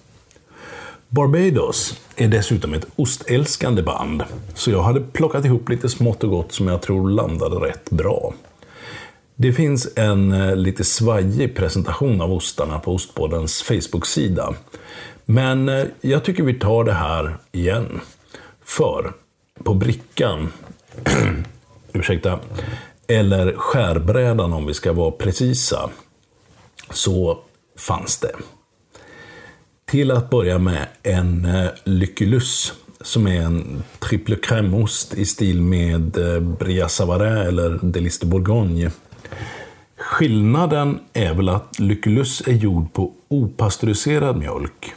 Barbados 1.09 2.01
är 2.17 2.29
dessutom 2.29 2.75
ett 2.75 2.87
ostälskande 2.97 3.83
band, 3.83 4.25
så 4.55 4.71
jag 4.71 4.83
hade 4.83 5.01
plockat 5.01 5.45
ihop 5.45 5.69
lite 5.69 5.89
smått 5.89 6.25
och 6.25 6.31
gott 6.31 6.53
som 6.53 6.69
jag 6.69 6.83
tror 6.83 7.11
landade 7.11 7.57
rätt 7.57 7.91
bra. 7.91 8.35
Det 9.39 9.53
finns 9.53 9.89
en 9.97 10.33
eh, 10.33 10.57
lite 10.57 10.85
svajig 10.85 11.57
presentation 11.57 12.21
av 12.21 12.33
ostarna 12.33 12.79
på 12.79 12.95
Ostbådens 12.95 13.63
Facebook-sida. 13.63 14.55
Men 15.25 15.69
eh, 15.69 15.85
jag 16.01 16.25
tycker 16.25 16.43
vi 16.43 16.55
tar 16.55 16.85
det 16.85 16.93
här 16.93 17.37
igen. 17.53 18.01
För 18.65 19.13
på 19.65 19.75
brickan, 19.75 20.53
ursäkta, 21.93 22.39
eller 23.07 23.53
skärbrädan 23.57 24.53
om 24.53 24.67
vi 24.67 24.75
ska 24.75 24.93
vara 24.93 25.11
precisa, 25.11 25.91
så 26.91 27.39
fanns 27.79 28.19
det. 28.19 28.33
Till 29.85 30.11
att 30.11 30.31
börja 30.31 30.59
med 30.59 30.87
en 31.03 31.45
eh, 31.45 31.71
Lyckelus 31.85 32.73
som 33.01 33.27
är 33.27 33.41
en 33.41 33.83
triple 33.99 34.37
crème-ost 34.37 35.15
i 35.15 35.25
stil 35.25 35.63
med 35.63 36.19
Bria 36.59 36.89
Savarin 36.89 37.37
eller 37.37 37.79
Delice 37.83 38.19
de 38.21 38.27
Bourgogne. 38.27 38.91
Skillnaden 39.97 41.01
är 41.13 41.35
väl 41.35 41.49
att 41.49 41.79
Lyckelus 41.79 42.43
är 42.47 42.53
gjord 42.53 42.93
på 42.93 43.13
opastöriserad 43.29 44.37
mjölk. 44.37 44.95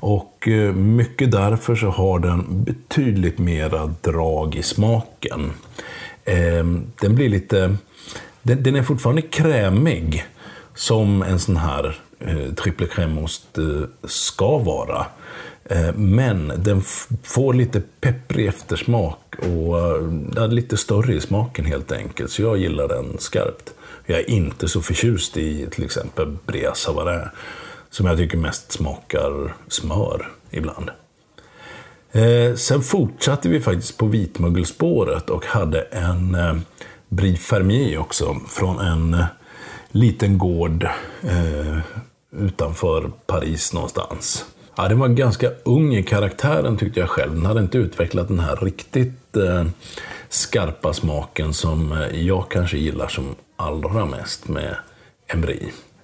Och 0.00 0.48
eh, 0.48 0.72
mycket 0.72 1.30
därför 1.30 1.76
så 1.76 1.88
har 1.88 2.18
den 2.18 2.64
betydligt 2.64 3.38
mera 3.38 3.86
drag 3.86 4.54
i 4.54 4.62
smaken. 4.62 5.52
Ehm, 6.24 6.92
den 7.00 7.14
blir 7.14 7.28
lite... 7.28 7.76
Den 8.42 8.76
är 8.76 8.82
fortfarande 8.82 9.22
krämig, 9.22 10.24
som 10.74 11.22
en 11.22 11.38
sån 11.38 11.56
här 11.56 12.00
eh, 12.18 12.54
triple 12.54 12.86
crème-ost 12.86 13.58
eh, 13.58 13.88
ska 14.04 14.58
vara. 14.58 15.06
Eh, 15.68 15.94
men 15.94 16.52
den 16.56 16.82
får 17.22 17.54
lite 17.54 17.82
pepprig 18.00 18.46
eftersmak 18.46 19.34
och 19.38 19.78
eh, 20.38 20.48
lite 20.48 20.76
större 20.76 21.14
i 21.14 21.20
smaken 21.20 21.64
helt 21.64 21.92
enkelt. 21.92 22.30
Så 22.30 22.42
jag 22.42 22.58
gillar 22.58 22.88
den 22.88 23.18
skarpt. 23.18 23.74
Jag 24.06 24.18
är 24.18 24.30
inte 24.30 24.68
så 24.68 24.82
förtjust 24.82 25.36
i 25.36 25.66
till 25.70 25.84
exempel 25.84 26.36
Brea 26.46 26.74
Savarin, 26.74 27.28
som 27.90 28.06
jag 28.06 28.16
tycker 28.16 28.38
mest 28.38 28.72
smakar 28.72 29.54
smör 29.68 30.28
ibland. 30.50 30.90
Eh, 32.12 32.54
sen 32.54 32.82
fortsatte 32.82 33.48
vi 33.48 33.60
faktiskt 33.60 33.98
på 33.98 34.06
vitmögelspåret 34.06 35.30
och 35.30 35.46
hade 35.46 35.80
en 35.80 36.36
Brie 37.08 37.36
Fermier 37.36 37.98
också, 37.98 38.36
från 38.48 38.78
en 38.78 39.24
liten 39.90 40.38
gård 40.38 40.84
eh, 41.22 41.78
utanför 42.30 43.10
Paris 43.26 43.72
någonstans. 43.72 44.44
Ja, 44.80 44.88
den 44.88 44.98
var 44.98 45.08
ganska 45.08 45.50
ung 45.64 45.94
i 45.94 46.02
karaktären 46.02 46.76
tyckte 46.76 47.00
jag 47.00 47.08
själv. 47.08 47.34
Den 47.34 47.46
hade 47.46 47.60
inte 47.60 47.78
utvecklat 47.78 48.28
den 48.28 48.38
här 48.38 48.56
riktigt 48.56 49.36
eh, 49.36 49.64
skarpa 50.28 50.92
smaken 50.92 51.52
som 51.54 51.92
eh, 51.92 52.26
jag 52.26 52.50
kanske 52.50 52.78
gillar 52.78 53.08
som 53.08 53.34
allra 53.56 54.06
mest 54.06 54.48
med 54.48 54.76
Embry. 55.26 55.58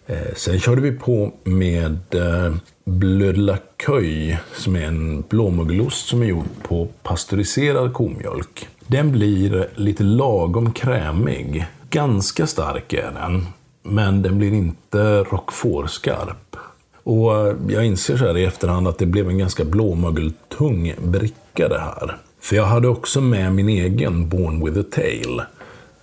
Eh, 0.07 0.35
sen 0.37 0.61
körde 0.61 0.81
vi 0.81 0.93
på 0.93 1.33
med 1.45 1.99
eh, 2.15 2.55
Bleu 2.85 3.33
de 3.33 3.41
la 3.41 3.57
Cueille, 3.77 4.39
som 4.55 4.77
är 4.77 4.87
en 4.87 5.25
blåmögelost 5.29 6.07
som 6.07 6.23
är 6.23 6.27
gjord 6.27 6.47
på 6.63 6.89
pastöriserad 7.03 7.93
komjölk. 7.93 8.69
Den 8.87 9.13
blir 9.13 9.69
lite 9.75 10.03
lagom 10.03 10.73
krämig. 10.73 11.67
Ganska 11.91 12.47
stark 12.47 12.93
är 12.93 13.11
den. 13.11 13.47
Men 13.83 14.23
den 14.23 14.39
blir 14.39 14.53
inte 14.53 15.23
Roquefort-skarp. 15.23 16.57
Och 17.05 17.37
eh, 17.37 17.57
jag 17.69 17.87
inser 17.87 18.17
så 18.17 18.25
här 18.25 18.37
i 18.37 18.45
efterhand 18.45 18.89
att 18.89 18.99
det 18.99 19.07
blev 19.07 19.29
en 19.29 19.39
ganska 19.39 19.65
blåmögeltung 19.65 20.95
bricka 21.03 21.69
det 21.69 21.79
här. 21.79 22.17
För 22.41 22.57
jag 22.57 22.65
hade 22.65 22.89
också 22.89 23.21
med 23.21 23.53
min 23.53 23.69
egen 23.69 24.29
Born 24.29 24.65
with 24.65 24.81
a 24.81 24.85
Tail. 24.91 25.43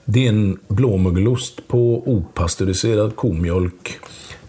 Det 0.06 0.26
är 0.26 0.30
en 0.30 0.60
blåmögelost 0.68 1.68
på 1.68 2.04
opastöriserad 2.06 3.16
komjölk 3.16 3.98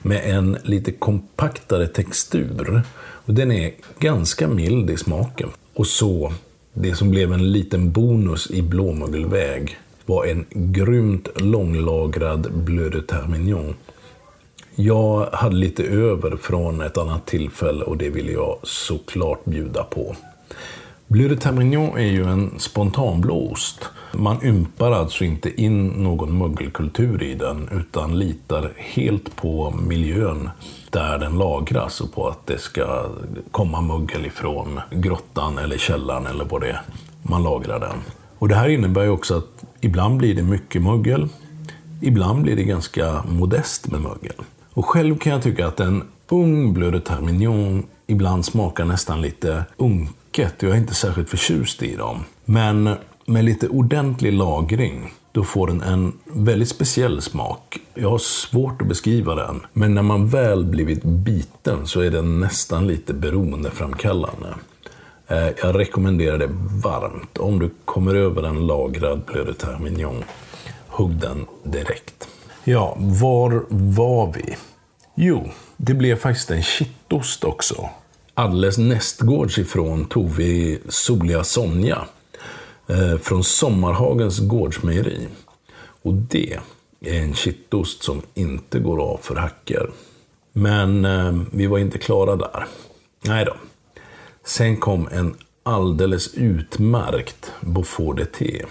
med 0.03 0.21
en 0.25 0.57
lite 0.63 0.93
kompaktare 0.93 1.87
textur. 1.87 2.83
Och 2.99 3.35
den 3.35 3.53
är 3.53 3.73
ganska 3.99 4.49
mild 4.49 4.91
i 4.91 4.97
smaken. 4.97 5.49
Och 5.75 5.87
så, 5.87 6.33
det 6.73 6.95
som 6.95 7.11
blev 7.11 7.33
en 7.33 7.53
liten 7.53 7.93
bonus 7.93 8.51
i 8.51 8.63
blåmögelväg 8.63 9.79
var 10.07 10.27
en 10.27 10.45
grymt 10.51 11.29
långlagrad 11.37 12.53
Bleu 12.53 12.91
de 12.91 13.01
Termignon. 13.01 13.75
Jag 14.75 15.27
hade 15.33 15.57
lite 15.57 15.83
över 15.83 16.37
från 16.37 16.81
ett 16.81 16.99
annat 16.99 17.27
tillfälle 17.27 17.85
och 17.85 17.97
det 17.97 18.11
ville 18.11 18.33
jag 18.33 18.59
såklart 18.63 19.45
bjuda 19.45 19.83
på. 19.83 20.17
Bleu 21.07 21.29
de 21.29 21.37
Termignon 21.37 21.99
är 21.99 22.07
ju 22.07 22.25
en 22.25 22.59
spontanblåst. 22.59 23.89
Man 24.13 24.45
ympar 24.45 24.93
alltså 24.93 25.25
inte 25.25 25.63
in 25.63 25.89
någon 25.89 26.39
mögelkultur 26.39 27.23
i 27.23 27.35
den 27.35 27.69
utan 27.73 28.19
litar 28.19 28.73
helt 28.77 29.37
på 29.37 29.71
miljön 29.71 30.51
där 30.91 31.19
den 31.19 31.39
lagras 31.39 32.01
och 32.01 32.15
på 32.15 32.29
att 32.29 32.47
det 32.47 32.59
ska 32.59 33.07
komma 33.51 33.81
mögel 33.81 34.27
ifrån 34.27 34.81
grottan 34.91 35.59
eller 35.59 35.79
källaren 35.79 36.27
eller 36.27 36.45
vad 36.45 36.61
det 36.61 36.69
är 36.69 36.83
man 37.23 37.43
lagrar 37.43 37.81
den. 37.81 37.97
Och 38.39 38.49
det 38.49 38.55
här 38.55 38.69
innebär 38.69 39.03
ju 39.03 39.09
också 39.09 39.37
att 39.37 39.65
ibland 39.81 40.17
blir 40.17 40.35
det 40.35 40.43
mycket 40.43 40.83
mögel, 40.83 41.29
ibland 42.01 42.43
blir 42.43 42.57
det 42.57 42.65
ganska 42.65 43.23
modest 43.29 43.89
med 43.91 44.01
mögel. 44.01 44.35
Och 44.75 44.87
själv 44.87 45.19
kan 45.19 45.33
jag 45.33 45.43
tycka 45.43 45.67
att 45.67 45.81
en 45.81 46.03
ung 46.29 46.73
Bleu 46.73 46.91
de 46.91 47.01
Termignon 47.01 47.87
ibland 48.07 48.45
smakar 48.45 48.85
nästan 48.85 49.21
lite 49.21 49.65
unket. 49.77 50.55
Jag 50.59 50.73
är 50.73 50.77
inte 50.77 50.95
särskilt 50.95 51.31
förtjust 51.31 51.83
i 51.83 51.97
dem. 51.97 52.25
Men 52.45 52.95
med 53.27 53.45
lite 53.45 53.69
ordentlig 53.69 54.33
lagring, 54.33 55.13
då 55.33 55.45
får 55.45 55.67
den 55.67 55.83
en 55.83 56.13
väldigt 56.25 56.69
speciell 56.69 57.23
smak. 57.23 57.79
Jag 57.95 58.11
har 58.11 58.19
svårt 58.19 58.83
att 58.83 58.89
beskriva 58.89 59.35
den, 59.35 59.61
men 59.73 59.95
när 59.95 60.03
man 60.03 60.29
väl 60.29 60.65
blivit 60.65 61.05
biten 61.05 61.87
så 61.87 62.01
är 62.01 62.11
den 62.11 62.41
nästan 62.41 62.87
lite 62.87 63.15
beroendeframkallande. 63.15 64.55
Eh, 65.27 65.49
jag 65.63 65.79
rekommenderar 65.79 66.39
det 66.39 66.51
varmt. 66.85 67.39
Om 67.39 67.59
du 67.59 67.71
kommer 67.85 68.15
över 68.15 68.43
en 68.43 68.67
lagrad 68.67 69.23
Bleu 69.27 69.45
de 69.45 69.55
Termignon, 69.55 70.25
hugg 70.89 71.11
den 71.17 71.47
direkt. 71.65 72.29
Ja, 72.65 72.97
var 72.99 73.65
var 73.69 74.33
vi? 74.33 74.57
Jo, 75.15 75.51
det 75.77 75.95
blev 75.95 76.17
faktiskt 76.17 76.51
en 76.51 76.63
kittost 76.63 77.45
också. 77.45 77.91
Alldeles 78.35 78.79
nästgårds 78.79 79.59
ifrån 79.59 80.05
tog 80.05 80.31
vi 80.31 80.81
Soliga 80.89 81.45
Sonja 81.45 82.05
eh, 82.87 83.17
från 83.19 83.45
Sommarhagens 83.45 84.39
gårdsmejeri. 84.39 85.29
Och 86.03 86.15
det 86.15 86.59
är 87.01 87.23
en 87.23 87.35
kittost 87.35 88.03
som 88.03 88.23
inte 88.35 88.79
går 88.79 89.03
av 89.03 89.19
för 89.23 89.37
hacker. 89.37 89.91
Men 90.53 91.05
eh, 91.05 91.33
vi 91.53 91.67
var 91.67 91.79
inte 91.79 91.99
klara 91.99 92.37
där. 92.37 92.67
Nej 93.21 93.45
då. 93.45 93.55
Sen 94.45 94.77
kom 94.77 95.09
en 95.13 95.35
alldeles 95.63 96.35
utmärkt 96.35 97.53
Beaufort 97.61 98.17
de 98.39 98.65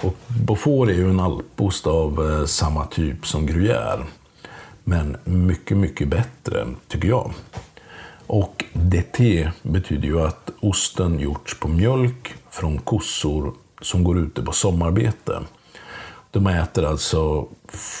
och 0.00 0.16
Beaufort 0.46 0.88
är 0.88 0.92
ju 0.92 1.10
en 1.10 1.20
alpost 1.20 1.86
av 1.86 2.30
eh, 2.30 2.46
samma 2.46 2.86
typ 2.86 3.26
som 3.26 3.48
Gruyère. 3.48 4.04
Men 4.84 5.16
mycket, 5.24 5.76
mycket 5.76 6.08
bättre, 6.08 6.66
tycker 6.88 7.08
jag. 7.08 7.32
Och 8.26 8.64
DT 8.72 9.50
betyder 9.62 10.08
ju 10.08 10.20
att 10.20 10.50
osten 10.60 11.20
gjorts 11.20 11.60
på 11.60 11.68
mjölk 11.68 12.34
från 12.50 12.78
kossor 12.78 13.54
som 13.80 14.04
går 14.04 14.18
ute 14.18 14.42
på 14.42 14.52
sommarbete. 14.52 15.40
De 16.30 16.46
äter 16.46 16.84
alltså 16.84 17.46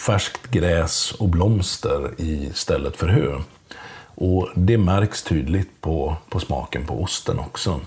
färskt 0.06 0.50
gräs 0.50 1.12
och 1.12 1.28
blomster 1.28 2.10
istället 2.16 2.96
för 2.96 3.08
hö. 3.08 3.40
Och 4.16 4.48
det 4.54 4.78
märks 4.78 5.22
tydligt 5.22 5.80
på, 5.80 6.16
på 6.28 6.40
smaken 6.40 6.86
på 6.86 7.02
osten 7.02 7.38
också. 7.38 7.80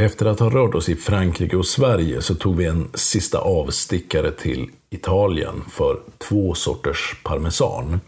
Efter 0.00 0.26
att 0.26 0.40
ha 0.40 0.50
rört 0.50 0.74
oss 0.74 0.88
i 0.88 0.96
Frankrike 0.96 1.56
och 1.56 1.66
Sverige 1.66 2.22
så 2.22 2.34
tog 2.34 2.56
vi 2.56 2.64
en 2.64 2.88
sista 2.94 3.38
avstickare 3.38 4.30
till 4.30 4.70
Italien 4.90 5.64
för 5.70 6.00
två 6.18 6.54
sorters 6.54 7.16
parmesan. 7.24 8.00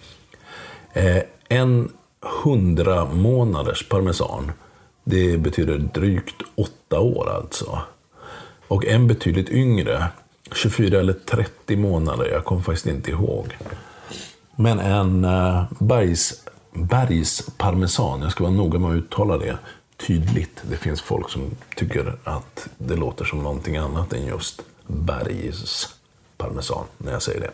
Eh, 0.92 1.22
en 1.48 1.92
100 2.44 3.04
månaders 3.04 3.88
parmesan. 3.88 4.52
Det 5.04 5.38
betyder 5.38 5.78
drygt 5.78 6.42
åtta 6.54 7.00
år 7.00 7.30
alltså. 7.30 7.78
Och 8.68 8.86
en 8.86 9.06
betydligt 9.06 9.50
yngre, 9.50 10.04
24 10.54 11.00
eller 11.00 11.12
30 11.12 11.76
månader, 11.76 12.28
jag 12.32 12.44
kommer 12.44 12.62
faktiskt 12.62 12.86
inte 12.86 13.10
ihåg. 13.10 13.56
Men 14.56 14.78
en 14.78 15.24
eh, 15.24 15.64
bergs, 15.78 16.44
bergsparmesan, 16.72 18.22
jag 18.22 18.32
ska 18.32 18.44
vara 18.44 18.54
noga 18.54 18.78
med 18.78 18.90
att 18.90 18.96
uttala 18.96 19.38
det 19.38 19.58
tydligt. 20.06 20.62
Det 20.70 20.76
finns 20.76 21.00
folk 21.00 21.30
som 21.30 21.42
tycker 21.76 22.14
att 22.24 22.68
det 22.78 22.96
låter 22.96 23.24
som 23.24 23.42
någonting 23.42 23.76
annat 23.76 24.12
än 24.12 24.26
just 24.26 24.62
bergsparmesan 24.86 26.84
när 26.98 27.12
jag 27.12 27.22
säger 27.22 27.40
det. 27.40 27.50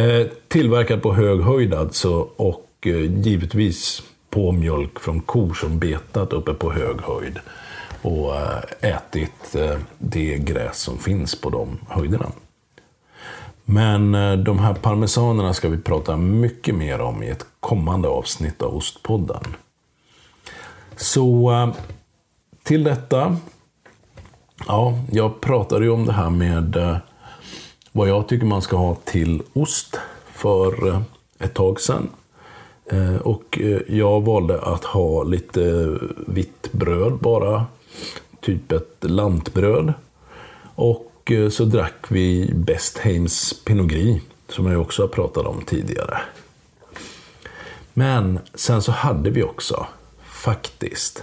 Eh, 0.00 0.26
tillverkad 0.48 1.02
på 1.02 1.14
hög 1.14 1.40
höjd 1.40 1.74
alltså 1.74 2.28
och 2.36 2.70
eh, 2.80 3.20
givetvis 3.20 4.02
på 4.30 4.52
mjölk 4.52 5.00
från 5.00 5.20
kor 5.20 5.54
som 5.54 5.78
betat 5.78 6.32
uppe 6.32 6.54
på 6.54 6.72
hög 6.72 7.00
höjd 7.00 7.38
och 8.02 8.36
eh, 8.36 8.62
ätit 8.80 9.54
eh, 9.54 9.76
det 9.98 10.36
gräs 10.38 10.78
som 10.78 10.98
finns 10.98 11.40
på 11.40 11.50
de 11.50 11.78
höjderna. 11.88 12.32
Men 13.64 14.14
eh, 14.14 14.36
de 14.36 14.58
här 14.58 14.74
parmesanerna 14.74 15.54
ska 15.54 15.68
vi 15.68 15.78
prata 15.78 16.16
mycket 16.16 16.74
mer 16.74 17.00
om 17.00 17.22
i 17.22 17.28
ett 17.28 17.46
kommande 17.60 18.08
avsnitt 18.08 18.62
av 18.62 18.76
Ostpodden. 18.76 19.56
Så 20.96 21.52
eh, 21.52 21.74
till 22.62 22.84
detta. 22.84 23.36
Ja, 24.66 24.98
jag 25.12 25.40
pratade 25.40 25.84
ju 25.84 25.90
om 25.90 26.06
det 26.06 26.12
här 26.12 26.30
med 26.30 26.76
eh, 26.76 26.96
vad 27.92 28.08
jag 28.08 28.28
tycker 28.28 28.46
man 28.46 28.62
ska 28.62 28.76
ha 28.76 28.94
till 28.94 29.42
ost 29.52 30.00
för 30.32 30.88
eh, 30.88 31.00
ett 31.38 31.54
tag 31.54 31.80
sedan. 31.80 32.08
Och 33.22 33.58
jag 33.86 34.24
valde 34.24 34.62
att 34.62 34.84
ha 34.84 35.22
lite 35.22 35.96
vitt 36.26 36.72
bröd 36.72 37.12
bara 37.12 37.66
typ 38.40 38.72
ett 38.72 38.96
lantbröd. 39.00 39.92
Och 40.74 41.32
så 41.50 41.64
drack 41.64 42.06
vi 42.08 42.52
Bestheims 42.54 43.64
Pinot 43.64 43.86
Gris, 43.86 44.22
som 44.48 44.66
jag 44.66 44.80
också 44.80 45.02
har 45.02 45.08
pratat 45.08 45.46
om 45.46 45.62
tidigare. 45.66 46.18
Men 47.94 48.38
sen 48.54 48.82
så 48.82 48.92
hade 48.92 49.30
vi 49.30 49.42
också, 49.42 49.86
faktiskt, 50.46 51.22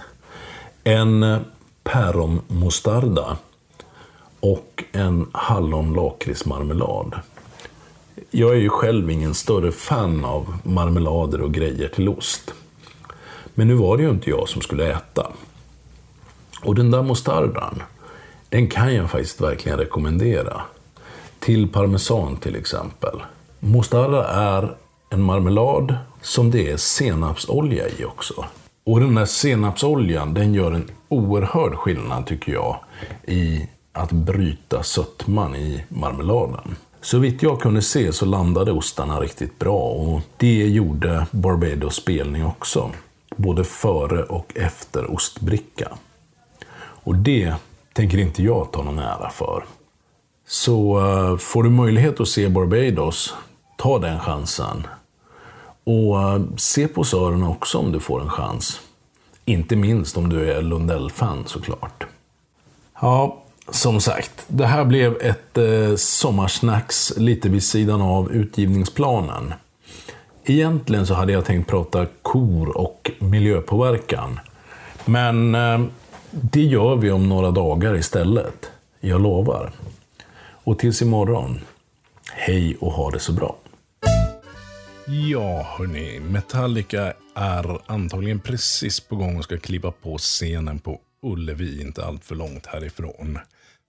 en 0.84 1.22
eh, 1.22 1.38
päronmostarda 1.84 3.36
och 4.40 4.84
en 4.92 5.26
hallonlakritsmarmelad. 5.32 7.20
Jag 8.30 8.50
är 8.50 8.60
ju 8.60 8.68
själv 8.68 9.10
ingen 9.10 9.34
större 9.34 9.72
fan 9.72 10.24
av 10.24 10.56
marmelader 10.62 11.40
och 11.40 11.52
grejer 11.52 11.88
till 11.88 12.08
ost. 12.08 12.54
Men 13.54 13.68
nu 13.68 13.74
var 13.74 13.96
det 13.96 14.02
ju 14.02 14.10
inte 14.10 14.30
jag 14.30 14.48
som 14.48 14.62
skulle 14.62 14.92
äta. 14.92 15.32
Och 16.62 16.74
den 16.74 16.90
där 16.90 17.02
mostardan, 17.02 17.82
den 18.48 18.68
kan 18.68 18.94
jag 18.94 19.10
faktiskt 19.10 19.40
verkligen 19.40 19.78
rekommendera. 19.78 20.62
Till 21.38 21.68
parmesan 21.68 22.36
till 22.36 22.56
exempel. 22.56 23.22
Mostarda 23.60 24.26
är 24.28 24.76
en 25.10 25.22
marmelad 25.22 25.96
som 26.22 26.50
det 26.50 26.70
är 26.70 26.76
senapsolja 26.76 27.88
i 27.88 28.04
också. 28.04 28.44
Och 28.84 29.00
den 29.00 29.14
där 29.14 29.24
senapsoljan, 29.26 30.34
den 30.34 30.54
gör 30.54 30.72
en 30.72 30.90
oerhörd 31.08 31.74
skillnad 31.74 32.26
tycker 32.26 32.52
jag 32.52 32.78
i 33.26 33.68
att 33.92 34.12
bryta 34.12 34.82
sötman 34.82 35.56
i 35.56 35.84
marmeladen. 35.88 36.76
Så 37.00 37.18
vitt 37.18 37.42
jag 37.42 37.60
kunde 37.60 37.82
se 37.82 38.12
så 38.12 38.26
landade 38.26 38.72
ostarna 38.72 39.20
riktigt 39.20 39.58
bra 39.58 39.80
och 39.80 40.20
det 40.36 40.66
gjorde 40.66 41.26
Barbados 41.30 41.94
spelning 41.94 42.44
också. 42.46 42.90
Både 43.36 43.64
före 43.64 44.22
och 44.22 44.52
efter 44.56 45.10
ostbricka. 45.10 45.88
Och 46.76 47.14
det 47.14 47.54
tänker 47.92 48.18
inte 48.18 48.42
jag 48.42 48.72
ta 48.72 48.82
någon 48.82 48.98
ära 48.98 49.30
för. 49.30 49.64
Så 50.46 50.98
eh, 50.98 51.36
får 51.36 51.62
du 51.62 51.70
möjlighet 51.70 52.20
att 52.20 52.28
se 52.28 52.48
Barbados, 52.48 53.34
ta 53.76 53.98
den 53.98 54.20
chansen. 54.20 54.86
Och 55.84 56.22
eh, 56.22 56.42
se 56.56 56.88
på 56.88 57.04
Sören 57.04 57.42
också 57.42 57.78
om 57.78 57.92
du 57.92 58.00
får 58.00 58.20
en 58.20 58.30
chans. 58.30 58.80
Inte 59.44 59.76
minst 59.76 60.16
om 60.16 60.28
du 60.28 60.52
är 60.52 60.62
Lundell-fan 60.62 61.44
såklart. 61.46 62.06
Ja, 63.00 63.42
som 63.68 64.00
sagt, 64.00 64.44
det 64.48 64.66
här 64.66 64.84
blev 64.84 65.16
ett 65.20 65.58
eh, 65.58 65.96
sommarsnacks 65.96 67.12
lite 67.16 67.48
vid 67.48 67.62
sidan 67.62 68.00
av 68.00 68.32
utgivningsplanen. 68.32 69.54
Egentligen 70.44 71.06
så 71.06 71.14
hade 71.14 71.32
jag 71.32 71.44
tänkt 71.44 71.70
prata 71.70 72.06
kor 72.22 72.76
och 72.76 73.10
miljöpåverkan. 73.18 74.40
Men 75.04 75.54
eh, 75.54 75.80
det 76.30 76.62
gör 76.62 76.96
vi 76.96 77.10
om 77.10 77.28
några 77.28 77.50
dagar 77.50 77.96
istället. 77.96 78.70
Jag 79.00 79.20
lovar. 79.20 79.72
Och 80.64 80.78
tills 80.78 81.02
imorgon, 81.02 81.60
hej 82.32 82.76
och 82.80 82.92
ha 82.92 83.10
det 83.10 83.18
så 83.18 83.32
bra. 83.32 83.56
Ja, 85.06 85.62
hörni. 85.78 86.20
Metallica 86.20 87.14
är 87.34 87.80
antagligen 87.86 88.40
precis 88.40 89.00
på 89.00 89.16
gång 89.16 89.36
och 89.36 89.44
ska 89.44 89.58
kliva 89.58 89.90
på 89.90 90.18
scenen 90.18 90.78
på 90.78 91.00
Ullevi, 91.22 91.80
inte 91.80 92.04
allt 92.04 92.24
för 92.24 92.34
långt 92.34 92.66
härifrån. 92.66 93.38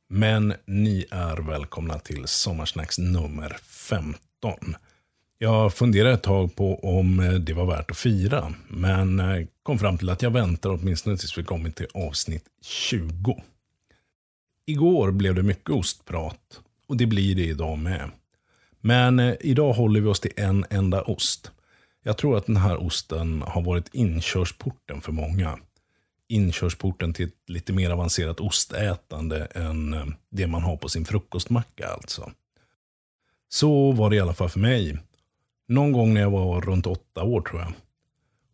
Men 0.10 0.54
ni 0.66 1.06
är 1.12 1.38
välkomna 1.38 2.00
till 2.00 2.28
Sommarsnacks 2.28 2.98
nummer 2.98 3.58
15. 3.64 4.20
Jag 5.38 5.74
funderade 5.74 6.14
ett 6.14 6.24
tag 6.24 6.56
på 6.56 6.98
om 7.00 7.42
det 7.46 7.54
var 7.54 7.66
värt 7.66 7.92
att 7.92 7.98
fira, 7.98 8.54
men 8.68 9.22
kom 9.64 9.80
fram 9.80 9.98
till 9.98 10.10
att 10.10 10.22
jag 10.22 10.32
väntar 10.32 10.70
åtminstone 10.70 11.18
tills 11.18 11.38
vi 11.38 11.44
kommit 11.44 11.76
till 11.76 11.88
avsnitt 11.94 12.46
20. 12.62 13.44
Igår 14.66 15.12
blev 15.12 15.36
det 15.36 15.44
mycket 15.44 15.70
ostprat 15.70 16.60
och 16.88 16.98
det 16.98 17.06
blir 17.06 17.36
det 17.36 17.46
idag 17.46 17.78
med. 17.78 18.12
Men 18.86 19.20
eh, 19.20 19.36
idag 19.40 19.74
håller 19.74 20.02
vi 20.02 20.08
oss 20.08 20.20
till 20.20 20.32
en 20.36 20.66
enda 20.70 21.02
ost. 21.02 21.52
Jag 22.04 22.18
tror 22.18 22.38
att 22.38 22.46
den 22.46 22.58
här 22.58 22.84
osten 22.84 23.42
har 23.42 23.62
varit 23.62 23.96
inkörsporten 23.96 25.02
för 25.02 25.12
många. 25.12 25.60
Inkörsporten 26.28 27.14
till 27.14 27.26
ett 27.26 27.50
lite 27.50 27.74
mer 27.74 27.90
avancerat 27.90 28.40
ostätande 28.40 29.46
än 29.46 29.94
eh, 29.94 30.06
det 30.30 30.48
man 30.48 30.62
har 30.62 30.78
på 30.78 30.90
sin 30.90 31.06
frukostmacka 31.06 31.88
alltså. 31.88 32.32
Så 33.50 33.92
var 33.92 34.10
det 34.10 34.16
i 34.16 34.20
alla 34.20 34.34
fall 34.34 34.50
för 34.50 34.60
mig. 34.60 35.00
Någon 35.68 35.92
gång 35.92 36.14
när 36.14 36.22
jag 36.22 36.32
var 36.32 36.62
runt 36.62 36.88
åtta 36.88 37.24
år 37.24 37.42
tror 37.42 37.62
jag. 37.62 37.74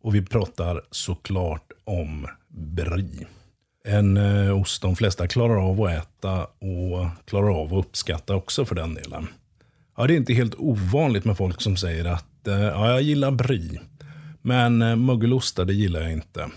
Och 0.02 0.14
vi 0.14 0.22
pratar 0.22 0.82
såklart 0.90 1.72
om 1.84 2.26
brie. 2.48 3.26
En 3.84 4.16
eh, 4.16 4.60
ost 4.60 4.82
de 4.82 4.96
flesta 4.96 5.28
klarar 5.28 5.68
av 5.70 5.82
att 5.82 5.90
äta 5.90 6.44
och 6.44 7.08
klarar 7.24 7.60
av 7.60 7.74
att 7.74 7.86
uppskatta 7.86 8.34
också 8.34 8.64
för 8.64 8.74
den 8.74 8.94
delen. 8.94 9.28
Ja, 9.96 10.06
det 10.06 10.14
är 10.14 10.16
inte 10.16 10.34
helt 10.34 10.54
ovanligt 10.54 11.24
med 11.24 11.36
folk 11.36 11.60
som 11.60 11.76
säger 11.76 12.04
att 12.04 12.46
eh, 12.46 12.60
ja, 12.60 12.90
jag 12.90 13.02
gillar 13.02 13.30
brie. 13.30 13.80
Men 14.42 14.82
eh, 14.82 14.96
mögelostar, 14.96 15.64
det 15.64 15.74
gillar 15.74 16.00
jag 16.00 16.12
inte. 16.12 16.50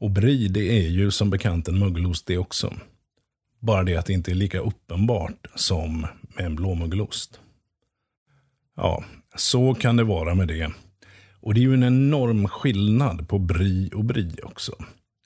Och 0.00 0.10
brie, 0.10 0.48
det 0.48 0.86
är 0.86 0.88
ju 0.88 1.10
som 1.10 1.30
bekant 1.30 1.68
en 1.68 1.78
mögelost 1.78 2.26
det 2.26 2.38
också. 2.38 2.74
Bara 3.60 3.82
det 3.82 3.96
att 3.96 4.06
det 4.06 4.12
inte 4.12 4.30
är 4.30 4.34
lika 4.34 4.60
uppenbart 4.60 5.46
som 5.54 6.06
med 6.36 6.46
en 6.46 6.56
blåmögelost. 6.56 7.40
Ja, 8.76 9.04
så 9.36 9.74
kan 9.74 9.96
det 9.96 10.04
vara 10.04 10.34
med 10.34 10.48
det. 10.48 10.70
Och 11.40 11.54
det 11.54 11.60
är 11.60 11.62
ju 11.62 11.74
en 11.74 11.84
enorm 11.84 12.48
skillnad 12.48 13.28
på 13.28 13.38
brie 13.38 13.90
och 13.94 14.04
brie 14.04 14.42
också. 14.42 14.72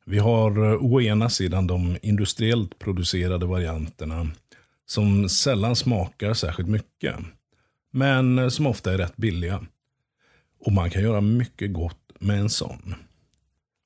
Vi 0.06 0.18
har 0.18 0.72
eh, 0.72 0.84
å 0.84 1.00
ena 1.00 1.28
sidan 1.28 1.66
de 1.66 1.96
industriellt 2.02 2.78
producerade 2.78 3.46
varianterna 3.46 4.30
som 4.86 5.28
sällan 5.28 5.76
smakar 5.76 6.34
särskilt 6.34 6.68
mycket. 6.68 7.16
Men 7.90 8.50
som 8.50 8.66
ofta 8.66 8.92
är 8.92 8.98
rätt 8.98 9.16
billiga. 9.16 9.66
Och 10.60 10.72
man 10.72 10.90
kan 10.90 11.02
göra 11.02 11.20
mycket 11.20 11.72
gott 11.72 12.12
med 12.18 12.40
en 12.40 12.50
sån. 12.50 12.94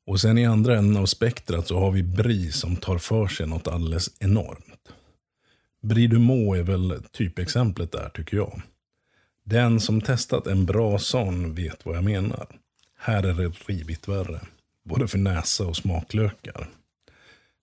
Och 0.07 0.21
sen 0.21 0.39
i 0.39 0.47
andra 0.47 0.79
änden 0.79 1.03
av 1.03 1.07
spektrat 1.07 1.69
så 1.69 1.79
har 1.79 1.91
vi 1.91 2.03
brie 2.03 2.53
som 2.53 2.77
tar 2.77 2.99
för 2.99 3.29
sig 3.29 3.47
något 3.47 3.69
alldeles 3.69 4.11
enormt. 4.21 4.89
Brie 5.83 6.09
du 6.09 6.17
är 6.17 6.63
väl 6.63 7.03
typexemplet 7.13 7.93
där 7.93 8.09
tycker 8.09 8.37
jag. 8.37 8.63
Den 9.45 9.81
som 9.81 10.01
testat 10.01 10.47
en 10.47 10.67
bra 10.67 10.99
sån 10.99 11.55
vet 11.55 11.87
vad 11.87 11.97
jag 11.97 12.05
menar. 12.05 12.47
Här 12.99 13.23
är 13.23 13.35
det 13.35 13.49
rivigt 13.49 14.09
värre. 14.09 14.41
Både 14.85 15.09
för 15.09 15.19
näsa 15.19 15.67
och 15.67 15.77
smaklökar. 15.77 16.69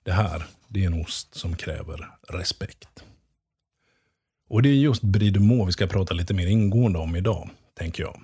Det 0.04 0.12
här, 0.12 0.46
det 0.68 0.84
är 0.84 0.88
en 0.88 1.02
ost 1.02 1.36
som 1.36 1.56
kräver 1.56 2.10
respekt. 2.30 3.04
Och 4.48 4.62
det 4.62 4.70
är 4.70 4.74
just 4.74 5.02
Brie 5.02 5.66
vi 5.66 5.72
ska 5.72 5.88
prata 5.88 6.14
lite 6.14 6.34
mer 6.34 6.48
ingående 6.48 7.00
om 7.00 7.16
idag, 7.16 7.50
tänker 7.78 8.04
jag. 8.04 8.22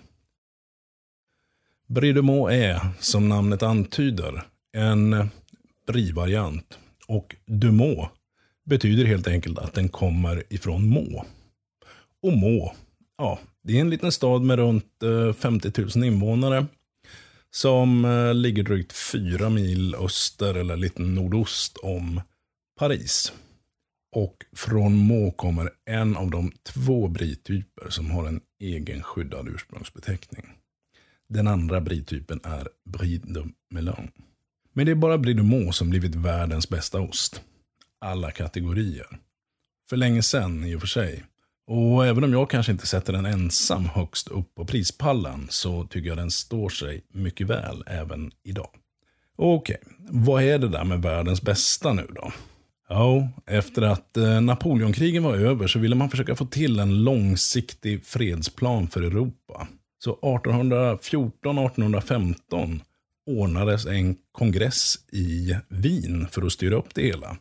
Brie 1.87 2.13
är, 2.51 2.79
som 2.99 3.29
namnet 3.29 3.63
antyder, 3.63 4.43
en 4.73 5.29
brivariant. 5.87 6.79
Och 7.07 7.35
Dumå 7.45 8.09
betyder 8.65 9.05
helt 9.05 9.27
enkelt 9.27 9.59
att 9.59 9.73
den 9.73 9.89
kommer 9.89 10.43
ifrån 10.49 10.89
Må. 10.89 11.25
Och 12.21 12.33
Må, 12.33 12.75
ja, 13.17 13.39
det 13.63 13.77
är 13.77 13.81
en 13.81 13.89
liten 13.89 14.11
stad 14.11 14.41
med 14.41 14.57
runt 14.57 15.03
eh, 15.03 15.33
50 15.33 15.71
000 15.95 16.05
invånare. 16.05 16.65
Som 17.51 18.05
eh, 18.05 18.33
ligger 18.33 18.63
drygt 18.63 18.93
fyra 18.93 19.49
mil 19.49 19.95
öster 19.95 20.55
eller 20.55 20.77
lite 20.77 21.01
nordost 21.01 21.77
om 21.77 22.21
Paris. 22.79 23.33
Och 24.14 24.45
från 24.56 24.95
Må 24.95 25.31
kommer 25.31 25.69
en 25.85 26.18
av 26.18 26.31
de 26.31 26.52
två 26.64 27.07
brityper 27.07 27.90
som 27.90 28.11
har 28.11 28.27
en 28.27 28.41
egen 28.60 29.03
skyddad 29.03 29.48
ursprungsbeteckning. 29.48 30.45
Den 31.30 31.48
andra 31.48 31.81
britypen 31.81 32.40
är 32.44 32.68
Brie 32.85 33.22
de 33.23 33.53
Melon. 33.69 34.11
Men 34.73 34.85
det 34.85 34.91
är 34.91 34.95
bara 34.95 35.18
Brie 35.18 35.34
de 35.34 35.49
Meaux 35.49 35.77
som 35.77 35.90
blivit 35.90 36.15
världens 36.15 36.69
bästa 36.69 37.02
ost. 37.02 37.41
Alla 38.02 38.31
kategorier. 38.31 39.07
För 39.90 39.98
länge 39.98 40.22
sedan 40.22 40.65
i 40.65 40.76
och 40.76 40.80
för 40.80 40.88
sig. 40.88 41.23
Och 41.68 42.06
även 42.06 42.23
om 42.23 42.34
jag 42.34 42.49
kanske 42.49 42.72
inte 42.72 42.88
sätter 42.88 43.14
den 43.14 43.26
ensam 43.26 43.85
högst 43.85 44.27
upp 44.27 44.56
på 44.56 44.65
prispallen 44.65 45.48
så 45.49 45.84
tycker 45.84 46.10
jag 46.10 46.18
den 46.18 46.31
står 46.31 46.69
sig 46.69 47.03
mycket 47.14 47.48
väl 47.48 47.84
även 47.88 48.31
idag. 48.44 48.69
Okej, 49.35 49.77
vad 50.10 50.44
är 50.44 50.60
det 50.60 50.68
där 50.69 50.84
med 50.84 51.02
världens 51.02 51.41
bästa 51.41 51.94
nu 51.94 52.07
då? 52.15 52.31
Ja, 52.95 53.29
efter 53.45 53.81
att 53.81 54.17
eh, 54.17 54.41
Napoleonkrigen 54.41 55.23
var 55.23 55.35
över 55.35 55.67
så 55.67 55.79
ville 55.79 55.95
man 55.95 56.09
försöka 56.09 56.35
få 56.35 56.45
till 56.45 56.79
en 56.79 57.03
långsiktig 57.03 58.05
fredsplan 58.05 58.87
för 58.87 59.01
Europa. 59.01 59.67
Så 60.03 60.19
1814-1815 60.21 62.79
ordnades 63.29 63.85
en 63.85 64.15
kongress 64.31 64.95
i 65.11 65.57
Wien 65.69 66.27
för 66.31 66.41
att 66.41 66.51
styra 66.51 66.75
upp 66.75 66.95
det 66.95 67.01
hela. 67.01 67.37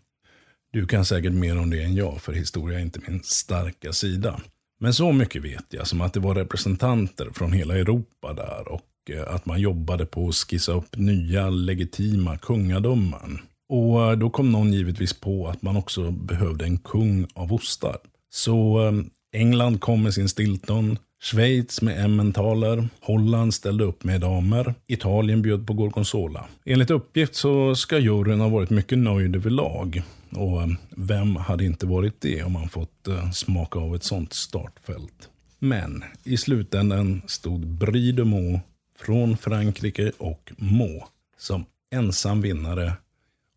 Du 0.73 0.87
kan 0.87 1.05
säkert 1.05 1.33
mer 1.33 1.59
om 1.59 1.71
det 1.71 1.83
än 1.83 1.95
jag, 1.95 2.23
för 2.23 2.33
historia 2.33 2.79
är 2.79 2.83
inte 2.83 3.01
min 3.07 3.23
starka 3.23 3.93
sida. 3.93 4.41
Men 4.81 4.95
så 4.95 5.13
mycket 5.13 5.43
vet 5.43 5.67
jag 5.71 5.87
som 5.87 6.01
att 6.01 6.13
det 6.13 6.21
var 6.21 6.35
representanter 6.35 7.29
från 7.35 7.53
hela 7.53 7.79
Europa 7.79 8.33
där 8.33 8.69
och 8.69 8.89
eh, 9.11 9.35
att 9.35 9.47
man 9.47 9.61
jobbade 9.61 10.07
på 10.07 10.29
att 10.29 10.35
skissa 10.35 10.73
upp 10.73 10.97
nya 10.97 11.51
legitima 11.51 12.39
kungadömen. 12.39 13.39
Och 13.73 14.11
eh, 14.11 14.19
då 14.19 14.31
kom 14.31 14.53
någon 14.53 14.73
givetvis 14.73 15.13
på 15.21 15.49
att 15.49 15.63
man 15.63 15.77
också 15.77 16.11
behövde 16.11 16.65
en 16.65 16.79
kung 16.79 17.27
av 17.35 17.53
ostar. 17.53 17.97
Så 18.31 18.87
eh, 18.87 18.93
England 19.41 19.81
kom 19.81 20.03
med 20.03 20.15
sin 20.15 20.29
Stilton, 20.29 20.99
Schweiz 21.23 21.83
med 21.83 22.05
emmentaler, 22.05 22.89
Holland 23.01 23.55
ställde 23.55 23.85
upp 23.85 24.05
med 24.05 24.21
damer, 24.21 24.75
Italien 24.87 25.43
bjöd 25.43 25.67
på 25.67 25.73
gorgonzola. 25.73 26.45
Enligt 26.65 26.91
uppgift 26.91 27.35
så 27.35 27.75
ska 27.75 27.99
juryn 27.99 28.41
ha 28.41 28.49
varit 28.49 28.71
mycket 28.71 28.99
nöjd 28.99 29.37
överlag. 29.37 30.03
Och 30.31 30.63
eh, 30.63 30.69
vem 30.91 31.37
hade 31.37 31.65
inte 31.65 31.87
varit 31.87 32.21
det 32.21 32.43
om 32.43 32.53
man 32.53 32.69
fått 32.69 33.09
smaka 33.35 33.79
av 33.79 33.95
ett 33.95 34.05
sånt 34.05 34.33
startfält? 34.33 35.29
Men 35.59 36.05
i 36.25 36.37
slutändan 36.37 37.23
stod 37.27 37.67
Brie 37.67 38.13
de 38.13 38.31
Meaux 38.31 38.65
från 38.99 39.37
Frankrike 39.37 40.13
och 40.19 40.53
Mo 40.57 41.05
som 41.39 41.65
ensam 41.95 42.41
vinnare 42.41 42.93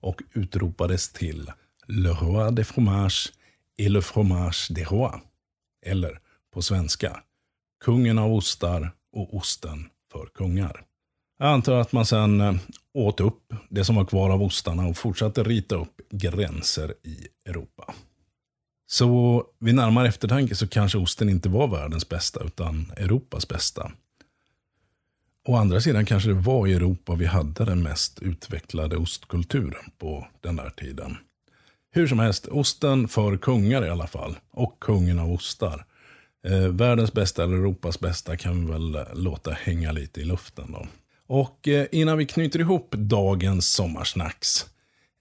och 0.05 0.21
utropades 0.33 1.09
till 1.09 1.51
Le 1.87 2.09
Roi 2.09 2.51
des 2.51 2.67
fromages 2.67 3.31
et 3.77 3.91
le 3.91 4.01
Fromage 4.01 4.67
des 4.69 4.91
Rois. 4.91 5.21
Eller 5.85 6.19
på 6.53 6.61
svenska, 6.61 7.23
kungen 7.85 8.19
av 8.19 8.33
ostar 8.33 8.91
och 9.13 9.35
osten 9.35 9.89
för 10.11 10.25
kungar. 10.25 10.85
Jag 11.39 11.47
antar 11.47 11.73
att 11.73 11.91
man 11.91 12.05
sen 12.05 12.41
eh, 12.41 12.55
åt 12.93 13.19
upp 13.19 13.53
det 13.69 13.85
som 13.85 13.95
var 13.95 14.05
kvar 14.05 14.29
av 14.29 14.43
ostarna 14.43 14.87
och 14.87 14.97
fortsatte 14.97 15.43
rita 15.43 15.75
upp 15.75 16.01
gränser 16.09 16.93
i 17.03 17.27
Europa. 17.49 17.93
Så 18.87 19.43
vid 19.59 19.75
närmare 19.75 20.07
eftertanke 20.07 20.55
så 20.55 20.67
kanske 20.67 20.97
osten 20.97 21.29
inte 21.29 21.49
var 21.49 21.67
världens 21.67 22.09
bästa 22.09 22.43
utan 22.43 22.91
Europas 22.97 23.47
bästa. 23.47 23.91
Å 25.47 25.55
andra 25.55 25.81
sidan 25.81 26.05
kanske 26.05 26.29
det 26.29 26.35
var 26.35 26.67
i 26.67 26.73
Europa 26.73 27.15
vi 27.15 27.25
hade 27.25 27.65
den 27.65 27.83
mest 27.83 28.19
utvecklade 28.19 28.97
ostkulturen 28.97 29.91
på 29.97 30.27
den 30.41 30.55
där 30.55 30.69
tiden. 30.69 31.17
Hur 31.91 32.07
som 32.07 32.19
helst, 32.19 32.47
osten 32.47 33.07
för 33.07 33.37
kungar 33.37 33.85
i 33.85 33.89
alla 33.89 34.07
fall. 34.07 34.35
Och 34.51 34.79
kungen 34.79 35.19
av 35.19 35.31
ostar. 35.31 35.85
Eh, 36.47 36.67
världens 36.67 37.13
bästa 37.13 37.43
eller 37.43 37.57
Europas 37.57 37.99
bästa 37.99 38.37
kan 38.37 38.65
vi 38.65 38.71
väl 38.71 38.95
eh, 38.95 39.01
låta 39.13 39.51
hänga 39.51 39.91
lite 39.91 40.21
i 40.21 40.23
luften 40.23 40.71
då. 40.71 40.87
Och 41.27 41.67
eh, 41.67 41.87
innan 41.91 42.17
vi 42.17 42.25
knyter 42.25 42.59
ihop 42.59 42.91
dagens 42.91 43.67
sommarsnacks. 43.67 44.65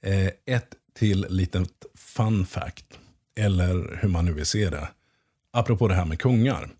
Eh, 0.02 0.56
ett 0.56 0.68
till 0.98 1.26
litet 1.28 1.86
fun 1.94 2.46
fact. 2.46 2.98
Eller 3.36 3.98
hur 4.02 4.08
man 4.08 4.24
nu 4.24 4.32
vill 4.32 4.46
se 4.46 4.70
det. 4.70 4.88
Apropå 5.52 5.88
det 5.88 5.94
här 5.94 6.04
med 6.04 6.18
kungar. 6.18 6.70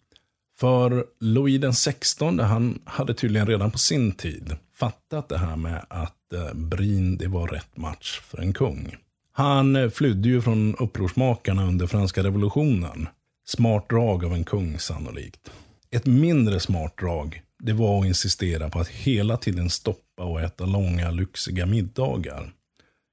För 0.57 1.05
Louis 1.21 1.61
den 1.61 1.75
16 1.75 2.39
han 2.39 2.79
hade 2.85 3.15
tydligen 3.15 3.47
redan 3.47 3.71
på 3.71 3.79
sin 3.79 4.13
tid 4.13 4.57
fattat 4.75 5.29
det 5.29 5.39
här 5.39 5.57
med 5.57 5.87
att 5.89 6.33
eh, 6.33 6.55
Brin 6.55 7.17
det 7.17 7.29
var 7.29 7.49
rätt 7.49 7.77
match 7.77 8.21
för 8.21 8.39
en 8.39 8.53
kung. 8.53 8.97
Han 9.33 9.77
eh, 9.77 9.91
flydde 9.91 10.29
ju 10.29 10.43
från 10.43 10.77
upprorsmakarna 10.77 11.67
under 11.67 11.87
franska 11.87 12.23
revolutionen. 12.23 13.09
Smart 13.47 13.89
drag 13.89 14.25
av 14.25 14.33
en 14.33 14.45
kung 14.45 14.79
sannolikt. 14.79 15.51
Ett 15.91 16.07
mindre 16.07 16.61
smart 16.61 16.99
drag 16.99 17.43
det 17.63 17.73
var 17.73 18.01
att 18.01 18.07
insistera 18.07 18.71
på 18.71 18.81
att 18.81 18.89
hela 18.89 19.37
tiden 19.37 19.71
stoppa 19.71 20.25
och 20.25 20.41
äta 20.41 20.67
långa 20.67 21.11
lyxiga 21.11 21.67
middagar. 21.67 22.53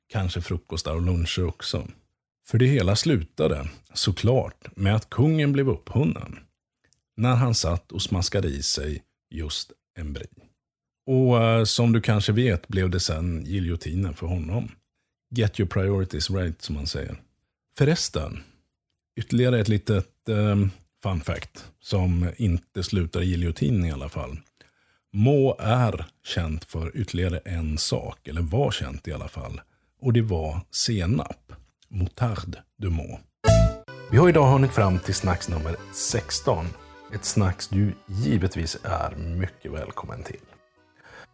Kanske 0.10 0.42
frukostar 0.42 0.96
och 0.96 1.02
luncher 1.02 1.48
också. 1.48 1.88
För 2.48 2.58
det 2.58 2.66
hela 2.66 2.96
slutade, 2.96 3.70
såklart, 3.94 4.68
med 4.76 4.96
att 4.96 5.10
kungen 5.10 5.52
blev 5.52 5.70
upphunnen 5.70 6.40
när 7.18 7.36
han 7.36 7.56
satt 7.56 7.92
och 7.92 8.02
smaskade 8.02 8.48
i 8.48 8.64
sig 8.64 9.04
just 9.30 9.72
en 9.98 10.14
brie. 10.14 10.28
Och 11.06 11.42
uh, 11.42 11.64
som 11.64 11.92
du 11.92 12.02
kanske 12.02 12.32
vet 12.32 12.68
blev 12.68 12.90
det 12.90 13.00
sen 13.00 13.46
giljotinen 13.46 14.14
för 14.14 14.28
honom. 14.28 14.72
Get 15.36 15.60
your 15.60 15.70
priorities 15.70 16.30
right, 16.30 16.62
som 16.62 16.76
man 16.76 16.88
säger. 16.88 17.16
Förresten, 17.78 18.44
ytterligare 19.16 19.60
ett 19.60 19.68
litet 19.68 20.10
uh, 20.30 20.68
fun 21.04 21.22
fact 21.22 21.66
som 21.80 22.30
inte 22.38 22.84
slutar 22.84 23.22
i 23.22 23.26
giljotin 23.26 23.86
i 23.86 23.92
alla 23.92 24.10
fall. 24.10 24.40
Må 25.14 25.56
är 25.60 26.06
känt 26.24 26.66
för 26.66 26.98
ytterligare 26.98 27.38
en 27.38 27.78
sak, 27.78 28.28
eller 28.28 28.42
var 28.42 28.72
känt 28.72 29.08
i 29.08 29.14
alla 29.14 29.28
fall. 29.28 29.62
Och 30.02 30.14
det 30.14 30.22
var 30.22 30.62
senap. 30.72 31.54
Moutarde 31.90 32.64
du 32.78 32.90
Må. 32.90 33.20
Vi 34.12 34.18
har 34.18 34.30
idag 34.30 34.52
hunnit 34.52 34.72
fram 34.72 35.00
till 35.00 35.16
snacks 35.16 35.50
nummer 35.50 35.76
16 35.94 36.66
ett 37.14 37.26
snacks 37.26 37.68
du 37.68 37.94
givetvis 38.06 38.78
är 38.84 39.16
mycket 39.16 39.72
välkommen 39.72 40.24
till. 40.24 40.40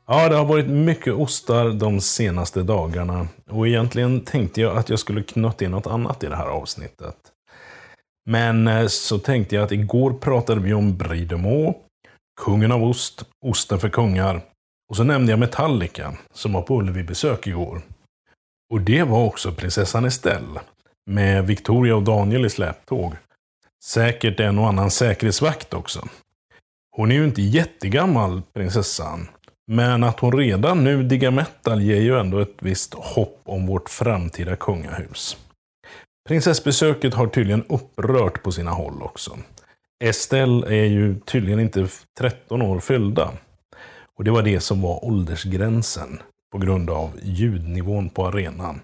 Ja, 0.07 0.29
det 0.29 0.35
har 0.35 0.45
varit 0.45 0.67
mycket 0.67 1.13
ostar 1.13 1.69
de 1.69 2.01
senaste 2.01 2.63
dagarna 2.63 3.27
och 3.49 3.67
egentligen 3.67 4.21
tänkte 4.21 4.61
jag 4.61 4.77
att 4.77 4.89
jag 4.89 4.99
skulle 4.99 5.23
knötta 5.23 5.65
in 5.65 5.71
något 5.71 5.87
annat 5.87 6.23
i 6.23 6.27
det 6.27 6.35
här 6.35 6.47
avsnittet. 6.47 7.15
Men 8.25 8.67
eh, 8.67 8.87
så 8.87 9.19
tänkte 9.19 9.55
jag 9.55 9.63
att 9.63 9.71
igår 9.71 10.13
pratade 10.13 10.61
vi 10.61 10.73
om 10.73 10.97
Brie 10.97 11.25
de 11.25 11.41
Meaux, 11.41 11.79
kungen 12.41 12.71
av 12.71 12.83
ost, 12.83 13.25
osten 13.45 13.79
för 13.79 13.89
kungar. 13.89 14.41
Och 14.89 14.95
så 14.95 15.03
nämnde 15.03 15.31
jag 15.31 15.39
Metallica, 15.39 16.13
som 16.33 16.53
var 16.53 16.61
på 16.61 16.79
Ullevi-besök 16.79 17.47
igår. 17.47 17.81
Och 18.73 18.81
det 18.81 19.03
var 19.03 19.25
också 19.25 19.51
prinsessan 19.51 20.05
Estelle, 20.05 20.59
med 21.09 21.47
Victoria 21.47 21.95
och 21.95 22.03
Daniel 22.03 22.45
i 22.45 22.49
släptåg. 22.49 23.15
Säkert 23.87 24.39
en 24.39 24.59
och 24.59 24.67
annan 24.67 24.91
säkerhetsvakt 24.91 25.73
också. 25.73 26.07
Hon 26.91 27.11
är 27.11 27.15
ju 27.15 27.23
inte 27.23 27.41
jättegammal, 27.41 28.41
prinsessan. 28.53 29.27
Men 29.67 30.03
att 30.03 30.19
hon 30.19 30.37
redan 30.37 30.83
nu 30.83 31.03
diggar 31.03 31.31
metal 31.31 31.81
ger 31.81 32.01
ju 32.01 32.19
ändå 32.19 32.39
ett 32.39 32.55
visst 32.59 32.93
hopp 32.93 33.41
om 33.45 33.67
vårt 33.67 33.89
framtida 33.89 34.55
kungahus. 34.55 35.37
Prinsessbesöket 36.27 37.13
har 37.13 37.27
tydligen 37.27 37.63
upprört 37.69 38.43
på 38.43 38.51
sina 38.51 38.71
håll 38.71 39.01
också. 39.01 39.37
Estelle 40.03 40.67
är 40.67 40.85
ju 40.85 41.19
tydligen 41.19 41.59
inte 41.59 41.87
13 42.19 42.61
år 42.61 42.79
fyllda. 42.79 43.31
Och 44.17 44.23
det 44.23 44.31
var 44.31 44.41
det 44.41 44.59
som 44.59 44.81
var 44.81 45.05
åldersgränsen 45.05 46.19
på 46.51 46.57
grund 46.57 46.89
av 46.89 47.11
ljudnivån 47.23 48.09
på 48.09 48.27
arenan. 48.27 48.79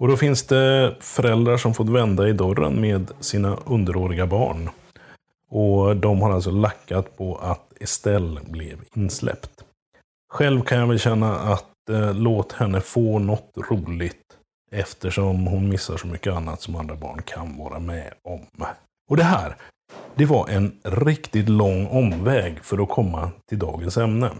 Och 0.00 0.08
då 0.08 0.16
finns 0.16 0.42
det 0.42 0.94
föräldrar 1.00 1.56
som 1.56 1.74
fått 1.74 1.88
vända 1.88 2.28
i 2.28 2.32
dörren 2.32 2.80
med 2.80 3.10
sina 3.20 3.56
underåriga 3.66 4.26
barn. 4.26 4.70
Och 5.50 5.96
de 5.96 6.22
har 6.22 6.32
alltså 6.32 6.50
lackat 6.50 7.16
på 7.16 7.36
att 7.36 7.72
Estelle 7.80 8.40
blev 8.48 8.78
insläppt. 8.94 9.64
Själv 10.32 10.62
kan 10.62 10.78
jag 10.78 10.86
väl 10.86 10.98
känna 10.98 11.38
att 11.38 11.88
eh, 11.90 12.14
låt 12.14 12.52
henne 12.52 12.80
få 12.80 13.18
något 13.18 13.52
roligt. 13.70 14.20
Eftersom 14.72 15.46
hon 15.46 15.68
missar 15.68 15.96
så 15.96 16.06
mycket 16.06 16.32
annat 16.32 16.60
som 16.60 16.76
andra 16.76 16.94
barn 16.94 17.22
kan 17.22 17.58
vara 17.58 17.78
med 17.78 18.14
om. 18.22 18.66
Och 19.10 19.16
det 19.16 19.24
här, 19.24 19.56
det 20.14 20.26
var 20.26 20.48
en 20.48 20.80
riktigt 20.82 21.48
lång 21.48 21.86
omväg 21.86 22.64
för 22.64 22.82
att 22.82 22.88
komma 22.88 23.30
till 23.48 23.58
dagens 23.58 23.96
ämne. 23.96 24.30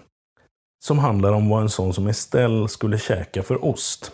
Som 0.84 0.98
handlar 0.98 1.32
om 1.32 1.48
vad 1.48 1.62
en 1.62 1.68
sån 1.68 1.94
som 1.94 2.06
Estelle 2.06 2.68
skulle 2.68 2.98
käka 2.98 3.42
för 3.42 3.64
ost. 3.64 4.12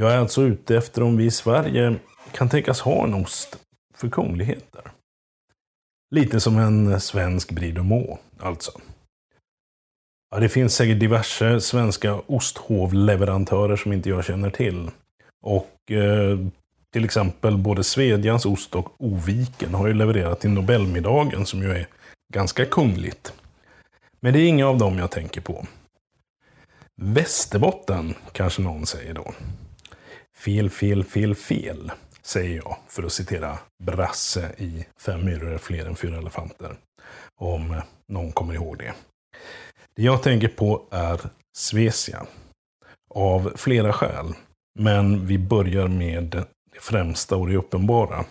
Jag 0.00 0.12
är 0.12 0.16
alltså 0.16 0.42
ute 0.42 0.76
efter 0.76 1.02
om 1.02 1.16
vi 1.16 1.24
i 1.24 1.30
Sverige 1.30 1.96
kan 2.32 2.48
tänkas 2.48 2.80
ha 2.80 3.04
en 3.04 3.14
ost 3.14 3.58
för 3.94 4.08
kungligheter. 4.08 4.82
Lite 6.10 6.40
som 6.40 6.58
en 6.58 7.00
svensk 7.00 7.50
Brie 7.50 8.18
alltså. 8.38 8.80
Ja, 10.30 10.40
det 10.40 10.48
finns 10.48 10.74
säkert 10.74 11.00
diverse 11.00 11.60
svenska 11.60 12.14
osthovleverantörer 12.14 13.76
som 13.76 13.92
inte 13.92 14.08
jag 14.08 14.24
känner 14.24 14.50
till. 14.50 14.90
Och 15.42 15.90
eh, 15.90 16.38
till 16.92 17.04
exempel 17.04 17.58
både 17.58 17.84
Svedjans 17.84 18.46
ost 18.46 18.74
och 18.74 18.94
Oviken 18.98 19.74
har 19.74 19.86
ju 19.86 19.94
levererat 19.94 20.40
till 20.40 20.50
Nobelmiddagen 20.50 21.46
som 21.46 21.62
ju 21.62 21.70
är 21.70 21.86
ganska 22.32 22.64
kungligt. 22.64 23.32
Men 24.20 24.32
det 24.32 24.38
är 24.40 24.48
inga 24.48 24.66
av 24.66 24.78
dem 24.78 24.98
jag 24.98 25.10
tänker 25.10 25.40
på. 25.40 25.66
Västerbotten, 26.96 28.14
kanske 28.32 28.62
någon 28.62 28.86
säger 28.86 29.14
då. 29.14 29.32
Fel, 30.44 30.70
fel, 30.70 31.04
fel, 31.04 31.34
fel, 31.34 31.92
säger 32.22 32.56
jag 32.56 32.76
för 32.88 33.02
att 33.02 33.12
citera 33.12 33.58
Brasse 33.82 34.52
i 34.58 34.86
Fem 34.98 35.24
myror 35.24 35.52
är 35.52 35.58
fler 35.58 35.86
än 35.86 35.96
fyra 35.96 36.18
elefanter. 36.18 36.76
Om 37.36 37.80
någon 38.08 38.32
kommer 38.32 38.54
ihåg 38.54 38.78
det. 38.78 38.94
Det 39.96 40.02
jag 40.02 40.22
tänker 40.22 40.48
på 40.48 40.82
är 40.90 41.20
Svesia. 41.56 42.26
Av 43.14 43.52
flera 43.56 43.92
skäl. 43.92 44.34
Men 44.78 45.26
vi 45.26 45.38
börjar 45.38 45.88
med 45.88 46.24
det 46.72 46.80
främsta 46.80 47.36
och 47.36 47.48
det 47.48 47.56
uppenbara. 47.56 48.24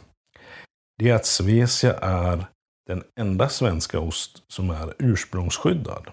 Det 0.97 1.09
är 1.09 1.15
att 1.15 1.25
Svesia 1.25 1.93
är 1.93 2.45
den 2.87 3.03
enda 3.19 3.49
svenska 3.49 3.99
ost 3.99 4.43
som 4.47 4.69
är 4.69 4.93
ursprungsskyddad. 4.99 6.07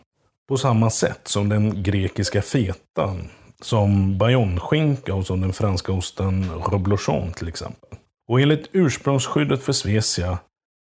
På 0.49 0.57
samma 0.57 0.91
sätt 0.91 1.29
som 1.29 1.49
den 1.49 1.83
grekiska 1.83 2.43
fetan, 2.43 3.29
som 3.63 4.19
bayonneskinka 4.19 5.13
alltså 5.13 5.19
och 5.19 5.27
som 5.27 5.41
den 5.41 5.53
franska 5.53 5.93
osten 5.93 6.51
reblochon 6.73 7.33
till 7.33 7.49
exempel. 7.49 7.99
Och 8.29 8.41
enligt 8.41 8.69
ursprungsskyddet 8.73 9.63
för 9.63 9.73
Svecia 9.73 10.39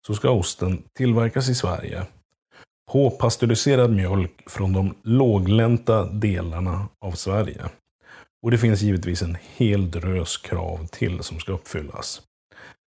så 0.07 0.13
ska 0.13 0.29
osten 0.29 0.83
tillverkas 0.97 1.49
i 1.49 1.55
Sverige 1.55 2.05
på 2.91 3.09
pasteuriserad 3.09 3.91
mjölk 3.91 4.49
från 4.49 4.73
de 4.73 4.95
låglänta 5.03 6.05
delarna 6.05 6.87
av 7.01 7.11
Sverige. 7.11 7.63
Och 8.43 8.51
det 8.51 8.57
finns 8.57 8.81
givetvis 8.81 9.21
en 9.21 9.37
hel 9.55 9.91
drös 9.91 10.37
krav 10.37 10.87
till 10.87 11.23
som 11.23 11.39
ska 11.39 11.51
uppfyllas. 11.51 12.21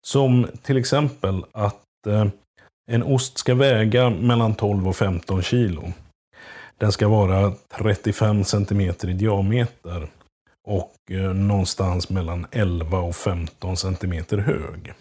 Som 0.07 0.47
till 0.63 0.77
exempel 0.77 1.43
att 1.51 2.07
eh, 2.07 2.27
en 2.91 3.03
ost 3.03 3.37
ska 3.37 3.55
väga 3.55 4.09
mellan 4.09 4.55
12 4.55 4.87
och 4.87 4.95
15 4.95 5.41
kilo. 5.41 5.93
Den 6.79 6.91
ska 6.91 7.07
vara 7.07 7.53
35 7.77 8.43
cm 8.43 8.81
i 8.81 9.13
diameter 9.13 10.07
och 10.67 10.93
eh, 11.09 11.33
någonstans 11.33 12.09
mellan 12.09 12.45
11 12.51 12.99
och 12.99 13.15
15 13.15 13.77
cm 13.77 14.13
hög. 14.29 14.93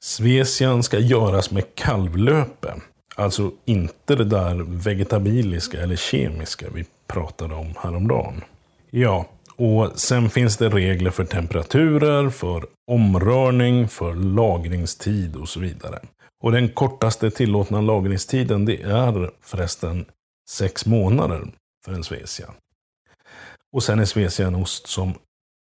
Svesian 0.00 0.82
ska 0.82 0.98
göras 0.98 1.50
med 1.50 1.74
kalvlöpe. 1.74 2.74
Alltså 3.16 3.50
inte 3.64 4.14
det 4.14 4.24
där 4.24 4.54
vegetabiliska 4.68 5.82
eller 5.82 5.96
kemiska 5.96 6.66
vi 6.74 6.84
pratade 7.06 7.54
om 7.54 7.74
häromdagen. 7.78 8.44
Ja, 8.90 9.26
och 9.56 9.92
sen 9.94 10.30
finns 10.30 10.56
det 10.56 10.68
regler 10.68 11.10
för 11.10 11.24
temperaturer, 11.24 12.30
för 12.30 12.66
omrörning, 12.90 13.88
för 13.88 14.14
lagringstid 14.14 15.36
och 15.36 15.48
så 15.48 15.60
vidare. 15.60 15.98
Och 16.42 16.52
den 16.52 16.68
kortaste 16.68 17.30
tillåtna 17.30 17.80
lagringstiden 17.80 18.64
det 18.64 18.82
är 18.82 19.30
förresten 19.42 20.04
sex 20.50 20.86
månader 20.86 21.52
för 21.84 21.92
en 21.92 22.04
Svecia. 22.04 22.54
Och 23.72 23.82
sen 23.82 23.98
är 23.98 24.04
svecia 24.04 24.46
en 24.46 24.54
ost 24.54 24.86
som 24.86 25.14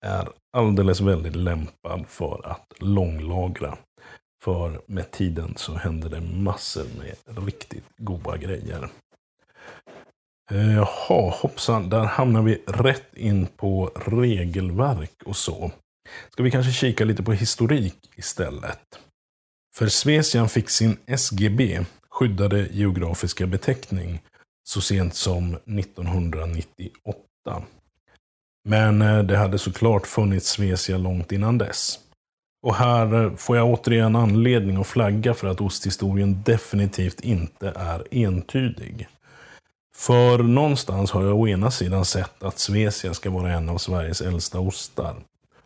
är 0.05 0.29
alldeles 0.57 1.01
väldigt 1.01 1.35
lämpad 1.35 2.05
för 2.07 2.41
att 2.47 2.73
långlagra. 2.79 3.77
För 4.43 4.81
med 4.85 5.11
tiden 5.11 5.53
så 5.57 5.73
händer 5.73 6.09
det 6.09 6.21
massor 6.21 6.85
med 6.97 7.45
riktigt 7.45 7.85
goda 7.97 8.37
grejer. 8.37 8.89
Eh, 10.51 10.73
jaha, 10.73 11.33
hoppsan, 11.41 11.89
där 11.89 12.03
hamnar 12.03 12.41
vi 12.41 12.63
rätt 12.67 13.17
in 13.17 13.47
på 13.47 13.91
regelverk 13.95 15.23
och 15.25 15.35
så. 15.35 15.71
Ska 16.29 16.43
vi 16.43 16.51
kanske 16.51 16.71
kika 16.71 17.05
lite 17.05 17.23
på 17.23 17.33
historik 17.33 18.11
istället? 18.15 18.99
För 19.75 19.87
Svesian 19.87 20.49
fick 20.49 20.69
sin 20.69 20.97
SGB, 21.05 21.85
skyddade 22.09 22.67
geografiska 22.71 23.47
beteckning, 23.47 24.21
så 24.63 24.81
sent 24.81 25.15
som 25.15 25.53
1998. 25.53 27.63
Men 28.69 29.01
eh, 29.01 29.19
det 29.19 29.37
hade 29.37 29.59
såklart 29.59 30.07
funnits 30.07 30.49
Svesia 30.49 30.97
långt 30.97 31.31
innan 31.31 31.57
dess. 31.57 31.99
Och 32.63 32.75
här 32.75 33.23
eh, 33.23 33.35
får 33.35 33.57
jag 33.57 33.67
återigen 33.67 34.15
anledning 34.15 34.77
att 34.77 34.87
flagga 34.87 35.33
för 35.33 35.47
att 35.47 35.61
osthistorien 35.61 36.43
definitivt 36.45 37.19
inte 37.19 37.73
är 37.75 38.07
entydig. 38.11 39.07
För 39.95 40.37
någonstans 40.37 41.11
har 41.11 41.23
jag 41.23 41.39
å 41.39 41.47
ena 41.47 41.71
sidan 41.71 42.05
sett 42.05 42.43
att 42.43 42.59
Svesia 42.59 43.13
ska 43.13 43.29
vara 43.29 43.53
en 43.53 43.69
av 43.69 43.77
Sveriges 43.77 44.21
äldsta 44.21 44.59
ostar. 44.59 45.15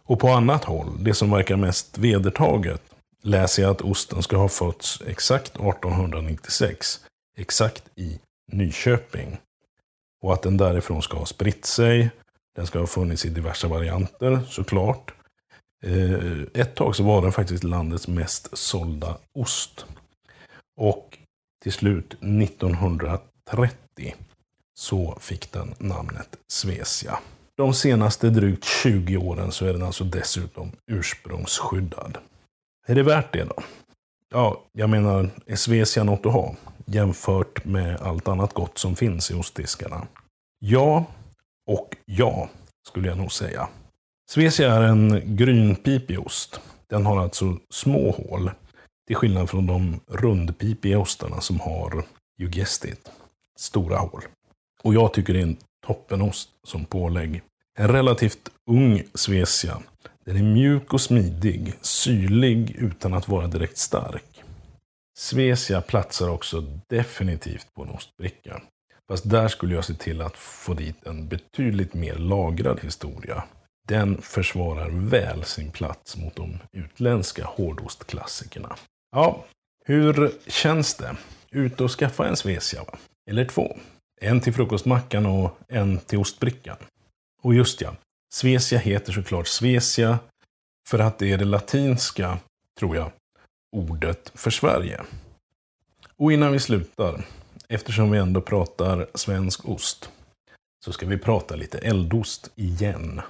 Och 0.03 0.19
på 0.19 0.29
annat 0.29 0.63
håll, 0.63 1.03
det 1.03 1.13
som 1.13 1.31
verkar 1.31 1.55
mest 1.55 1.97
vedertaget, 1.97 2.81
läser 3.23 3.63
jag 3.63 3.71
att 3.71 3.81
osten 3.81 4.23
ska 4.23 4.37
ha 4.37 4.49
fötts 4.49 5.01
exakt 5.07 5.55
1896. 5.55 6.99
Exakt 7.37 7.83
i 7.95 8.19
Nyköping. 8.51 9.37
Och 10.21 10.33
att 10.33 10.41
den 10.41 10.57
därifrån 10.57 11.01
ska 11.01 11.17
ha 11.17 11.25
spritt 11.25 11.65
sig. 11.65 12.11
Den 12.55 12.67
ska 12.67 12.79
ha 12.79 12.87
funnits 12.87 13.25
i 13.25 13.29
diverse 13.29 13.67
varianter 13.67 14.39
såklart. 14.47 15.13
Eh, 15.83 16.41
ett 16.53 16.75
tag 16.75 16.95
så 16.95 17.03
var 17.03 17.21
den 17.21 17.31
faktiskt 17.31 17.63
landets 17.63 18.07
mest 18.07 18.57
sålda 18.57 19.17
ost. 19.33 19.85
Och 20.77 21.17
till 21.63 21.73
slut 21.73 22.13
1930 22.13 24.15
så 24.73 25.17
fick 25.19 25.51
den 25.51 25.75
namnet 25.77 26.37
Svesia. 26.51 27.19
De 27.55 27.73
senaste 27.73 28.29
drygt 28.29 28.65
20 28.65 29.17
åren 29.17 29.51
så 29.51 29.65
är 29.65 29.73
den 29.73 29.83
alltså 29.83 30.03
dessutom 30.03 30.71
ursprungsskyddad. 30.91 32.17
Är 32.87 32.95
det 32.95 33.03
värt 33.03 33.33
det 33.33 33.43
då? 33.43 33.63
Ja, 34.29 34.63
jag 34.71 34.89
menar, 34.89 35.29
är 35.45 35.55
Svesia 35.55 36.03
något 36.03 36.25
att 36.25 36.33
ha? 36.33 36.55
Jämfört 36.91 37.65
med 37.65 38.01
allt 38.01 38.27
annat 38.27 38.53
gott 38.53 38.77
som 38.77 38.95
finns 38.95 39.31
i 39.31 39.33
ostdiskarna. 39.33 40.07
Ja, 40.59 41.05
och 41.67 41.95
ja, 42.05 42.49
skulle 42.87 43.07
jag 43.07 43.17
nog 43.17 43.31
säga. 43.31 43.69
Svesia 44.29 44.73
är 44.73 44.81
en 44.81 45.35
grynpipig 45.35 46.19
ost. 46.19 46.59
Den 46.89 47.05
har 47.05 47.21
alltså 47.21 47.57
små 47.69 48.11
hål. 48.11 48.51
Till 49.07 49.15
skillnad 49.15 49.49
från 49.49 49.67
de 49.67 49.99
rundpipiga 50.07 50.99
ostarna 50.99 51.41
som 51.41 51.59
har 51.59 52.03
jugestit. 52.37 53.11
Stora 53.59 53.97
hål. 53.97 54.21
Och 54.83 54.93
jag 54.93 55.13
tycker 55.13 55.33
det 55.33 55.39
är 55.39 55.43
en 55.43 55.57
toppenost 55.87 56.49
som 56.63 56.85
pålägg. 56.85 57.41
En 57.79 57.87
relativt 57.87 58.49
ung 58.69 59.03
Svesia. 59.13 59.81
Den 60.25 60.37
är 60.37 60.43
mjuk 60.43 60.93
och 60.93 61.01
smidig, 61.01 61.73
syrlig 61.81 62.71
utan 62.71 63.13
att 63.13 63.27
vara 63.27 63.47
direkt 63.47 63.77
stark. 63.77 64.36
Svesia 65.19 65.81
platsar 65.81 66.29
också 66.29 66.61
definitivt 66.89 67.73
på 67.73 67.83
en 67.83 67.89
ostbricka. 67.89 68.61
Fast 69.07 69.29
där 69.29 69.47
skulle 69.47 69.75
jag 69.75 69.85
se 69.85 69.93
till 69.93 70.21
att 70.21 70.37
få 70.37 70.73
dit 70.73 71.07
en 71.07 71.27
betydligt 71.27 71.93
mer 71.93 72.15
lagrad 72.15 72.79
historia. 72.79 73.43
Den 73.87 74.21
försvarar 74.21 74.89
väl 74.89 75.43
sin 75.43 75.71
plats 75.71 76.17
mot 76.17 76.35
de 76.35 76.59
utländska 76.71 77.45
hårdostklassikerna. 77.45 78.75
Ja, 79.11 79.45
hur 79.85 80.31
känns 80.47 80.95
det? 80.95 81.15
Ut 81.51 81.81
och 81.81 81.91
skaffa 81.91 82.27
en 82.27 82.37
Svesia, 82.37 82.83
va? 82.83 82.97
Eller 83.29 83.45
två. 83.45 83.77
En 84.21 84.41
till 84.41 84.53
frukostmackan 84.53 85.25
och 85.25 85.59
en 85.67 85.99
till 85.99 86.19
ostbrickan. 86.19 86.77
Och 87.41 87.53
just 87.53 87.81
ja, 87.81 87.95
Svesia 88.33 88.79
heter 88.79 89.13
såklart 89.13 89.47
Svesia 89.47 90.19
för 90.89 90.99
att 90.99 91.19
det 91.19 91.31
är 91.31 91.37
det 91.37 91.45
latinska, 91.45 92.39
tror 92.79 92.95
jag, 92.95 93.11
ordet 93.71 94.31
för 94.35 94.51
Sverige. 94.51 95.01
Och 96.17 96.31
innan 96.31 96.51
vi 96.51 96.59
slutar, 96.59 97.25
eftersom 97.69 98.11
vi 98.11 98.17
ändå 98.17 98.41
pratar 98.41 99.07
svensk 99.13 99.69
ost, 99.69 100.09
så 100.85 100.91
ska 100.91 101.05
vi 101.05 101.17
prata 101.17 101.55
lite 101.55 101.77
eldost 101.77 102.51
igen. 102.55 103.21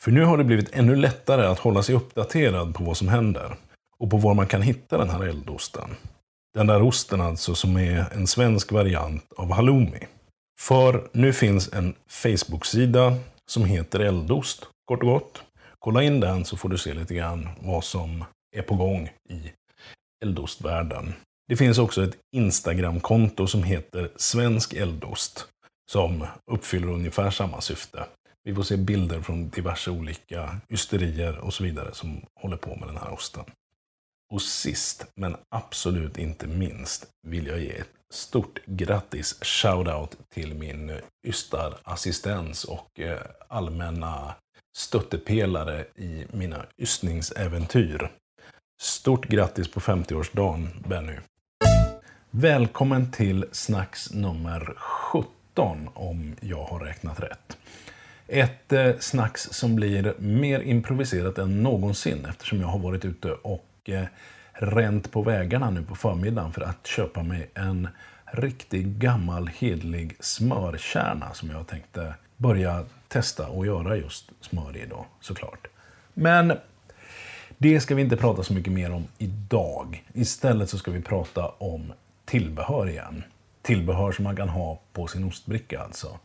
För 0.00 0.10
nu 0.10 0.24
har 0.24 0.38
det 0.38 0.44
blivit 0.44 0.72
ännu 0.72 0.96
lättare 0.96 1.46
att 1.46 1.58
hålla 1.58 1.82
sig 1.82 1.94
uppdaterad 1.94 2.74
på 2.74 2.84
vad 2.84 2.96
som 2.96 3.08
händer 3.08 3.56
och 3.98 4.10
på 4.10 4.16
var 4.16 4.34
man 4.34 4.46
kan 4.46 4.62
hitta 4.62 4.98
den 4.98 5.10
här 5.10 5.22
eldosten. 5.22 5.90
Den 6.54 6.66
där 6.66 6.82
osten 6.82 7.20
alltså 7.20 7.54
som 7.54 7.76
är 7.76 8.06
en 8.12 8.26
svensk 8.26 8.72
variant 8.72 9.32
av 9.36 9.52
halloumi. 9.52 10.06
För 10.60 11.08
nu 11.12 11.32
finns 11.32 11.72
en 11.72 11.94
Facebook-sida 12.08 13.16
som 13.46 13.64
heter 13.64 14.00
Eldost, 14.00 14.66
kort 14.84 15.02
och 15.02 15.08
gott. 15.08 15.42
Kolla 15.78 16.02
in 16.02 16.20
den 16.20 16.44
så 16.44 16.56
får 16.56 16.68
du 16.68 16.78
se 16.78 16.94
lite 16.94 17.14
grann 17.14 17.48
vad 17.60 17.84
som 17.84 18.24
är 18.56 18.62
på 18.62 18.74
gång 18.74 19.10
i 19.28 19.52
eldostvärlden. 20.24 21.14
Det 21.48 21.56
finns 21.56 21.78
också 21.78 22.04
ett 22.04 22.16
Instagram-konto 22.36 23.46
som 23.46 23.62
heter 23.62 24.10
Svensk 24.16 24.72
Eldost 24.72 25.46
som 25.90 26.26
uppfyller 26.50 26.88
ungefär 26.88 27.30
samma 27.30 27.60
syfte. 27.60 28.04
Vi 28.44 28.54
får 28.54 28.62
se 28.62 28.76
bilder 28.76 29.20
från 29.20 29.48
diverse 29.48 29.90
olika 29.90 30.56
ysterier 30.68 31.38
och 31.38 31.54
så 31.54 31.64
vidare 31.64 31.94
som 31.94 32.20
håller 32.40 32.56
på 32.56 32.76
med 32.76 32.88
den 32.88 32.96
här 32.96 33.12
osten. 33.12 33.44
Och 34.32 34.42
sist, 34.42 35.06
men 35.14 35.36
absolut 35.54 36.18
inte 36.18 36.46
minst, 36.46 37.06
vill 37.26 37.46
jag 37.46 37.60
ge 37.60 37.70
ett 37.70 37.92
stort 38.12 38.58
grattis, 38.66 39.38
shoutout 39.42 40.16
till 40.28 40.54
min 40.54 41.00
ystarassistens 41.26 42.64
och 42.64 43.00
eh, 43.00 43.20
allmänna 43.48 44.34
stöttepelare 44.76 45.86
i 45.96 46.26
mina 46.32 46.66
ystningsäventyr. 46.78 48.10
Stort 48.82 49.26
grattis 49.26 49.70
på 49.70 49.80
50-årsdagen, 49.80 50.68
Benny. 50.88 51.16
Välkommen 52.30 53.10
till 53.10 53.44
snacks 53.52 54.12
nummer 54.12 54.74
17, 54.76 55.88
om 55.94 56.34
jag 56.40 56.64
har 56.64 56.80
räknat 56.80 57.20
rätt. 57.20 57.58
Ett 58.26 58.72
eh, 58.72 58.90
snacks 58.98 59.42
som 59.42 59.76
blir 59.76 60.14
mer 60.18 60.60
improviserat 60.60 61.38
än 61.38 61.62
någonsin 61.62 62.24
eftersom 62.24 62.60
jag 62.60 62.68
har 62.68 62.78
varit 62.78 63.04
ute 63.04 63.32
och 63.32 63.70
eh, 63.84 64.04
ränt 64.52 65.12
på 65.12 65.22
vägarna 65.22 65.70
nu 65.70 65.82
på 65.82 65.94
förmiddagen 65.94 66.52
för 66.52 66.62
att 66.62 66.86
köpa 66.86 67.22
mig 67.22 67.50
en 67.54 67.88
riktig 68.24 68.86
gammal 68.86 69.46
hedlig 69.46 70.16
smörkärna 70.20 71.34
som 71.34 71.50
jag 71.50 71.66
tänkte 71.66 72.14
börja 72.36 72.84
testa 73.08 73.48
och 73.48 73.66
göra 73.66 73.96
just 73.96 74.30
smör 74.40 74.76
i 74.76 74.80
idag, 74.80 75.04
såklart. 75.20 75.66
Men 76.14 76.52
det 77.62 77.80
ska 77.80 77.94
vi 77.94 78.02
inte 78.02 78.16
prata 78.16 78.42
så 78.42 78.52
mycket 78.52 78.72
mer 78.72 78.92
om 78.92 79.06
idag. 79.18 80.04
Istället 80.12 80.70
så 80.70 80.78
ska 80.78 80.90
vi 80.90 81.02
prata 81.02 81.48
om 81.48 81.92
tillbehör 82.24 82.88
igen. 82.88 83.24
Tillbehör 83.62 84.12
som 84.12 84.24
man 84.24 84.36
kan 84.36 84.48
ha 84.48 84.80
på 84.92 85.06
sin 85.06 85.24
ostbricka 85.24 85.80
alltså. 85.80 86.18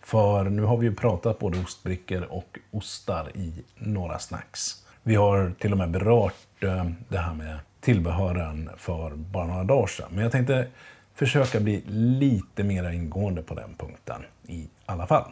För 0.00 0.44
nu 0.44 0.62
har 0.62 0.76
vi 0.76 0.86
ju 0.86 0.94
pratat 0.94 1.38
både 1.38 1.58
ostbrickor 1.58 2.22
och 2.22 2.58
ostar 2.70 3.30
i 3.34 3.52
några 3.78 4.18
snacks. 4.18 4.84
Vi 5.02 5.14
har 5.14 5.54
till 5.58 5.72
och 5.72 5.78
med 5.78 5.90
berört 5.90 6.62
eh, 6.62 6.86
det 7.08 7.18
här 7.18 7.34
med 7.34 7.58
tillbehören 7.80 8.70
för 8.76 9.10
bara 9.10 9.46
några 9.46 9.64
dagar 9.64 9.86
sedan. 9.86 10.08
Men 10.10 10.22
jag 10.22 10.32
tänkte 10.32 10.66
försöka 11.14 11.60
bli 11.60 11.82
lite 11.86 12.62
mer 12.62 12.90
ingående 12.90 13.42
på 13.42 13.54
den 13.54 13.74
punkten 13.78 14.22
i 14.46 14.68
alla 14.86 15.06
fall. 15.06 15.30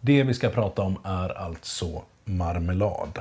Det 0.00 0.22
vi 0.22 0.34
ska 0.34 0.48
prata 0.48 0.82
om 0.82 0.98
är 1.04 1.38
alltså 1.38 2.02
marmelad. 2.24 3.18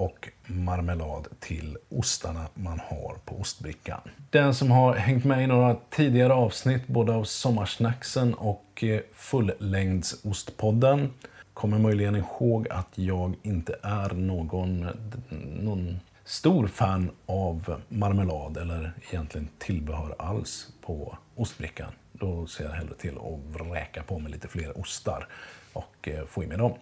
Och 0.00 0.28
marmelad 0.46 1.26
till 1.40 1.78
ostarna 1.88 2.46
man 2.54 2.80
har 2.80 3.16
på 3.24 3.40
ostbrickan. 3.40 4.00
Den 4.30 4.54
som 4.54 4.70
har 4.70 4.94
hängt 4.94 5.24
med 5.24 5.44
i 5.44 5.46
några 5.46 5.76
tidigare 5.90 6.32
avsnitt, 6.32 6.86
både 6.86 7.12
av 7.12 7.24
Sommarsnacksen 7.24 8.34
och 8.34 8.84
eh, 8.84 9.00
Fullängdsostpodden, 9.12 11.10
kommer 11.54 11.78
möjligen 11.78 12.16
ihåg 12.16 12.68
att 12.68 12.88
jag 12.94 13.34
inte 13.42 13.76
är 13.82 14.08
någon, 14.14 14.86
någon 15.60 16.00
stor 16.24 16.66
fan 16.66 17.10
av 17.26 17.80
marmelad 17.88 18.56
eller 18.56 18.92
egentligen 19.10 19.48
tillbehör 19.58 20.14
alls 20.18 20.68
på 20.80 21.18
ostbrickan. 21.34 21.90
Då 22.12 22.46
ser 22.46 22.64
jag 22.64 22.70
hellre 22.70 22.94
till 22.94 23.18
att 23.18 23.72
räka 23.72 24.02
på 24.02 24.18
mig 24.18 24.32
lite 24.32 24.48
fler 24.48 24.80
ostar 24.80 25.28
och 25.72 26.08
eh, 26.08 26.24
få 26.26 26.44
i 26.44 26.46
mig 26.46 26.58
dem. 26.58 26.72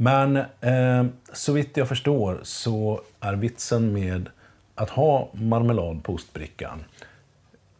Men 0.00 0.36
eh, 0.60 1.06
så 1.32 1.52
vitt 1.52 1.76
jag 1.76 1.88
förstår 1.88 2.40
så 2.42 3.00
är 3.20 3.34
vitsen 3.34 3.92
med 3.92 4.30
att 4.74 4.90
ha 4.90 5.28
marmelad 5.32 6.04
på 6.04 6.12
ostbrickan, 6.12 6.84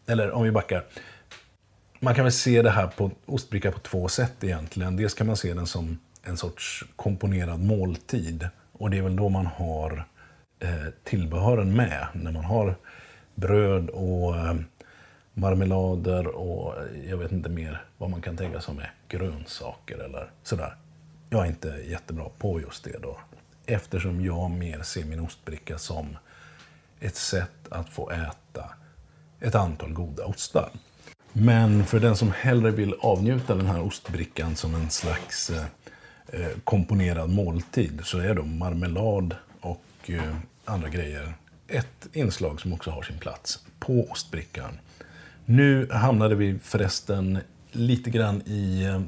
eller 0.06 0.30
om 0.30 0.42
vi 0.42 0.50
backar, 0.50 0.84
man 2.00 2.14
kan 2.14 2.24
väl 2.24 2.32
se 2.32 2.62
det 2.62 2.70
här 2.70 2.86
på 2.86 3.10
ostbricka 3.26 3.72
på 3.72 3.78
två 3.78 4.08
sätt 4.08 4.44
egentligen. 4.44 4.96
Dels 4.96 5.14
kan 5.14 5.26
man 5.26 5.36
se 5.36 5.54
den 5.54 5.66
som 5.66 5.98
en 6.22 6.36
sorts 6.36 6.84
komponerad 6.96 7.60
måltid 7.60 8.48
och 8.72 8.90
det 8.90 8.98
är 8.98 9.02
väl 9.02 9.16
då 9.16 9.28
man 9.28 9.46
har 9.46 10.04
eh, 10.58 10.92
tillbehören 11.04 11.76
med. 11.76 12.06
När 12.12 12.32
man 12.32 12.44
har 12.44 12.74
bröd 13.34 13.90
och 13.90 14.36
eh, 14.36 14.54
marmelader 15.34 16.26
och 16.26 16.76
eh, 16.76 17.10
jag 17.10 17.16
vet 17.16 17.32
inte 17.32 17.48
mer 17.48 17.82
vad 17.98 18.10
man 18.10 18.22
kan 18.22 18.36
tänka 18.36 18.60
sig 18.60 18.74
med 18.74 18.90
grönsaker 19.08 19.98
eller 19.98 20.30
sådär. 20.42 20.74
Jag 21.30 21.42
är 21.42 21.46
inte 21.46 21.68
jättebra 21.88 22.24
på 22.38 22.60
just 22.60 22.84
det 22.84 22.98
då. 23.02 23.18
Eftersom 23.66 24.24
jag 24.24 24.50
mer 24.50 24.82
ser 24.82 25.04
min 25.04 25.20
ostbricka 25.20 25.78
som 25.78 26.16
ett 27.00 27.16
sätt 27.16 27.68
att 27.70 27.88
få 27.88 28.10
äta 28.10 28.70
ett 29.40 29.54
antal 29.54 29.92
goda 29.92 30.24
ostar. 30.24 30.70
Men 31.32 31.84
för 31.84 32.00
den 32.00 32.16
som 32.16 32.32
hellre 32.32 32.70
vill 32.70 32.94
avnjuta 33.00 33.54
den 33.54 33.66
här 33.66 33.80
ostbrickan 33.80 34.56
som 34.56 34.74
en 34.74 34.90
slags 34.90 35.50
eh, 35.50 35.64
eh 36.32 36.58
komponerad 36.64 37.30
måltid 37.30 38.00
så 38.04 38.18
är 38.18 38.34
då 38.34 38.42
marmelad 38.42 39.36
och 39.60 39.84
eh, 40.06 40.36
andra 40.64 40.88
grejer 40.88 41.34
ett 41.68 42.08
inslag 42.12 42.60
som 42.60 42.72
också 42.72 42.90
har 42.90 43.02
sin 43.02 43.18
plats 43.18 43.64
på 43.78 44.06
ostbrickan. 44.10 44.78
Nu 45.44 45.88
hamnade 45.90 46.34
vi 46.34 46.58
förresten 46.58 47.38
lite 47.78 48.10
grann 48.10 48.42
i 48.46 48.84
eh, 48.84 49.00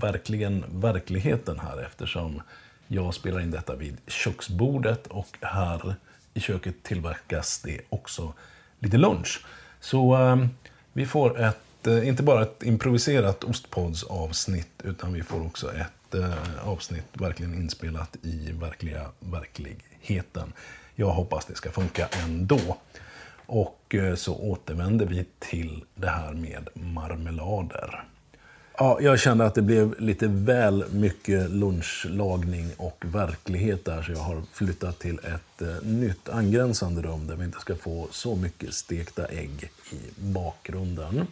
verkligen 0.00 0.64
verkligheten 0.68 1.58
här 1.58 1.82
eftersom 1.86 2.42
jag 2.88 3.14
spelar 3.14 3.40
in 3.40 3.50
detta 3.50 3.76
vid 3.76 3.96
köksbordet 4.06 5.06
och 5.06 5.36
här 5.40 5.94
i 6.34 6.40
köket 6.40 6.82
tillverkas 6.82 7.58
det 7.58 7.80
också 7.88 8.32
lite 8.78 8.96
lunch. 8.96 9.44
Så 9.80 10.14
eh, 10.14 10.46
vi 10.92 11.06
får 11.06 11.40
ett, 11.40 11.86
eh, 11.86 12.08
inte 12.08 12.22
bara 12.22 12.42
ett 12.42 12.62
improviserat 12.62 13.44
ostpods-avsnitt 13.44 14.82
utan 14.84 15.12
vi 15.12 15.22
får 15.22 15.46
också 15.46 15.72
ett 15.74 16.14
eh, 16.14 16.68
avsnitt 16.68 17.06
verkligen 17.12 17.54
inspelat 17.54 18.16
i 18.22 18.52
verkliga 18.52 19.06
verkligheten. 19.20 20.52
Jag 20.94 21.10
hoppas 21.10 21.44
det 21.44 21.54
ska 21.54 21.70
funka 21.70 22.08
ändå. 22.24 22.76
Och 23.46 23.94
eh, 23.94 24.14
så 24.14 24.36
återvänder 24.36 25.06
vi 25.06 25.24
till 25.38 25.84
det 25.94 26.08
här 26.08 26.32
med 26.32 26.68
marmelader. 26.74 28.04
Ja, 28.78 28.98
jag 29.00 29.20
kände 29.20 29.46
att 29.46 29.54
det 29.54 29.62
blev 29.62 30.00
lite 30.00 30.26
väl 30.26 30.84
mycket 30.90 31.50
lunchlagning 31.50 32.70
och 32.76 33.04
verklighet 33.06 33.84
där 33.84 34.02
så 34.02 34.12
jag 34.12 34.18
har 34.18 34.42
flyttat 34.52 34.98
till 34.98 35.18
ett 35.18 35.62
eh, 35.62 35.82
nytt 35.82 36.28
angränsande 36.28 37.02
rum 37.02 37.26
där 37.26 37.36
vi 37.36 37.44
inte 37.44 37.60
ska 37.60 37.76
få 37.76 38.08
så 38.10 38.36
mycket 38.36 38.74
stekta 38.74 39.26
ägg 39.26 39.70
i 39.90 40.20
bakgrunden. 40.20 41.26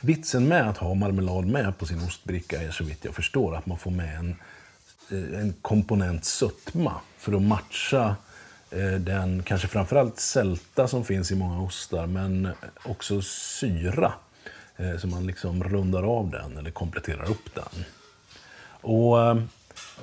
Vitsen 0.00 0.48
med 0.48 0.68
att 0.68 0.78
ha 0.78 0.94
marmelad 0.94 1.46
med 1.46 1.78
på 1.78 1.86
sin 1.86 2.02
ostbricka 2.02 2.62
är 2.62 2.70
så 2.70 2.84
vitt 2.84 3.04
jag 3.04 3.14
förstår 3.14 3.56
att 3.56 3.66
man 3.66 3.78
får 3.78 3.90
med 3.90 4.16
en, 4.16 4.36
eh, 5.10 5.40
en 5.40 5.54
komponent 5.62 6.24
sötma 6.24 6.92
för 7.18 7.32
att 7.32 7.42
matcha 7.42 8.16
Eh, 8.76 9.00
den 9.00 9.42
kanske 9.42 9.68
framförallt 9.68 10.20
sälta 10.20 10.88
som 10.88 11.04
finns 11.04 11.30
i 11.30 11.34
många 11.34 11.62
ostar, 11.62 12.06
men 12.06 12.48
också 12.82 13.22
syra. 13.22 14.12
Eh, 14.76 14.96
så 14.98 15.06
man 15.06 15.26
liksom 15.26 15.64
rundar 15.64 16.02
av 16.02 16.30
den 16.30 16.56
eller 16.56 16.70
kompletterar 16.70 17.30
upp 17.30 17.54
den. 17.54 17.84
Och 18.80 19.22
eh, 19.22 19.36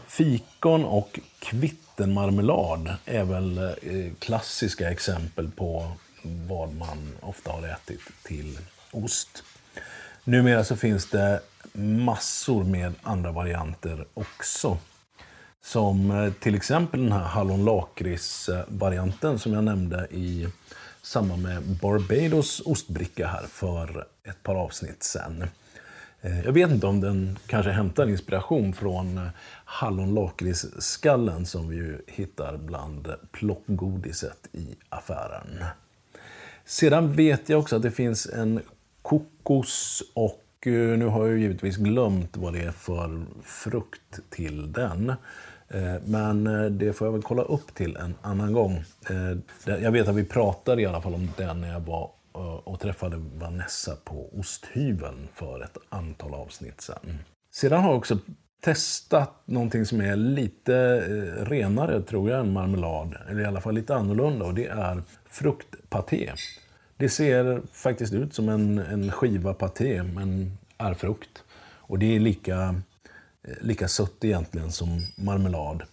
fikon 0.07 0.85
och 0.85 1.19
kvittenmarmelad 1.39 2.95
är 3.05 3.23
väl 3.23 3.75
klassiska 4.19 4.91
exempel 4.91 5.51
på 5.51 5.91
vad 6.23 6.73
man 6.73 7.15
ofta 7.21 7.51
har 7.51 7.67
ätit 7.67 8.01
till 8.23 8.57
ost. 8.91 9.43
Numera 10.23 10.63
så 10.63 10.75
finns 10.75 11.09
det 11.09 11.41
massor 11.73 12.63
med 12.63 12.93
andra 13.03 13.31
varianter 13.31 14.05
också. 14.13 14.77
Som 15.65 16.11
eh, 16.11 16.33
till 16.33 16.55
exempel 16.55 17.03
den 17.03 17.11
här 17.11 17.23
hallon-lakrits-varianten 17.23 19.39
som 19.39 19.53
jag 19.53 19.63
nämnde 19.63 20.07
i 20.11 20.47
samband 21.01 21.41
med 21.41 21.63
Barbados 21.81 22.61
ostbricka 22.65 23.27
här 23.27 23.43
för 23.47 24.07
ett 24.23 24.43
par 24.43 24.55
avsnitt 24.55 25.03
sen. 25.03 25.45
Eh, 26.21 26.45
jag 26.45 26.51
vet 26.51 26.71
inte 26.71 26.87
om 26.87 27.01
den 27.01 27.39
kanske 27.47 27.71
hämtar 27.71 28.09
inspiration 28.09 28.73
från 28.73 29.17
eh, 29.17 29.27
hallonlakritsskallen 29.65 31.45
som 31.45 31.69
vi 31.69 31.75
ju 31.75 32.01
hittar 32.07 32.57
bland 32.57 33.13
plockgodiset 33.31 34.49
i 34.51 34.75
affären. 34.89 35.63
Sedan 36.65 37.13
vet 37.13 37.49
jag 37.49 37.59
också 37.59 37.75
att 37.75 37.81
det 37.81 37.91
finns 37.91 38.25
en 38.25 38.61
kokos 39.01 40.03
och 40.13 40.39
nu 40.65 41.05
har 41.05 41.27
jag 41.27 41.37
givetvis 41.37 41.77
glömt 41.77 42.37
vad 42.37 42.53
det 42.53 42.63
är 42.63 42.71
för 42.71 43.25
frukt 43.43 44.19
till 44.29 44.71
den. 44.71 45.13
Eh, 45.73 45.95
men 46.05 46.47
eh, 46.47 46.65
det 46.65 46.93
får 46.93 47.07
jag 47.07 47.11
väl 47.11 47.21
kolla 47.21 47.41
upp 47.41 47.75
till 47.75 47.95
en 47.95 48.15
annan 48.21 48.53
gång. 48.53 48.83
Eh, 49.09 49.77
jag 49.81 49.91
vet 49.91 50.07
att 50.07 50.15
vi 50.15 50.23
pratade 50.23 50.81
i 50.81 50.85
alla 50.85 51.01
fall 51.01 51.13
om 51.13 51.29
den 51.37 51.61
när 51.61 51.71
jag 51.71 51.79
var 51.79 52.11
och 52.63 52.79
träffade 52.79 53.17
Vanessa 53.17 53.95
på 54.03 54.29
Osthyveln 54.39 55.27
för 55.33 55.63
ett 55.63 55.77
antal 55.89 56.33
avsnitt 56.33 56.81
sedan. 56.81 57.19
Sedan 57.53 57.81
har 57.81 57.89
jag 57.89 57.97
också 57.97 58.17
testat 58.63 59.41
någonting 59.45 59.85
som 59.85 60.01
är 60.01 60.15
lite 60.15 60.99
renare, 61.45 62.01
tror 62.01 62.29
jag, 62.29 62.39
än 62.39 62.53
marmelad. 62.53 63.15
Eller 63.29 63.41
i 63.41 63.45
alla 63.45 63.61
fall 63.61 63.73
lite 63.73 63.95
annorlunda. 63.95 64.45
Och 64.45 64.53
det 64.53 64.65
är 64.65 65.03
fruktpaté. 65.29 66.31
Det 66.97 67.09
ser 67.09 67.61
faktiskt 67.71 68.13
ut 68.13 68.33
som 68.33 68.49
en, 68.49 68.77
en 68.77 69.11
skiva 69.11 69.53
paté, 69.53 70.03
men 70.03 70.57
är 70.77 70.93
frukt. 70.93 71.43
Och 71.77 71.99
det 71.99 72.15
är 72.15 72.19
lika 72.19 72.75
Eh, 73.47 73.53
lika 73.61 73.87
sött 73.87 74.23
egentligen 74.23 74.71
som 74.71 75.01
marmelad. 75.15 75.83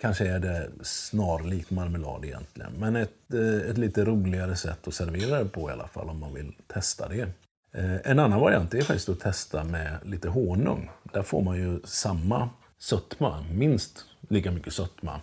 Kanske 0.00 0.28
är 0.28 0.38
det 0.38 0.70
snarlikt 0.82 1.70
marmelad 1.70 2.24
egentligen. 2.24 2.72
Men 2.78 2.96
ett, 2.96 3.34
eh, 3.34 3.70
ett 3.70 3.78
lite 3.78 4.04
roligare 4.04 4.56
sätt 4.56 4.88
att 4.88 4.94
servera 4.94 5.42
det 5.42 5.48
på 5.48 5.70
i 5.70 5.72
alla 5.72 5.88
fall 5.88 6.08
om 6.08 6.18
man 6.20 6.34
vill 6.34 6.54
testa 6.66 7.08
det. 7.08 7.28
Eh, 7.72 8.10
en 8.10 8.18
annan 8.18 8.40
variant 8.40 8.74
är 8.74 8.82
faktiskt 8.82 9.08
att 9.08 9.20
testa 9.20 9.64
med 9.64 9.98
lite 10.04 10.28
honung. 10.28 10.90
Där 11.12 11.22
får 11.22 11.42
man 11.42 11.56
ju 11.56 11.80
samma 11.84 12.50
sötma, 12.78 13.44
minst 13.52 14.04
lika 14.28 14.50
mycket 14.50 14.72
sötma. 14.72 15.20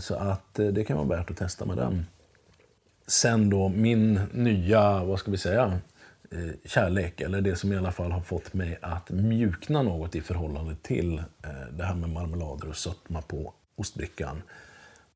Så 0.00 0.14
att 0.14 0.54
det 0.54 0.84
kan 0.84 0.96
vara 0.96 1.18
värt 1.18 1.30
att 1.30 1.36
testa 1.36 1.64
med 1.64 1.76
den. 1.76 2.06
Sen 3.06 3.50
då 3.50 3.68
min 3.68 4.20
nya, 4.32 5.04
vad 5.04 5.18
ska 5.18 5.30
vi 5.30 5.38
säga, 5.38 5.78
Eh, 6.34 6.54
kärlek, 6.64 7.20
eller 7.20 7.40
det 7.40 7.56
som 7.56 7.72
i 7.72 7.76
alla 7.76 7.92
fall 7.92 8.12
har 8.12 8.20
fått 8.20 8.54
mig 8.54 8.78
att 8.82 9.10
mjukna 9.10 9.82
något 9.82 10.14
i 10.14 10.20
förhållande 10.20 10.76
till 10.82 11.18
eh, 11.18 11.66
det 11.72 11.84
här 11.84 11.94
med 11.94 12.10
marmelader 12.10 12.68
och 12.68 12.76
sötma 12.76 13.22
på 13.22 13.54
ostbrickan, 13.76 14.42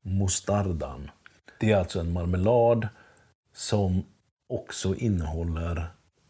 Mostardan. 0.01 1.11
Det 1.59 1.71
är 1.71 1.77
alltså 1.77 1.99
en 1.99 2.13
marmelad 2.13 2.87
som 3.53 4.03
också 4.47 4.95
innehåller 4.95 5.85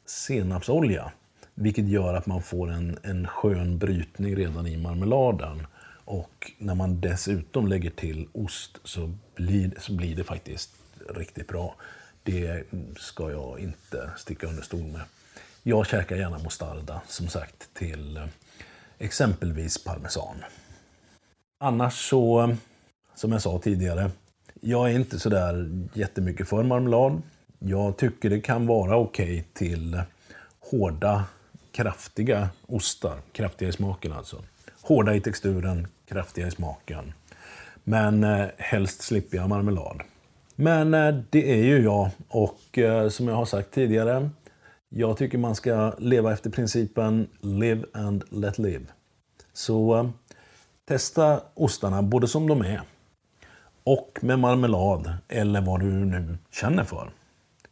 senapsolja. 0.05 1.11
Vilket 1.53 1.87
gör 1.87 2.13
att 2.13 2.25
man 2.25 2.41
får 2.41 2.71
en, 2.71 2.97
en 3.03 3.27
skön 3.27 3.77
brytning 3.77 4.35
redan 4.35 4.67
i 4.67 4.77
marmeladen. 4.77 5.67
Och 6.05 6.51
när 6.57 6.75
man 6.75 7.01
dessutom 7.01 7.67
lägger 7.67 7.89
till 7.89 8.27
ost 8.31 8.79
så 8.83 9.13
blir, 9.35 9.73
så 9.79 9.93
blir 9.93 10.15
det 10.15 10.23
faktiskt 10.23 10.75
riktigt 11.09 11.47
bra. 11.47 11.75
Det 12.23 12.63
ska 12.97 13.31
jag 13.31 13.59
inte 13.59 14.11
sticka 14.17 14.47
under 14.47 14.63
stol 14.63 14.83
med. 14.83 15.01
Jag 15.63 15.87
käkar 15.87 16.15
gärna 16.15 16.37
mostarda, 16.37 17.01
som 17.07 17.27
sagt, 17.27 17.73
till 17.73 18.17
eh, 18.17 18.23
exempelvis 18.97 19.83
parmesan. 19.83 20.35
Annars 21.57 22.09
så, 22.09 22.55
som 23.15 23.31
jag 23.31 23.41
sa 23.41 23.59
tidigare, 23.59 24.11
jag 24.61 24.91
är 24.91 24.95
inte 24.95 25.19
sådär 25.19 25.69
jättemycket 25.93 26.49
för 26.49 26.63
marmelad. 26.63 27.21
Jag 27.59 27.97
tycker 27.97 28.29
det 28.29 28.41
kan 28.41 28.67
vara 28.67 28.97
okej 28.97 29.39
okay 29.39 29.43
till 29.53 30.01
hårda, 30.59 31.25
kraftiga 31.71 32.49
ostar. 32.67 33.19
Kraftiga 33.31 33.69
i 33.69 33.71
smaken 33.71 34.13
alltså. 34.13 34.43
Hårda 34.81 35.15
i 35.15 35.21
texturen, 35.21 35.87
kraftiga 36.07 36.47
i 36.47 36.51
smaken. 36.51 37.13
Men 37.83 38.23
eh, 38.23 38.47
helst 38.57 39.01
slipper 39.01 39.37
jag 39.37 39.49
marmelad. 39.49 40.01
Men 40.61 40.93
eh, 40.93 41.15
det 41.29 41.51
är 41.51 41.63
ju 41.63 41.83
jag 41.83 42.09
och 42.27 42.77
eh, 42.77 43.09
som 43.09 43.27
jag 43.27 43.35
har 43.35 43.45
sagt 43.45 43.71
tidigare, 43.71 44.29
jag 44.89 45.17
tycker 45.17 45.37
man 45.37 45.55
ska 45.55 45.93
leva 45.97 46.33
efter 46.33 46.49
principen 46.49 47.27
live 47.41 47.83
and 47.93 48.23
let 48.29 48.57
live. 48.57 48.85
Så 49.53 49.97
eh, 49.97 50.09
Testa 50.87 51.41
ostarna 51.53 52.01
både 52.01 52.27
som 52.27 52.47
de 52.47 52.61
är 52.61 52.81
och 53.83 54.19
med 54.21 54.39
marmelad 54.39 55.13
eller 55.27 55.61
vad 55.61 55.79
du 55.79 55.85
nu 55.85 56.37
känner 56.51 56.83
för. 56.83 57.09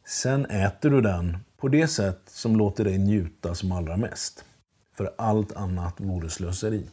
Sen 0.05 0.45
äter 0.45 0.89
du 0.89 1.01
den 1.01 1.37
på 1.57 1.67
det 1.67 1.87
sätt 1.87 2.21
som 2.25 2.55
låter 2.55 2.83
dig 2.83 2.97
njuta 2.97 3.55
som 3.55 3.71
allra 3.71 3.97
mest. 3.97 4.45
För 4.97 5.11
allt 5.17 5.55
annat 5.55 5.93
vore 5.97 6.29
slöseri. 6.29 6.83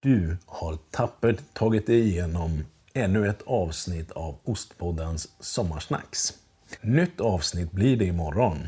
Du 0.00 0.36
har 0.46 0.78
tappert 0.90 1.40
tagit 1.52 1.86
dig 1.86 2.00
igenom 2.00 2.64
ännu 2.94 3.28
ett 3.28 3.42
avsnitt 3.46 4.10
av 4.10 4.36
Ostpoddens 4.44 5.28
Sommarsnacks. 5.40 6.34
Nytt 6.80 7.20
avsnitt 7.20 7.72
blir 7.72 7.96
det 7.96 8.04
imorgon. 8.04 8.66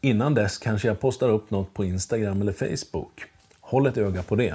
Innan 0.00 0.34
dess 0.34 0.58
kanske 0.58 0.88
jag 0.88 1.00
postar 1.00 1.28
upp 1.28 1.50
något 1.50 1.74
på 1.74 1.84
Instagram 1.84 2.42
eller 2.42 2.52
Facebook. 2.52 3.24
Håll 3.60 3.86
ett 3.86 3.96
öga 3.96 4.22
på 4.22 4.36
det. 4.36 4.54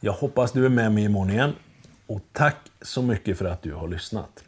Jag 0.00 0.12
hoppas 0.12 0.52
du 0.52 0.64
är 0.64 0.68
med 0.68 0.92
mig 0.92 1.04
imorgon 1.04 1.30
igen. 1.30 1.52
Och 2.06 2.20
tack 2.32 2.56
så 2.82 3.02
mycket 3.02 3.38
för 3.38 3.44
att 3.44 3.62
du 3.62 3.74
har 3.74 3.88
lyssnat. 3.88 4.44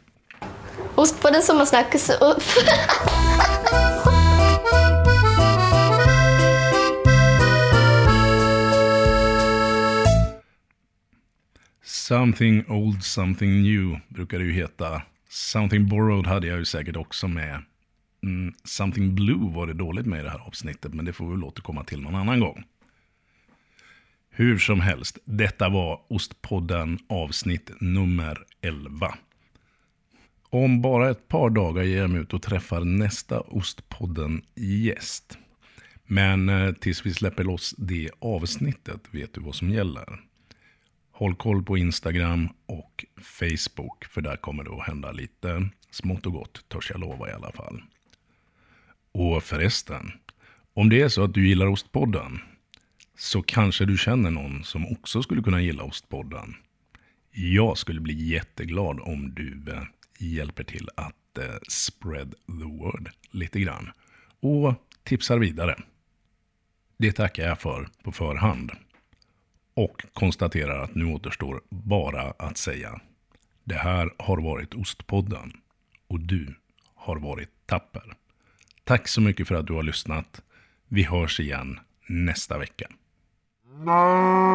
Ostpoddens 0.95 1.45
sommarsnacks 1.45 2.09
upp. 2.09 2.43
Something 12.07 12.65
old, 12.67 13.03
something 13.03 13.61
new 13.61 13.99
brukar 14.07 14.39
det 14.39 14.45
ju 14.45 14.51
heta. 14.51 15.01
Something 15.29 15.87
borrowed 15.87 16.27
hade 16.27 16.47
jag 16.47 16.57
ju 16.57 16.65
säkert 16.65 16.95
också 16.95 17.27
med. 17.27 17.63
Mm, 18.23 18.53
something 18.63 19.15
blue 19.15 19.53
var 19.53 19.67
det 19.67 19.73
dåligt 19.73 20.05
med 20.05 20.19
i 20.19 20.23
det 20.23 20.29
här 20.29 20.47
avsnittet, 20.47 20.93
men 20.93 21.05
det 21.05 21.13
får 21.13 21.25
vi 21.25 21.31
väl 21.31 21.43
återkomma 21.43 21.83
till 21.83 22.01
någon 22.01 22.15
annan 22.15 22.39
gång. 22.39 22.63
Hur 24.29 24.57
som 24.57 24.79
helst, 24.79 25.17
detta 25.25 25.69
var 25.69 26.01
Ostpodden 26.07 26.99
avsnitt 27.09 27.71
nummer 27.79 28.37
11. 28.61 29.15
Om 30.49 30.81
bara 30.81 31.09
ett 31.09 31.27
par 31.27 31.49
dagar 31.49 31.83
ger 31.83 31.97
jag 31.97 32.09
mig 32.09 32.21
ut 32.21 32.33
och 32.33 32.41
träffar 32.41 32.83
nästa 32.83 33.39
Ostpodden-gäst. 33.39 35.37
Men 36.03 36.49
eh, 36.49 36.73
tills 36.73 37.05
vi 37.05 37.13
släpper 37.13 37.43
loss 37.43 37.75
det 37.77 38.09
avsnittet 38.19 39.01
vet 39.11 39.33
du 39.33 39.41
vad 39.41 39.55
som 39.55 39.69
gäller. 39.69 40.26
Håll 41.17 41.35
koll 41.35 41.63
på 41.63 41.77
Instagram 41.77 42.49
och 42.65 43.05
Facebook, 43.21 44.05
för 44.05 44.21
där 44.21 44.37
kommer 44.37 44.63
det 44.63 44.71
att 44.71 44.87
hända 44.87 45.11
lite 45.11 45.69
smått 45.91 46.25
och 46.25 46.33
gott, 46.33 46.69
törs 46.69 46.91
jag 46.91 46.99
lova 46.99 47.29
i 47.29 47.31
alla 47.31 47.51
fall. 47.51 47.81
Och 49.11 49.43
förresten, 49.43 50.11
om 50.73 50.89
det 50.89 51.01
är 51.01 51.09
så 51.09 51.23
att 51.23 51.33
du 51.33 51.47
gillar 51.47 51.67
Ostpodden, 51.67 52.39
så 53.17 53.41
kanske 53.41 53.85
du 53.85 53.97
känner 53.97 54.31
någon 54.31 54.63
som 54.63 54.91
också 54.91 55.21
skulle 55.21 55.41
kunna 55.41 55.61
gilla 55.61 55.83
Ostpodden. 55.83 56.55
Jag 57.31 57.77
skulle 57.77 58.01
bli 58.01 58.13
jätteglad 58.13 58.99
om 58.99 59.33
du 59.33 59.63
eh, 59.71 59.83
hjälper 60.19 60.63
till 60.63 60.89
att 60.95 61.37
eh, 61.37 61.55
spread 61.69 62.35
the 62.47 62.65
word 62.65 63.09
lite 63.31 63.59
grann. 63.59 63.91
Och 64.39 64.73
tipsar 65.03 65.37
vidare. 65.37 65.75
Det 66.97 67.11
tackar 67.11 67.43
jag 67.43 67.59
för 67.59 67.89
på 68.03 68.11
förhand. 68.11 68.71
Och 69.77 70.05
konstaterar 70.13 70.83
att 70.83 70.95
nu 70.95 71.05
återstår 71.05 71.61
bara 71.69 72.21
att 72.21 72.57
säga. 72.57 72.99
Det 73.63 73.75
här 73.75 74.09
har 74.17 74.37
varit 74.37 74.73
Ostpodden. 74.73 75.51
Och 76.07 76.19
du 76.19 76.55
har 76.95 77.15
varit 77.15 77.49
tapper. 77.65 78.13
Tack 78.83 79.07
så 79.07 79.21
mycket 79.21 79.47
för 79.47 79.55
att 79.55 79.67
du 79.67 79.73
har 79.73 79.83
lyssnat. 79.83 80.41
Vi 80.87 81.03
hörs 81.03 81.39
igen 81.39 81.79
nästa 82.07 82.57
vecka. 82.57 82.87
No. 83.85 84.47